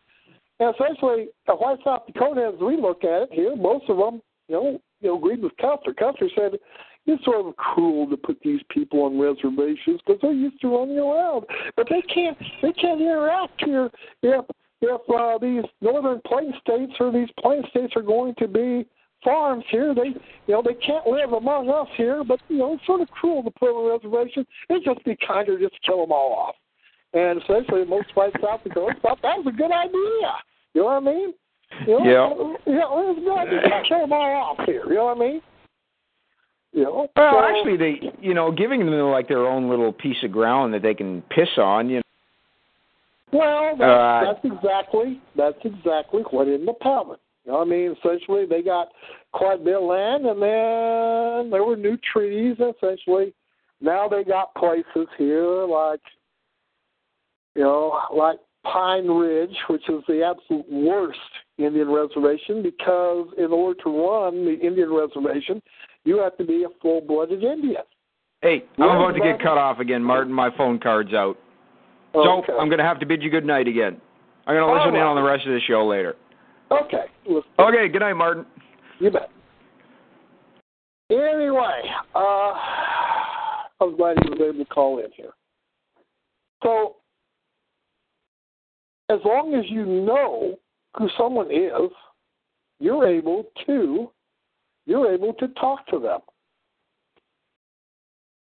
And 0.60 0.76
essentially, 0.76 1.30
uh, 1.48 1.54
why 1.54 1.76
South 1.84 2.06
Dakota, 2.06 2.52
as 2.54 2.60
we 2.62 2.76
look 2.76 3.04
at 3.04 3.24
it 3.24 3.30
here, 3.32 3.56
most 3.56 3.86
of 3.90 3.98
them, 3.98 4.22
you 4.48 4.56
know, 4.56 4.82
you 5.02 5.10
know, 5.10 5.18
agreed 5.18 5.42
with 5.42 5.56
Custer. 5.58 5.94
Custer 5.94 6.30
said 6.36 6.60
it's 7.06 7.26
sort 7.26 7.46
of 7.46 7.56
cruel 7.56 8.08
to 8.10 8.18
put 8.18 8.40
these 8.44 8.62
people 8.70 9.04
on 9.04 9.20
reservations 9.20 10.00
because 10.06 10.20
they're 10.22 10.34
used 10.34 10.60
to 10.62 10.76
running 10.78 11.00
around, 11.00 11.46
but 11.76 11.88
they 11.90 12.02
can't 12.14 12.38
they 12.62 12.72
can't 12.74 13.02
interact 13.02 13.64
here 13.64 13.90
if 14.22 14.46
if 14.82 15.02
uh, 15.10 15.38
these 15.40 15.70
northern 15.82 16.22
plain 16.26 16.54
states 16.62 16.94
or 17.00 17.12
these 17.12 17.30
plain 17.40 17.64
states 17.70 17.94
are 17.96 18.02
going 18.02 18.34
to 18.38 18.48
be 18.48 18.86
farms 19.24 19.64
here. 19.70 19.94
They 19.94 20.10
you 20.48 20.54
know 20.54 20.62
they 20.64 20.76
can't 20.76 21.08
live 21.08 21.34
among 21.34 21.70
us 21.70 21.88
here, 21.98 22.24
but 22.24 22.40
you 22.48 22.58
know 22.58 22.74
it's 22.74 22.86
sort 22.86 23.02
of 23.02 23.10
cruel 23.10 23.44
to 23.44 23.52
put 23.52 23.70
on 23.70 23.90
a 23.90 23.94
reservation. 23.94 24.46
It'd 24.70 24.84
just 24.84 25.04
be 25.04 25.18
kinder 25.28 25.60
just 25.60 25.74
to 25.76 25.80
kill 25.86 26.02
them 26.02 26.12
all 26.12 26.34
off. 26.34 26.56
And 27.14 27.42
essentially, 27.42 27.86
most 27.86 28.08
white 28.14 28.34
South 28.42 28.64
Dakota 28.64 28.94
thought 29.02 29.20
that 29.24 29.38
was 29.38 29.48
a 29.48 29.58
good 29.58 29.72
idea. 29.72 30.32
You 30.76 30.82
know 30.82 30.86
what 30.86 30.98
I 30.98 31.00
mean? 31.00 31.34
You 31.86 32.00
know, 32.00 32.58
Yeah. 32.66 32.74
Yeah, 32.74 32.90
well, 32.90 33.16
it's 33.18 33.40
idea 33.40 33.62
to 33.62 33.84
kill 33.88 34.00
them 34.02 34.14
off 34.14 34.58
here. 34.66 34.84
You 34.88 34.96
know 34.96 35.06
what 35.06 35.18
I 35.18 35.20
mean? 35.20 35.42
You 36.74 36.84
know. 36.84 37.10
Well, 37.16 37.34
so- 37.34 37.44
actually, 37.44 37.78
they, 37.78 38.12
you 38.22 38.34
know, 38.34 38.52
giving 38.52 38.86
them 38.86 38.92
like 39.12 39.28
their 39.28 39.48
own 39.48 39.70
little 39.70 39.94
piece 39.94 40.22
of 40.24 40.32
ground 40.32 40.74
that 40.74 40.82
they 40.82 40.94
can 40.94 41.22
piss 41.30 41.50
on, 41.58 41.90
you 41.90 41.98
know. 41.98 42.02
Well, 43.32 43.76
that's, 43.78 43.82
Uh, 43.82 44.34
that's 44.34 44.46
exactly 44.46 45.22
that's 45.36 45.64
exactly 45.64 46.24
what 46.32 46.48
in 46.48 46.66
the 46.66 46.74
Pellet. 46.74 47.20
You 47.46 47.52
know, 47.52 47.60
what 47.60 47.68
I 47.68 47.70
mean, 47.70 47.96
essentially 47.98 48.46
they 48.46 48.62
got 48.62 48.90
quite 49.32 49.62
a 49.62 49.64
bit 49.64 49.76
of 49.76 49.84
land, 49.84 50.26
and 50.26 50.42
then 50.42 51.50
there 51.52 51.64
were 51.64 51.76
new 51.78 51.98
treaties. 51.98 52.58
Essentially, 52.60 53.34
now 53.82 54.08
they 54.08 54.24
got 54.24 54.54
places 54.56 55.08
here 55.18 55.66
like, 55.66 56.02
you 57.56 57.64
know, 57.64 58.00
like 58.14 58.40
Pine 58.64 59.08
Ridge, 59.08 59.56
which 59.70 59.88
is 59.90 60.04
the 60.08 60.24
absolute 60.24 60.70
worst 60.72 61.20
Indian 61.60 61.90
reservation 61.90 62.64
because 62.64 63.28
in 63.38 63.52
order 63.52 63.80
to 63.84 63.90
run 63.90 64.46
the 64.46 64.58
Indian 64.60 64.92
reservation, 64.92 65.62
you 66.06 66.18
have 66.20 66.38
to 66.38 66.46
be 66.46 66.64
a 66.64 66.70
full-blooded 66.82 67.44
Indian. 67.44 67.84
Hey, 68.42 68.64
I'm 68.78 68.84
about 68.84 69.12
to 69.12 69.20
get 69.20 69.42
cut 69.42 69.58
off 69.58 69.80
again, 69.80 70.02
Martin. 70.02 70.32
My 70.32 70.50
phone 70.56 70.80
card's 70.80 71.14
out. 71.14 71.38
So 72.14 72.42
I'm 72.58 72.70
going 72.70 72.80
to 72.80 72.86
have 72.86 73.00
to 73.02 73.06
bid 73.06 73.22
you 73.22 73.30
good 73.30 73.46
night 73.46 73.68
again. 73.68 74.00
I'm 74.48 74.56
going 74.56 74.68
to 74.68 74.74
listen 74.74 74.96
in 74.96 75.02
on 75.02 75.16
the 75.16 75.22
rest 75.22 75.46
of 75.46 75.52
the 75.54 75.60
show 75.68 75.86
later. 75.86 76.16
Okay. 76.72 77.06
Okay, 77.60 77.88
good 77.90 78.00
night, 78.00 78.14
Martin. 78.14 78.46
You 79.00 79.12
bet. 79.12 79.30
Anyway, 81.12 81.82
uh, 82.16 82.54
I 82.60 83.66
was 83.82 83.96
glad 83.98 84.18
he 84.24 84.30
was 84.30 84.40
able 84.42 84.64
to 84.64 84.70
call 84.70 85.00
in 85.00 85.12
here. 85.16 85.32
So, 86.64 86.96
as 89.10 89.20
long 89.26 89.56
as 89.56 89.66
you 89.70 89.86
know 89.86 90.56
who 90.98 91.10
someone 91.18 91.52
is, 91.52 91.92
you're 92.80 93.08
able 93.08 93.46
to 93.66 94.10
you're 94.86 95.14
able 95.14 95.34
to 95.34 95.48
talk 95.50 95.86
to 95.88 96.00
them. 96.00 96.20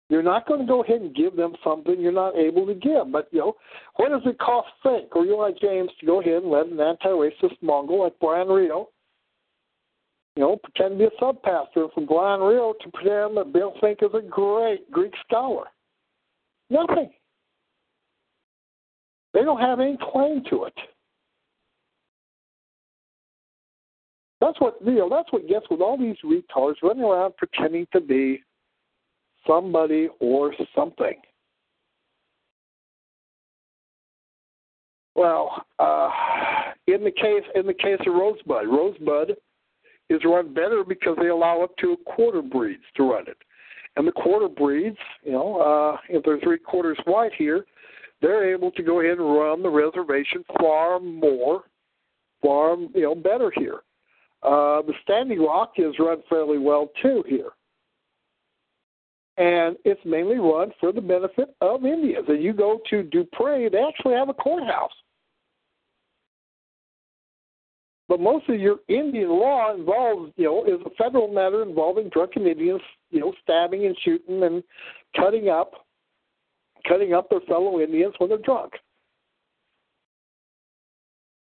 You're 0.10 0.24
not 0.24 0.48
going 0.48 0.60
to 0.60 0.66
go 0.66 0.84
ahead 0.84 1.02
and 1.02 1.16
give 1.16 1.36
them 1.36 1.54
something 1.64 2.00
you're 2.00 2.12
not 2.12 2.36
able 2.36 2.66
to 2.68 2.74
give. 2.76 3.12
But 3.12 3.30
you 3.32 3.40
know, 3.40 3.56
what 3.96 4.10
does 4.10 4.22
it 4.26 4.38
cost 4.40 4.68
Finck 4.84 5.08
or 5.14 5.26
you 5.26 5.38
like 5.38 5.60
James 5.60 5.90
to 6.00 6.06
go 6.06 6.22
ahead 6.22 6.44
and 6.44 6.52
let 6.52 6.68
an 6.68 6.80
anti-racist 6.80 7.62
Mongol 7.62 8.04
like 8.04 8.20
Bryan 8.20 8.48
Reo 8.48 8.90
you 10.40 10.46
know, 10.46 10.56
pretend 10.56 10.98
to 10.98 10.98
be 11.00 11.04
a 11.04 11.20
sub 11.20 11.42
pastor 11.42 11.88
from 11.94 12.06
Bryan 12.06 12.40
Reo 12.40 12.74
to 12.82 12.90
pretend 12.92 13.36
that 13.36 13.52
Bill 13.52 13.74
Finck 13.82 14.02
is 14.02 14.14
a 14.14 14.22
great 14.26 14.90
Greek 14.90 15.14
scholar. 15.28 15.66
Nothing. 16.70 17.12
They 19.34 19.42
don't 19.42 19.60
have 19.60 19.82
any 19.82 19.98
claim 20.02 20.44
to 20.50 20.64
it. 20.64 20.74
That's 24.42 24.60
what 24.60 24.78
you 24.86 24.96
know. 24.96 25.10
That's 25.10 25.32
what 25.32 25.48
gets 25.48 25.66
with 25.70 25.82
all 25.82 25.98
these 25.98 26.16
retards 26.24 26.76
running 26.82 27.04
around 27.04 27.36
pretending 27.38 27.88
to 27.92 28.00
be 28.00 28.42
somebody 29.46 30.08
or 30.20 30.54
something. 30.76 31.16
Well, 35.16 35.66
uh, 35.80 36.10
in 36.88 37.04
the 37.04 37.12
case 37.12 37.44
in 37.56 37.66
the 37.66 37.74
case 37.74 38.00
of 38.08 38.14
Rosebud, 38.14 38.68
Rosebud 38.68 39.36
is 40.10 40.22
run 40.24 40.54
better 40.54 40.84
because 40.88 41.18
they 41.20 41.28
allow 41.28 41.62
up 41.62 41.76
to 41.78 41.98
quarter 42.06 42.42
breeds 42.42 42.84
to 42.96 43.12
run 43.12 43.28
it. 43.28 43.38
And 43.98 44.08
the 44.08 44.14
quarter 44.14 44.48
breeds, 44.48 44.98
you 45.24 45.34
know, 45.34 45.60
uh, 45.60 45.98
if 46.08 46.24
they're 46.24 46.40
three 46.40 46.58
quarters 46.58 46.98
white 47.06 47.34
here, 47.38 47.66
they're 48.22 48.54
able 48.54 48.72
to 48.72 48.84
go 48.84 49.02
ahead 49.02 49.18
and 49.18 49.36
run 49.36 49.62
the 49.62 49.70
reservation 49.70 50.44
far 50.58 51.00
more, 51.00 51.64
far 52.42 52.78
you 52.78 53.02
know 53.02 53.16
better 53.16 53.52
here. 53.56 53.82
Uh, 54.42 54.82
the 54.84 54.94
Standing 55.04 55.40
Rock 55.40 55.74
is 55.78 55.94
run 56.00 56.24
fairly 56.30 56.58
well 56.58 56.90
too 57.02 57.24
here, 57.28 57.50
and 59.38 59.76
it's 59.84 60.00
mainly 60.06 60.38
run 60.38 60.72
for 60.80 60.94
the 60.94 61.02
benefit 61.02 61.56
of 61.60 61.86
Indians. 61.86 62.26
And 62.30 62.42
you 62.42 62.54
go 62.54 62.80
to 62.90 63.04
Dupree, 63.04 63.70
they 63.70 63.84
actually 63.84 64.16
have 64.16 64.30
a 64.30 64.34
courthouse. 64.34 64.92
But 68.08 68.20
most 68.20 68.50
of 68.50 68.60
your 68.60 68.78
Indian 68.88 69.30
law 69.30 69.76
involves, 69.76 70.34
you 70.36 70.46
know, 70.46 70.66
is 70.66 70.82
a 70.84 70.90
federal 70.96 71.28
matter 71.28 71.62
involving 71.62 72.10
drunken 72.10 72.48
Indians, 72.48 72.82
you 73.12 73.20
know, 73.20 73.34
stabbing 73.44 73.86
and 73.86 73.96
shooting 74.04 74.42
and 74.44 74.64
cutting 75.16 75.50
up, 75.50 75.86
cutting 76.88 77.14
up 77.14 77.30
their 77.30 77.42
fellow 77.42 77.80
Indians 77.80 78.16
when 78.18 78.30
they're 78.30 78.40
drunk. 78.40 78.74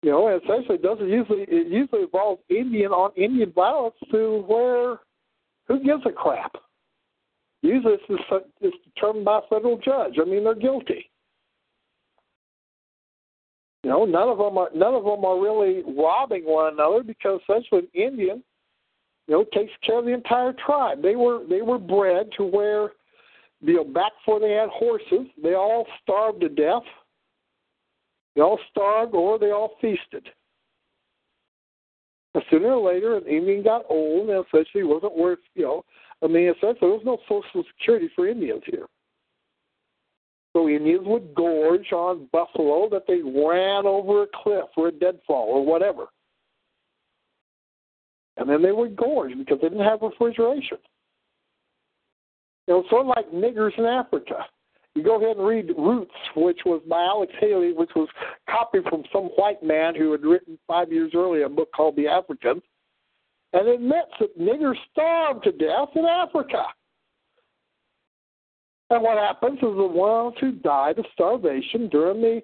You 0.03 0.11
know, 0.11 0.29
and 0.29 0.41
essentially 0.43 0.79
doesn't 0.79 1.09
usually 1.09 1.43
it 1.43 1.67
usually 1.67 2.03
involves 2.03 2.41
Indian 2.49 2.93
on 2.93 3.11
Indian 3.17 3.53
violence 3.53 3.97
to 4.13 4.45
where 4.47 4.99
who 5.67 5.85
gives 5.85 6.07
a 6.07 6.13
crap. 6.13 6.55
Usually 7.63 7.95
it's, 7.95 8.45
it's 8.61 8.77
determined 8.95 9.25
by 9.25 9.39
a 9.39 9.49
federal 9.51 9.77
judge. 9.79 10.15
I 10.21 10.25
mean, 10.25 10.45
they're 10.45 10.55
guilty. 10.55 11.11
You 13.83 13.91
know, 13.91 14.05
none 14.05 14.29
of 14.29 14.39
them 14.39 14.59
are 14.59 14.71
none 14.75 14.95
of 14.95 15.05
them 15.05 15.25
are 15.25 15.41
really 15.41 15.83
robbing 15.97 16.45
one 16.45 16.73
another 16.73 17.03
because 17.03 17.41
essentially 17.49 17.81
an 17.81 17.89
Indian, 17.95 18.45
you 19.27 19.35
know, 19.35 19.45
takes 19.53 19.73
care 19.85 19.99
of 19.99 20.05
the 20.05 20.13
entire 20.13 20.53
tribe. 20.53 21.01
They 21.03 21.17
were 21.17 21.45
they 21.49 21.63
were 21.63 21.79
bred 21.79 22.29
to 22.37 22.45
where, 22.45 22.91
you 23.61 23.75
know, 23.75 23.85
back 23.85 24.13
before 24.21 24.41
they 24.41 24.53
had 24.53 24.69
horses, 24.69 25.27
they 25.43 25.55
all 25.55 25.87
starved 26.03 26.41
to 26.41 26.49
death. 26.49 26.83
They 28.39 28.45
all 28.45 28.61
starved 28.71 29.17
or 29.17 29.37
they 29.37 29.51
all 29.51 29.73
feasted. 29.81 30.29
And 32.35 32.45
sooner 32.49 32.69
or 32.69 32.93
later, 32.93 33.17
an 33.17 33.27
Indian 33.27 33.65
got 33.65 33.83
old 33.91 34.31
and 34.31 34.45
essentially 34.47 34.85
wasn't 34.85 35.19
worth, 35.19 35.41
you 35.57 35.65
know, 35.65 35.85
I 36.23 36.29
mean, 36.29 36.47
essentially 36.47 36.77
there 36.83 36.91
was 36.91 37.03
no 37.05 37.19
social 37.29 37.65
security 37.77 38.09
for 38.15 38.29
Indians 38.29 38.63
here. 38.65 38.87
So 40.53 40.69
Indians 40.69 41.05
would 41.05 41.35
gorge 41.35 41.91
on 41.91 42.29
buffalo 42.31 42.89
that 42.91 43.09
they 43.09 43.23
ran 43.23 43.87
over 43.87 44.23
a 44.23 44.27
cliff 44.33 44.67
or 44.77 44.87
a 44.87 44.93
deadfall 44.93 45.49
or 45.49 45.67
whatever. 45.67 46.07
And 48.37 48.49
then 48.49 48.63
they 48.63 48.71
would 48.71 48.95
gorge 48.95 49.37
because 49.37 49.59
they 49.61 49.69
didn't 49.69 49.85
have 49.85 50.01
refrigeration. 50.01 50.79
You 52.69 52.75
know, 52.75 52.85
sort 52.89 53.01
of 53.01 53.09
like 53.09 53.33
niggers 53.33 53.77
in 53.77 53.85
Africa. 53.85 54.47
You 54.95 55.05
go 55.05 55.17
ahead 55.17 55.37
and 55.37 55.47
read 55.47 55.71
Roots, 55.79 56.11
which 56.35 56.61
was 56.67 56.83
by 56.89 57.03
Alex 57.03 57.33
Haley, 57.39 57.73
which 57.73 57.91
was 57.95 58.09
copied 58.51 58.85
from 58.85 59.05
some 59.13 59.27
white 59.37 59.63
man 59.63 59.95
who 59.95 60.11
had 60.11 60.23
written 60.23 60.59
five 60.67 60.91
years 60.91 61.13
earlier 61.15 61.45
a 61.45 61.49
book 61.49 61.69
called 61.75 61.95
The 61.95 62.09
African, 62.09 62.61
and 63.53 63.69
it 63.69 63.75
admits 63.77 64.11
that 64.19 64.39
niggers 64.39 64.77
starved 64.91 65.45
to 65.45 65.53
death 65.53 65.91
in 65.95 66.05
Africa. 66.05 66.65
And 68.91 69.03
what 69.03 69.19
happens 69.19 69.59
is 69.59 69.61
the 69.63 69.87
ones 69.87 70.35
who 70.41 70.53
died 70.53 70.99
of 70.99 71.05
starvation 71.13 71.89
during 71.91 72.21
the, 72.21 72.43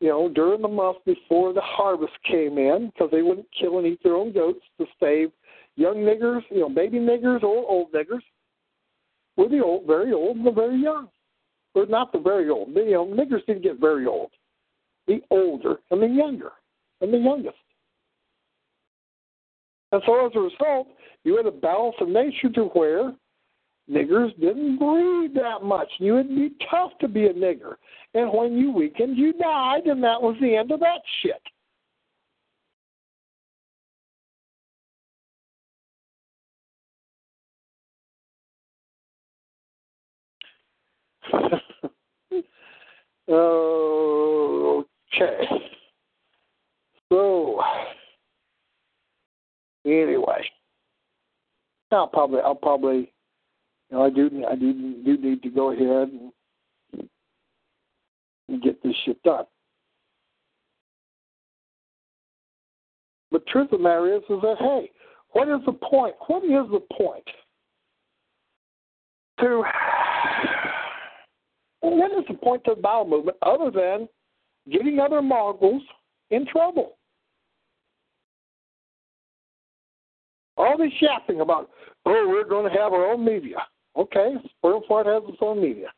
you 0.00 0.08
know, 0.08 0.28
during 0.28 0.60
the 0.60 0.68
month 0.68 0.98
before 1.06 1.52
the 1.52 1.62
harvest 1.62 2.12
came 2.28 2.58
in, 2.58 2.92
because 2.92 3.10
they 3.10 3.22
wouldn't 3.22 3.46
kill 3.58 3.78
and 3.78 3.86
eat 3.86 4.02
their 4.02 4.16
own 4.16 4.32
goats 4.32 4.60
to 4.78 4.86
save 5.00 5.30
young 5.76 5.96
niggers, 5.96 6.42
you 6.50 6.60
know, 6.60 6.68
baby 6.68 6.98
niggers 6.98 7.42
or 7.42 7.64
old 7.68 7.92
niggers, 7.92 8.22
were 9.36 9.48
the 9.48 9.62
old, 9.62 9.86
very 9.86 10.12
old 10.12 10.36
and 10.36 10.46
the 10.46 10.50
very 10.50 10.80
young. 10.82 11.08
But 11.76 11.90
not 11.90 12.10
the 12.10 12.18
very 12.18 12.48
old. 12.48 12.70
You 12.74 12.90
know, 12.90 13.04
niggers 13.04 13.44
didn't 13.46 13.62
get 13.62 13.78
very 13.78 14.06
old. 14.06 14.30
The 15.06 15.20
older 15.30 15.76
and 15.90 16.02
the 16.02 16.06
younger 16.06 16.52
and 17.02 17.12
the 17.12 17.18
youngest. 17.18 17.58
And 19.92 20.02
so 20.06 20.26
as 20.26 20.32
a 20.34 20.40
result, 20.40 20.88
you 21.22 21.36
had 21.36 21.44
a 21.44 21.50
balance 21.50 21.96
of 22.00 22.08
nature 22.08 22.48
to 22.54 22.62
where 22.72 23.12
niggers 23.90 24.34
didn't 24.40 24.78
breed 24.78 25.34
that 25.34 25.62
much. 25.62 25.88
You 25.98 26.14
would 26.14 26.30
be 26.30 26.52
tough 26.70 26.92
to 27.02 27.08
be 27.08 27.26
a 27.26 27.34
nigger. 27.34 27.74
And 28.14 28.32
when 28.32 28.56
you 28.56 28.72
weakened, 28.72 29.18
you 29.18 29.34
died, 29.34 29.84
and 29.84 30.02
that 30.02 30.20
was 30.20 30.34
the 30.40 30.56
end 30.56 30.72
of 30.72 30.80
that 30.80 31.02
shit. 31.20 31.42
okay. 43.28 44.84
So 47.10 47.60
anyway, 49.84 50.48
I'll 51.92 52.08
probably 52.08 52.40
I'll 52.40 52.54
probably 52.54 53.12
you 53.90 53.96
know 53.96 54.04
I 54.04 54.10
do 54.10 54.44
I 54.48 54.54
do 54.56 54.72
do 55.04 55.16
need 55.18 55.42
to 55.42 55.50
go 55.50 55.70
ahead 55.72 56.08
and, 56.08 56.32
and 58.48 58.62
get 58.62 58.82
this 58.82 58.94
shit 59.04 59.22
done. 59.22 59.44
But 63.30 63.46
truth 63.48 63.72
of 63.72 63.78
the 63.78 63.84
matter 63.84 64.14
is, 64.14 64.22
is 64.22 64.40
that 64.42 64.56
hey, 64.58 64.90
what 65.32 65.48
is 65.48 65.64
the 65.66 65.72
point? 65.72 66.14
What 66.26 66.44
is 66.44 66.70
the 66.70 66.82
point 66.96 67.24
to 69.40 69.62
what 71.90 72.12
is 72.12 72.24
the 72.28 72.34
point 72.34 72.64
to 72.64 72.74
the 72.74 72.80
bowel 72.80 73.06
movement 73.06 73.36
other 73.42 73.70
than 73.70 74.08
getting 74.70 74.98
other 74.98 75.22
Mongols 75.22 75.82
in 76.30 76.46
trouble? 76.46 76.96
All 80.56 80.76
this 80.78 80.92
yapping 81.00 81.40
about, 81.40 81.70
oh, 82.06 82.26
we're 82.28 82.48
going 82.48 82.70
to 82.70 82.78
have 82.78 82.92
our 82.92 83.12
own 83.12 83.24
media. 83.24 83.58
Okay, 83.96 84.34
Fart 84.62 85.06
has 85.06 85.22
its 85.28 85.38
own 85.40 85.60
media. 85.60 85.88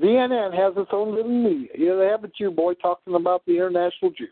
CNN 0.00 0.54
has 0.56 0.72
its 0.76 0.90
own 0.92 1.14
little 1.14 1.30
media. 1.30 1.68
Yeah, 1.76 1.94
they 1.96 2.06
have 2.06 2.24
a 2.24 2.28
Jew 2.28 2.50
boy 2.50 2.74
talking 2.74 3.14
about 3.14 3.42
the 3.46 3.56
international 3.56 4.12
Jew. 4.16 4.28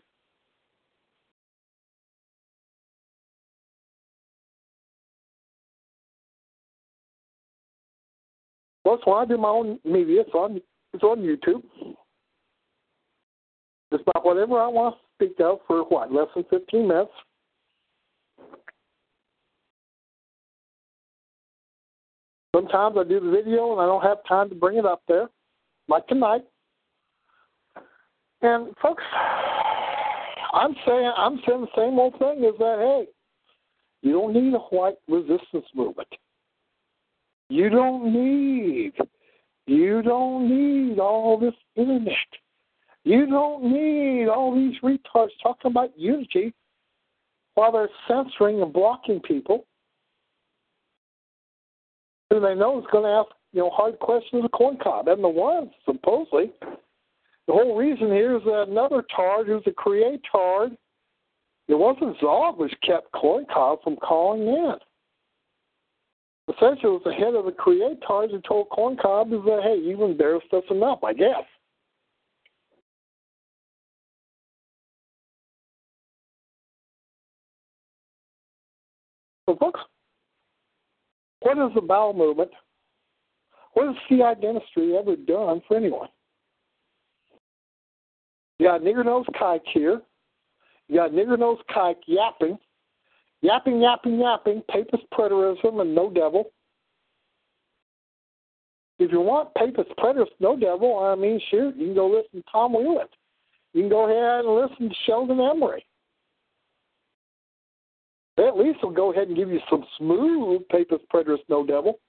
Plus, 8.89 9.01
when 9.05 9.17
I 9.17 9.25
do 9.25 9.37
my 9.37 9.49
own 9.49 9.79
media, 9.85 10.21
it's 10.21 10.33
on 10.33 10.59
it's 10.93 11.03
on 11.03 11.19
YouTube. 11.19 11.61
Just 13.93 14.01
about 14.07 14.25
whatever 14.25 14.59
I 14.59 14.65
want 14.65 14.95
to 14.95 15.27
speak 15.27 15.39
of 15.39 15.59
for 15.67 15.83
what 15.83 16.11
less 16.11 16.25
than 16.33 16.43
fifteen 16.49 16.87
minutes. 16.87 17.11
Sometimes 22.55 22.95
I 22.97 23.03
do 23.03 23.19
the 23.19 23.29
video 23.29 23.73
and 23.73 23.81
I 23.81 23.85
don't 23.85 24.01
have 24.01 24.25
time 24.27 24.49
to 24.49 24.55
bring 24.55 24.79
it 24.79 24.87
up 24.87 25.03
there, 25.07 25.29
like 25.87 26.07
tonight. 26.07 26.41
And 28.41 28.75
folks, 28.81 29.03
I'm 30.51 30.75
saying 30.87 31.11
I'm 31.15 31.39
saying 31.47 31.61
the 31.61 31.67
same 31.77 31.99
old 31.99 32.17
thing 32.17 32.43
is 32.43 32.57
that 32.57 32.77
hey, 32.79 33.05
you 34.01 34.13
don't 34.13 34.33
need 34.33 34.51
a 34.55 34.57
white 34.57 34.95
resistance 35.07 35.67
movement. 35.75 36.07
You 37.49 37.69
don't 37.69 38.13
need 38.13 38.93
you 39.65 40.01
don't 40.01 40.49
need 40.49 40.99
all 40.99 41.37
this 41.37 41.53
internet. 41.75 42.13
You 43.03 43.27
don't 43.27 43.63
need 43.63 44.27
all 44.27 44.55
these 44.55 44.79
retards 44.81 45.29
talking 45.43 45.69
about 45.69 45.97
unity 45.97 46.53
while 47.53 47.71
they're 47.71 47.89
censoring 48.07 48.61
and 48.61 48.73
blocking 48.73 49.19
people 49.19 49.65
who 52.29 52.39
they 52.39 52.55
know 52.55 52.79
is 52.79 52.85
going 52.91 53.03
to 53.03 53.09
ask 53.09 53.29
you 53.51 53.61
know 53.61 53.69
hard 53.71 53.99
questions 53.99 54.45
of 54.45 54.51
corn 54.51 54.77
cob. 54.81 55.07
And 55.07 55.23
the 55.23 55.29
ones 55.29 55.71
supposedly 55.85 56.51
the 57.47 57.53
whole 57.53 57.75
reason 57.75 58.07
here 58.07 58.37
is 58.37 58.43
that 58.43 58.67
another 58.69 59.03
tard 59.15 59.47
who's 59.47 59.63
a 59.65 59.71
creator. 59.71 60.69
It 61.67 61.77
wasn't 61.77 62.19
Zog 62.19 62.57
which 62.57 62.73
kept 62.83 63.11
corn 63.11 63.45
cob 63.51 63.83
from 63.83 63.95
calling 63.95 64.47
in. 64.47 64.75
Essentially, 66.49 66.91
was 66.91 67.01
the 67.05 67.13
head 67.13 67.35
of 67.35 67.45
the 67.45 67.51
creators 67.51 68.31
who 68.31 68.41
told 68.47 68.69
corn 68.69 68.97
cob 68.97 69.29
that 69.29 69.59
hey, 69.63 69.77
you 69.77 70.03
embarrassed 70.03 70.51
us 70.51 70.63
enough, 70.71 71.03
I 71.03 71.13
guess. 71.13 71.43
So, 79.47 79.55
folks, 79.57 79.79
what 81.41 81.57
is 81.57 81.73
the 81.75 81.81
bowel 81.81 82.13
movement? 82.13 82.51
What 83.73 83.87
has 83.87 83.95
CI 84.07 84.39
dentistry 84.41 84.97
ever 84.97 85.15
done 85.15 85.61
for 85.67 85.77
anyone? 85.77 86.09
You 88.57 88.67
got 88.67 88.81
nigger 88.81 89.05
nose 89.05 89.25
kike 89.39 89.61
here. 89.73 90.01
You 90.87 90.95
got 90.95 91.11
nigger 91.11 91.37
nose 91.37 91.59
kike 91.75 91.95
yapping, 92.07 92.57
yapping, 93.41 93.81
yapping, 93.81 94.19
yapping, 94.19 94.61
papist 94.69 95.03
preterism 95.13 95.81
and 95.81 95.93
no 95.95 96.09
devil. 96.09 96.51
If 98.99 99.11
you 99.11 99.21
want 99.21 99.53
papist 99.55 99.89
preterist, 99.97 100.31
no 100.39 100.57
devil, 100.57 100.99
I 100.99 101.15
mean, 101.15 101.39
shoot, 101.49 101.75
you 101.77 101.87
can 101.87 101.95
go 101.95 102.07
listen 102.07 102.41
to 102.41 102.51
Tom 102.51 102.73
Wheelan. 102.73 103.07
You 103.73 103.83
can 103.83 103.89
go 103.89 104.09
ahead 104.09 104.45
and 104.45 104.55
listen 104.55 104.89
to 104.89 104.95
Sheldon 105.05 105.37
Emry. 105.37 105.79
They 108.35 108.47
at 108.47 108.57
least 108.57 108.79
will 108.81 108.91
go 108.91 109.11
ahead 109.11 109.27
and 109.27 109.37
give 109.37 109.49
you 109.49 109.59
some 109.69 109.85
smooth 109.97 110.61
papist 110.69 111.03
preterist 111.13 111.43
no 111.49 111.65
devil. 111.65 111.99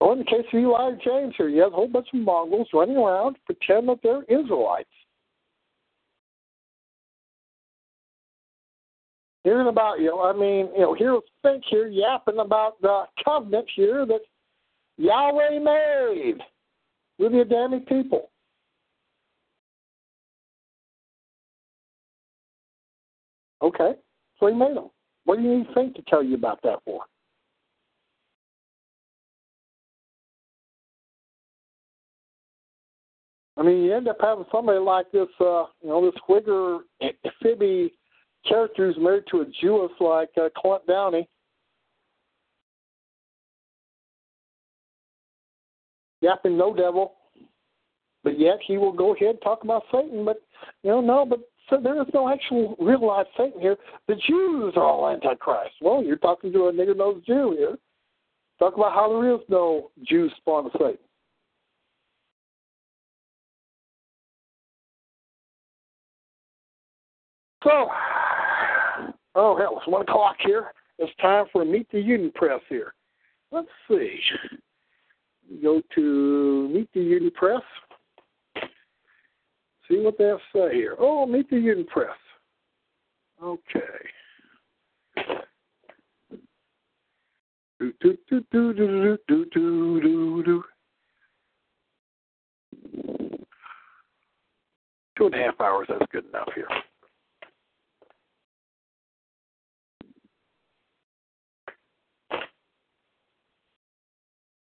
Or 0.00 0.12
in 0.12 0.20
the 0.20 0.24
case 0.24 0.44
of 0.52 0.58
Eli 0.58 0.92
James 1.04 1.34
here, 1.36 1.48
you 1.48 1.60
have 1.62 1.72
a 1.72 1.76
whole 1.76 1.88
bunch 1.88 2.08
of 2.12 2.20
Mongols 2.20 2.68
running 2.72 2.96
around 2.96 3.36
pretend 3.46 3.88
that 3.88 3.98
they're 4.02 4.22
Israelites. 4.24 4.88
Hearing 9.48 9.68
about, 9.68 9.98
you 9.98 10.08
know, 10.08 10.20
I 10.24 10.34
mean, 10.34 10.68
you 10.74 10.80
know, 10.82 10.92
here's 10.92 11.22
Finck 11.42 11.62
here 11.70 11.88
yapping 11.88 12.38
about 12.38 12.78
the 12.82 13.04
covenant 13.24 13.66
here 13.74 14.04
that 14.04 14.20
Yahweh 14.98 15.58
made 15.58 16.36
with 17.18 17.32
the 17.32 17.40
Adamic 17.40 17.88
people. 17.88 18.28
Okay, 23.62 23.92
so 24.38 24.48
he 24.48 24.54
made 24.54 24.76
them. 24.76 24.90
What 25.24 25.38
do 25.38 25.44
you 25.44 25.60
need 25.60 25.68
Finck 25.68 25.94
to 25.94 26.02
tell 26.02 26.22
you 26.22 26.34
about 26.34 26.60
that 26.64 26.80
for? 26.84 27.00
I 33.56 33.62
mean, 33.62 33.82
you 33.82 33.94
end 33.94 34.08
up 34.08 34.18
having 34.20 34.44
somebody 34.52 34.78
like 34.78 35.10
this, 35.10 35.28
uh, 35.40 35.64
you 35.80 35.88
know, 35.88 36.04
this 36.04 36.20
Whigger 36.28 36.80
Phoebe 37.42 37.94
character 38.46 38.86
who's 38.86 39.02
married 39.02 39.24
to 39.30 39.40
a 39.40 39.46
Jewess 39.60 39.92
like 40.00 40.30
uh, 40.36 40.48
Clint 40.56 40.86
Downey. 40.86 41.28
Yapping 46.20 46.56
no 46.58 46.74
devil, 46.74 47.14
but 48.24 48.38
yet 48.40 48.58
he 48.66 48.76
will 48.76 48.92
go 48.92 49.14
ahead 49.14 49.28
and 49.28 49.42
talk 49.42 49.62
about 49.62 49.84
Satan. 49.92 50.24
But 50.24 50.42
you 50.82 50.90
know, 50.90 51.00
no, 51.00 51.24
but 51.24 51.38
so 51.70 51.78
there 51.80 52.00
is 52.00 52.08
no 52.12 52.28
actual 52.28 52.74
real 52.80 53.06
life 53.06 53.26
Satan 53.36 53.60
here. 53.60 53.76
The 54.08 54.16
Jews 54.26 54.72
are 54.76 54.82
all 54.82 55.08
antichrist. 55.08 55.74
Well, 55.80 56.02
you're 56.02 56.16
talking 56.16 56.52
to 56.52 56.66
a 56.66 56.72
nigger 56.72 56.96
nosed 56.96 57.24
Jew 57.24 57.54
here. 57.56 57.76
Talk 58.58 58.74
about 58.74 58.94
how 58.94 59.08
there 59.08 59.34
is 59.34 59.40
no 59.48 59.90
Jew 60.04 60.28
spawn 60.38 60.66
of 60.66 60.72
Satan. 60.72 60.98
So, 67.64 67.88
oh 69.34 69.56
hell, 69.56 69.78
it's 69.78 69.88
one 69.88 70.02
o'clock 70.02 70.36
here. 70.40 70.72
It's 70.98 71.14
time 71.20 71.46
for 71.52 71.62
a 71.62 71.64
Meet 71.64 71.90
the 71.90 72.00
Union 72.00 72.32
Press 72.34 72.60
here. 72.68 72.94
Let's 73.50 73.68
see. 73.88 74.18
Go 75.62 75.82
to 75.94 76.68
Meet 76.72 76.90
the 76.92 77.00
Union 77.00 77.32
Press. 77.34 77.62
See 79.88 80.00
what 80.00 80.18
they 80.18 80.24
have 80.24 80.38
to 80.38 80.68
say 80.70 80.74
here. 80.74 80.96
Oh, 80.98 81.26
Meet 81.26 81.50
the 81.50 81.56
Union 81.56 81.86
Press. 81.86 82.10
Okay. 83.42 83.80
Do 87.80 87.92
do 88.00 88.16
do 88.28 88.44
do 88.50 88.72
do 88.72 89.18
do 89.28 89.44
do 89.52 90.00
do 90.00 90.42
do. 90.42 90.64
Two 95.16 95.26
and 95.26 95.34
a 95.34 95.38
half 95.38 95.60
hours. 95.60 95.86
That's 95.88 96.04
good 96.12 96.24
enough 96.26 96.48
here. 96.54 96.68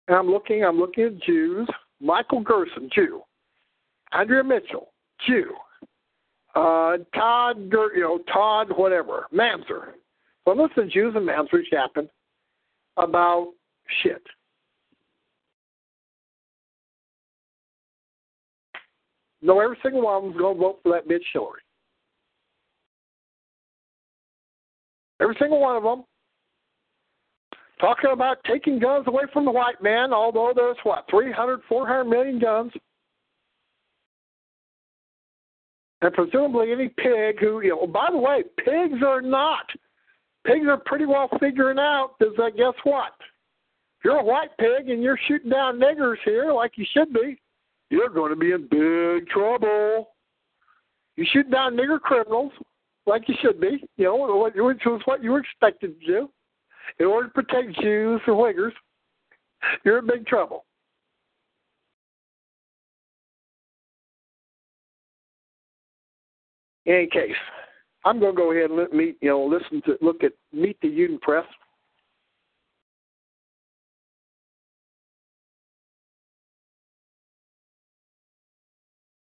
And 0.09 0.17
I'm 0.17 0.31
looking, 0.31 0.65
I'm 0.65 0.79
looking 0.79 1.05
at 1.05 1.23
Jews. 1.23 1.69
Michael 2.01 2.41
Gerson, 2.41 2.91
Jew. 2.93 3.23
Andrea 4.13 4.43
Mitchell, 4.43 4.93
Jew. 5.27 5.55
Uh, 6.55 6.99
Todd, 7.15 7.71
you 7.73 8.01
know, 8.01 8.19
Todd, 8.31 8.69
whatever, 8.77 9.27
Mamser. 9.33 9.93
So 10.45 10.51
I'm 10.51 10.59
listening 10.59 10.89
to 10.89 10.93
Jews 10.93 11.15
and 11.17 11.27
Mamsers 11.27 11.65
yapping 11.71 12.09
about 12.97 13.53
shit. 14.03 14.23
No, 19.41 19.61
every 19.61 19.79
single 19.83 20.03
one 20.03 20.17
of 20.17 20.23
them's 20.23 20.37
going 20.37 20.55
to 20.55 20.61
vote 20.61 20.81
for 20.83 20.93
that 20.93 21.09
bitch 21.09 21.23
Hillary. 21.33 21.63
Every 25.21 25.37
single 25.41 25.61
one 25.61 25.77
of 25.77 25.83
them. 25.83 26.05
Talking 27.83 28.11
about 28.13 28.37
taking 28.45 28.79
guns 28.79 29.09
away 29.09 29.25
from 29.33 29.45
the 29.45 29.51
white 29.51 29.83
man, 29.83 30.13
although 30.13 30.53
there's 30.55 30.77
what, 30.85 31.05
300, 31.11 31.63
400 31.69 32.05
million 32.05 32.39
guns. 32.39 32.71
And 36.01 36.15
presumably 36.15 36.71
any 36.71 36.91
pig 36.91 37.41
who, 37.41 37.61
you 37.61 37.71
know, 37.71 37.89
by 37.89 38.11
the 38.13 38.19
way, 38.19 38.45
pigs 38.65 39.03
are 39.05 39.21
not. 39.21 39.67
Pigs 40.47 40.67
are 40.69 40.77
pretty 40.77 41.07
well 41.07 41.29
figuring 41.41 41.81
out 41.81 42.13
because 42.21 42.35
uh, 42.39 42.51
guess 42.51 42.75
what? 42.85 43.15
If 43.99 44.05
you're 44.05 44.21
a 44.21 44.25
white 44.25 44.57
pig 44.61 44.89
and 44.89 45.03
you're 45.03 45.19
shooting 45.27 45.51
down 45.51 45.81
niggers 45.81 46.19
here 46.25 46.53
like 46.53 46.73
you 46.77 46.87
should 46.93 47.13
be, 47.13 47.41
you're 47.91 48.09
going 48.09 48.31
to 48.31 48.37
be 48.37 48.53
in 48.53 48.69
big 48.71 49.29
trouble. 49.29 50.11
You 51.17 51.27
shoot 51.33 51.51
down 51.51 51.77
nigger 51.77 52.01
criminals 52.01 52.53
like 53.07 53.29
you 53.29 53.35
should 53.43 53.61
be, 53.61 53.85
you 53.97 54.05
know, 54.05 54.49
which 54.55 54.83
was 54.87 55.03
what 55.05 55.21
you 55.25 55.33
were 55.33 55.41
expected 55.41 56.01
to 56.01 56.07
do 56.07 56.29
in 56.99 57.07
order 57.07 57.29
to 57.29 57.35
protect 57.35 57.81
Jews 57.81 58.21
or 58.27 58.35
Uyghurs, 58.35 58.73
you're 59.85 59.99
in 59.99 60.07
big 60.07 60.27
trouble. 60.27 60.65
In 66.85 66.95
any 66.95 67.07
case, 67.07 67.37
I'm 68.05 68.19
going 68.19 68.35
to 68.35 68.37
go 68.37 68.51
ahead 68.51 68.71
and 68.71 68.79
let 68.79 68.93
meet, 68.93 69.17
you 69.21 69.29
know, 69.29 69.45
listen 69.45 69.81
to 69.83 69.97
look 70.05 70.25
at 70.25 70.33
meet 70.53 70.77
the 70.83 70.89
Union 70.89 71.21
Press. 71.21 71.47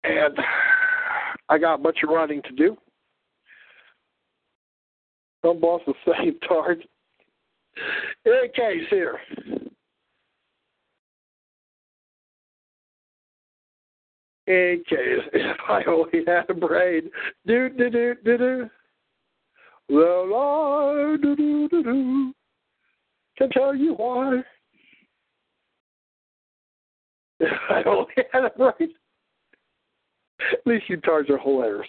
And 0.04 0.38
I 1.50 1.58
got 1.58 1.76
a 1.76 1.78
bunch 1.78 1.98
of 2.04 2.10
writing 2.10 2.42
to 2.44 2.52
do. 2.52 2.78
Some 5.44 5.60
boss 5.60 5.82
is 5.88 5.96
saying, 6.06 6.36
In 8.26 8.50
case 8.56 8.88
here. 8.90 9.20
In 14.48 14.84
case 14.88 15.30
if 15.34 15.58
I 15.70 15.84
only 15.86 16.26
had 16.26 16.50
a 16.50 16.54
brain. 16.54 17.10
Do 17.46 17.70
do 17.70 17.90
do 17.90 18.16
do 18.24 18.38
do. 18.38 18.70
La 19.90 20.22
la 20.22 21.18
do 21.18 21.36
do 21.36 21.70
do 21.70 21.84
do. 21.84 22.34
Can 23.38 23.50
tell 23.52 23.76
you 23.76 23.94
why. 23.94 24.42
If 27.40 27.52
I 27.70 27.84
only 27.84 28.08
had 28.34 28.46
a 28.46 28.50
brain. 28.50 28.94
At 30.54 30.66
least 30.66 30.90
you 30.90 30.98
tards 30.98 31.30
are 31.30 31.38
hilarious. 31.38 31.88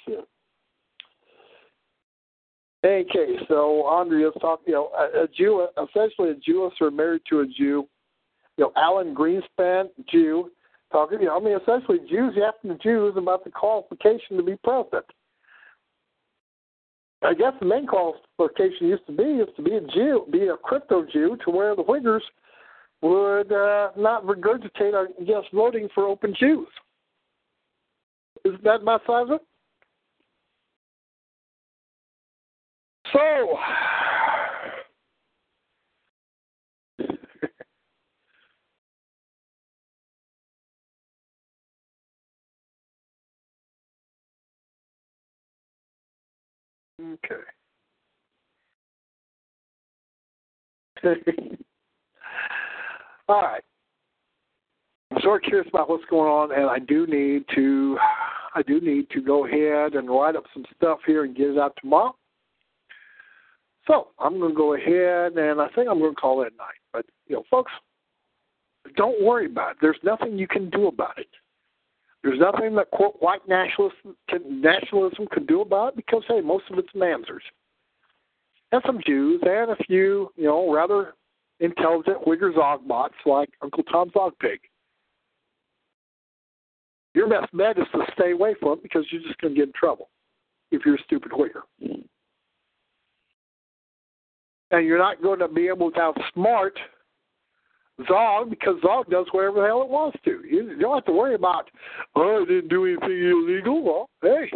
Okay, 2.82 3.36
so 3.46 3.86
Andrea's 3.86 4.32
talking, 4.40 4.68
you 4.68 4.72
know, 4.72 4.90
a, 4.98 5.24
a 5.24 5.28
Jew, 5.28 5.66
essentially 5.76 6.30
a 6.30 6.34
Jewess 6.34 6.72
or 6.80 6.90
married 6.90 7.22
to 7.28 7.40
a 7.40 7.46
Jew. 7.46 7.86
You 8.56 8.64
know, 8.64 8.72
Alan 8.76 9.14
Greenspan, 9.14 9.90
Jew, 10.10 10.50
talking, 10.90 11.20
you 11.20 11.26
know, 11.26 11.36
I 11.36 11.40
mean, 11.40 11.58
essentially 11.60 11.98
Jews 12.08 12.34
the 12.64 12.78
Jews 12.82 13.14
about 13.16 13.44
the 13.44 13.50
qualification 13.50 14.36
to 14.38 14.42
be 14.42 14.56
president. 14.64 15.04
I 17.22 17.34
guess 17.34 17.52
the 17.60 17.66
main 17.66 17.86
qualification 17.86 18.88
used 18.88 19.06
to 19.06 19.12
be 19.12 19.24
is 19.24 19.48
to 19.56 19.62
be 19.62 19.74
a 19.74 19.80
Jew, 19.82 20.26
be 20.32 20.48
a 20.48 20.56
crypto 20.56 21.04
Jew, 21.12 21.36
to 21.44 21.50
where 21.50 21.76
the 21.76 21.84
Uyghurs 21.84 22.20
would 23.02 23.52
uh, 23.52 23.90
not 23.96 24.24
regurgitate, 24.24 25.26
guess, 25.26 25.44
voting 25.52 25.88
for 25.94 26.06
open 26.06 26.34
Jews. 26.38 26.68
Is 28.46 28.54
that 28.64 28.84
my 28.84 28.98
side? 29.06 29.26
So, 33.12 33.58
okay. 47.00 47.34
All 53.28 53.42
right. 53.42 53.62
I'm 55.10 55.20
sort 55.22 55.42
of 55.42 55.48
curious 55.48 55.68
about 55.68 55.88
what's 55.88 56.04
going 56.10 56.30
on, 56.30 56.52
and 56.52 56.70
I 56.70 56.78
do 56.78 57.06
need 57.06 57.44
to, 57.54 57.98
I 58.54 58.62
do 58.62 58.80
need 58.80 59.10
to 59.10 59.20
go 59.20 59.46
ahead 59.46 59.94
and 59.94 60.08
write 60.08 60.36
up 60.36 60.44
some 60.54 60.64
stuff 60.76 61.00
here 61.06 61.24
and 61.24 61.34
get 61.34 61.48
it 61.48 61.58
out 61.58 61.76
tomorrow. 61.80 62.14
So 63.90 64.08
I'm 64.20 64.38
going 64.38 64.52
to 64.52 64.56
go 64.56 64.74
ahead 64.74 65.32
and 65.32 65.60
I 65.60 65.66
think 65.74 65.88
I'm 65.90 65.98
going 65.98 66.14
to 66.14 66.20
call 66.20 66.42
it 66.42 66.52
night. 66.56 66.78
But, 66.92 67.06
you 67.26 67.34
know, 67.34 67.42
folks, 67.50 67.72
don't 68.96 69.20
worry 69.20 69.46
about 69.46 69.72
it. 69.72 69.76
There's 69.82 69.98
nothing 70.04 70.38
you 70.38 70.46
can 70.46 70.70
do 70.70 70.86
about 70.86 71.18
it. 71.18 71.26
There's 72.22 72.38
nothing 72.38 72.76
that, 72.76 72.90
quote, 72.92 73.16
white 73.18 73.40
nationalism 73.48 74.16
can, 74.28 74.60
nationalism 74.60 75.26
can 75.32 75.44
do 75.44 75.62
about 75.62 75.88
it 75.88 75.96
because, 75.96 76.22
hey, 76.28 76.40
most 76.40 76.64
of 76.70 76.78
it's 76.78 76.92
mamsers. 76.94 77.40
And 78.70 78.80
some 78.86 79.00
Jews 79.04 79.40
and 79.42 79.72
a 79.72 79.76
few, 79.86 80.30
you 80.36 80.44
know, 80.44 80.72
rather 80.72 81.14
intelligent 81.58 82.24
Uyghur 82.24 82.54
Zogbots 82.54 83.10
like 83.26 83.50
Uncle 83.60 83.82
Tom 83.84 84.10
Zogpig. 84.10 84.58
Your 87.14 87.28
best 87.28 87.54
bet 87.56 87.76
is 87.76 87.86
to 87.90 88.04
stay 88.14 88.30
away 88.30 88.54
from 88.60 88.74
it 88.74 88.82
because 88.84 89.04
you're 89.10 89.22
just 89.22 89.40
going 89.40 89.54
to 89.54 89.58
get 89.58 89.68
in 89.68 89.74
trouble 89.74 90.10
if 90.70 90.82
you're 90.86 90.94
a 90.94 91.02
stupid 91.02 91.32
Uyghur 91.32 91.62
and 94.70 94.86
you're 94.86 94.98
not 94.98 95.22
going 95.22 95.38
to 95.40 95.48
be 95.48 95.68
able 95.68 95.90
to 95.92 95.98
outsmart 95.98 96.72
Zog 98.08 98.50
because 98.50 98.76
Zog 98.82 99.10
does 99.10 99.26
whatever 99.32 99.60
the 99.60 99.66
hell 99.66 99.82
it 99.82 99.88
wants 99.88 100.18
to. 100.24 100.42
You, 100.48 100.76
don't 100.78 100.94
have 100.94 101.04
to 101.06 101.12
worry 101.12 101.34
about, 101.34 101.70
oh, 102.16 102.42
I 102.42 102.44
didn't 102.46 102.68
do 102.68 102.86
anything 102.86 103.30
illegal. 103.30 103.82
Well, 103.82 104.10
hey, 104.22 104.50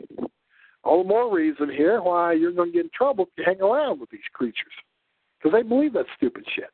all 0.82 1.02
the 1.02 1.08
more 1.08 1.34
reason 1.34 1.70
here 1.70 2.00
why 2.02 2.32
you're 2.32 2.52
going 2.52 2.70
to 2.70 2.76
get 2.76 2.84
in 2.84 2.90
trouble 2.94 3.24
if 3.24 3.30
you 3.36 3.44
hang 3.44 3.60
around 3.60 4.00
with 4.00 4.10
these 4.10 4.20
creatures 4.32 4.72
because 5.38 5.56
they 5.56 5.66
believe 5.66 5.92
that 5.94 6.06
stupid 6.16 6.44
shit. 6.54 6.70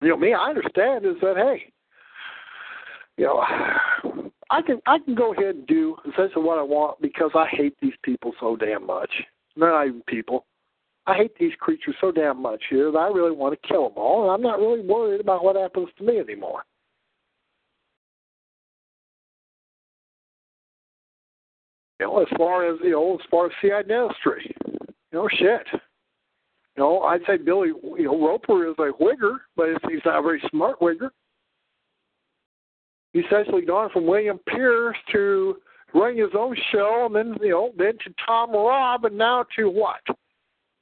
You 0.00 0.10
know, 0.10 0.16
me, 0.16 0.32
I 0.32 0.48
understand 0.48 1.04
is 1.04 1.16
that 1.20 1.36
hey, 1.36 1.72
you 3.16 3.24
know, 3.24 3.42
I 4.50 4.62
can 4.62 4.80
I 4.86 4.98
can 5.00 5.16
go 5.16 5.32
ahead 5.32 5.56
and 5.56 5.66
do 5.66 5.96
essentially 6.04 6.44
what 6.44 6.58
I 6.58 6.62
want 6.62 7.00
because 7.00 7.32
I 7.34 7.48
hate 7.50 7.74
these 7.82 7.94
people 8.04 8.32
so 8.38 8.56
damn 8.56 8.86
much. 8.86 9.10
They're 9.56 9.70
not 9.70 9.88
even 9.88 10.02
people. 10.06 10.46
I 11.08 11.14
hate 11.14 11.32
these 11.38 11.54
creatures 11.58 11.94
so 12.02 12.12
damn 12.12 12.42
much 12.42 12.62
here 12.68 12.92
that 12.92 12.98
I 12.98 13.08
really 13.08 13.34
want 13.34 13.58
to 13.60 13.68
kill 13.68 13.88
them 13.88 13.96
all, 13.96 14.24
and 14.24 14.30
I'm 14.30 14.42
not 14.42 14.58
really 14.58 14.82
worried 14.82 15.22
about 15.22 15.42
what 15.42 15.56
happens 15.56 15.88
to 15.96 16.04
me 16.04 16.18
anymore. 16.18 16.64
You 21.98 22.06
know, 22.06 22.20
as 22.20 22.28
far 22.36 22.70
as 22.70 22.78
you 22.84 22.90
know, 22.90 23.14
as 23.14 23.26
far 23.30 23.46
as 23.46 23.52
CI 23.62 23.88
dentistry, 23.88 24.54
you 24.66 25.18
know, 25.18 25.28
shit. 25.32 25.66
You 25.72 26.84
know, 26.84 27.00
I'd 27.00 27.22
say 27.26 27.38
Billy, 27.38 27.68
you 27.68 28.04
know, 28.04 28.26
Roper 28.26 28.68
is 28.68 28.74
a 28.78 28.92
Whigger, 29.02 29.38
but 29.56 29.68
he's 29.90 30.02
not 30.04 30.18
a 30.18 30.22
very 30.22 30.42
smart 30.50 30.78
Whigger. 30.78 31.10
He's 33.14 33.24
essentially 33.24 33.62
gone 33.62 33.88
from 33.94 34.06
William 34.06 34.38
Pierce 34.46 34.96
to 35.12 35.56
running 35.94 36.18
his 36.18 36.34
own 36.38 36.54
show, 36.70 37.06
and 37.06 37.16
then 37.16 37.34
you 37.40 37.50
know, 37.50 37.72
then 37.78 37.94
to 38.04 38.14
Thom 38.26 38.52
Robb, 38.52 39.06
and 39.06 39.16
now 39.16 39.46
to 39.56 39.70
what? 39.70 40.02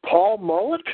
Paul 0.09 0.39
Mullet? 0.39 0.87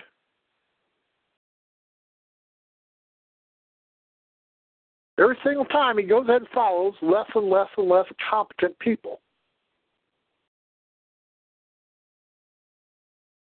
Every 5.19 5.37
single 5.45 5.67
time 5.67 5.99
he 5.99 6.05
goes 6.05 6.29
ahead 6.29 6.43
and 6.43 6.51
follows 6.55 6.95
less 7.03 7.27
and 7.35 7.49
less 7.49 7.69
and 7.77 7.89
less 7.89 8.07
competent 8.31 8.79
people. 8.79 9.21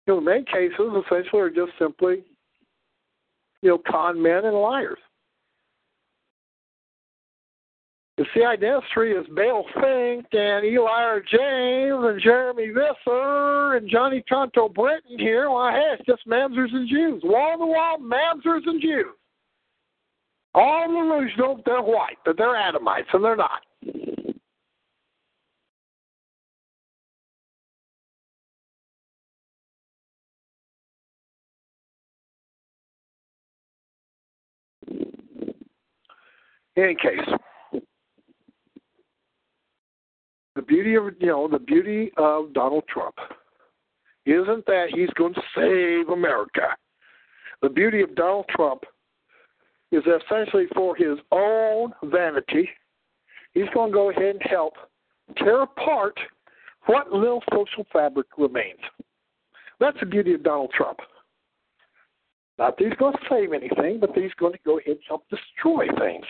You 0.07 0.15
know, 0.15 0.21
the 0.21 0.27
main 0.27 0.45
cases 0.45 0.93
essentially 1.07 1.41
are 1.41 1.51
just 1.51 1.73
simply, 1.79 2.25
you 3.63 3.71
know, 3.71 3.81
con 3.89 4.21
men 4.21 4.45
and 4.45 4.57
liars. 4.57 4.99
The 8.23 8.29
CI 8.35 8.57
dentistry 8.61 9.13
is 9.15 9.27
Bill 9.35 9.65
Finck 9.75 10.27
and 10.33 10.65
Eli 10.65 10.89
R. 10.89 11.21
James 11.21 12.05
and 12.05 12.23
Jeremy 12.23 12.69
Visser 12.69 13.75
and 13.75 13.91
Johnny 13.91 14.23
Tonto 14.29 14.69
Britton 14.69 15.19
here. 15.19 15.51
Well, 15.51 15.73
hey, 15.73 15.97
it's 15.99 16.07
just 16.07 16.25
Mamsers 16.29 16.73
and 16.73 16.89
Jews. 16.89 17.21
Wall 17.25 17.59
to 17.59 17.67
wall 17.67 17.99
Mamsers 17.99 18.61
and 18.65 18.81
Jews. 18.81 19.07
all 20.55 20.89
the 20.89 20.99
illusion 20.99 21.63
they're 21.67 21.83
white, 21.83 22.19
that 22.25 22.37
they're 22.37 22.55
Adamites, 22.55 23.09
and 23.13 23.25
they're 23.25 23.35
not. 23.35 23.63
In 36.77 36.85
any 36.85 36.95
case, 36.95 37.19
the 40.55 40.63
beauty 40.63 40.95
of 40.95 41.05
you 41.21 41.27
know 41.27 41.49
the 41.49 41.59
beauty 41.59 42.13
of 42.17 42.53
Donald 42.53 42.85
Trump 42.89 43.15
isn't 44.27 44.67
that 44.67 44.87
he's 44.95 45.11
going 45.11 45.35
to 45.35 45.43
save 45.55 46.09
America. 46.09 46.77
The 47.61 47.69
beauty 47.69 48.03
of 48.03 48.15
Donald 48.15 48.47
Trump 48.51 48.85
is 49.91 50.03
essentially 50.05 50.67
for 50.75 50.97
his 50.97 51.19
own 51.31 51.93
vanity. 52.05 52.69
He's 53.53 53.69
going 53.75 53.91
to 53.91 53.95
go 53.95 54.11
ahead 54.11 54.37
and 54.37 54.43
help 54.43 54.75
tear 55.39 55.63
apart 55.63 56.19
what 56.87 57.13
little 57.13 57.43
social 57.53 57.87
fabric 57.93 58.27
remains. 58.39 58.81
That's 59.81 59.99
the 60.01 60.07
beauty 60.07 60.35
of 60.35 60.43
Donald 60.43 60.71
Trump. 60.73 61.01
Not 62.59 62.77
that 62.79 62.85
he's 62.85 62.97
going 62.97 63.15
to 63.15 63.19
save 63.29 63.53
anything, 63.53 63.99
but 64.01 64.15
that 64.15 64.23
he's 64.23 64.35
going 64.35 64.53
to 64.53 64.59
go 64.65 64.79
ahead 64.79 64.97
and 64.97 65.01
help 65.09 65.25
destroy 65.29 65.87
things. 65.99 66.25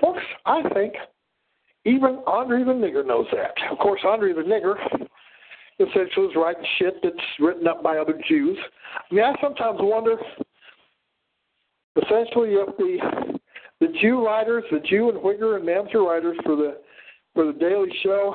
Folks, 0.00 0.22
I 0.46 0.62
think 0.74 0.94
even 1.84 2.22
Andre 2.26 2.62
the 2.64 2.72
Nigger 2.72 3.06
knows 3.06 3.26
that. 3.32 3.54
Of 3.70 3.78
course, 3.78 4.00
Andre 4.04 4.32
the 4.32 4.42
Nigger 4.42 4.74
essentially 5.78 6.26
is 6.26 6.36
writing 6.36 6.64
shit 6.78 6.96
that's 7.02 7.16
written 7.38 7.66
up 7.66 7.82
by 7.82 7.98
other 7.98 8.20
Jews. 8.28 8.58
I 9.10 9.14
mean, 9.14 9.24
I 9.24 9.34
sometimes 9.40 9.78
wonder, 9.80 10.16
essentially, 11.96 12.50
if 12.50 12.76
the 12.76 13.38
the 13.80 13.88
Jew 14.00 14.24
writers, 14.24 14.64
the 14.70 14.80
Jew 14.80 15.08
and 15.08 15.18
Whigger 15.18 15.56
and 15.56 15.66
Mamser 15.66 16.06
writers 16.06 16.36
for 16.44 16.54
the 16.54 16.78
for 17.34 17.46
the 17.46 17.58
Daily 17.58 17.90
Show, 18.02 18.34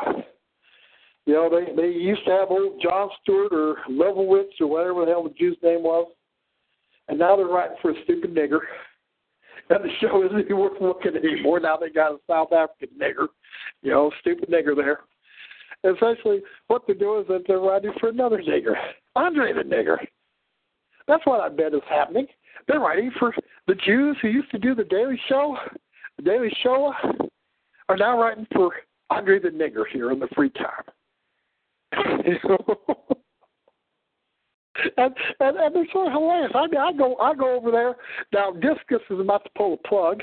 you 1.27 1.33
know, 1.33 1.49
they 1.49 1.75
they 1.75 1.89
used 1.89 2.25
to 2.25 2.31
have 2.31 2.49
old 2.49 2.81
Jon 2.81 3.09
Stewart 3.21 3.53
or 3.53 3.77
Leibowitz 3.89 4.59
or 4.59 4.67
whatever 4.67 5.05
the 5.05 5.11
hell 5.11 5.23
the 5.23 5.35
Jew's 5.37 5.57
name 5.61 5.83
was, 5.83 6.07
and 7.09 7.19
now 7.19 7.35
they're 7.35 7.45
writing 7.45 7.77
for 7.81 7.91
a 7.91 8.03
stupid 8.03 8.33
nigger 8.33 8.59
and 9.69 9.83
the 9.83 9.89
show 9.99 10.23
isn't 10.25 10.39
even 10.39 10.57
worth 10.57 10.79
looking 10.79 11.15
anymore. 11.15 11.59
Now 11.59 11.77
they 11.77 11.89
got 11.89 12.13
a 12.13 12.17
South 12.27 12.51
African 12.51 12.89
nigger, 12.99 13.27
you 13.81 13.91
know, 13.91 14.11
stupid 14.19 14.49
nigger 14.49 14.75
there. 14.75 14.99
Essentially, 15.83 16.41
what 16.67 16.83
they're 16.87 16.95
doing 16.95 17.21
is 17.21 17.27
that 17.27 17.43
they're 17.47 17.59
writing 17.59 17.93
for 17.99 18.09
another 18.09 18.41
nigger, 18.41 18.75
Andre 19.15 19.53
the 19.53 19.61
nigger. 19.61 19.97
That's 21.07 21.25
what 21.25 21.41
I 21.41 21.49
bet 21.49 21.73
is 21.73 21.81
happening. 21.87 22.27
They're 22.67 22.79
writing 22.79 23.11
for 23.19 23.33
the 23.67 23.75
Jews 23.75 24.17
who 24.21 24.29
used 24.29 24.49
to 24.51 24.57
do 24.57 24.73
the 24.73 24.83
Daily 24.85 25.19
Show. 25.29 25.55
The 26.17 26.23
Daily 26.23 26.51
Show 26.63 26.93
are 27.89 27.97
now 27.97 28.19
writing 28.19 28.47
for 28.53 28.71
Andre 29.09 29.39
the 29.39 29.49
nigger 29.49 29.83
here 29.91 30.11
in 30.11 30.19
the 30.19 30.27
free 30.35 30.51
time. 30.51 30.83
and, 34.97 35.15
and 35.39 35.57
and 35.57 35.75
they're 35.75 35.85
sort 35.91 36.07
of 36.07 36.13
hilarious. 36.13 36.51
I 36.55 36.67
mean, 36.67 36.79
I 36.79 36.91
go 36.93 37.15
I 37.17 37.33
go 37.33 37.55
over 37.55 37.71
there 37.71 37.95
now. 38.33 38.51
Disqus 38.51 39.01
is 39.09 39.19
about 39.19 39.43
to 39.43 39.49
pull 39.55 39.73
a 39.73 39.87
plug, 39.87 40.21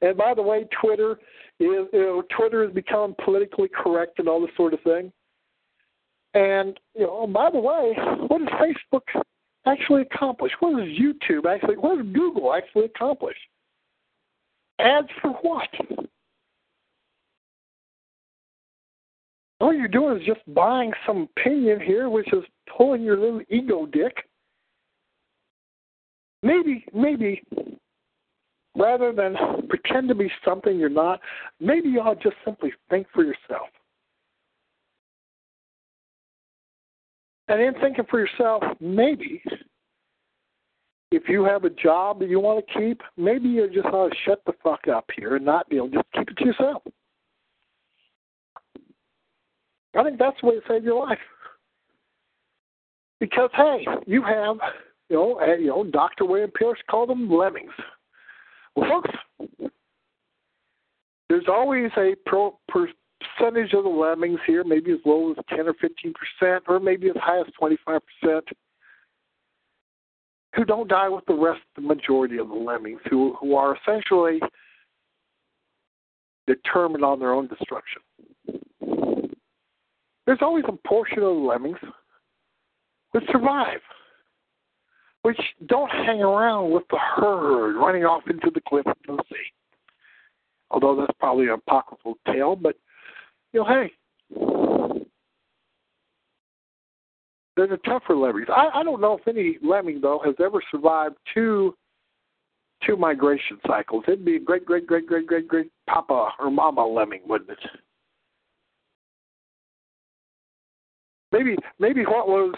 and 0.00 0.16
by 0.16 0.34
the 0.34 0.42
way, 0.42 0.66
Twitter 0.80 1.12
is 1.58 1.86
you 1.92 2.00
know, 2.00 2.22
Twitter 2.36 2.64
has 2.64 2.72
become 2.72 3.14
politically 3.24 3.68
correct 3.68 4.18
and 4.18 4.28
all 4.28 4.40
this 4.40 4.50
sort 4.56 4.74
of 4.74 4.80
thing. 4.82 5.12
And 6.34 6.78
you 6.94 7.06
know, 7.06 7.26
by 7.26 7.50
the 7.50 7.58
way, 7.58 7.94
what 8.28 8.38
does 8.38 8.48
Facebook 8.48 9.22
actually 9.66 10.02
accomplish? 10.02 10.52
What 10.60 10.78
does 10.78 10.88
YouTube 10.88 11.46
actually? 11.46 11.76
What 11.76 11.96
does 11.96 12.12
Google 12.12 12.54
actually 12.54 12.86
accomplish? 12.86 13.36
Ads 14.78 15.08
for 15.20 15.32
what? 15.42 15.68
All 19.60 19.74
you're 19.74 19.88
doing 19.88 20.18
is 20.18 20.26
just 20.26 20.40
buying 20.54 20.92
some 21.06 21.28
opinion 21.36 21.80
here, 21.80 22.08
which 22.08 22.32
is 22.32 22.44
pulling 22.76 23.02
your 23.02 23.18
little 23.18 23.42
ego 23.50 23.86
dick. 23.86 24.16
Maybe, 26.42 26.86
maybe, 26.94 27.42
rather 28.74 29.12
than 29.12 29.36
pretend 29.68 30.08
to 30.08 30.14
be 30.14 30.30
something 30.44 30.78
you're 30.78 30.88
not, 30.88 31.20
maybe 31.60 31.90
you 31.90 32.00
ought 32.00 32.22
just 32.22 32.36
simply 32.44 32.72
think 32.88 33.06
for 33.12 33.22
yourself. 33.22 33.68
And 37.48 37.60
in 37.60 37.74
thinking 37.74 38.06
for 38.08 38.20
yourself, 38.20 38.62
maybe 38.80 39.42
if 41.10 41.24
you 41.28 41.44
have 41.44 41.64
a 41.64 41.70
job 41.70 42.20
that 42.20 42.28
you 42.28 42.40
want 42.40 42.64
to 42.64 42.78
keep, 42.78 43.02
maybe 43.16 43.48
you 43.48 43.68
just 43.68 43.86
ought 43.86 44.08
to 44.08 44.16
shut 44.24 44.40
the 44.46 44.52
fuck 44.62 44.86
up 44.88 45.06
here 45.16 45.36
and 45.36 45.44
not 45.44 45.68
be 45.68 45.76
able 45.76 45.90
to 45.90 45.96
just 45.96 46.12
keep 46.12 46.30
it 46.30 46.36
to 46.38 46.44
yourself. 46.46 46.82
I 49.96 50.04
think 50.04 50.18
that's 50.18 50.36
the 50.40 50.48
way 50.48 50.54
to 50.54 50.60
save 50.68 50.84
your 50.84 51.06
life. 51.06 51.18
Because 53.18 53.50
hey, 53.54 53.86
you 54.06 54.22
have, 54.22 54.56
you 55.08 55.16
know, 55.16 55.40
you 55.58 55.66
know, 55.66 55.84
Dr. 55.84 56.24
William 56.24 56.50
Pierce 56.50 56.78
called 56.90 57.10
them 57.10 57.30
lemmings. 57.30 57.72
Well, 58.76 59.02
folks, 59.02 59.70
there's 61.28 61.48
always 61.48 61.90
a 61.96 62.14
pro 62.24 62.58
percentage 62.68 63.72
of 63.74 63.84
the 63.84 63.90
lemmings 63.90 64.40
here, 64.46 64.64
maybe 64.64 64.92
as 64.92 64.98
low 65.04 65.32
as 65.32 65.36
10 65.54 65.68
or 65.68 65.74
15 65.74 66.14
percent, 66.14 66.64
or 66.68 66.80
maybe 66.80 67.08
as 67.08 67.16
high 67.16 67.40
as 67.40 67.46
25 67.58 68.00
percent, 68.22 68.44
who 70.54 70.64
don't 70.64 70.88
die 70.88 71.08
with 71.08 71.24
the 71.26 71.34
rest, 71.34 71.60
the 71.74 71.82
majority 71.82 72.38
of 72.38 72.48
the 72.48 72.54
lemmings, 72.54 73.00
who 73.10 73.34
who 73.40 73.54
are 73.56 73.76
essentially 73.76 74.40
determined 76.46 77.04
on 77.04 77.18
their 77.18 77.32
own 77.32 77.48
destruction 77.48 78.02
there's 80.30 80.42
always 80.42 80.64
a 80.68 80.88
portion 80.88 81.18
of 81.18 81.24
the 81.24 81.40
lemmings 81.40 81.78
that 83.12 83.22
survive, 83.32 83.80
which 85.22 85.40
don't 85.66 85.90
hang 85.90 86.22
around 86.22 86.70
with 86.70 86.84
the 86.88 86.98
herd 87.16 87.74
running 87.76 88.04
off 88.04 88.22
into 88.30 88.48
the 88.54 88.60
cliff 88.68 88.86
into 88.86 89.16
the 89.16 89.24
sea. 89.28 89.52
Although 90.70 90.94
that's 90.94 91.18
probably 91.18 91.46
an 91.46 91.54
apocryphal 91.54 92.14
tale, 92.28 92.54
but 92.54 92.76
you 93.52 93.58
know, 93.58 93.66
hey, 93.66 93.90
they're 97.56 97.66
the 97.66 97.78
tougher 97.78 98.14
lemmings. 98.14 98.46
I, 98.54 98.68
I 98.72 98.84
don't 98.84 99.00
know 99.00 99.18
if 99.18 99.26
any 99.26 99.58
lemming 99.64 100.00
though 100.00 100.20
has 100.24 100.36
ever 100.38 100.62
survived 100.70 101.16
two 101.34 101.74
two 102.86 102.96
migration 102.96 103.58
cycles. 103.66 104.04
It'd 104.06 104.24
be 104.24 104.36
a 104.36 104.38
great, 104.38 104.64
great, 104.64 104.86
great, 104.86 105.08
great, 105.08 105.26
great, 105.26 105.48
great 105.48 105.72
papa 105.88 106.28
or 106.38 106.52
mama 106.52 106.86
lemming, 106.86 107.22
wouldn't 107.26 107.50
it? 107.50 107.58
Maybe 111.32 111.56
maybe 111.78 112.04
what 112.04 112.28
was 112.28 112.54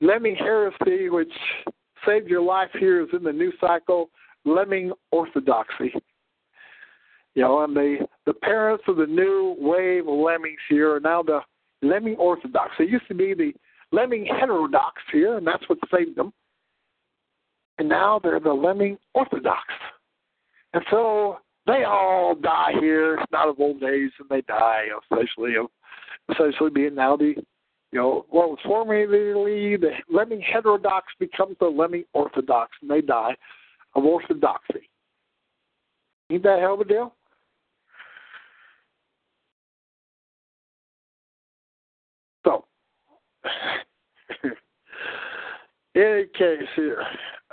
lemming 0.00 0.36
heresy, 0.36 1.08
which 1.08 1.32
saved 2.06 2.28
your 2.28 2.42
life 2.42 2.70
here, 2.78 3.02
is 3.02 3.08
in 3.12 3.22
the 3.22 3.32
new 3.32 3.52
cycle, 3.60 4.10
lemming 4.44 4.92
orthodoxy. 5.10 5.92
You 7.34 7.42
know, 7.42 7.64
and 7.64 7.74
the 7.74 8.06
the 8.26 8.34
parents 8.34 8.84
of 8.88 8.96
the 8.96 9.06
new 9.06 9.56
wave 9.58 10.06
lemmings 10.06 10.58
here 10.68 10.94
are 10.94 11.00
now 11.00 11.22
the 11.22 11.40
lemming 11.82 12.16
orthodox. 12.16 12.72
They 12.78 12.86
used 12.86 13.08
to 13.08 13.14
be 13.14 13.34
the 13.34 13.52
lemming 13.92 14.26
heterodox 14.26 15.02
here, 15.12 15.36
and 15.36 15.46
that's 15.46 15.68
what 15.68 15.78
saved 15.94 16.16
them. 16.16 16.32
And 17.78 17.88
now 17.88 18.18
they're 18.22 18.40
the 18.40 18.52
lemming 18.52 18.98
orthodox. 19.14 19.62
And 20.74 20.82
so 20.90 21.38
they 21.66 21.84
all 21.84 22.34
die 22.34 22.72
here. 22.80 23.24
Not 23.30 23.48
of 23.48 23.60
old 23.60 23.82
age, 23.82 24.10
and 24.18 24.28
they 24.28 24.40
die 24.42 24.86
especially 25.02 25.56
of 25.56 25.66
essentially 26.30 26.70
being 26.70 26.94
now 26.94 27.16
the, 27.16 27.34
you 27.92 27.98
know, 27.98 28.26
what 28.28 28.50
was 28.50 28.58
formerly 28.64 29.76
the 29.76 29.90
lemming 30.10 30.40
heterodox 30.40 31.06
becomes 31.18 31.56
the 31.60 31.66
lemming 31.66 32.04
orthodox, 32.12 32.72
and 32.82 32.90
they 32.90 33.00
die 33.00 33.34
of 33.94 34.04
orthodoxy. 34.04 34.88
Ain't 36.30 36.42
that 36.42 36.60
hell 36.60 36.74
of 36.74 36.80
a 36.80 36.84
deal? 36.84 37.14
So, 42.44 42.66
any 45.94 46.26
case 46.36 46.68
here, 46.76 47.02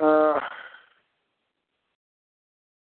uh, 0.01 0.39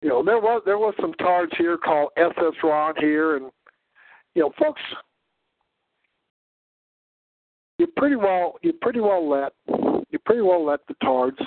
you 0.01 0.09
know, 0.09 0.25
there 0.25 0.39
was 0.39 0.63
there 0.65 0.79
was 0.79 0.95
some 1.01 1.13
tards 1.15 1.53
here 1.57 1.77
called 1.77 2.11
SS 2.17 2.55
Ron 2.65 2.95
here, 2.99 3.37
and 3.37 3.51
you 4.35 4.43
know, 4.43 4.53
folks 4.59 4.81
you 7.83 7.89
pretty 7.97 8.15
well 8.15 8.55
you 8.63 8.73
pretty 8.75 9.01
well 9.01 9.29
let 9.29 9.53
you 10.11 10.19
pretty 10.25 10.41
well 10.41 10.65
let 10.65 10.79
the 10.87 10.95
tards 11.03 11.39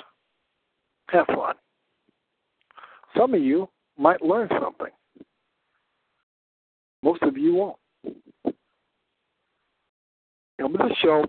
have 1.08 1.24
fun. 1.26 1.54
Some 3.16 3.32
of 3.32 3.40
you 3.40 3.70
might 3.96 4.20
learn 4.20 4.48
something. 4.60 4.92
Most 7.02 7.22
of 7.22 7.38
you 7.38 7.54
won't. 7.54 7.78
But 10.58 10.72
this 10.72 10.96
show 11.02 11.24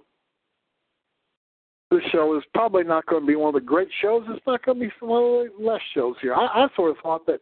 this 1.89 2.01
show 2.11 2.35
is 2.37 2.43
probably 2.53 2.83
not 2.83 3.05
going 3.05 3.21
to 3.21 3.27
be 3.27 3.37
one 3.37 3.55
of 3.55 3.61
the 3.61 3.65
great 3.65 3.87
shows. 4.01 4.25
It's 4.27 4.45
not 4.45 4.65
going 4.65 4.79
to 4.79 4.85
be 4.87 4.91
one 4.99 5.23
of 5.23 5.57
the 5.57 5.65
less 5.65 5.79
shows 5.93 6.15
here. 6.21 6.33
I, 6.33 6.47
I 6.47 6.67
sort 6.75 6.91
of 6.91 6.97
thought 7.01 7.25
that 7.27 7.39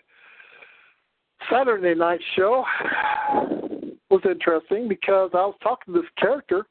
Saturday 1.52 1.96
night 1.96 2.22
show 2.36 2.64
was 4.12 4.22
interesting 4.24 4.88
because 4.88 5.32
I 5.34 5.38
was 5.38 5.56
talking 5.64 5.96
to 5.96 6.02
this 6.02 6.10
character 6.20 6.68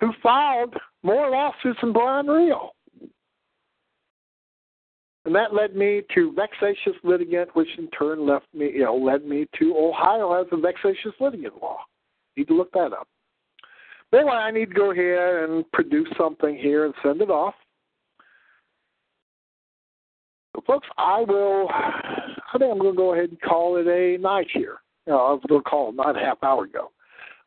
who 0.00 0.12
filed 0.22 0.74
more 1.02 1.30
lawsuits 1.30 1.80
than 1.80 1.92
Bryan 1.92 2.26
Reo. 2.26 2.70
And 5.24 5.34
that 5.34 5.54
led 5.54 5.74
me 5.74 6.02
to 6.14 6.32
vexatious 6.32 7.00
litigant, 7.02 7.48
which 7.54 7.68
in 7.78 7.88
turn 7.90 8.26
left 8.26 8.46
me, 8.52 8.72
led 8.86 9.24
me 9.24 9.46
to 9.58 9.74
Ohio 9.76 10.34
as 10.34 10.46
a 10.52 10.56
vexatious 10.56 11.12
litigant 11.18 11.54
law. 11.62 11.78
Need 12.36 12.48
to 12.48 12.56
look 12.56 12.70
that 12.72 12.92
up. 12.92 13.08
But 14.10 14.18
anyway, 14.18 14.34
I 14.34 14.50
need 14.50 14.68
to 14.68 14.74
go 14.74 14.90
ahead 14.90 15.48
and 15.48 15.70
produce 15.72 16.08
something 16.18 16.56
here 16.56 16.84
and 16.84 16.94
send 17.02 17.22
it 17.22 17.30
off. 17.30 17.54
So 20.54 20.62
folks, 20.66 20.86
I 20.98 21.20
will. 21.20 21.68
I 21.70 22.58
think 22.58 22.70
I'm 22.70 22.78
going 22.78 22.92
to 22.92 22.96
go 22.96 23.14
ahead 23.14 23.30
and 23.30 23.40
call 23.40 23.76
it 23.76 23.86
a 23.86 24.18
night 24.20 24.46
here. 24.52 24.76
You 25.06 25.14
know, 25.14 25.18
I 25.18 25.32
was 25.32 25.42
going 25.48 25.62
to 25.62 25.68
call 25.68 25.88
it 25.88 25.96
not 25.96 26.16
a 26.16 26.20
half 26.20 26.42
hour 26.42 26.64
ago. 26.64 26.90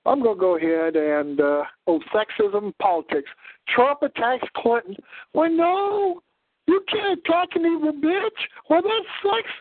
I'm 0.07 0.23
going 0.23 0.37
to 0.37 0.39
go 0.39 0.55
ahead 0.55 0.95
and 0.95 1.41
uh, 1.41 1.63
oh, 1.87 1.99
sexism 2.15 2.73
politics. 2.81 3.29
Trump 3.67 4.01
attacks 4.03 4.47
Clinton. 4.55 4.95
Well, 5.33 5.51
no, 5.51 6.21
you 6.65 6.81
can't 6.89 7.19
attack 7.19 7.49
an 7.55 7.65
evil 7.65 7.91
bitch. 7.91 8.29
Well, 8.69 8.81
that's 8.81 9.05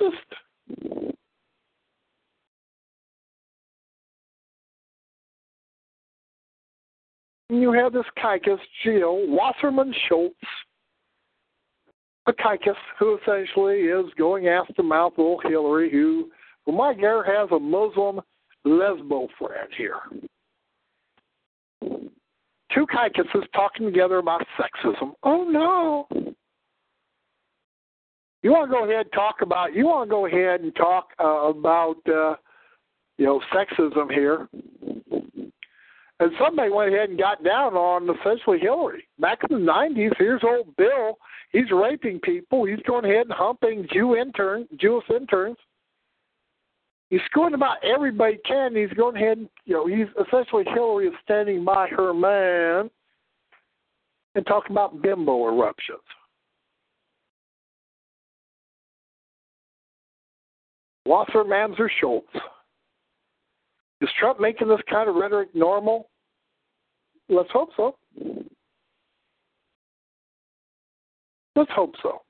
sexist. 0.01 0.37
You 7.49 7.73
have 7.73 7.93
this 7.93 8.05
Kikis, 8.17 8.59
Jill 8.85 9.27
Wasserman 9.29 9.93
Schultz, 10.09 10.35
a 12.27 12.33
Kikis, 12.33 12.75
who 12.99 13.19
essentially 13.19 13.83
is 13.83 14.07
going 14.17 14.47
after 14.47 14.83
mouth 14.85 15.15
old 15.17 15.43
Hillary, 15.45 15.91
who, 15.91 16.31
well, 16.67 16.77
my 16.77 16.95
girl 16.95 17.25
has 17.25 17.49
a 17.51 17.59
Muslim 17.59 18.21
lesbo 18.65 19.29
friend 19.39 19.69
here. 19.77 20.01
Two 22.75 22.87
Kikises 22.87 23.45
talking 23.55 23.87
together 23.87 24.19
about 24.19 24.45
sexism. 24.59 25.13
Oh 25.23 25.45
no! 25.45 26.35
You 28.43 28.53
want 28.53 28.71
to 28.71 28.77
go 28.77 28.85
ahead 28.85 29.07
and 29.07 29.13
talk 29.13 29.37
about? 29.43 29.75
You 29.75 29.87
want 29.87 30.09
to 30.09 30.11
go 30.11 30.27
ahead 30.27 30.61
and 30.61 30.75
talk 30.77 31.09
uh, 31.19 31.49
about 31.49 31.97
uh, 32.07 32.35
you 33.19 33.25
know 33.25 33.41
sexism 33.55 34.13
here? 34.13 34.49
And 36.19 36.33
somebody 36.41 36.71
went 36.71 36.95
ahead 36.95 37.11
and 37.11 37.19
got 37.19 37.45
down 37.45 37.75
on 37.75 38.09
essentially 38.09 38.59
Hillary. 38.59 39.07
Back 39.19 39.41
in 39.49 39.65
the 39.65 39.73
90s, 39.73 40.13
here's 40.19 40.43
old 40.45 40.75
Bill. 40.77 41.19
He's 41.53 41.71
raping 41.71 42.21
people. 42.21 42.65
He's 42.65 42.81
going 42.87 43.05
ahead 43.05 43.27
and 43.27 43.33
humping 43.33 43.87
Jew 43.93 44.17
intern, 44.17 44.67
Jewish 44.81 45.05
interns. 45.11 45.57
He's 47.11 47.21
screwing 47.27 47.55
about 47.55 47.77
everybody 47.85 48.39
can. 48.47 48.75
He's 48.75 48.91
going 48.91 49.17
ahead 49.17 49.39
and, 49.39 49.49
you 49.65 49.75
know, 49.75 49.87
he's 49.87 50.09
essentially 50.27 50.65
Hillary 50.75 51.07
is 51.07 51.15
standing 51.23 51.65
by 51.65 51.89
her 51.89 52.13
man 52.13 52.91
and 54.35 54.47
talking 54.47 54.73
about 54.73 55.01
bimbo 55.03 55.47
eruptions. 55.47 56.01
Wasser 61.07 61.45
Mamser 61.45 61.89
Schultz. 62.01 62.27
Is 64.01 64.11
Trump 64.19 64.41
making 64.41 64.69
this 64.69 64.81
kind 64.91 65.09
of 65.09 65.15
rhetoric 65.15 65.55
normal? 65.55 66.11
Let's 67.29 67.51
hope 67.53 67.71
so. 67.77 67.97
Let's 71.55 71.71
hope 71.71 71.95
so. 72.03 72.21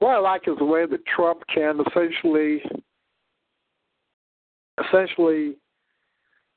What 0.00 0.14
I 0.14 0.18
like 0.18 0.46
is 0.46 0.56
the 0.58 0.64
way 0.64 0.86
that 0.86 1.06
Trump 1.06 1.42
can 1.52 1.80
essentially, 1.88 2.62
essentially, 4.84 5.56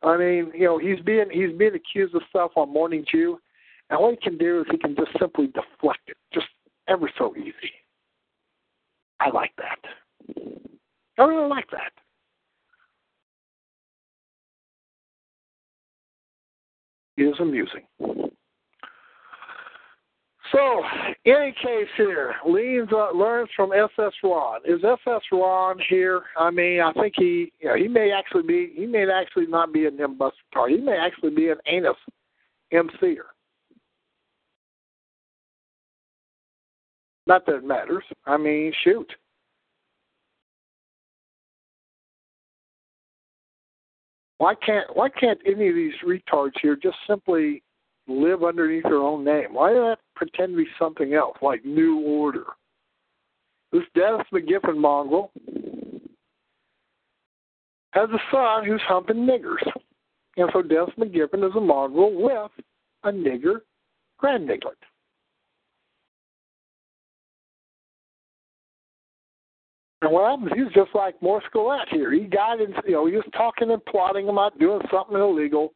I 0.03 0.17
mean, 0.17 0.51
you 0.53 0.65
know, 0.65 0.77
he's 0.77 0.99
being 1.03 1.25
he's 1.31 1.57
being 1.57 1.75
accused 1.75 2.13
of 2.15 2.21
stuff 2.29 2.51
on 2.55 2.71
Morning 2.71 3.03
Jew, 3.11 3.39
and 3.89 3.99
what 3.99 4.11
he 4.11 4.17
can 4.17 4.37
do 4.37 4.61
is 4.61 4.67
he 4.69 4.77
can 4.77 4.95
just 4.95 5.11
simply 5.19 5.47
deflect 5.47 6.01
it, 6.07 6.17
just 6.33 6.47
ever 6.87 7.09
so 7.17 7.35
easy. 7.35 7.71
I 9.19 9.29
like 9.29 9.53
that. 9.57 9.79
I 11.17 11.23
really 11.23 11.47
like 11.47 11.69
that. 11.71 11.91
It 17.17 17.23
is 17.23 17.35
amusing. 17.39 17.83
So, 20.51 20.83
any 21.25 21.53
case 21.63 21.87
here, 21.95 22.35
leans 22.45 22.89
uh, 22.91 23.11
learns 23.11 23.49
from 23.55 23.71
SS 23.71 24.11
Ron. 24.21 24.59
Is 24.65 24.83
SS 24.83 25.21
Ron 25.31 25.79
here? 25.87 26.23
I 26.37 26.51
mean, 26.51 26.81
I 26.81 26.91
think 26.93 27.13
he, 27.15 27.53
you 27.59 27.69
know, 27.69 27.75
he 27.75 27.87
may 27.87 28.11
actually 28.11 28.43
be, 28.43 28.73
he 28.75 28.85
may 28.85 29.09
actually 29.09 29.47
not 29.47 29.71
be 29.71 29.85
an 29.85 29.95
nimbus 29.95 30.33
car. 30.53 30.67
He 30.67 30.77
may 30.77 30.97
actually 30.97 31.29
be 31.29 31.49
an 31.49 31.57
anus 31.67 31.95
MCer. 32.73 33.31
Not 37.27 37.45
that 37.45 37.55
it 37.55 37.63
matters. 37.63 38.03
I 38.25 38.35
mean, 38.35 38.73
shoot. 38.83 39.09
Why 44.37 44.55
can't 44.55 44.87
why 44.95 45.07
can't 45.09 45.39
any 45.45 45.69
of 45.69 45.75
these 45.75 45.93
retards 46.03 46.53
here 46.63 46.75
just 46.75 46.97
simply 47.07 47.61
live 48.07 48.43
underneath 48.43 48.83
their 48.83 48.97
own 48.97 49.23
name? 49.23 49.53
Why 49.53 49.73
not 49.73 49.99
pretend 50.15 50.53
to 50.53 50.57
be 50.57 50.67
something 50.79 51.13
else, 51.13 51.37
like 51.41 51.63
New 51.65 52.01
Order? 52.01 52.45
This 53.71 53.83
Dennis 53.95 54.27
McGiffen 54.33 54.77
mongrel 54.77 55.31
has 57.91 58.09
a 58.09 58.19
son 58.31 58.65
who's 58.65 58.81
humping 58.87 59.27
niggers. 59.27 59.65
And 60.37 60.49
so 60.53 60.61
Dennis 60.61 60.93
McGiffen 60.97 61.47
is 61.47 61.55
a 61.55 61.61
mongrel 61.61 62.13
with 62.13 62.51
a 63.03 63.11
nigger 63.11 63.61
grand 64.17 64.47
niglet. 64.47 64.75
And 70.01 70.11
what 70.11 70.31
happens, 70.31 70.51
he's 70.55 70.73
just 70.73 70.95
like 70.95 71.21
Morris 71.21 71.45
Gulett 71.53 71.87
here. 71.91 72.11
He 72.11 72.21
got 72.21 72.59
in, 72.59 72.73
you 72.85 72.93
know, 72.93 73.05
he 73.05 73.15
was 73.15 73.25
talking 73.33 73.69
and 73.69 73.85
plotting 73.85 74.29
about 74.29 74.57
doing 74.57 74.81
something 74.91 75.15
illegal. 75.15 75.73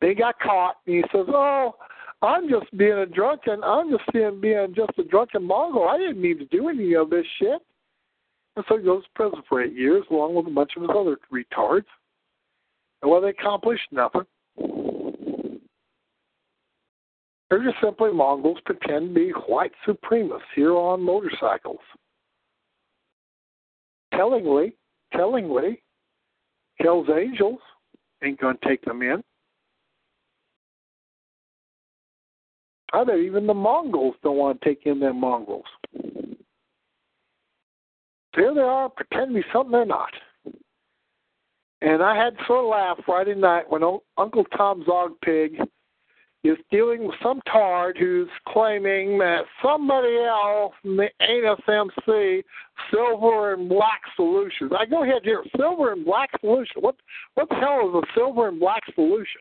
They 0.00 0.14
got 0.14 0.38
caught, 0.40 0.76
and 0.86 0.96
he 0.96 1.02
says, 1.12 1.26
"Oh, 1.28 1.76
I'm 2.22 2.48
just 2.48 2.74
being 2.76 2.98
a 2.98 3.06
drunken. 3.06 3.62
I'm 3.62 3.90
just 3.90 4.04
being 4.12 4.40
being 4.40 4.74
just 4.74 4.98
a 4.98 5.04
drunken 5.04 5.44
mongrel. 5.44 5.88
I 5.88 5.98
didn't 5.98 6.20
mean 6.20 6.38
to 6.38 6.46
do 6.46 6.68
any 6.68 6.94
of 6.94 7.10
this 7.10 7.26
shit." 7.38 7.60
And 8.56 8.64
so 8.68 8.78
he 8.78 8.84
goes 8.84 9.04
to 9.04 9.10
prison 9.14 9.42
for 9.48 9.62
eight 9.62 9.74
years, 9.74 10.04
along 10.10 10.34
with 10.34 10.46
a 10.46 10.50
bunch 10.50 10.72
of 10.76 10.82
his 10.82 10.90
other 10.90 11.18
retards. 11.32 11.86
And 13.02 13.10
what 13.10 13.20
they 13.20 13.28
accomplished? 13.28 13.90
Nothing. 13.92 14.26
They're 17.48 17.64
just 17.64 17.80
simply 17.82 18.12
Mongols 18.12 18.60
pretend 18.64 19.08
to 19.08 19.14
be 19.14 19.30
white 19.30 19.72
supremacists 19.86 20.40
here 20.54 20.76
on 20.76 21.02
motorcycles 21.02 21.80
tellingly, 24.20 24.74
tellingly, 25.12 25.82
Hell's 26.78 27.08
Angels 27.08 27.60
ain't 28.22 28.40
going 28.40 28.56
to 28.58 28.68
take 28.68 28.84
them 28.84 29.02
in. 29.02 29.22
I 32.92 33.04
bet 33.04 33.18
even 33.18 33.46
the 33.46 33.54
Mongols 33.54 34.16
don't 34.22 34.36
want 34.36 34.60
to 34.60 34.68
take 34.68 34.86
in 34.86 35.00
them 35.00 35.20
Mongols. 35.20 35.64
There 38.36 38.54
they 38.54 38.60
are, 38.60 38.88
pretending 38.88 39.36
to 39.36 39.42
be 39.42 39.48
something 39.52 39.72
they're 39.72 39.84
not. 39.84 40.12
And 41.82 42.02
I 42.02 42.16
had 42.16 42.34
sort 42.46 42.64
of 42.64 42.70
laugh 42.70 42.98
Friday 43.06 43.34
night 43.34 43.64
when 43.68 43.82
Uncle 44.18 44.44
Tom 44.56 44.84
Zogpig 44.84 45.58
is 46.42 46.56
dealing 46.70 47.06
with 47.06 47.16
some 47.22 47.40
tard 47.50 47.98
who's 47.98 48.28
claiming 48.48 49.18
that 49.18 49.42
somebody 49.62 50.16
else 50.18 50.72
in 50.84 50.96
the 50.96 51.08
ASMC 51.22 52.42
silver 52.90 53.54
and 53.54 53.68
black 53.68 54.00
solutions. 54.16 54.72
I 54.78 54.86
go 54.86 55.04
ahead 55.04 55.22
here, 55.22 55.44
silver 55.56 55.92
and 55.92 56.04
black 56.04 56.30
solution. 56.40 56.80
What 56.80 56.96
what 57.34 57.48
the 57.48 57.56
hell 57.56 57.88
is 57.88 58.04
a 58.04 58.18
silver 58.18 58.48
and 58.48 58.58
black 58.58 58.82
solution? 58.94 59.40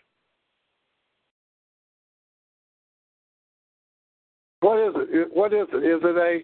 What 4.61 4.79
is 4.79 4.93
it? 4.95 5.29
What 5.31 5.53
is 5.53 5.67
it? 5.71 5.77
Is 5.77 6.01
it 6.03 6.17
a 6.17 6.39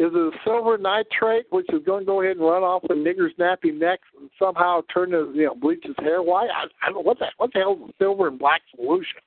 is 0.00 0.12
it 0.14 0.16
a 0.16 0.30
silver 0.44 0.78
nitrate 0.78 1.46
which 1.50 1.66
is 1.72 1.82
going 1.84 2.02
to 2.02 2.06
go 2.06 2.22
ahead 2.22 2.36
and 2.36 2.46
run 2.46 2.62
off 2.62 2.82
the 2.86 2.94
nigger's 2.94 3.34
nappy 3.38 3.76
neck 3.76 3.98
and 4.18 4.30
somehow 4.38 4.80
turn 4.92 5.12
his 5.12 5.26
you 5.34 5.46
know 5.46 5.54
bleach 5.54 5.84
his 5.84 5.96
hair 5.98 6.22
white? 6.22 6.50
I, 6.50 6.64
I 6.82 6.86
don't 6.86 6.94
know 6.94 7.00
what 7.00 7.18
the 7.18 7.26
what 7.36 7.52
the 7.52 7.58
hell 7.60 7.78
is 7.82 7.90
a 7.90 7.92
silver 7.98 8.28
and 8.28 8.38
black 8.38 8.62
solution? 8.74 9.20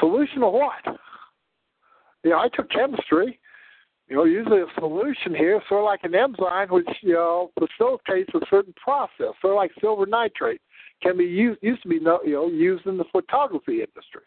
Solution 0.00 0.42
of 0.42 0.52
what? 0.52 0.98
Yeah, 2.24 2.36
I 2.36 2.48
took 2.52 2.70
chemistry. 2.70 3.38
You 4.08 4.16
know, 4.16 4.24
usually 4.24 4.62
a 4.62 4.80
solution 4.80 5.34
here, 5.34 5.60
sort 5.68 5.80
of 5.80 5.84
like 5.84 6.00
an 6.02 6.14
enzyme, 6.14 6.68
which 6.70 6.88
you 7.02 7.12
know 7.14 7.50
facilitates 7.58 8.30
a 8.34 8.40
certain 8.50 8.74
process, 8.82 9.34
sort 9.40 9.52
of 9.52 9.56
like 9.56 9.70
silver 9.80 10.06
nitrate. 10.06 10.60
can 11.02 11.16
be 11.16 11.24
used 11.24 11.60
used 11.62 11.82
to 11.82 11.88
be 11.88 11.96
you 11.96 12.32
know 12.32 12.48
used 12.48 12.86
in 12.86 12.96
the 12.96 13.04
photography 13.12 13.80
industry. 13.80 14.22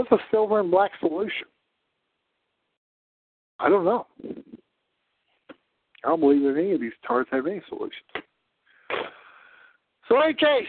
What's 0.00 0.12
a 0.12 0.26
silver 0.30 0.60
and 0.60 0.70
black 0.70 0.92
solution? 0.98 1.46
I 3.58 3.68
don't 3.68 3.84
know. 3.84 4.06
I 6.02 6.08
don't 6.08 6.20
believe 6.20 6.40
that 6.40 6.58
any 6.58 6.72
of 6.72 6.80
these 6.80 6.94
tarts 7.06 7.28
have 7.32 7.46
any 7.46 7.60
solutions. 7.68 7.92
So, 10.08 10.16
in 10.16 10.22
any 10.22 10.32
case, 10.32 10.66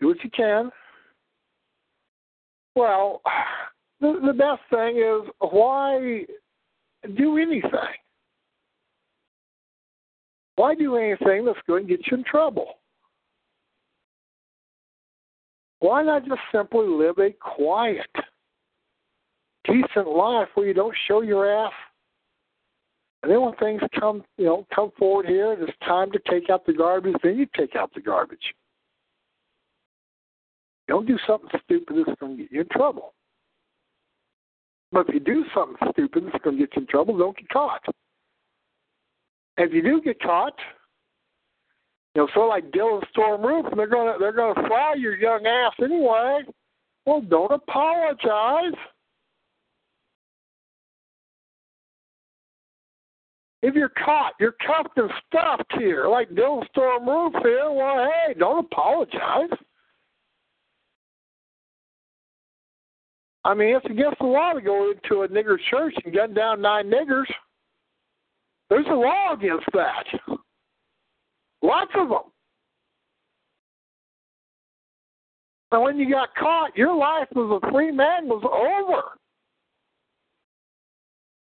do 0.00 0.06
what 0.06 0.24
you 0.24 0.30
can. 0.30 0.70
Well, 2.74 3.20
the, 4.00 4.20
the 4.24 4.32
best 4.32 4.62
thing 4.70 4.96
is 4.96 5.30
why 5.40 6.24
do 7.14 7.36
anything? 7.36 7.70
Why 10.56 10.74
do 10.74 10.96
anything 10.96 11.44
that's 11.44 11.58
going 11.66 11.86
to 11.86 11.94
get 11.94 12.06
you 12.10 12.16
in 12.16 12.24
trouble? 12.24 12.78
Why 15.84 16.02
not 16.02 16.24
just 16.24 16.40
simply 16.50 16.86
live 16.86 17.18
a 17.18 17.30
quiet, 17.32 18.08
decent 19.66 20.08
life 20.08 20.48
where 20.54 20.66
you 20.66 20.72
don't 20.72 20.96
show 21.06 21.20
your 21.20 21.46
ass? 21.46 21.74
And 23.22 23.30
then 23.30 23.42
when 23.42 23.54
things 23.56 23.82
come, 24.00 24.24
you 24.38 24.46
know, 24.46 24.66
come 24.74 24.92
forward 24.98 25.26
here, 25.26 25.52
and 25.52 25.62
it's 25.62 25.76
time 25.86 26.10
to 26.12 26.18
take 26.30 26.48
out 26.48 26.64
the 26.64 26.72
garbage, 26.72 27.16
then 27.22 27.36
you 27.36 27.46
take 27.54 27.76
out 27.76 27.92
the 27.92 28.00
garbage. 28.00 28.54
Don't 30.88 31.06
do 31.06 31.18
something 31.26 31.50
stupid 31.64 31.96
that's 32.06 32.18
going 32.18 32.38
to 32.38 32.42
get 32.44 32.52
you 32.52 32.62
in 32.62 32.68
trouble. 32.68 33.12
But 34.90 35.10
if 35.10 35.14
you 35.16 35.20
do 35.20 35.44
something 35.54 35.76
stupid 35.92 36.24
that's 36.24 36.42
going 36.42 36.56
to 36.56 36.62
get 36.62 36.76
you 36.76 36.80
in 36.80 36.88
trouble, 36.88 37.18
don't 37.18 37.36
get 37.36 37.50
caught. 37.50 37.84
And 39.58 39.68
if 39.68 39.74
you 39.74 39.82
do 39.82 40.00
get 40.00 40.18
caught, 40.22 40.58
you 42.14 42.22
know, 42.22 42.28
sort 42.32 42.44
of 42.44 42.50
like 42.50 42.70
Dylann 42.72 43.08
Storm 43.10 43.42
Roof, 43.42 43.66
and 43.70 43.78
they're 43.78 43.88
gonna 43.88 44.14
they're 44.18 44.32
gonna 44.32 44.68
fry 44.68 44.94
your 44.94 45.16
young 45.16 45.44
ass 45.46 45.72
anyway. 45.82 46.42
Well, 47.06 47.20
don't 47.20 47.52
apologize. 47.52 48.78
If 53.62 53.74
you're 53.74 53.92
caught, 54.04 54.34
you're 54.38 54.54
cuffed 54.64 54.96
and 54.96 55.10
stuffed 55.26 55.72
here, 55.78 56.06
like 56.06 56.28
Dylann 56.30 56.68
Storm 56.68 57.08
Roof 57.08 57.32
here. 57.42 57.70
Well, 57.70 58.08
hey, 58.26 58.34
don't 58.38 58.66
apologize. 58.66 59.50
I 63.44 63.54
mean, 63.54 63.76
it's 63.76 63.86
against 63.86 64.18
the 64.20 64.26
law 64.26 64.52
to 64.52 64.60
go 64.60 64.90
into 64.90 65.22
a 65.22 65.28
nigger 65.28 65.58
church 65.70 65.94
and 66.04 66.14
gun 66.14 66.32
down 66.32 66.62
nine 66.62 66.90
niggers. 66.90 67.26
There's 68.70 68.86
a 68.88 68.94
law 68.94 69.34
against 69.34 69.66
that. 69.74 70.38
Lots 71.64 71.92
of 71.94 72.10
them. 72.10 72.18
And 75.72 75.82
when 75.82 75.98
you 75.98 76.10
got 76.10 76.28
caught, 76.36 76.76
your 76.76 76.94
life 76.94 77.26
as 77.30 77.36
a 77.36 77.72
free 77.72 77.90
man 77.90 78.28
was 78.28 78.44
over. 78.44 79.18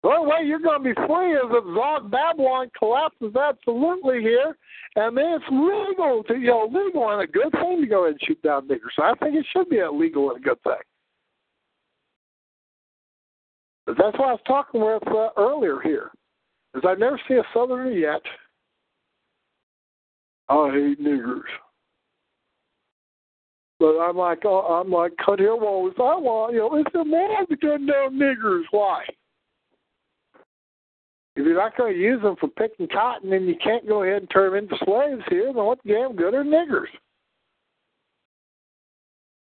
The 0.01 0.09
only 0.09 0.27
way 0.27 0.37
you're 0.43 0.59
going 0.59 0.83
to 0.83 0.83
be 0.83 1.07
free 1.07 1.33
is 1.33 1.43
if 1.51 1.63
Zog 1.75 2.09
Babylon 2.09 2.71
collapses 2.77 3.35
absolutely 3.35 4.21
here, 4.21 4.57
and 4.95 5.15
then 5.15 5.39
it's 5.39 5.45
legal 5.51 6.23
to, 6.27 6.35
you 6.35 6.47
know, 6.47 6.67
legal 6.71 7.11
and 7.11 7.21
a 7.21 7.27
good 7.27 7.51
thing 7.51 7.81
to 7.81 7.87
go 7.87 8.05
ahead 8.05 8.17
and 8.19 8.21
shoot 8.27 8.41
down 8.41 8.67
niggers. 8.67 8.95
So 8.95 9.03
I 9.03 9.13
think 9.21 9.35
it 9.35 9.45
should 9.53 9.69
be 9.69 9.79
illegal 9.79 10.31
and 10.31 10.39
a 10.39 10.41
good 10.41 10.61
thing. 10.63 10.81
But 13.85 13.97
That's 13.97 14.17
what 14.17 14.29
I 14.29 14.31
was 14.31 14.41
talking 14.47 14.81
with 14.81 15.07
uh, 15.07 15.29
earlier 15.37 15.79
here. 15.79 16.09
Is 16.75 16.83
I 16.87 16.95
never 16.95 17.19
see 17.27 17.35
a 17.35 17.43
Southerner 17.53 17.91
yet. 17.91 18.21
I 20.49 20.71
hate 20.71 21.01
niggers. 21.01 21.41
But 23.79 23.99
I'm 23.99 24.17
like, 24.17 24.39
oh, 24.45 24.81
I'm 24.81 24.91
like, 24.91 25.11
cut 25.23 25.39
here 25.39 25.55
walls. 25.55 25.93
I 25.97 26.17
want, 26.17 26.53
you 26.53 26.59
know, 26.59 26.75
it's 26.75 26.95
a 26.95 27.05
man 27.05 27.45
to 27.47 27.55
gun 27.57 27.85
down 27.85 28.13
niggers. 28.13 28.63
Why? 28.71 29.03
If 31.35 31.45
you're 31.45 31.55
not 31.55 31.77
going 31.77 31.93
to 31.93 31.99
use 31.99 32.21
them 32.23 32.35
for 32.39 32.49
picking 32.49 32.87
cotton, 32.87 33.29
then 33.29 33.45
you 33.45 33.55
can't 33.63 33.87
go 33.87 34.01
ahead 34.01 34.23
and 34.23 34.29
turn 34.31 34.53
them 34.53 34.63
into 34.63 34.83
slaves 34.83 35.21
here. 35.29 35.53
Then 35.53 35.63
what 35.63 35.77
damn 35.85 36.15
good 36.15 36.33
are 36.33 36.43
niggers? 36.43 36.87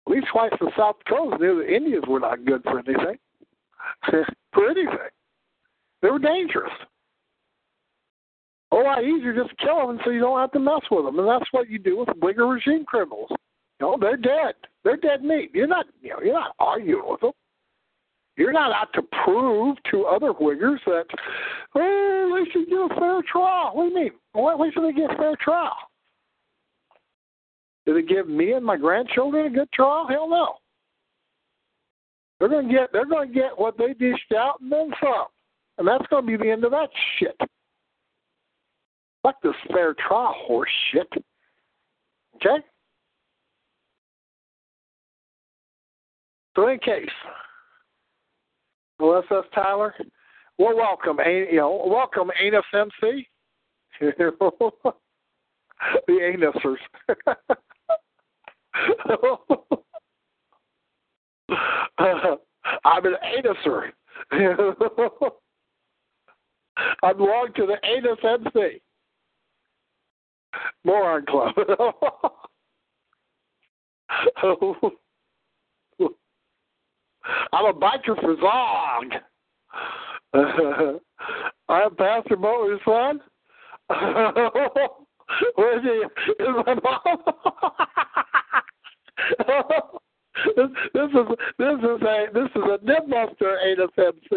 At 0.06 0.12
least 0.12 0.26
twice 0.30 0.52
the 0.60 0.70
South 0.76 0.96
Dakota 1.04 1.38
knew 1.38 1.64
the 1.64 1.74
Indians 1.74 2.04
were 2.06 2.20
not 2.20 2.44
good 2.44 2.62
for 2.64 2.78
anything. 2.78 3.16
for 4.52 4.70
anything. 4.70 5.08
They 6.02 6.10
were 6.10 6.18
dangerous. 6.18 6.72
Lot 8.86 9.04
easier 9.04 9.34
just 9.34 9.50
to 9.50 9.56
kill 9.64 9.86
them 9.86 10.00
so 10.04 10.10
you 10.10 10.20
don't 10.20 10.38
have 10.38 10.52
to 10.52 10.58
mess 10.58 10.80
with 10.90 11.04
them. 11.04 11.18
And 11.18 11.28
that's 11.28 11.52
what 11.52 11.68
you 11.68 11.78
do 11.78 11.98
with 11.98 12.08
Whigger 12.20 12.46
regime 12.46 12.84
criminals. 12.84 13.28
You 13.30 13.86
know, 13.86 13.98
they're 14.00 14.16
dead. 14.16 14.54
They're 14.84 14.96
dead 14.96 15.22
meat. 15.22 15.50
You're 15.52 15.66
not 15.66 15.86
you 16.00 16.10
know, 16.10 16.20
you're 16.22 16.34
not 16.34 16.54
arguing 16.58 17.04
with 17.06 17.20
them. 17.20 17.32
You're 18.36 18.52
not 18.52 18.72
out 18.72 18.92
to 18.94 19.02
prove 19.24 19.76
to 19.90 20.04
other 20.04 20.32
Whiggers 20.32 20.80
that, 20.84 21.06
oh, 21.74 22.44
they 22.44 22.50
should 22.50 22.68
get 22.68 22.76
a 22.76 22.88
fair 23.00 23.22
trial. 23.30 23.70
What 23.72 23.84
do 23.84 23.88
you 23.88 23.94
mean? 23.94 24.10
Why, 24.32 24.54
why 24.54 24.70
should 24.72 24.84
they 24.84 24.92
get 24.92 25.10
a 25.10 25.16
fair 25.16 25.36
trial? 25.42 25.76
Did 27.86 27.96
it 27.96 28.08
give 28.08 28.28
me 28.28 28.52
and 28.52 28.64
my 28.64 28.76
grandchildren 28.76 29.46
a 29.46 29.50
good 29.50 29.72
trial? 29.72 30.06
Hell 30.08 30.28
no. 30.28 30.56
They're 32.38 32.48
to 32.48 32.68
get 32.68 32.92
they're 32.92 33.04
to 33.04 33.26
get 33.32 33.56
what 33.56 33.78
they 33.78 33.94
dished 33.94 34.32
out 34.36 34.60
and 34.60 34.70
then 34.70 34.90
some, 35.02 35.26
and 35.78 35.88
that's 35.88 36.04
to 36.10 36.20
be 36.20 36.36
the 36.36 36.50
end 36.50 36.64
of 36.64 36.72
that 36.72 36.90
shit. 37.18 37.36
Fuck 39.26 39.42
this 39.42 39.54
fair 39.72 39.92
trial 40.06 40.32
horse 40.46 40.70
shit. 40.92 41.08
Okay. 42.36 42.62
So 46.54 46.68
in 46.68 46.78
case, 46.78 47.10
LSS 49.00 49.42
Tyler, 49.52 49.96
well, 50.58 50.76
welcome, 50.76 51.18
you 51.26 51.56
know, 51.56 51.82
welcome 51.88 52.30
Anus 52.40 52.62
MC, 52.72 53.26
the 54.00 54.32
Anusers. 56.08 56.76
I'm 62.84 63.04
an 63.06 63.16
anuser. 63.24 63.90
I 67.02 67.12
belong 67.12 67.48
to 67.56 67.66
the 67.66 67.76
Anus 67.84 68.18
MC. 68.22 68.80
Moron 70.84 71.24
Club. 71.26 71.54
I'm 77.52 77.66
a 77.66 77.72
biker 77.72 78.20
for 78.20 78.36
Zog. 78.40 79.12
I'm 81.68 81.96
Pastor 81.96 82.36
Motor's 82.36 82.80
son. 82.84 83.20
Where's 85.56 85.82
he? 85.82 86.04
Is 86.42 86.48
my 86.66 86.74
mom? 86.82 87.18
this, 90.56 90.70
this 90.94 91.10
is 91.10 91.26
this 91.58 91.78
is 91.78 92.02
a 92.02 92.26
this 92.32 92.50
is 92.54 92.62
a 92.62 92.78
nibbuster 92.84 93.52
AFMC. 93.66 94.30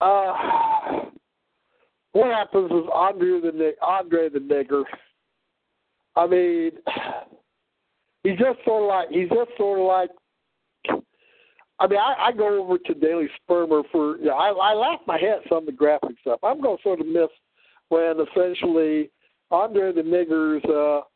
Uh, 0.00 1.06
what 2.12 2.30
happens 2.30 2.70
is 2.70 2.88
Andre 2.92 3.40
the 3.40 3.72
Andre 3.82 4.28
the 4.28 4.38
nigger. 4.38 4.84
I 6.16 6.26
mean, 6.26 6.70
he's 8.22 8.38
just 8.38 8.64
sort 8.64 8.82
of 8.82 8.88
like 8.88 9.08
he's 9.10 9.28
just 9.28 9.56
sort 9.56 9.78
of 9.78 9.86
like 9.86 10.10
I 11.80 11.86
mean, 11.86 11.98
I, 11.98 12.28
I 12.28 12.32
go 12.32 12.60
over 12.62 12.76
to 12.78 12.94
Daily 12.94 13.28
Spermer 13.36 13.82
for, 13.92 14.18
you 14.18 14.26
know, 14.26 14.34
I, 14.34 14.50
I 14.50 14.74
laugh 14.74 15.00
my 15.06 15.18
head 15.18 15.40
at 15.44 15.48
some 15.48 15.58
of 15.58 15.66
the 15.66 15.72
graphic 15.72 16.16
stuff. 16.20 16.40
I'm 16.42 16.60
to 16.76 16.82
sort 16.82 17.00
of 17.00 17.06
miss 17.06 17.28
when 17.88 18.16
essentially 18.20 19.10
Andre 19.50 19.92
the 19.92 20.02
Nigger's, 20.02 20.64
uh, 20.64 21.06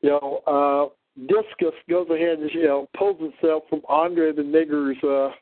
you 0.00 0.10
know, 0.10 0.40
uh, 0.46 1.22
Disqus 1.30 1.72
goes 1.90 2.08
ahead 2.10 2.38
and, 2.38 2.50
you 2.52 2.64
know, 2.64 2.88
pulls 2.96 3.16
itself 3.20 3.64
from 3.68 3.82
Andre 3.88 4.32
the 4.32 4.42
Nigger's, 4.42 5.02
uh, 5.04 5.34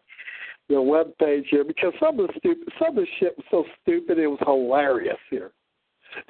you 0.69 0.77
know, 0.77 0.83
web 0.83 1.17
page 1.19 1.47
here 1.51 1.65
because 1.65 1.93
some 2.01 2.19
of 2.19 2.29
the 2.29 2.33
stupid, 2.39 2.69
some 2.79 2.91
of 2.91 3.05
the 3.05 3.07
shit 3.19 3.37
was 3.37 3.47
so 3.51 3.65
stupid 3.83 4.19
it 4.19 4.27
was 4.27 4.39
hilarious 4.45 5.19
here. 5.31 5.53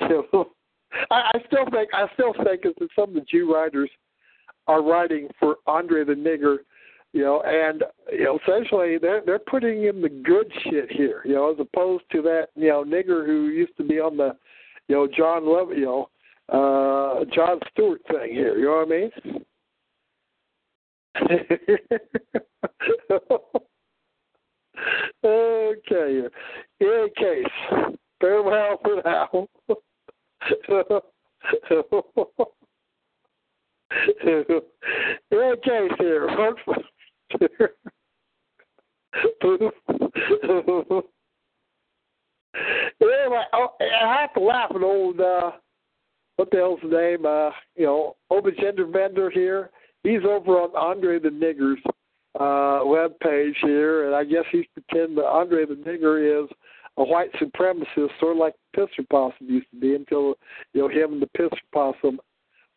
You 0.00 0.26
know, 0.32 0.50
I, 1.10 1.30
I 1.34 1.38
still 1.46 1.66
think, 1.70 1.90
I 1.92 2.06
still 2.14 2.32
think 2.44 2.62
that 2.62 2.88
some 2.96 3.10
of 3.10 3.14
the 3.14 3.20
Jew 3.30 3.52
writers 3.52 3.90
are 4.66 4.82
writing 4.82 5.28
for 5.38 5.56
Andre 5.66 6.04
the 6.04 6.14
Nigger 6.14 6.58
you 7.16 7.22
know, 7.22 7.42
and 7.46 7.82
you 8.12 8.24
know, 8.24 8.38
essentially 8.42 8.98
they're 8.98 9.22
they're 9.24 9.38
putting 9.38 9.84
in 9.84 10.02
the 10.02 10.08
good 10.10 10.52
shit 10.64 10.92
here, 10.92 11.22
you 11.24 11.32
know, 11.32 11.50
as 11.50 11.56
opposed 11.58 12.04
to 12.12 12.20
that 12.20 12.48
you 12.54 12.68
know 12.68 12.84
nigger 12.84 13.24
who 13.24 13.48
used 13.48 13.74
to 13.78 13.84
be 13.84 13.98
on 13.98 14.18
the, 14.18 14.36
you 14.88 14.96
know, 14.96 15.08
John 15.16 15.46
Love, 15.46 15.70
you 15.70 15.86
know, 15.86 16.10
uh, 16.52 17.24
Jon 17.34 17.58
Stewart 17.72 18.02
thing 18.10 18.34
here. 18.34 18.58
You 18.58 18.66
know 18.66 18.84
what 18.84 18.86
I 18.86 19.00
mean? 19.00 19.10
okay. 25.24 26.22
In 26.80 27.08
case, 27.16 27.44
farewell 28.20 28.78
for 28.82 29.02
now. 29.04 29.48
In 35.30 35.54
case, 35.64 35.92
here, 35.98 36.28
anyway, 43.00 43.44
oh, 43.52 43.68
I 43.80 44.20
have 44.20 44.34
to 44.34 44.40
laugh 44.40 44.70
at 44.74 44.82
old 44.82 45.20
uh, 45.20 45.52
what 46.36 46.50
the 46.50 46.58
hell's 46.58 46.80
his 46.80 46.92
name? 46.92 47.24
Uh, 47.26 47.50
you 47.74 47.86
know, 47.86 48.16
open 48.30 48.54
gender 48.60 48.86
vendor 48.86 49.30
here. 49.30 49.70
He's 50.02 50.24
over 50.24 50.52
on 50.52 50.76
Andre 50.76 51.18
the 51.18 51.30
Nigger's 51.30 51.82
uh, 52.38 52.80
web 52.84 53.12
page 53.20 53.56
here, 53.62 54.06
and 54.06 54.14
I 54.14 54.24
guess 54.24 54.44
he's 54.50 54.66
pretending 54.74 55.16
that 55.16 55.26
Andre 55.26 55.64
the 55.64 55.74
Nigger 55.74 56.44
is 56.44 56.50
a 56.98 57.04
white 57.04 57.32
supremacist, 57.34 58.18
sort 58.20 58.32
of 58.32 58.38
like 58.38 58.54
Pisser 58.76 59.08
Possum 59.10 59.48
used 59.48 59.70
to 59.70 59.80
be, 59.80 59.94
until 59.94 60.34
you 60.72 60.82
know 60.82 60.88
him 60.88 61.14
and 61.14 61.22
the 61.22 61.30
Pisser 61.38 61.58
Possum 61.72 62.18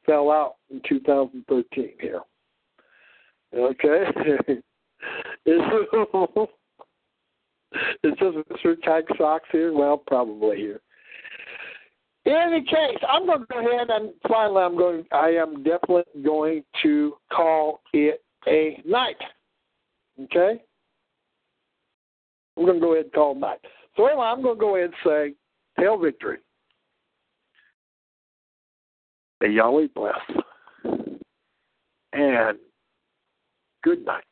fell 0.05 0.31
out 0.31 0.55
in 0.69 0.81
2013 0.87 1.91
here. 1.99 2.21
Okay. 3.57 4.05
it's 8.03 8.19
just 8.19 8.37
Mr. 8.37 8.81
Tag 8.81 9.05
Socks 9.17 9.47
here. 9.51 9.73
Well, 9.73 9.97
probably 10.07 10.57
here. 10.57 10.81
In 12.25 12.33
any 12.33 12.61
case, 12.61 12.97
I'm 13.07 13.25
going 13.25 13.39
to 13.39 13.45
go 13.51 13.59
ahead 13.59 13.89
and 13.89 14.11
finally, 14.27 14.61
I'm 14.61 14.77
going. 14.77 15.05
I 15.11 15.29
am 15.29 15.63
definitely 15.63 16.03
going 16.23 16.63
to 16.83 17.13
call 17.31 17.81
it 17.93 18.21
a 18.47 18.81
night. 18.85 19.15
Okay. 20.23 20.61
We're 22.55 22.65
going 22.65 22.79
to 22.79 22.85
go 22.85 22.93
ahead 22.93 23.05
and 23.05 23.13
call 23.13 23.31
it 23.35 23.39
night. 23.39 23.59
So 23.95 24.05
anyway, 24.05 24.25
I'm 24.25 24.41
going 24.41 24.55
to 24.55 24.59
go 24.59 24.75
ahead 24.75 24.91
and 24.91 24.95
say, 25.05 25.33
"Hail 25.81 25.97
victory." 25.97 26.37
May 29.41 29.51
Yahweh 29.51 29.87
bless, 29.95 30.19
and 32.11 32.57
good 33.83 34.05
night. 34.05 34.23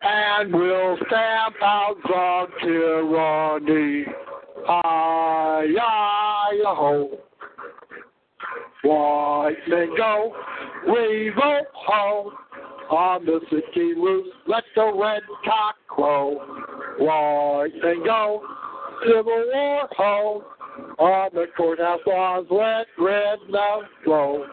and 0.00 0.52
we'll 0.52 0.96
stamp 1.06 1.56
out 1.62 1.96
the 2.02 2.46
tyranny, 2.62 4.06
hi-yi-ho. 5.76 7.18
White 8.82 9.68
men 9.68 9.96
go, 9.96 10.34
we 10.86 11.30
vote 11.34 11.66
home, 11.72 12.32
on 12.90 13.24
the 13.24 13.40
city 13.50 13.94
roofs, 13.94 14.28
let 14.46 14.64
the 14.76 14.92
red 14.94 15.22
cock 15.44 15.76
crow. 15.88 16.36
White 16.98 17.72
men 17.82 18.04
go, 18.04 18.42
Civil 19.06 19.24
War 19.24 19.88
home, 19.96 20.42
on 20.98 21.30
the 21.32 21.46
courthouse 21.56 22.00
lawns, 22.06 22.46
let 22.50 22.86
red 22.98 23.38
love 23.48 23.84
flow. 24.04 24.46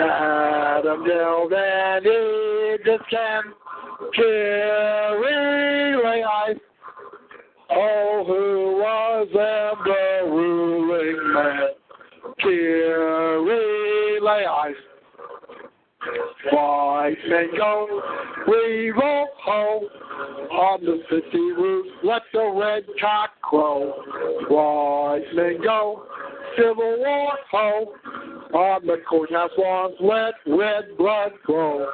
Adam 0.00 1.04
Dale 1.04 1.48
and 1.54 2.06
Edith 2.06 3.00
can 3.10 3.42
carry 4.14 5.96
lay 5.96 6.22
ice. 6.22 6.60
Oh, 7.70 8.24
who 8.26 8.76
was 8.80 9.28
the 9.32 9.72
ruling 10.30 11.32
man? 11.32 11.68
Carry 12.40 14.20
ice. 14.46 14.74
White 16.52 17.16
men 17.28 17.48
go, 17.56 18.02
we 18.46 18.90
roll 18.90 19.28
home 19.42 19.88
on 20.52 20.84
the 20.84 21.02
city 21.10 21.38
roof, 21.38 21.86
let 22.04 22.22
the 22.32 22.48
red 22.56 22.84
cock 23.00 23.30
crow. 23.42 23.92
White 24.48 25.24
men 25.34 25.60
go, 25.62 26.06
Civil 26.56 26.98
War 26.98 27.32
ho, 27.50 27.92
on 28.54 28.86
the 28.86 28.98
courthouse 29.08 29.50
lawns, 29.58 29.96
let 30.00 30.34
red 30.46 30.96
blood 30.96 31.32
flow. 31.44 31.88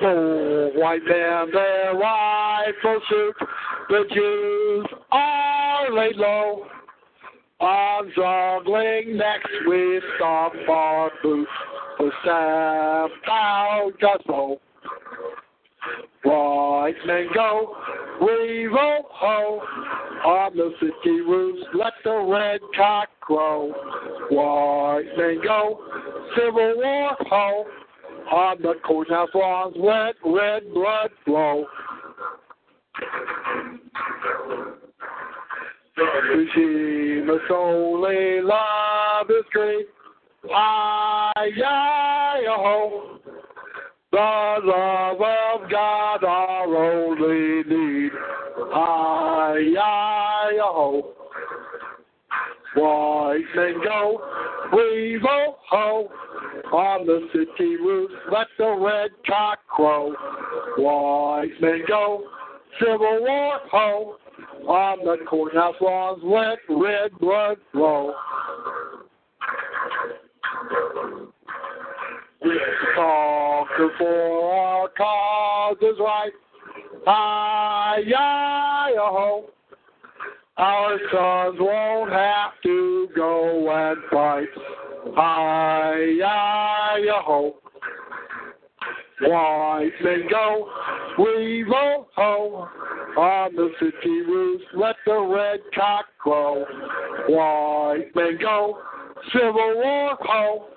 Oh, 0.00 0.70
white 0.76 1.04
man, 1.04 1.50
their 1.50 1.94
rifle 1.94 3.00
shoot, 3.08 3.34
the 3.88 4.04
Jews 4.14 4.86
are 5.10 5.92
laid 5.92 6.16
low. 6.16 6.66
On 7.60 8.12
juggling 8.14 9.16
next 9.16 9.48
we 9.68 10.00
stomp 10.16 10.54
our 10.68 11.10
boots 11.22 11.50
to 11.98 12.10
stamp 12.22 13.12
out 13.28 13.92
gospel. 14.00 14.60
White 16.22 16.94
men 17.04 17.26
go, 17.34 17.76
we 18.20 18.66
roll 18.66 19.06
ho, 19.10 19.60
on 20.24 20.56
the 20.56 20.72
city 20.78 21.20
roofs 21.22 21.66
let 21.74 21.94
the 22.04 22.28
red 22.30 22.60
cock 22.76 23.08
crow. 23.20 23.72
White 24.30 25.16
men 25.16 25.40
go, 25.42 25.80
Civil 26.36 26.74
War 26.76 27.16
ho, 27.28 27.64
on 28.30 28.62
the 28.62 28.74
courthouse 28.86 29.30
lawns 29.34 29.74
let 29.76 30.14
red 30.24 30.62
blood 30.72 31.10
flow. 31.24 31.66
The 35.96 37.38
holy 37.48 38.40
love 38.42 39.30
is 39.30 39.44
great. 39.52 39.86
Hi-yi-ho. 40.50 41.58
The 44.10 44.18
love 44.64 45.20
of 45.20 45.70
God 45.70 46.24
our 46.24 46.76
only 46.76 47.62
need. 47.68 48.12
Hi-yi-ho. 48.72 49.94
White 52.74 53.54
men 53.56 53.74
go, 53.82 54.20
we 54.72 55.18
vote 55.22 55.56
ho. 55.68 56.08
On 56.70 57.06
the 57.06 57.28
city 57.32 57.76
roofs, 57.76 58.14
let 58.30 58.46
the 58.58 58.76
red 58.78 59.10
cock 59.26 59.58
crow. 59.68 60.14
White 60.76 61.60
men 61.60 61.82
go, 61.88 62.24
Civil 62.78 63.20
War 63.20 63.58
ho. 63.70 64.16
On 64.66 64.98
the 65.04 65.16
courthouse 65.24 65.76
lawns, 65.80 66.22
let 66.22 66.58
red 66.68 67.10
blood 67.20 67.56
flow. 67.72 68.12
Talk 72.94 73.68
for 73.98 74.54
our 74.54 74.88
cause 74.96 75.76
is 75.80 75.98
right. 75.98 76.32
Hi-yi-ho. 77.06 78.14
Our 80.58 80.98
sons 81.12 81.58
won't 81.60 82.12
have 82.12 82.52
to 82.64 83.08
go 83.14 83.70
and 83.70 83.98
fight. 84.10 84.48
Hi-yi-ho. 85.16 86.34
White 89.20 89.90
men 90.02 90.28
go, 90.30 90.70
we 91.18 91.64
vote 91.68 92.06
ho. 92.14 92.68
On 93.16 93.56
the 93.56 93.70
city 93.80 94.20
roofs, 94.22 94.64
let 94.74 94.96
the 95.04 95.18
red 95.18 95.60
cock 95.74 96.06
crow. 96.18 96.64
White 97.28 98.14
men 98.14 98.38
go, 98.40 98.78
Civil 99.32 99.52
War 99.54 100.16
ho. 100.20 100.68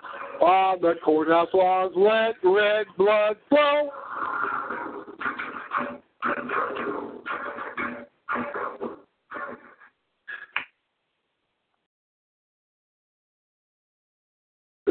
On 0.41 0.81
the 0.81 0.95
courthouse 1.05 1.53
lawns, 1.53 1.93
let 1.95 2.35
red 2.43 2.87
blood 2.97 3.37
flow. 3.47 3.91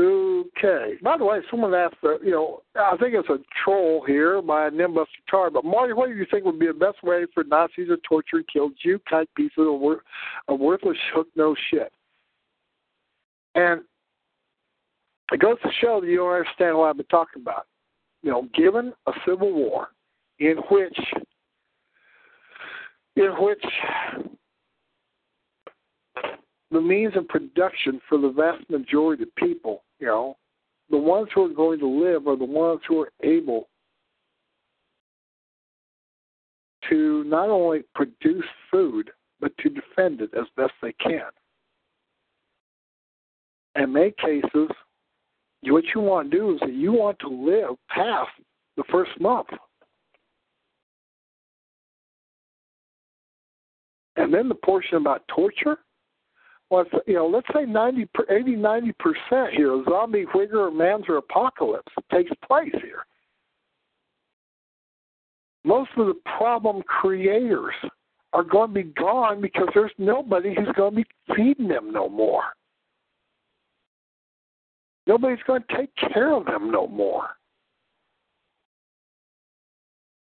Okay. 0.01 0.95
By 1.03 1.19
the 1.19 1.25
way, 1.25 1.41
someone 1.51 1.75
asked, 1.75 1.97
uh, 2.03 2.19
you 2.21 2.31
know, 2.31 2.63
I 2.75 2.97
think 2.97 3.15
it's 3.15 3.29
a 3.29 3.39
troll 3.63 4.03
here 4.07 4.41
by 4.41 4.71
Nimbus 4.71 5.09
Tar, 5.31 5.51
but 5.51 5.65
Marty, 5.65 5.93
what 5.93 6.09
do 6.09 6.15
you 6.15 6.27
think 6.31 6.45
would 6.45 6.59
be 6.59 6.69
the 6.69 6.73
best 6.73 7.03
way 7.03 7.25
for 7.35 7.45
Nazis 7.45 7.89
to 7.89 7.99
torture 8.09 8.37
and 8.37 8.49
kill 8.51 8.71
Jew 8.83 8.99
kind 9.09 9.27
pieces 9.37 9.53
of, 9.59 9.81
wor- 9.81 10.03
of 10.49 10.59
worthless 10.59 10.97
hook 11.13 11.29
no 11.37 11.55
shit? 11.71 11.93
And 13.55 13.83
it 15.33 15.41
goes 15.41 15.57
to 15.63 15.69
show 15.81 16.01
that 16.01 16.07
you 16.07 16.17
don't 16.19 16.33
understand 16.33 16.79
what 16.79 16.87
I've 16.87 16.97
been 16.97 17.07
talking 17.07 17.43
about. 17.43 17.67
You 18.23 18.31
know, 18.31 18.49
given 18.55 18.93
a 19.07 19.13
civil 19.27 19.53
war 19.53 19.89
in 20.39 20.57
which 20.71 20.99
in 23.17 23.31
which 23.39 23.65
the 26.71 26.81
means 26.81 27.17
of 27.17 27.29
production 27.29 28.01
for 28.09 28.19
the 28.19 28.31
vast 28.31 28.69
majority 28.71 29.25
of 29.25 29.35
people, 29.37 29.83
you 30.01 30.07
know, 30.07 30.37
the 30.91 30.97
ones 30.97 31.29
who 31.35 31.45
are 31.45 31.55
going 31.55 31.79
to 31.79 31.87
live 31.87 32.27
are 32.27 32.37
the 32.37 32.45
ones 32.45 32.81
who 32.89 33.01
are 33.03 33.13
able 33.23 33.69
to 36.89 37.23
not 37.25 37.49
only 37.49 37.83
produce 37.95 38.45
food, 38.71 39.11
but 39.41 39.57
to 39.59 39.69
defend 39.69 40.21
it 40.21 40.31
as 40.35 40.47
best 40.57 40.73
they 40.83 40.93
can. 40.95 41.31
In 43.77 43.93
many 43.93 44.13
cases, 44.21 44.69
what 45.63 45.85
you 45.95 46.01
want 46.01 46.31
to 46.31 46.37
do 46.37 46.55
is 46.55 46.61
that 46.61 46.73
you 46.73 46.93
want 46.93 47.19
to 47.21 47.29
live 47.29 47.77
past 47.89 48.31
the 48.77 48.85
first 48.91 49.13
month. 49.21 49.49
And 54.17 54.35
then 54.35 54.49
the 54.49 54.55
portion 54.55 54.97
about 54.97 55.23
torture, 55.29 55.79
well, 56.71 56.85
you 57.07 57.15
know, 57.15 57.27
let's 57.27 57.49
say 57.53 57.65
90, 57.65 58.09
80, 58.31 58.57
90 58.57 58.93
percent 58.93 59.55
here, 59.55 59.83
zombie 59.89 60.25
Whigger 60.35 60.69
or 60.69 60.71
Manzer 60.71 61.19
apocalypse 61.19 61.93
takes 62.13 62.31
place 62.47 62.75
here. 62.81 63.05
Most 65.65 65.91
of 65.97 66.07
the 66.07 66.15
problem 66.39 66.83
creators 66.85 67.75
are 68.33 68.45
going 68.45 68.69
to 68.69 68.75
be 68.75 68.85
gone 68.85 69.41
because 69.41 69.69
there's 69.75 69.93
nobody 69.99 70.55
who's 70.55 70.73
going 70.77 70.95
to 70.95 70.97
be 71.03 71.35
feeding 71.35 71.69
them 71.69 71.93
no 71.93 72.09
more. 72.09 72.45
Nobody's 75.07 75.43
going 75.47 75.63
to 75.69 75.77
take 75.77 75.91
care 76.13 76.33
of 76.33 76.47
them 76.47 76.71
no 76.71 76.87
more. 76.87 77.31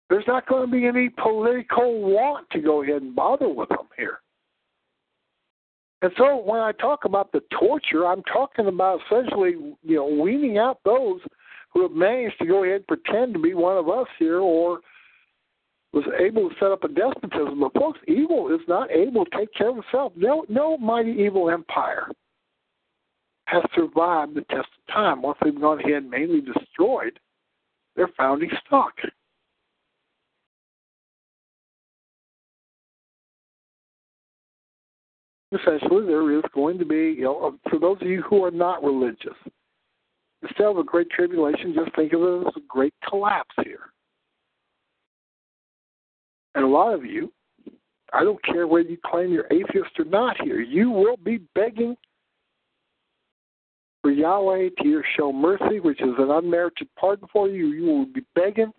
There's 0.09 0.27
not 0.27 0.47
going 0.47 0.65
to 0.65 0.71
be 0.71 0.87
any 0.87 1.09
political 1.09 2.01
want 2.01 2.49
to 2.49 2.59
go 2.59 2.81
ahead 2.83 3.03
and 3.03 3.15
bother 3.15 3.47
with 3.47 3.69
them 3.69 3.87
here. 3.95 4.19
And 6.01 6.11
so 6.17 6.37
when 6.37 6.59
I 6.59 6.71
talk 6.73 7.05
about 7.05 7.31
the 7.31 7.41
torture, 7.59 8.07
I'm 8.07 8.23
talking 8.23 8.67
about 8.67 8.99
essentially, 9.05 9.51
you 9.83 9.95
know, 9.95 10.05
weaning 10.05 10.57
out 10.57 10.79
those 10.83 11.19
who 11.73 11.83
have 11.83 11.91
managed 11.91 12.39
to 12.39 12.45
go 12.45 12.63
ahead 12.63 12.77
and 12.77 12.87
pretend 12.87 13.33
to 13.33 13.39
be 13.39 13.53
one 13.53 13.77
of 13.77 13.87
us 13.87 14.07
here 14.17 14.39
or 14.39 14.79
was 15.93 16.05
able 16.19 16.49
to 16.49 16.55
set 16.55 16.71
up 16.71 16.83
a 16.83 16.87
despotism. 16.87 17.59
But 17.59 17.73
folks, 17.73 17.99
evil 18.07 18.53
is 18.53 18.61
not 18.67 18.91
able 18.91 19.25
to 19.25 19.37
take 19.37 19.53
care 19.53 19.69
of 19.69 19.77
itself. 19.77 20.13
No 20.15 20.45
no 20.49 20.77
mighty 20.77 21.11
evil 21.11 21.49
empire 21.49 22.07
has 23.45 23.63
survived 23.75 24.35
the 24.35 24.41
test 24.41 24.59
of 24.59 24.93
time 24.93 25.21
once 25.21 25.37
they've 25.43 25.59
gone 25.59 25.79
ahead 25.79 26.03
and 26.03 26.09
mainly 26.09 26.41
destroyed 26.41 27.19
their 27.95 28.09
founding 28.17 28.49
stock. 28.65 28.93
Essentially 35.51 36.05
there 36.05 36.37
is 36.37 36.43
going 36.53 36.77
to 36.79 36.85
be, 36.85 37.15
you 37.17 37.23
know, 37.23 37.43
um, 37.43 37.59
for 37.69 37.79
those 37.79 37.97
of 38.01 38.07
you 38.07 38.21
who 38.21 38.43
are 38.43 38.51
not 38.51 38.83
religious, 38.83 39.35
instead 40.41 40.67
of 40.67 40.77
a 40.77 40.83
great 40.83 41.09
tribulation, 41.09 41.73
just 41.75 41.95
think 41.95 42.13
of 42.13 42.21
it 42.21 42.47
as 42.47 42.53
a 42.55 42.61
great 42.67 42.93
collapse 43.07 43.55
here. 43.63 43.91
And 46.55 46.63
a 46.63 46.67
lot 46.67 46.93
of 46.93 47.05
you, 47.05 47.31
I 48.13 48.23
don't 48.23 48.43
care 48.43 48.67
whether 48.67 48.89
you 48.89 48.97
claim 49.05 49.31
you're 49.31 49.47
atheist 49.51 49.97
or 49.99 50.05
not 50.05 50.41
here, 50.41 50.59
you 50.59 50.89
will 50.89 51.17
be 51.17 51.39
begging 51.55 51.95
for 54.01 54.11
Yahweh 54.11 54.69
to 54.81 55.01
show 55.15 55.31
mercy, 55.31 55.79
which 55.79 56.01
is 56.01 56.13
an 56.17 56.31
unmerited 56.31 56.89
pardon 56.99 57.27
for 57.31 57.47
you. 57.47 57.67
You 57.67 57.85
will 57.85 58.05
be 58.05 58.25
begging 58.35 58.71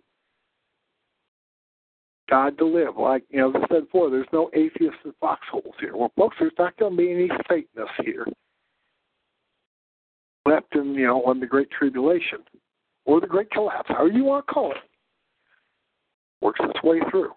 God 2.29 2.57
to 2.57 2.65
live. 2.65 2.97
Like, 2.97 3.23
you 3.29 3.39
know, 3.39 3.53
I 3.53 3.59
said 3.67 3.85
before, 3.85 4.09
there's 4.09 4.27
no 4.31 4.49
atheists 4.53 4.99
in 5.05 5.13
foxholes 5.19 5.75
here. 5.79 5.95
Well, 5.95 6.11
folks, 6.17 6.37
there's 6.39 6.53
not 6.57 6.77
going 6.77 6.93
to 6.93 6.97
be 6.97 7.11
any 7.11 7.29
Satanists 7.49 7.95
here 8.03 8.25
left 10.45 10.75
in, 10.75 10.93
you 10.93 11.07
know, 11.07 11.23
on 11.23 11.39
the 11.39 11.45
Great 11.45 11.69
Tribulation 11.71 12.39
or 13.05 13.19
the 13.19 13.27
Great 13.27 13.49
Collapse, 13.51 13.89
however 13.89 14.09
you 14.09 14.23
want 14.23 14.45
to 14.47 14.53
call 14.53 14.71
it, 14.71 14.77
works 16.41 16.59
its 16.63 16.83
way 16.83 16.99
through. 17.09 17.31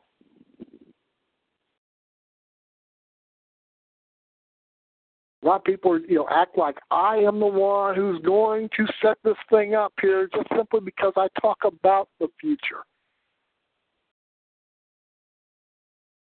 A 5.42 5.46
lot 5.46 5.56
of 5.56 5.64
people, 5.64 6.00
you 6.00 6.16
know, 6.16 6.26
act 6.28 6.58
like 6.58 6.76
I 6.90 7.18
am 7.18 7.38
the 7.38 7.46
one 7.46 7.94
who's 7.94 8.20
going 8.22 8.68
to 8.76 8.86
set 9.00 9.16
this 9.22 9.36
thing 9.48 9.74
up 9.74 9.92
here 10.00 10.28
just 10.34 10.48
simply 10.56 10.80
because 10.80 11.12
I 11.16 11.28
talk 11.40 11.58
about 11.64 12.08
the 12.18 12.26
future. 12.40 12.82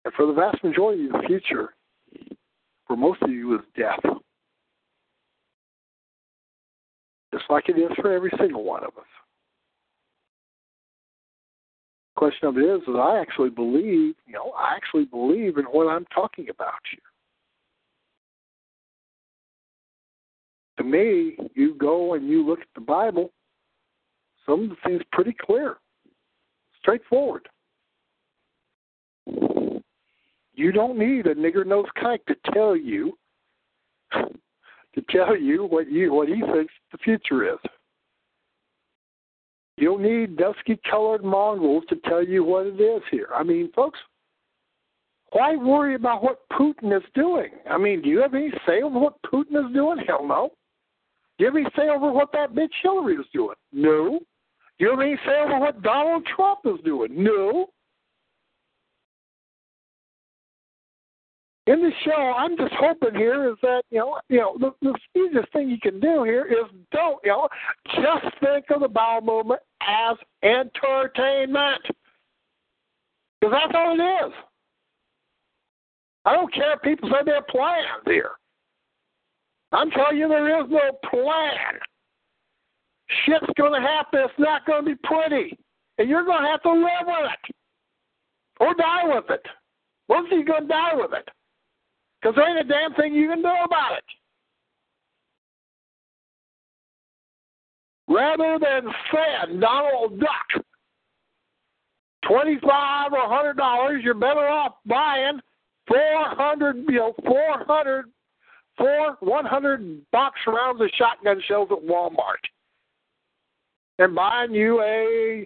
And 0.06 0.14
for 0.16 0.26
the 0.26 0.34
vast 0.34 0.64
majority 0.64 1.06
of 1.06 1.14
the 1.14 1.28
future, 1.28 1.74
for 2.88 2.98
most 2.98 3.22
of 3.22 3.30
you, 3.30 3.56
is 3.56 3.62
death. 3.78 4.00
Just 7.34 7.46
like 7.50 7.70
it 7.70 7.78
is 7.80 7.92
for 8.02 8.12
every 8.12 8.32
single 8.38 8.64
one 8.64 8.84
of 8.84 8.98
us. 8.98 9.06
Question 12.16 12.48
of 12.50 12.58
it 12.58 12.62
is, 12.64 12.82
is 12.84 12.96
I 12.96 13.18
actually 13.20 13.50
believe, 13.50 14.16
you 14.28 14.34
know, 14.34 14.52
I 14.58 14.76
actually 14.76 15.06
believe 15.06 15.58
in 15.58 15.66
what 15.66 15.88
I'm 15.88 16.06
talking 16.14 16.50
about 16.50 16.74
here. 16.92 17.00
To 20.78 20.84
me, 20.84 21.38
you 21.56 21.76
go 21.76 22.14
and 22.14 22.28
you 22.28 22.46
look 22.46 22.60
at 22.60 22.68
the 22.76 22.82
Bible, 22.82 23.32
some 24.46 24.64
of 24.64 24.70
the 24.70 24.76
things 24.86 25.02
pretty 25.12 25.36
clear, 25.40 25.78
straightforward. 26.80 27.48
You 30.56 30.72
don't 30.72 30.98
need 30.98 31.28
a 31.28 31.36
nigger 31.36 31.66
nose 31.66 31.86
kike 32.02 32.26
to 32.28 32.36
tell 32.54 32.76
you 32.76 33.18
to 34.14 35.02
tell 35.10 35.36
you 35.36 35.66
what 35.66 35.92
you 35.92 36.14
what 36.14 36.28
he 36.28 36.42
thinks 36.42 36.74
the 36.92 36.98
future 37.00 37.52
is. 37.54 37.60
You 39.78 39.90
don't 39.90 40.04
need 40.04 40.38
dusky 40.38 40.80
colored 40.90 41.24
mongrels 41.24 41.84
to 41.90 41.96
tell 42.08 42.24
you 42.24 42.44
what 42.44 42.68
it 42.68 42.80
is 42.80 43.02
here. 43.10 43.30
I 43.36 43.42
mean, 43.42 43.72
folks, 43.76 44.00
why 45.32 45.56
worry 45.56 45.96
about 45.96 46.24
what 46.24 46.42
Putin 46.52 46.96
is 46.96 47.04
doing? 47.16 47.50
I 47.70 47.80
mean, 47.80 48.04
do 48.04 48.10
you 48.10 48.22
have 48.22 48.36
any 48.36 48.52
say 48.68 48.84
over 48.84 49.00
what 49.00 49.16
Putin 49.24 49.66
is 49.66 49.74
doing? 49.74 49.98
Hell 50.06 50.28
no. 50.28 50.52
Do 51.38 51.46
you 51.46 51.48
have 51.48 51.56
any 51.56 51.66
say 51.76 51.90
over 51.90 52.12
what 52.12 52.32
that 52.34 52.54
bitch 52.54 52.70
Hillary 52.84 53.16
is 53.16 53.26
doing? 53.34 53.56
No. 53.72 54.20
Do 54.78 54.86
you 54.86 54.92
have 54.92 55.00
any 55.00 55.18
say 55.26 55.42
over 55.44 55.60
what 55.60 55.82
Donald 55.82 56.24
Trump 56.36 56.60
is 56.66 56.80
doing? 56.86 57.24
No. 57.24 57.70
In 61.66 61.82
the 61.82 61.92
show, 62.04 62.34
I'm 62.38 62.58
just 62.58 62.74
hoping 62.74 63.16
here 63.16 63.50
is 63.50 63.56
that 63.62 63.84
you 63.90 64.00
know, 64.00 64.20
you 64.28 64.40
know, 64.40 64.58
the, 64.60 64.74
the 64.82 65.20
easiest 65.20 65.52
thing 65.54 65.70
you 65.70 65.80
can 65.80 66.00
do 66.00 66.24
here 66.24 66.46
is 66.46 66.70
don't, 66.92 67.20
you 67.24 67.32
know, 67.32 67.48
just 67.96 68.38
think 68.42 68.66
of 68.70 68.82
the 68.82 68.88
bowel 68.88 69.22
movement 69.22 69.62
as 69.82 70.18
entertainment, 70.44 71.82
because 73.40 73.54
that's 73.54 73.74
all 73.76 73.98
it 73.98 74.04
is. 74.04 74.34
I 76.26 76.34
don't 76.34 76.54
care 76.54 76.74
if 76.74 76.82
people 76.82 77.10
say 77.10 77.18
they're 77.26 77.42
plans 77.44 78.04
here. 78.06 78.32
I'm 79.72 79.90
telling 79.92 80.18
you, 80.18 80.28
there 80.28 80.62
is 80.62 80.70
no 80.70 80.92
plan. 81.10 81.80
Shit's 83.26 83.54
going 83.58 83.74
to 83.74 83.86
happen. 83.86 84.20
It's 84.24 84.34
not 84.38 84.66
going 84.66 84.86
to 84.86 84.96
be 84.96 85.02
pretty, 85.04 85.58
and 85.98 86.10
you're 86.10 86.26
going 86.26 86.44
to 86.44 86.50
have 86.50 86.62
to 86.64 86.72
live 86.72 87.08
with 87.08 87.32
it 87.48 87.56
or 88.60 88.74
die 88.76 89.16
with 89.16 89.26
it. 89.30 89.46
Most 90.10 90.32
of 90.32 90.38
you 90.38 90.46
going 90.46 90.64
to 90.64 90.68
die 90.68 90.96
with 90.96 91.12
it. 91.14 91.28
Because 92.24 92.38
there 92.38 92.48
ain't 92.48 92.66
a 92.66 92.70
damn 92.72 92.94
thing 92.94 93.14
you 93.14 93.28
can 93.28 93.42
do 93.42 93.50
about 93.66 93.98
it. 93.98 94.04
Rather 98.08 98.58
than 98.60 98.94
send 99.12 99.60
Donald 99.60 100.22
Duck 100.22 100.66
twenty-five 102.26 103.12
or 103.12 103.28
hundred 103.28 103.58
dollars, 103.58 104.02
you're 104.06 104.14
better 104.14 104.48
off 104.48 104.76
buying 104.86 105.42
four 105.86 106.24
hundred, 106.28 106.78
you 106.88 106.96
know, 106.96 107.14
four 107.26 107.66
hundred, 107.68 108.06
four 108.78 109.18
one 109.20 109.46
hundred 109.46 110.10
box 110.12 110.40
rounds 110.48 110.80
of 110.80 110.90
shotgun 110.96 111.42
shells 111.48 111.70
at 111.72 111.84
Walmart, 111.84 112.44
and 114.00 114.16
buying 114.16 114.54
you 114.54 114.82
a, 114.82 115.44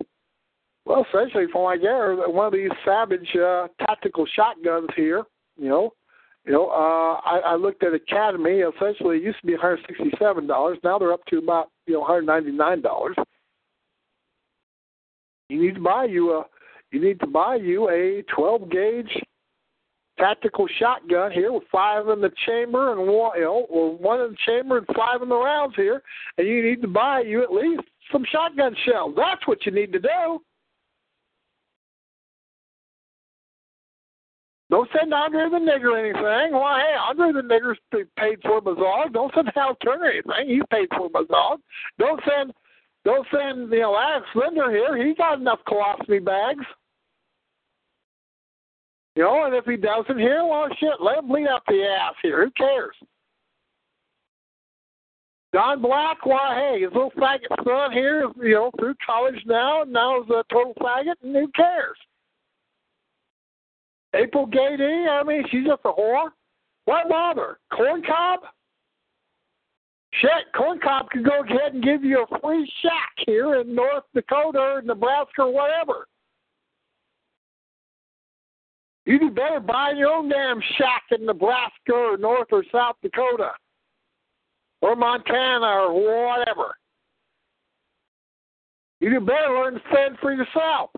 well, 0.86 1.06
essentially 1.10 1.46
from 1.52 1.64
like 1.64 1.82
there, 1.82 2.16
one 2.30 2.48
of 2.48 2.54
these 2.54 2.70
Savage 2.86 3.36
uh, 3.36 3.68
tactical 3.80 4.28
shotguns 4.36 4.90
here, 4.96 5.24
you 5.58 5.70
know, 5.70 5.94
you 6.48 6.54
know, 6.54 6.70
uh, 6.70 7.20
I, 7.26 7.42
I 7.46 7.56
looked 7.56 7.84
at 7.84 7.94
Academy. 7.94 8.62
Essentially, 8.62 9.18
it 9.18 9.24
used 9.24 9.42
to 9.42 9.48
be 9.48 9.58
$167. 9.58 10.78
Now 10.82 10.98
they're 10.98 11.12
up 11.12 11.26
to 11.26 11.40
about 11.40 11.72
you 11.86 11.96
know, 11.96 12.06
hundred 12.06 12.26
ninety 12.26 12.52
nine 12.52 12.82
dollars. 12.82 13.18
You 15.50 15.62
need 15.62 15.76
to 15.76 15.82
buy 15.82 16.06
you 16.06 16.32
a 16.32 16.46
you 16.92 17.02
need 17.02 17.20
to 17.20 17.28
buy 17.28 17.56
you 17.56 17.90
a 17.90 18.24
twelve 18.34 18.70
gauge 18.70 19.12
tactical 20.18 20.68
shotgun 20.80 21.32
here 21.32 21.52
with 21.52 21.64
five 21.70 22.08
in 22.08 22.22
the 22.22 22.32
chamber 22.46 22.94
and 22.94 23.02
one 23.12 23.38
you 23.38 23.44
know, 23.44 23.68
or 23.70 23.98
one 23.98 24.22
in 24.22 24.32
the 24.32 24.38
chamber 24.46 24.78
and 24.78 24.88
five 24.96 25.22
in 25.22 25.28
the 25.28 25.36
rounds 25.36 25.76
here, 25.76 26.02
and 26.38 26.48
you 26.48 26.64
need 26.64 26.82
to 26.82 26.88
buy 26.88 27.22
you 27.22 27.44
at 27.44 27.52
least 27.52 27.82
some 28.10 28.26
shotgun 28.32 28.74
shells. 28.86 29.14
That's 29.18 29.46
what 29.48 29.66
you 29.66 29.74
need 29.74 29.92
to 29.92 30.00
do. 30.00 30.42
Don't 34.70 34.90
send 34.98 35.14
Andre 35.14 35.50
the 35.50 35.58
Nigger 35.58 35.98
anything. 35.98 36.54
Why, 36.54 36.82
hey, 36.82 36.98
Andre 36.98 37.32
the 37.32 37.48
Nigger's 37.48 37.80
paid 38.18 38.40
for 38.42 38.62
Mazog. 38.62 39.14
Don't 39.14 39.34
send 39.34 39.50
Hal 39.56 39.78
Turner 39.84 40.12
anything. 40.12 40.56
He's 40.56 40.64
paid 40.70 40.90
for 40.96 41.10
Mazog. 41.10 41.60
Don't 41.98 42.22
send, 42.28 42.54
don't 43.06 43.26
send, 43.32 43.72
you 43.72 43.80
know, 43.80 43.98
Alex 43.98 44.28
Linder 44.36 44.70
here. 44.70 44.98
He 44.98 45.16
got 45.16 45.40
enough 45.40 45.60
colostomy 45.68 46.24
bags. 46.24 46.66
You 49.16 49.24
know, 49.24 49.46
and 49.46 49.56
if 49.56 49.66
he 49.66 49.78
doesn't 49.78 50.20
here, 50.20 50.46
well, 50.46 50.68
shit, 50.80 51.02
let 51.02 51.20
him 51.20 51.30
bleed 51.30 51.48
out 51.48 51.64
the 51.68 51.84
ass 51.84 52.14
here. 52.22 52.44
Who 52.44 52.52
cares? 52.52 52.96
Don 55.54 55.82
Black, 55.82 56.26
why, 56.26 56.56
hey, 56.56 56.82
his 56.82 56.92
little 56.94 57.12
faggot 57.12 57.64
son 57.64 57.94
here, 57.94 58.30
you 58.44 58.54
know, 58.54 58.72
through 58.78 58.96
college 59.04 59.42
now, 59.46 59.84
and 59.84 59.94
now 59.94 60.22
is 60.22 60.30
a 60.30 60.44
total 60.52 60.74
faggot, 60.76 61.16
and 61.24 61.36
who 61.36 61.48
cares? 61.56 61.98
April 64.14 64.48
Gaede, 64.48 65.10
I 65.10 65.24
mean, 65.24 65.44
she's 65.50 65.66
just 65.66 65.82
a 65.86 65.92
whore. 65.92 66.30
Why 66.86 67.04
bother? 67.08 67.60
Corn 67.74 68.02
Cob? 68.04 68.42
Shit, 70.14 70.52
Corn 70.56 70.80
Cob 70.80 71.10
could 71.10 71.26
go 71.26 71.42
ahead 71.42 71.74
and 71.74 71.84
give 71.84 72.04
you 72.04 72.24
a 72.24 72.40
free 72.40 72.72
shack 72.82 73.26
here 73.26 73.62
in 73.62 73.76
North 73.76 74.06
Dakota 74.16 74.60
or 74.60 74.82
Nebraska 74.82 75.42
or 75.42 75.54
whatever. 75.54 76.08
You'd 79.06 79.22
be 79.22 79.30
better 79.30 79.60
buying 79.60 79.98
your 79.98 80.10
own 80.10 80.30
damn 80.30 80.62
shack 80.78 81.04
in 81.12 81.26
Nebraska 81.26 81.94
or 81.94 82.18
North 82.18 82.48
or 82.52 82.64
South 82.72 82.96
Dakota 83.02 83.52
or 84.82 84.96
Montana 84.96 85.66
or 85.66 85.94
whatever. 86.38 86.76
You'd 89.00 89.26
better 89.26 89.54
learn 89.54 89.76
to 89.76 89.80
fend 89.94 90.18
for 90.20 90.34
yourself. 90.34 90.90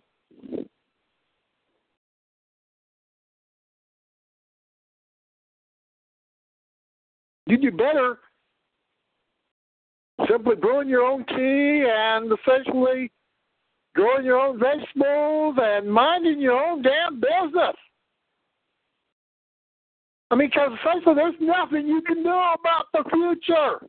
You 7.50 7.58
do 7.58 7.72
better 7.72 8.20
simply 10.30 10.56
brewing 10.56 10.90
your 10.90 11.04
own 11.04 11.26
tea 11.26 11.86
and 11.90 12.32
essentially 12.32 13.12
growing 13.96 14.26
your 14.26 14.40
own 14.40 14.60
vegetables 14.60 15.56
and 15.60 15.92
minding 15.92 16.40
your 16.40 16.62
own 16.62 16.82
damn 16.82 17.20
business. 17.20 17.76
I 20.32 20.36
mean, 20.36 20.50
because 20.50 20.72
essentially 20.80 21.16
there's 21.16 21.36
nothing 21.40 21.88
you 21.88 22.02
can 22.02 22.22
do 22.22 22.30
about 22.30 22.86
the 22.94 23.04
future 23.10 23.88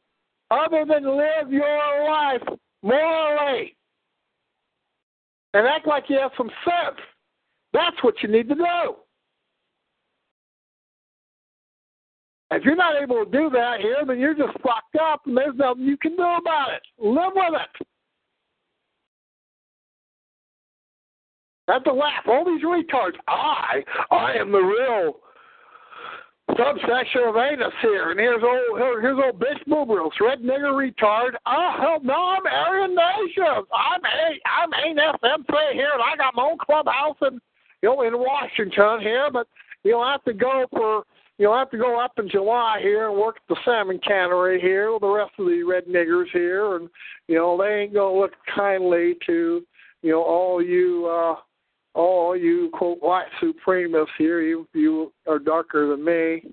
other 0.50 0.84
than 0.88 1.04
live 1.04 1.52
your 1.52 2.10
life 2.10 2.42
morally 2.82 3.76
and 5.52 5.66
act 5.66 5.86
like 5.86 6.04
you 6.08 6.18
have 6.18 6.32
some 6.36 6.50
sense. 6.64 6.98
That's 7.72 7.96
what 8.02 8.14
you 8.22 8.28
need 8.28 8.48
to 8.48 8.54
do. 8.54 8.94
If 12.52 12.64
you're 12.64 12.76
not 12.76 13.00
able 13.00 13.24
to 13.24 13.30
do 13.30 13.48
that 13.50 13.80
here, 13.80 13.98
then 14.06 14.18
you're 14.18 14.34
just 14.34 14.52
fucked 14.54 14.96
up 15.00 15.22
and 15.26 15.36
there's 15.36 15.56
nothing 15.56 15.84
you 15.84 15.96
can 15.96 16.16
do 16.16 16.22
about 16.22 16.72
it. 16.72 16.82
Live 16.98 17.32
with 17.34 17.60
it. 17.60 17.86
Have 21.68 21.84
to 21.84 21.92
laugh. 21.92 22.24
All 22.26 22.44
these 22.44 22.64
retards. 22.64 23.14
I, 23.28 23.84
I 24.10 24.32
am 24.32 24.50
the 24.50 24.58
real 24.58 25.20
subsection 26.56 27.22
of 27.26 27.36
anus 27.36 27.72
here, 27.80 28.10
and 28.10 28.18
here's 28.18 28.42
old 28.42 29.00
here's 29.00 29.18
old 29.24 29.38
bitch 29.38 29.62
boobrils, 29.68 30.10
red 30.20 30.40
nigger 30.40 30.74
retard. 30.74 31.30
Oh 31.46 31.74
hell 31.78 31.98
no, 32.02 32.14
I'm 32.14 32.44
Aryan 32.44 32.96
Nation. 32.96 33.44
I'm 33.72 34.00
a 34.04 34.40
I'm 34.46 34.72
an 34.72 34.96
FMC 34.96 35.72
here, 35.74 35.90
and 35.92 36.02
I 36.02 36.16
got 36.16 36.34
my 36.34 36.42
own 36.42 36.58
clubhouse 36.58 37.16
in 37.22 37.40
you 37.82 37.90
know 37.90 38.02
in 38.02 38.18
Washington 38.18 39.00
here, 39.00 39.30
but 39.32 39.46
you'll 39.84 40.04
have 40.04 40.24
to 40.24 40.32
go 40.32 40.66
for 40.72 41.04
You'll 41.40 41.56
have 41.56 41.70
to 41.70 41.78
go 41.78 41.98
up 41.98 42.18
in 42.18 42.28
July 42.28 42.80
here 42.82 43.08
and 43.08 43.18
work 43.18 43.36
at 43.36 43.48
the 43.48 43.56
salmon 43.64 43.98
cannery 44.06 44.60
here 44.60 44.92
with 44.92 45.00
the 45.00 45.08
rest 45.08 45.32
of 45.38 45.46
the 45.46 45.62
red 45.62 45.86
niggers 45.86 46.26
here, 46.34 46.76
and 46.76 46.86
you 47.28 47.36
know 47.36 47.56
they 47.56 47.80
ain't 47.80 47.94
gonna 47.94 48.20
look 48.20 48.32
kindly 48.54 49.14
to 49.24 49.62
you 50.02 50.10
know 50.10 50.22
all 50.22 50.62
you 50.62 51.06
uh 51.06 51.36
all 51.98 52.36
you 52.36 52.68
quote 52.74 52.98
white 53.00 53.28
supremacists 53.42 54.08
here. 54.18 54.42
You 54.42 54.68
you 54.74 55.14
are 55.26 55.38
darker 55.38 55.88
than 55.88 56.04
me. 56.04 56.52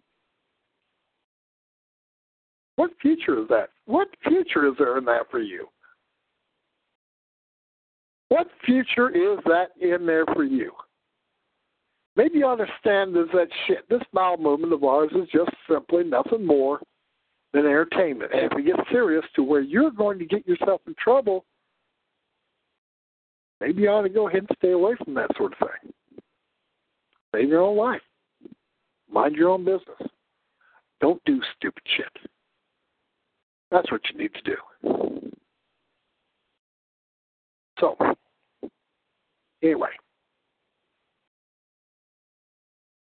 What 2.77 2.91
future 3.01 3.41
is 3.41 3.49
that? 3.49 3.71
What 3.87 4.07
future 4.25 4.69
is 4.69 4.75
there 4.79 4.97
in 4.97 5.03
that 5.03 5.29
for 5.29 5.39
you? 5.39 5.67
What 8.29 8.47
future 8.65 9.09
is 9.09 9.43
that 9.47 9.71
in 9.81 10.05
there 10.05 10.25
for 10.27 10.45
you? 10.45 10.71
Maybe 12.17 12.39
you 12.39 12.47
understand 12.47 13.15
is 13.15 13.27
that 13.33 13.47
shit. 13.65 13.87
This 13.89 14.01
bowel 14.11 14.37
movement 14.37 14.73
of 14.73 14.83
ours 14.83 15.11
is 15.15 15.29
just 15.31 15.51
simply 15.71 16.03
nothing 16.03 16.45
more 16.45 16.81
than 17.53 17.65
entertainment. 17.65 18.33
And 18.33 18.51
if 18.51 18.51
we 18.55 18.63
get 18.63 18.75
serious 18.91 19.23
to 19.35 19.43
where 19.43 19.61
you're 19.61 19.91
going 19.91 20.19
to 20.19 20.25
get 20.25 20.45
yourself 20.47 20.81
in 20.87 20.95
trouble, 21.01 21.45
maybe 23.61 23.83
you 23.83 23.89
ought 23.89 24.01
to 24.01 24.09
go 24.09 24.27
ahead 24.27 24.45
and 24.49 24.57
stay 24.57 24.71
away 24.71 24.95
from 25.03 25.13
that 25.13 25.29
sort 25.37 25.53
of 25.53 25.59
thing. 25.59 25.93
Save 27.33 27.49
your 27.49 27.61
own 27.61 27.77
life. 27.77 28.01
Mind 29.09 29.35
your 29.35 29.49
own 29.49 29.63
business. 29.63 30.11
Don't 30.99 31.23
do 31.25 31.39
stupid 31.55 31.83
shit. 31.95 32.31
That's 33.69 33.91
what 33.91 34.01
you 34.11 34.19
need 34.19 34.31
to 34.33 34.41
do. 34.41 35.31
So, 37.79 37.95
anyway. 39.61 39.89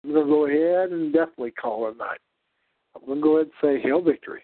I'm 0.08 0.14
going 0.14 0.26
to 0.26 0.32
go 0.32 0.46
ahead 0.46 0.90
and 0.90 1.12
definitely 1.12 1.50
call 1.50 1.86
it 1.88 1.98
night. 1.98 2.16
I'm 2.96 3.04
going 3.04 3.18
to 3.18 3.22
go 3.22 3.36
ahead 3.36 3.50
and 3.62 3.78
say 3.78 3.82
Hail 3.86 4.00
Victory. 4.00 4.40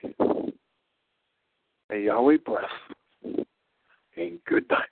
May 1.88 2.02
Yahweh 2.02 2.36
bless. 2.44 3.44
And 4.14 4.38
good 4.46 4.68
night. 4.68 4.84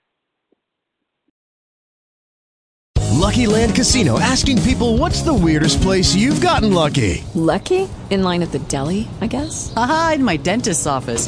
Lucky 3.11 3.45
Land 3.45 3.75
Casino 3.75 4.19
asking 4.19 4.63
people 4.63 4.97
what's 4.97 5.21
the 5.21 5.33
weirdest 5.33 5.79
place 5.83 6.15
you've 6.15 6.41
gotten 6.41 6.73
lucky? 6.73 7.23
Lucky? 7.35 7.87
In 8.09 8.23
line 8.23 8.41
at 8.41 8.51
the 8.51 8.59
deli, 8.59 9.07
I 9.21 9.27
guess? 9.27 9.71
Aha, 9.75 10.13
in 10.15 10.23
my 10.23 10.37
dentist's 10.37 10.87
office. 10.87 11.27